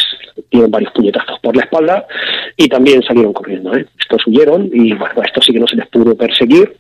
dieron 0.51 0.71
varios 0.71 0.93
puñetazos 0.93 1.39
por 1.41 1.57
la 1.57 1.63
espalda 1.63 2.07
y 2.57 2.69
también 2.69 3.03
salieron 3.03 3.33
corriendo. 3.33 3.75
¿eh? 3.75 3.87
Estos 3.99 4.27
huyeron 4.27 4.71
y 4.73 4.93
bueno, 4.95 5.23
a 5.23 5.25
estos 5.25 5.45
sí 5.45 5.53
que 5.53 5.61
no 5.61 5.67
se 5.67 5.77
les 5.77 5.89
pudo 5.89 6.15
perseguir, 6.15 6.77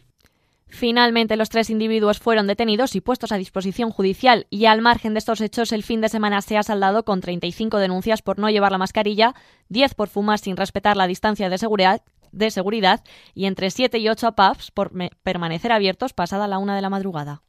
Finalmente, 0.80 1.36
los 1.36 1.50
tres 1.50 1.68
individuos 1.68 2.20
fueron 2.20 2.46
detenidos 2.46 2.96
y 2.96 3.02
puestos 3.02 3.32
a 3.32 3.36
disposición 3.36 3.90
judicial 3.90 4.46
y 4.48 4.64
al 4.64 4.80
margen 4.80 5.12
de 5.12 5.18
estos 5.18 5.42
hechos, 5.42 5.72
el 5.72 5.82
fin 5.82 6.00
de 6.00 6.08
semana 6.08 6.40
se 6.40 6.56
ha 6.56 6.62
saldado 6.62 7.04
con 7.04 7.20
35 7.20 7.76
denuncias 7.76 8.22
por 8.22 8.38
no 8.38 8.48
llevar 8.48 8.72
la 8.72 8.78
mascarilla, 8.78 9.34
10 9.68 9.92
por 9.92 10.08
fumar 10.08 10.38
sin 10.38 10.56
respetar 10.56 10.96
la 10.96 11.06
distancia 11.06 11.50
de 11.50 11.58
seguridad, 11.58 13.04
y 13.34 13.44
entre 13.44 13.70
7 13.70 13.98
y 13.98 14.08
8 14.08 14.32
pubs 14.32 14.70
por 14.70 14.90
permanecer 15.22 15.70
abiertos 15.70 16.14
pasada 16.14 16.48
la 16.48 16.56
una 16.56 16.74
de 16.74 16.80
la 16.80 16.88
madrugada. 16.88 17.42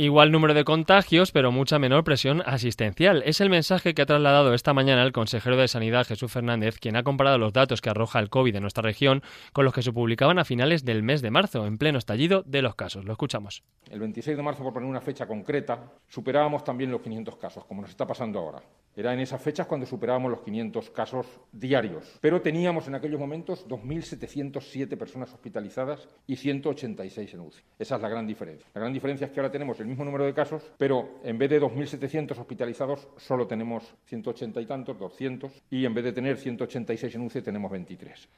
Igual 0.00 0.32
número 0.32 0.54
de 0.54 0.64
contagios, 0.64 1.30
pero 1.30 1.52
mucha 1.52 1.78
menor 1.78 2.04
presión 2.04 2.42
asistencial. 2.46 3.22
Es 3.26 3.42
el 3.42 3.50
mensaje 3.50 3.92
que 3.92 4.00
ha 4.00 4.06
trasladado 4.06 4.54
esta 4.54 4.72
mañana 4.72 5.02
el 5.02 5.12
consejero 5.12 5.58
de 5.58 5.68
Sanidad 5.68 6.06
Jesús 6.06 6.32
Fernández, 6.32 6.78
quien 6.78 6.96
ha 6.96 7.02
comparado 7.02 7.36
los 7.36 7.52
datos 7.52 7.82
que 7.82 7.90
arroja 7.90 8.18
el 8.18 8.30
COVID 8.30 8.56
en 8.56 8.62
nuestra 8.62 8.80
región 8.80 9.22
con 9.52 9.66
los 9.66 9.74
que 9.74 9.82
se 9.82 9.92
publicaban 9.92 10.38
a 10.38 10.46
finales 10.46 10.86
del 10.86 11.02
mes 11.02 11.20
de 11.20 11.30
marzo, 11.30 11.66
en 11.66 11.76
pleno 11.76 11.98
estallido 11.98 12.42
de 12.46 12.62
los 12.62 12.76
casos. 12.76 13.04
Lo 13.04 13.12
escuchamos. 13.12 13.62
El 13.90 14.00
26 14.00 14.38
de 14.38 14.42
marzo, 14.42 14.62
por 14.62 14.72
poner 14.72 14.88
una 14.88 15.02
fecha 15.02 15.26
concreta, 15.26 15.92
superábamos 16.08 16.64
también 16.64 16.90
los 16.90 17.02
500 17.02 17.36
casos, 17.36 17.66
como 17.66 17.82
nos 17.82 17.90
está 17.90 18.06
pasando 18.06 18.38
ahora. 18.38 18.62
Era 18.96 19.12
en 19.12 19.20
esas 19.20 19.40
fechas 19.40 19.66
cuando 19.66 19.86
superábamos 19.86 20.30
los 20.30 20.40
500 20.40 20.90
casos 20.90 21.26
diarios. 21.52 22.18
Pero 22.20 22.40
teníamos 22.40 22.88
en 22.88 22.94
aquellos 22.94 23.20
momentos 23.20 23.68
2.707 23.68 24.96
personas 24.96 25.32
hospitalizadas 25.32 26.08
y 26.26 26.36
186 26.36 27.34
en 27.34 27.40
UCI. 27.40 27.62
Esa 27.78 27.96
es 27.96 28.02
la 28.02 28.08
gran 28.08 28.26
diferencia. 28.26 28.66
La 28.74 28.80
gran 28.80 28.92
diferencia 28.92 29.26
es 29.26 29.32
que 29.32 29.40
ahora 29.40 29.52
tenemos 29.52 29.78
el 29.78 29.89
mismo 29.90 30.04
número 30.04 30.24
de 30.24 30.32
casos, 30.32 30.62
pero 30.78 31.20
en 31.22 31.36
vez 31.38 31.50
de 31.50 31.60
2.700 31.60 32.38
hospitalizados 32.38 33.08
solo 33.16 33.46
tenemos 33.46 33.94
180 34.06 34.60
y 34.60 34.66
tantos, 34.66 34.98
200, 34.98 35.62
y 35.70 35.84
en 35.84 35.94
vez 35.94 36.04
de 36.04 36.12
tener 36.12 36.38
186 36.38 37.14
en 37.14 37.22
UCI 37.22 37.42
tenemos 37.42 37.70
23. 37.70 38.28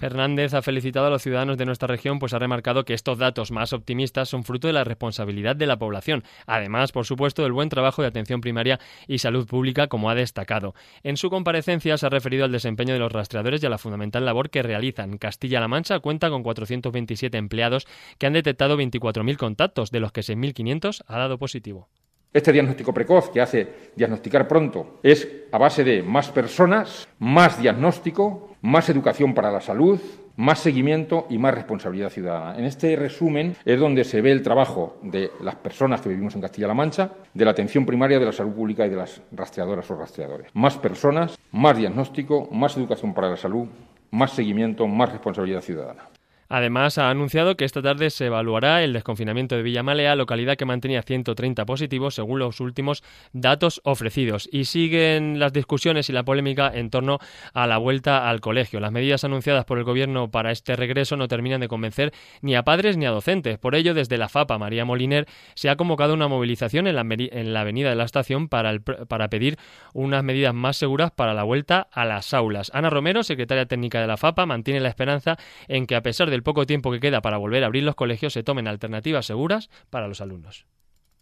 Fernández 0.00 0.54
ha 0.54 0.62
felicitado 0.62 1.06
a 1.06 1.10
los 1.10 1.22
ciudadanos 1.22 1.58
de 1.58 1.66
nuestra 1.66 1.86
región, 1.86 2.18
pues 2.18 2.32
ha 2.32 2.38
remarcado 2.38 2.86
que 2.86 2.94
estos 2.94 3.18
datos 3.18 3.50
más 3.52 3.74
optimistas 3.74 4.30
son 4.30 4.44
fruto 4.44 4.66
de 4.66 4.72
la 4.72 4.82
responsabilidad 4.82 5.54
de 5.54 5.66
la 5.66 5.78
población, 5.78 6.24
además, 6.46 6.90
por 6.90 7.04
supuesto, 7.04 7.42
del 7.42 7.52
buen 7.52 7.68
trabajo 7.68 8.00
de 8.00 8.08
atención 8.08 8.40
primaria 8.40 8.80
y 9.06 9.18
salud 9.18 9.46
pública, 9.46 9.88
como 9.88 10.08
ha 10.08 10.14
destacado. 10.14 10.74
En 11.02 11.18
su 11.18 11.28
comparecencia 11.28 11.98
se 11.98 12.06
ha 12.06 12.08
referido 12.08 12.46
al 12.46 12.52
desempeño 12.52 12.94
de 12.94 12.98
los 12.98 13.12
rastreadores 13.12 13.62
y 13.62 13.66
a 13.66 13.70
la 13.70 13.76
fundamental 13.76 14.24
labor 14.24 14.48
que 14.48 14.62
realizan. 14.62 15.18
Castilla-La 15.18 15.68
Mancha 15.68 15.98
cuenta 15.98 16.30
con 16.30 16.42
427 16.42 17.36
empleados 17.36 17.86
que 18.16 18.26
han 18.26 18.32
detectado 18.32 18.78
24.000 18.78 19.36
contactos, 19.36 19.90
de 19.90 20.00
los 20.00 20.12
que 20.12 20.22
6.500 20.22 21.02
ha 21.06 21.18
dado 21.18 21.36
positivo. 21.36 21.90
Este 22.32 22.52
diagnóstico 22.52 22.94
precoz 22.94 23.30
que 23.30 23.40
hace 23.40 23.90
diagnosticar 23.96 24.48
pronto 24.48 25.00
es 25.02 25.28
a 25.50 25.58
base 25.58 25.84
de 25.84 26.02
más 26.02 26.30
personas, 26.30 27.08
más 27.18 27.60
diagnóstico, 27.60 28.49
más 28.62 28.88
educación 28.88 29.34
para 29.34 29.50
la 29.50 29.60
salud, 29.60 30.00
más 30.36 30.58
seguimiento 30.58 31.26
y 31.28 31.38
más 31.38 31.54
responsabilidad 31.54 32.10
ciudadana. 32.10 32.58
En 32.58 32.64
este 32.64 32.96
resumen 32.96 33.56
es 33.64 33.78
donde 33.78 34.04
se 34.04 34.20
ve 34.20 34.32
el 34.32 34.42
trabajo 34.42 34.98
de 35.02 35.30
las 35.40 35.56
personas 35.56 36.00
que 36.00 36.08
vivimos 36.08 36.34
en 36.34 36.40
Castilla-La 36.40 36.74
Mancha, 36.74 37.10
de 37.34 37.44
la 37.44 37.50
atención 37.50 37.84
primaria, 37.84 38.18
de 38.18 38.26
la 38.26 38.32
salud 38.32 38.52
pública 38.52 38.86
y 38.86 38.90
de 38.90 38.96
las 38.96 39.20
rastreadoras 39.32 39.90
o 39.90 39.96
rastreadores. 39.96 40.48
Más 40.54 40.76
personas, 40.78 41.38
más 41.52 41.76
diagnóstico, 41.76 42.48
más 42.50 42.76
educación 42.76 43.12
para 43.12 43.30
la 43.30 43.36
salud, 43.36 43.66
más 44.10 44.32
seguimiento, 44.32 44.86
más 44.86 45.12
responsabilidad 45.12 45.60
ciudadana. 45.60 46.04
Además, 46.50 46.98
ha 46.98 47.10
anunciado 47.10 47.56
que 47.56 47.64
esta 47.64 47.80
tarde 47.80 48.10
se 48.10 48.26
evaluará 48.26 48.82
el 48.82 48.92
desconfinamiento 48.92 49.54
de 49.54 49.62
Villamalea, 49.62 50.16
localidad 50.16 50.56
que 50.56 50.64
mantenía 50.64 51.00
130 51.00 51.64
positivos 51.64 52.16
según 52.16 52.40
los 52.40 52.58
últimos 52.58 53.04
datos 53.32 53.80
ofrecidos. 53.84 54.48
Y 54.50 54.64
siguen 54.64 55.38
las 55.38 55.52
discusiones 55.52 56.08
y 56.10 56.12
la 56.12 56.24
polémica 56.24 56.68
en 56.74 56.90
torno 56.90 57.20
a 57.54 57.68
la 57.68 57.78
vuelta 57.78 58.28
al 58.28 58.40
colegio. 58.40 58.80
Las 58.80 58.90
medidas 58.90 59.22
anunciadas 59.22 59.64
por 59.64 59.78
el 59.78 59.84
Gobierno 59.84 60.32
para 60.32 60.50
este 60.50 60.74
regreso 60.74 61.16
no 61.16 61.28
terminan 61.28 61.60
de 61.60 61.68
convencer 61.68 62.12
ni 62.42 62.56
a 62.56 62.64
padres 62.64 62.96
ni 62.96 63.06
a 63.06 63.10
docentes. 63.10 63.56
Por 63.58 63.76
ello, 63.76 63.94
desde 63.94 64.18
la 64.18 64.28
FAPA 64.28 64.58
María 64.58 64.84
Moliner 64.84 65.26
se 65.54 65.70
ha 65.70 65.76
convocado 65.76 66.14
una 66.14 66.26
movilización 66.26 66.88
en 66.88 66.96
la, 66.96 67.06
en 67.08 67.52
la 67.52 67.60
avenida 67.60 67.90
de 67.90 67.94
la 67.94 68.04
estación 68.04 68.48
para, 68.48 68.70
el, 68.70 68.82
para 68.82 69.30
pedir 69.30 69.56
unas 69.94 70.24
medidas 70.24 70.52
más 70.52 70.76
seguras 70.76 71.12
para 71.12 71.32
la 71.32 71.44
vuelta 71.44 71.86
a 71.92 72.04
las 72.04 72.34
aulas. 72.34 72.72
Ana 72.74 72.90
Romero, 72.90 73.22
secretaria 73.22 73.66
técnica 73.66 74.00
de 74.00 74.08
la 74.08 74.16
FAPA, 74.16 74.46
mantiene 74.46 74.80
la 74.80 74.88
esperanza 74.88 75.36
en 75.68 75.86
que 75.86 75.94
a 75.94 76.02
pesar 76.02 76.28
del 76.28 76.39
poco 76.42 76.66
tiempo 76.66 76.90
que 76.90 77.00
queda 77.00 77.20
para 77.20 77.38
volver 77.38 77.62
a 77.62 77.66
abrir 77.66 77.84
los 77.84 77.94
colegios 77.94 78.32
se 78.32 78.42
tomen 78.42 78.68
alternativas 78.68 79.26
seguras 79.26 79.70
para 79.90 80.08
los 80.08 80.20
alumnos. 80.20 80.66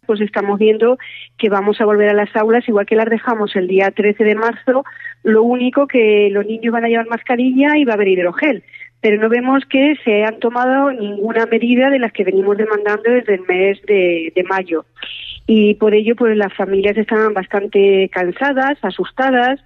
Pues 0.05 0.21
estamos 0.21 0.57
viendo 0.57 0.97
que 1.37 1.49
vamos 1.49 1.79
a 1.81 1.85
volver 1.85 2.09
a 2.09 2.13
las 2.13 2.35
aulas 2.35 2.67
igual 2.67 2.85
que 2.85 2.95
las 2.95 3.09
dejamos 3.09 3.55
el 3.55 3.67
día 3.67 3.91
13 3.91 4.23
de 4.23 4.35
marzo, 4.35 4.83
lo 5.23 5.43
único 5.43 5.87
que 5.87 6.29
los 6.31 6.45
niños 6.45 6.73
van 6.73 6.85
a 6.85 6.87
llevar 6.87 7.07
mascarilla 7.07 7.77
y 7.77 7.85
va 7.85 7.93
a 7.93 7.95
haber 7.95 8.07
hidrogel, 8.07 8.63
pero 9.01 9.21
no 9.21 9.29
vemos 9.29 9.63
que 9.65 9.95
se 10.03 10.23
han 10.23 10.39
tomado 10.39 10.91
ninguna 10.91 11.45
medida 11.45 11.89
de 11.89 11.99
las 11.99 12.11
que 12.11 12.23
venimos 12.23 12.57
demandando 12.57 13.03
desde 13.03 13.35
el 13.35 13.41
mes 13.41 13.81
de, 13.83 14.33
de 14.35 14.43
mayo. 14.43 14.85
Y 15.45 15.75
por 15.75 15.93
ello, 15.93 16.15
pues 16.15 16.35
las 16.37 16.53
familias 16.53 16.97
están 16.97 17.33
bastante 17.33 18.09
cansadas, 18.09 18.77
asustadas, 18.81 19.59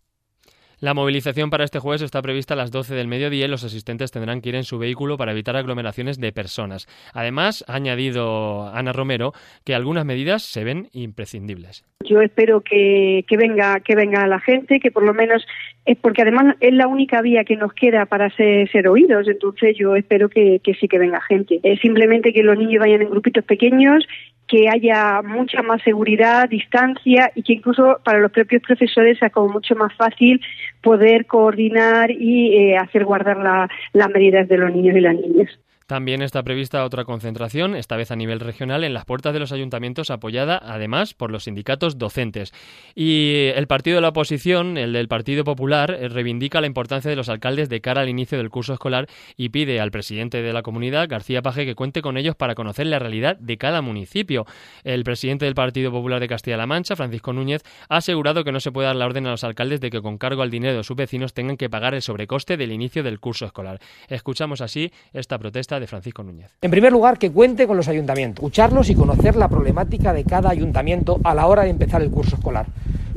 la 0.83 0.93
movilización 0.93 1.49
para 1.49 1.63
este 1.63 1.79
jueves 1.79 2.01
está 2.01 2.21
prevista 2.21 2.55
a 2.55 2.57
las 2.57 2.69
12 2.69 2.93
del 2.93 3.07
mediodía 3.07 3.45
y 3.45 3.47
los 3.47 3.63
asistentes 3.63 4.11
tendrán 4.11 4.41
que 4.41 4.49
ir 4.49 4.55
en 4.55 4.65
su 4.65 4.77
vehículo 4.77 5.15
para 5.15 5.31
evitar 5.31 5.55
aglomeraciones 5.55 6.19
de 6.19 6.33
personas. 6.33 6.87
Además, 7.13 7.63
ha 7.69 7.75
añadido 7.75 8.67
Ana 8.67 8.91
Romero 8.91 9.31
que 9.63 9.75
algunas 9.75 10.03
medidas 10.03 10.43
se 10.43 10.65
ven 10.65 10.89
imprescindibles. 10.91 11.85
Yo 12.03 12.19
espero 12.19 12.59
que, 12.59 13.23
que 13.29 13.37
venga 13.37 13.79
que 13.79 13.95
venga 13.95 14.27
la 14.27 14.41
gente, 14.41 14.81
que 14.81 14.91
por 14.91 15.03
lo 15.03 15.13
menos 15.13 15.47
es 15.85 15.97
porque 15.97 16.21
además 16.21 16.57
es 16.59 16.73
la 16.73 16.87
única 16.87 17.21
vía 17.21 17.45
que 17.45 17.55
nos 17.55 17.71
queda 17.71 18.05
para 18.05 18.29
ser, 18.35 18.69
ser 18.69 18.89
oídos. 18.89 19.25
Entonces 19.29 19.77
yo 19.77 19.95
espero 19.95 20.27
que, 20.27 20.59
que 20.61 20.73
sí 20.73 20.89
que 20.89 20.99
venga 20.99 21.21
gente. 21.21 21.61
Es 21.63 21.79
simplemente 21.79 22.33
que 22.33 22.43
los 22.43 22.57
niños 22.57 22.81
vayan 22.81 23.03
en 23.03 23.09
grupitos 23.09 23.45
pequeños 23.45 24.05
que 24.47 24.69
haya 24.69 25.21
mucha 25.21 25.61
más 25.61 25.81
seguridad, 25.83 26.49
distancia 26.49 27.31
y 27.35 27.43
que 27.43 27.53
incluso 27.53 27.99
para 28.03 28.19
los 28.19 28.31
propios 28.31 28.61
profesores 28.61 29.17
sea 29.19 29.29
como 29.29 29.53
mucho 29.53 29.75
más 29.75 29.93
fácil 29.95 30.41
poder 30.81 31.25
coordinar 31.25 32.11
y 32.11 32.55
eh, 32.55 32.77
hacer 32.77 33.05
guardar 33.05 33.37
la, 33.37 33.69
las 33.93 34.09
medidas 34.09 34.47
de 34.47 34.57
los 34.57 34.71
niños 34.71 34.95
y 34.95 35.01
las 35.01 35.15
niñas. 35.15 35.49
También 35.87 36.21
está 36.21 36.43
prevista 36.43 36.83
otra 36.85 37.05
concentración, 37.05 37.75
esta 37.75 37.95
vez 37.95 38.11
a 38.11 38.15
nivel 38.15 38.39
regional, 38.39 38.83
en 38.83 38.93
las 38.93 39.05
puertas 39.05 39.33
de 39.33 39.39
los 39.39 39.51
ayuntamientos, 39.51 40.09
apoyada 40.09 40.59
además 40.63 41.13
por 41.13 41.31
los 41.31 41.43
sindicatos 41.45 41.97
docentes. 41.97 42.53
Y 42.95 43.47
el 43.55 43.67
partido 43.67 43.95
de 43.95 44.01
la 44.01 44.09
oposición, 44.09 44.77
el 44.77 44.93
del 44.93 45.07
Partido 45.07 45.43
Popular, 45.43 45.91
eh, 45.91 46.07
reivindica 46.07 46.61
la 46.61 46.67
importancia 46.67 47.09
de 47.09 47.15
los 47.15 47.29
alcaldes 47.29 47.69
de 47.69 47.81
cara 47.81 48.01
al 48.01 48.09
inicio 48.09 48.37
del 48.37 48.49
curso 48.49 48.73
escolar 48.73 49.07
y 49.35 49.49
pide 49.49 49.79
al 49.79 49.91
presidente 49.91 50.41
de 50.41 50.53
la 50.53 50.61
comunidad, 50.61 51.07
García 51.09 51.41
Paje, 51.41 51.65
que 51.65 51.75
cuente 51.75 52.01
con 52.01 52.17
ellos 52.17 52.35
para 52.35 52.55
conocer 52.55 52.87
la 52.87 52.99
realidad 52.99 53.37
de 53.37 53.57
cada 53.57 53.81
municipio. 53.81 54.45
El 54.83 55.03
presidente 55.03 55.45
del 55.45 55.55
Partido 55.55 55.91
Popular 55.91 56.19
de 56.19 56.27
Castilla-La 56.27 56.67
Mancha, 56.67 56.95
Francisco 56.95 57.33
Núñez, 57.33 57.63
ha 57.89 57.97
asegurado 57.97 58.43
que 58.43 58.51
no 58.51 58.59
se 58.59 58.71
puede 58.71 58.87
dar 58.87 58.95
la 58.95 59.05
orden 59.05 59.27
a 59.27 59.31
los 59.31 59.43
alcaldes 59.43 59.81
de 59.81 59.89
que 59.89 60.01
con 60.01 60.17
cargo 60.17 60.41
al 60.41 60.51
dinero 60.51 60.77
de 60.77 60.83
sus 60.83 60.95
vecinos 60.95 61.33
tengan 61.33 61.57
que 61.57 61.69
pagar 61.69 61.93
el 61.93 62.01
sobrecoste 62.01 62.57
del 62.57 62.71
inicio 62.71 63.03
del 63.03 63.19
curso 63.19 63.45
escolar. 63.45 63.79
Escuchamos 64.07 64.61
así 64.61 64.91
esta 65.11 65.37
protesta 65.37 65.72
de 65.79 65.87
Francisco 65.87 66.23
Núñez. 66.23 66.51
En 66.61 66.71
primer 66.71 66.91
lugar, 66.91 67.17
que 67.17 67.31
cuente 67.31 67.67
con 67.67 67.77
los 67.77 67.87
ayuntamientos, 67.87 68.43
escucharlos 68.43 68.89
y 68.89 68.95
conocer 68.95 69.35
la 69.35 69.47
problemática 69.47 70.13
de 70.13 70.23
cada 70.23 70.49
ayuntamiento 70.49 71.19
a 71.23 71.33
la 71.33 71.47
hora 71.47 71.63
de 71.63 71.69
empezar 71.69 72.01
el 72.01 72.09
curso 72.09 72.35
escolar. 72.35 72.67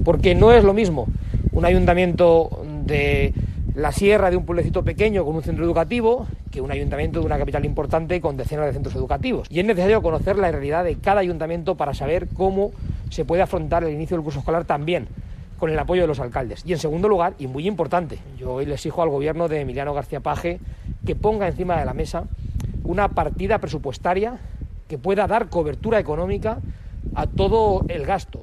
Porque 0.04 0.34
no 0.34 0.52
es 0.52 0.64
lo 0.64 0.74
mismo 0.74 1.06
un 1.52 1.64
ayuntamiento 1.64 2.62
de 2.84 3.32
la 3.74 3.92
sierra 3.92 4.30
de 4.30 4.36
un 4.36 4.46
pueblecito 4.46 4.84
pequeño 4.84 5.24
con 5.24 5.36
un 5.36 5.42
centro 5.42 5.64
educativo 5.64 6.26
que 6.50 6.60
un 6.60 6.70
ayuntamiento 6.70 7.20
de 7.20 7.26
una 7.26 7.38
capital 7.38 7.64
importante 7.64 8.20
con 8.20 8.36
decenas 8.36 8.66
de 8.66 8.72
centros 8.72 8.94
educativos. 8.94 9.48
Y 9.50 9.60
es 9.60 9.66
necesario 9.66 10.00
conocer 10.02 10.38
la 10.38 10.50
realidad 10.50 10.84
de 10.84 10.96
cada 10.96 11.20
ayuntamiento 11.20 11.76
para 11.76 11.92
saber 11.92 12.28
cómo 12.28 12.72
se 13.10 13.24
puede 13.24 13.42
afrontar 13.42 13.84
el 13.84 13.92
inicio 13.92 14.16
del 14.16 14.24
curso 14.24 14.38
escolar 14.38 14.64
también 14.64 15.08
con 15.58 15.70
el 15.70 15.78
apoyo 15.78 16.02
de 16.02 16.08
los 16.08 16.20
alcaldes. 16.20 16.62
Y 16.66 16.72
en 16.72 16.78
segundo 16.78 17.08
lugar, 17.08 17.34
y 17.38 17.46
muy 17.46 17.66
importante, 17.66 18.18
yo 18.38 18.54
hoy 18.54 18.66
le 18.66 18.74
exijo 18.74 19.02
al 19.02 19.08
gobierno 19.08 19.48
de 19.48 19.60
Emiliano 19.60 19.94
García 19.94 20.20
Paje 20.20 20.60
que 21.04 21.16
ponga 21.16 21.48
encima 21.48 21.78
de 21.78 21.84
la 21.84 21.94
mesa 21.94 22.24
una 22.84 23.08
partida 23.08 23.58
presupuestaria 23.58 24.38
que 24.88 24.98
pueda 24.98 25.26
dar 25.26 25.48
cobertura 25.48 25.98
económica 25.98 26.58
a 27.14 27.26
todo 27.26 27.84
el 27.88 28.06
gasto 28.06 28.42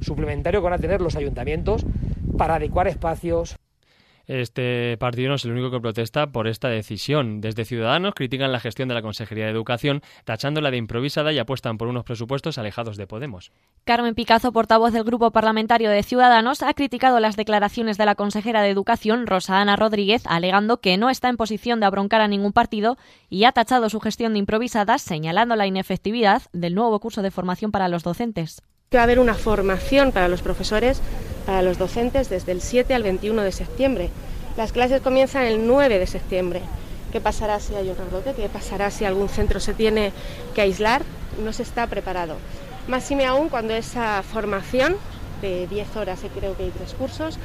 suplementario 0.00 0.60
que 0.60 0.64
van 0.64 0.72
a 0.72 0.78
tener 0.78 1.00
los 1.00 1.16
ayuntamientos 1.16 1.84
para 2.36 2.56
adecuar 2.56 2.88
espacios, 2.88 3.56
este 4.28 4.96
partido 4.98 5.30
no 5.30 5.36
es 5.36 5.44
el 5.46 5.52
único 5.52 5.70
que 5.70 5.80
protesta 5.80 6.28
por 6.28 6.48
esta 6.48 6.68
decisión. 6.68 7.40
Desde 7.40 7.64
Ciudadanos 7.64 8.14
critican 8.14 8.52
la 8.52 8.60
gestión 8.60 8.88
de 8.88 8.94
la 8.94 9.02
Consejería 9.02 9.46
de 9.46 9.50
Educación, 9.50 10.02
tachándola 10.24 10.70
de 10.70 10.76
improvisada 10.76 11.32
y 11.32 11.38
apuestan 11.38 11.78
por 11.78 11.88
unos 11.88 12.04
presupuestos 12.04 12.58
alejados 12.58 12.98
de 12.98 13.06
Podemos. 13.06 13.52
Carmen 13.84 14.14
Picazo, 14.14 14.52
portavoz 14.52 14.92
del 14.92 15.04
Grupo 15.04 15.30
Parlamentario 15.30 15.90
de 15.90 16.02
Ciudadanos, 16.02 16.62
ha 16.62 16.74
criticado 16.74 17.20
las 17.20 17.36
declaraciones 17.36 17.96
de 17.96 18.04
la 18.04 18.14
consejera 18.14 18.62
de 18.62 18.68
Educación, 18.68 19.26
Rosa 19.26 19.60
Ana 19.60 19.76
Rodríguez, 19.76 20.22
alegando 20.26 20.80
que 20.80 20.98
no 20.98 21.08
está 21.08 21.30
en 21.30 21.38
posición 21.38 21.80
de 21.80 21.86
abroncar 21.86 22.20
a 22.20 22.28
ningún 22.28 22.52
partido 22.52 22.98
y 23.30 23.44
ha 23.44 23.52
tachado 23.52 23.88
su 23.88 23.98
gestión 23.98 24.34
de 24.34 24.40
improvisada, 24.40 24.98
señalando 24.98 25.56
la 25.56 25.66
inefectividad 25.66 26.42
del 26.52 26.74
nuevo 26.74 27.00
curso 27.00 27.22
de 27.22 27.30
formación 27.30 27.72
para 27.72 27.88
los 27.88 28.02
docentes. 28.02 28.62
Va 28.94 29.00
a 29.00 29.02
haber 29.02 29.18
una 29.18 29.34
formación 29.34 30.12
para 30.12 30.28
los 30.28 30.40
profesores, 30.40 31.02
para 31.44 31.60
los 31.60 31.76
docentes, 31.76 32.30
desde 32.30 32.52
el 32.52 32.62
7 32.62 32.94
al 32.94 33.02
21 33.02 33.42
de 33.42 33.52
septiembre. 33.52 34.08
Las 34.56 34.72
clases 34.72 35.02
comienzan 35.02 35.44
el 35.44 35.66
9 35.66 35.98
de 35.98 36.06
septiembre. 36.06 36.62
¿Qué 37.12 37.20
pasará 37.20 37.60
si 37.60 37.74
hay 37.74 37.90
un 37.90 37.98
rebrote? 37.98 38.32
¿Qué 38.32 38.48
pasará 38.48 38.90
si 38.90 39.04
algún 39.04 39.28
centro 39.28 39.60
se 39.60 39.74
tiene 39.74 40.14
que 40.54 40.62
aislar? 40.62 41.02
No 41.44 41.52
se 41.52 41.64
está 41.64 41.86
preparado. 41.86 42.36
Máxime 42.88 43.26
aún 43.26 43.50
cuando 43.50 43.74
esa 43.74 44.22
formación 44.22 44.96
de 45.42 45.66
10 45.66 45.96
horas, 45.96 46.24
y 46.24 46.28
creo 46.30 46.56
que 46.56 46.62
hay 46.62 46.70
tres 46.70 46.94
cursos, 46.94 47.38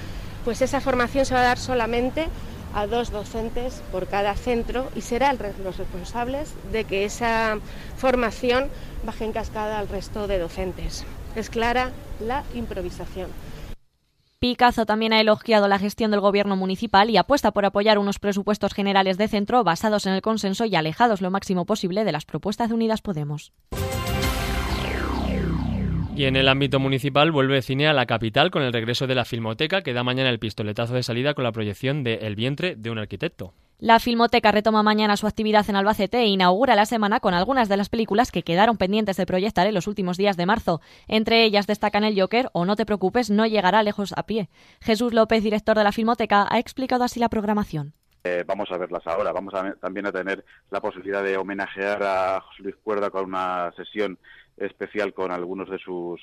pues 0.45 0.61
esa 0.61 0.79
formación 0.79 1.25
se 1.25 1.33
va 1.33 1.41
a 1.41 1.43
dar 1.43 1.59
solamente 1.59 2.27
a 2.73 2.87
dos 2.87 3.11
docentes 3.11 3.83
por 3.91 4.07
cada 4.07 4.35
centro 4.35 4.89
y 4.95 5.01
serán 5.01 5.37
los 5.61 5.75
responsables 5.75 6.53
de 6.71 6.85
que 6.85 7.03
esa 7.03 7.57
formación 7.97 8.69
baje 9.05 9.25
en 9.25 9.33
cascada 9.33 9.77
al 9.77 9.89
resto 9.89 10.25
de 10.27 10.39
docentes. 10.39 11.03
Es 11.35 11.49
clara 11.49 11.91
la 12.19 12.43
improvisación. 12.53 13.29
Picazo 14.39 14.85
también 14.85 15.13
ha 15.13 15.21
elogiado 15.21 15.67
la 15.69 15.79
gestión 15.79 16.11
del 16.11 16.19
gobierno 16.19 16.57
municipal 16.57 17.09
y 17.09 17.17
apuesta 17.17 17.51
por 17.51 17.65
apoyar 17.65 17.97
unos 17.97 18.19
presupuestos 18.19 18.73
generales 18.73 19.17
de 19.17 19.29
centro 19.29 19.63
basados 19.63 20.05
en 20.05 20.13
el 20.13 20.21
consenso 20.21 20.65
y 20.65 20.75
alejados 20.75 21.21
lo 21.21 21.31
máximo 21.31 21.65
posible 21.65 22.03
de 22.03 22.11
las 22.11 22.25
propuestas 22.25 22.67
de 22.67 22.75
Unidas 22.75 23.01
Podemos. 23.01 23.53
Y 26.15 26.25
en 26.25 26.35
el 26.35 26.49
ámbito 26.49 26.79
municipal 26.79 27.31
vuelve 27.31 27.61
cine 27.61 27.87
a 27.87 27.93
la 27.93 28.05
capital 28.05 28.51
con 28.51 28.61
el 28.61 28.73
regreso 28.73 29.07
de 29.07 29.15
la 29.15 29.25
Filmoteca 29.25 29.81
que 29.81 29.93
da 29.93 30.03
mañana 30.03 30.29
el 30.29 30.39
pistoletazo 30.39 30.93
de 30.93 31.03
salida 31.03 31.33
con 31.33 31.43
la 31.45 31.51
proyección 31.51 32.03
de 32.03 32.15
El 32.15 32.35
vientre 32.35 32.75
de 32.75 32.91
un 32.91 32.99
arquitecto. 32.99 33.53
La 33.83 33.99
Filmoteca 33.99 34.53
retoma 34.53 34.81
mañana 34.81 35.17
su 35.17 35.27
actividad 35.27 35.69
en 35.69 35.75
Albacete 35.75 36.19
e 36.19 36.27
inaugura 36.27 36.73
la 36.73 36.85
semana 36.85 37.19
con 37.19 37.33
algunas 37.33 37.67
de 37.67 37.75
las 37.75 37.89
películas 37.89 38.31
que 38.31 38.41
quedaron 38.41 38.77
pendientes 38.77 39.17
de 39.17 39.25
proyectar 39.25 39.67
en 39.67 39.73
los 39.73 39.87
últimos 39.87 40.15
días 40.15 40.37
de 40.37 40.45
marzo. 40.45 40.79
Entre 41.09 41.43
ellas 41.43 41.67
destacan 41.67 42.05
El 42.05 42.17
Joker 42.17 42.49
o 42.53 42.63
No 42.63 42.77
te 42.77 42.85
preocupes, 42.85 43.29
no 43.29 43.45
llegará 43.45 43.83
lejos 43.83 44.13
a 44.15 44.23
pie. 44.23 44.47
Jesús 44.79 45.13
López, 45.13 45.43
director 45.43 45.77
de 45.77 45.83
la 45.83 45.91
Filmoteca, 45.91 46.47
ha 46.49 46.59
explicado 46.59 47.03
así 47.03 47.19
la 47.19 47.27
programación. 47.27 47.91
Eh, 48.23 48.45
vamos 48.47 48.71
a 48.71 48.77
verlas 48.77 49.05
ahora. 49.05 49.33
Vamos 49.33 49.53
a, 49.53 49.73
también 49.73 50.07
a 50.07 50.13
tener 50.13 50.45
la 50.71 50.79
posibilidad 50.79 51.21
de 51.21 51.35
homenajear 51.35 52.03
a 52.03 52.39
José 52.39 52.63
Luis 52.63 52.75
Cuerda 52.85 53.09
con 53.09 53.25
una 53.25 53.73
sesión 53.75 54.17
especial 54.55 55.13
con 55.13 55.29
algunos 55.29 55.69
de 55.69 55.79
sus 55.79 56.21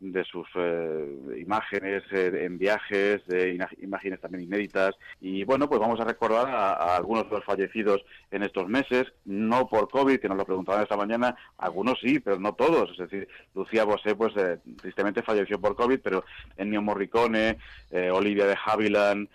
de 0.00 0.24
sus 0.24 0.46
eh, 0.56 1.38
imágenes 1.38 2.02
eh, 2.12 2.44
en 2.44 2.58
viajes, 2.58 3.26
de 3.26 3.58
imágenes 3.82 4.20
también 4.20 4.44
inéditas. 4.44 4.94
Y 5.20 5.44
bueno, 5.44 5.68
pues 5.68 5.80
vamos 5.80 5.98
a 6.00 6.04
recordar 6.04 6.48
a, 6.48 6.96
algunos 6.96 7.24
de 7.24 7.36
los 7.36 7.44
fallecidos 7.44 8.04
en 8.30 8.42
estos 8.42 8.68
meses, 8.68 9.04
no 9.24 9.68
por 9.68 9.88
COVID, 9.88 10.18
que 10.18 10.28
nos 10.28 10.38
lo 10.38 10.44
preguntaban 10.44 10.82
esta 10.82 10.96
mañana, 10.96 11.34
algunos 11.58 11.98
sí, 12.00 12.20
pero 12.20 12.38
no 12.38 12.54
todos. 12.54 12.90
Es 12.92 12.98
decir, 12.98 13.28
Lucía 13.54 13.84
Bosé, 13.84 14.14
pues 14.14 14.36
eh, 14.36 14.58
tristemente 14.80 15.22
falleció 15.22 15.60
por 15.60 15.74
COVID, 15.76 16.00
pero 16.02 16.24
Ennio 16.56 16.82
Morricone, 16.82 17.58
Olivia 18.12 18.46
de 18.46 18.56
Havilland, 18.62 19.28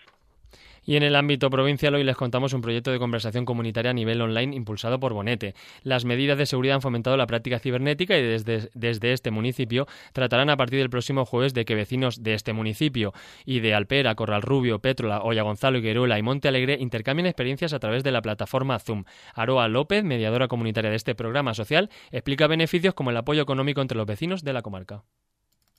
y 0.86 0.96
en 0.96 1.04
el 1.04 1.16
ámbito 1.16 1.50
provincial 1.50 1.96
hoy 1.96 2.04
les 2.04 2.16
contamos 2.16 2.54
un 2.54 2.62
proyecto 2.62 2.92
de 2.92 3.00
conversación 3.00 3.46
comunitaria 3.46 3.92
a 3.92 3.94
nivel 3.94 4.22
online 4.22 4.56
impulsado 4.56 5.00
por 5.00 5.14
Bonete. 5.14 5.54
Las 5.84 6.06
medidas 6.06 6.38
de 6.38 6.46
seguridad 6.46 6.76
han 6.76 6.82
fomentado 6.82 7.18
la 7.18 7.28
práctica 7.28 7.60
cibernética 7.60 8.18
y 8.18 8.24
desde, 8.24 9.14
este 9.14 9.32
municipio 9.32 9.88
tratarán 10.14 10.50
a 10.50 10.58
partir 10.58 10.80
del 10.80 10.90
próximo 10.90 11.26
jueves 11.26 11.54
de 11.54 11.66
que 11.66 11.76
vecinos 11.76 12.24
de 12.24 12.34
este 12.34 12.54
municipio 12.54 13.14
y 13.46 13.60
de 13.60 13.74
Alpera, 13.74 14.16
Corral 14.16 14.42
Rubio, 14.42 14.80
Pétrola, 14.80 15.22
Olla 15.22 15.44
Gonzalo, 15.44 15.78
Higueruela 15.78 16.18
y 16.18 16.24
Monte 16.24 16.48
Alegre 16.48 16.78
intercambien 16.80 17.28
experiencias 17.28 17.74
a 17.74 17.80
través 17.80 18.04
de 18.04 18.12
la 18.12 18.22
plataforma 18.22 18.80
Zoom. 18.80 19.04
Aroa 19.34 19.68
López, 19.68 20.04
mediadora 20.04 20.48
comunitaria 20.48 20.90
de 20.90 20.98
este 20.98 21.16
programa 21.16 21.54
social, 21.54 21.90
explica 22.12 22.48
beneficios 22.48 22.94
como 22.94 23.12
el 23.12 23.18
apoyo 23.18 23.42
económico 23.42 23.82
entre 23.82 23.98
los 23.98 24.08
vecinos 24.08 24.44
de 24.44 24.54
la 24.54 24.62
comarca. 24.62 25.04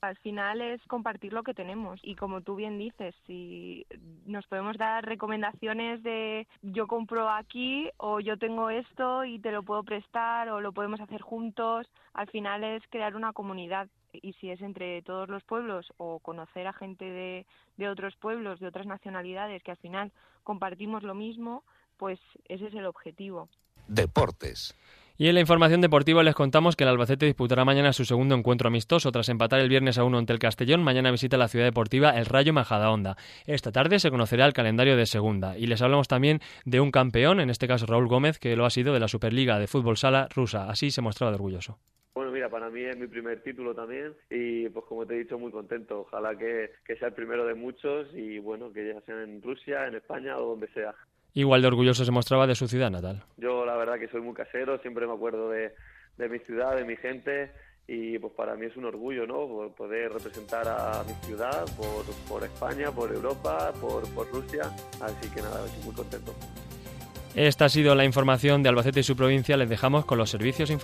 Al 0.03 0.17
final 0.17 0.59
es 0.59 0.81
compartir 0.87 1.31
lo 1.31 1.43
que 1.43 1.53
tenemos 1.53 2.01
y 2.03 2.15
como 2.15 2.41
tú 2.41 2.55
bien 2.55 2.77
dices, 2.77 3.15
si 3.25 3.85
nos 4.25 4.45
podemos 4.47 4.77
dar 4.77 5.05
recomendaciones 5.05 6.03
de 6.03 6.45
yo 6.61 6.87
compro 6.87 7.29
aquí 7.29 7.89
o 7.95 8.19
yo 8.19 8.37
tengo 8.37 8.69
esto 8.69 9.23
y 9.23 9.39
te 9.39 9.53
lo 9.53 9.63
puedo 9.63 9.81
prestar 9.83 10.49
o 10.49 10.59
lo 10.59 10.73
podemos 10.73 10.99
hacer 10.99 11.21
juntos, 11.21 11.87
al 12.13 12.27
final 12.27 12.65
es 12.65 12.83
crear 12.89 13.15
una 13.15 13.31
comunidad 13.31 13.87
y 14.11 14.33
si 14.33 14.49
es 14.49 14.59
entre 14.61 15.01
todos 15.03 15.29
los 15.29 15.41
pueblos 15.45 15.93
o 15.95 16.19
conocer 16.19 16.67
a 16.67 16.73
gente 16.73 17.05
de, 17.05 17.45
de 17.77 17.87
otros 17.87 18.13
pueblos, 18.17 18.59
de 18.59 18.67
otras 18.67 18.85
nacionalidades 18.85 19.63
que 19.63 19.71
al 19.71 19.77
final 19.77 20.11
compartimos 20.43 21.03
lo 21.03 21.15
mismo, 21.15 21.63
pues 21.95 22.19
ese 22.49 22.67
es 22.67 22.73
el 22.73 22.87
objetivo. 22.87 23.47
Deportes. 23.87 24.75
Y 25.15 25.27
en 25.27 25.35
la 25.35 25.41
información 25.41 25.79
deportiva 25.79 26.23
les 26.23 26.33
contamos 26.33 26.75
que 26.75 26.85
el 26.85 26.89
Albacete 26.89 27.27
disputará 27.27 27.63
mañana 27.63 27.93
su 27.93 28.03
segundo 28.03 28.33
encuentro 28.33 28.67
amistoso 28.67 29.11
tras 29.11 29.29
empatar 29.29 29.59
el 29.59 29.69
viernes 29.69 29.99
a 29.99 30.03
uno 30.03 30.17
ante 30.17 30.33
el 30.33 30.39
Castellón. 30.39 30.83
Mañana 30.83 31.11
visita 31.11 31.37
la 31.37 31.47
ciudad 31.47 31.65
deportiva 31.65 32.17
el 32.17 32.25
Rayo 32.25 32.51
Majadahonda. 32.51 33.15
Esta 33.45 33.71
tarde 33.71 33.99
se 33.99 34.09
conocerá 34.09 34.47
el 34.47 34.53
calendario 34.53 34.97
de 34.97 35.05
segunda 35.05 35.55
y 35.55 35.67
les 35.67 35.83
hablamos 35.83 36.07
también 36.07 36.39
de 36.65 36.79
un 36.79 36.89
campeón, 36.89 37.39
en 37.39 37.51
este 37.51 37.67
caso 37.67 37.85
Raúl 37.85 38.07
Gómez, 38.07 38.39
que 38.39 38.55
lo 38.55 38.65
ha 38.65 38.71
sido 38.71 38.91
de 38.91 38.99
la 38.99 39.07
Superliga 39.07 39.59
de 39.59 39.67
Fútbol 39.67 39.97
Sala 39.97 40.29
rusa. 40.33 40.67
Así 40.67 40.89
se 40.89 41.03
mostraba 41.03 41.29
de 41.29 41.35
orgulloso. 41.35 41.77
Bueno, 42.15 42.31
mira, 42.31 42.49
para 42.49 42.71
mí 42.71 42.81
es 42.81 42.97
mi 42.97 43.05
primer 43.05 43.43
título 43.43 43.75
también 43.75 44.15
y 44.31 44.67
pues 44.69 44.83
como 44.85 45.05
te 45.05 45.13
he 45.13 45.19
dicho 45.19 45.37
muy 45.37 45.51
contento. 45.51 46.01
Ojalá 46.01 46.35
que, 46.35 46.71
que 46.83 46.95
sea 46.95 47.09
el 47.09 47.13
primero 47.13 47.45
de 47.45 47.53
muchos 47.53 48.07
y 48.15 48.39
bueno, 48.39 48.73
que 48.73 48.93
ya 48.93 49.01
sea 49.01 49.21
en 49.21 49.43
Rusia, 49.43 49.85
en 49.85 49.93
España 49.93 50.39
o 50.39 50.49
donde 50.49 50.69
sea. 50.69 50.95
Igual 51.33 51.61
de 51.61 51.67
orgulloso 51.67 52.05
se 52.05 52.11
mostraba 52.11 52.45
de 52.47 52.55
su 52.55 52.67
ciudad 52.67 52.91
natal. 52.91 53.23
Yo 53.37 53.65
la 53.65 53.75
verdad 53.75 53.99
que 53.99 54.07
soy 54.07 54.21
muy 54.21 54.33
casero, 54.33 54.77
siempre 54.79 55.07
me 55.07 55.13
acuerdo 55.13 55.49
de, 55.49 55.73
de 56.17 56.29
mi 56.29 56.39
ciudad, 56.39 56.75
de 56.75 56.85
mi 56.85 56.95
gente 56.95 57.51
y 57.87 58.17
pues 58.19 58.33
para 58.33 58.55
mí 58.55 58.67
es 58.67 58.77
un 58.77 58.85
orgullo, 58.85 59.27
¿no? 59.27 59.73
Poder 59.75 60.13
representar 60.13 60.67
a 60.67 61.03
mi 61.03 61.13
ciudad, 61.25 61.65
por, 61.75 62.05
por 62.29 62.43
España, 62.43 62.91
por 62.91 63.11
Europa, 63.11 63.73
por, 63.81 64.07
por 64.13 64.29
Rusia, 64.31 64.63
así 65.01 65.29
que 65.29 65.41
nada, 65.41 65.65
estoy 65.65 65.83
muy 65.83 65.95
contento. 65.95 66.33
Esta 67.35 67.65
ha 67.65 67.69
sido 67.69 67.95
la 67.95 68.05
información 68.05 68.61
de 68.61 68.69
Albacete 68.69 68.99
y 68.99 69.03
su 69.03 69.15
provincia. 69.15 69.57
Les 69.57 69.67
dejamos 69.67 70.05
con 70.05 70.19
los 70.19 70.29
servicios 70.29 70.69
informativos. 70.69 70.71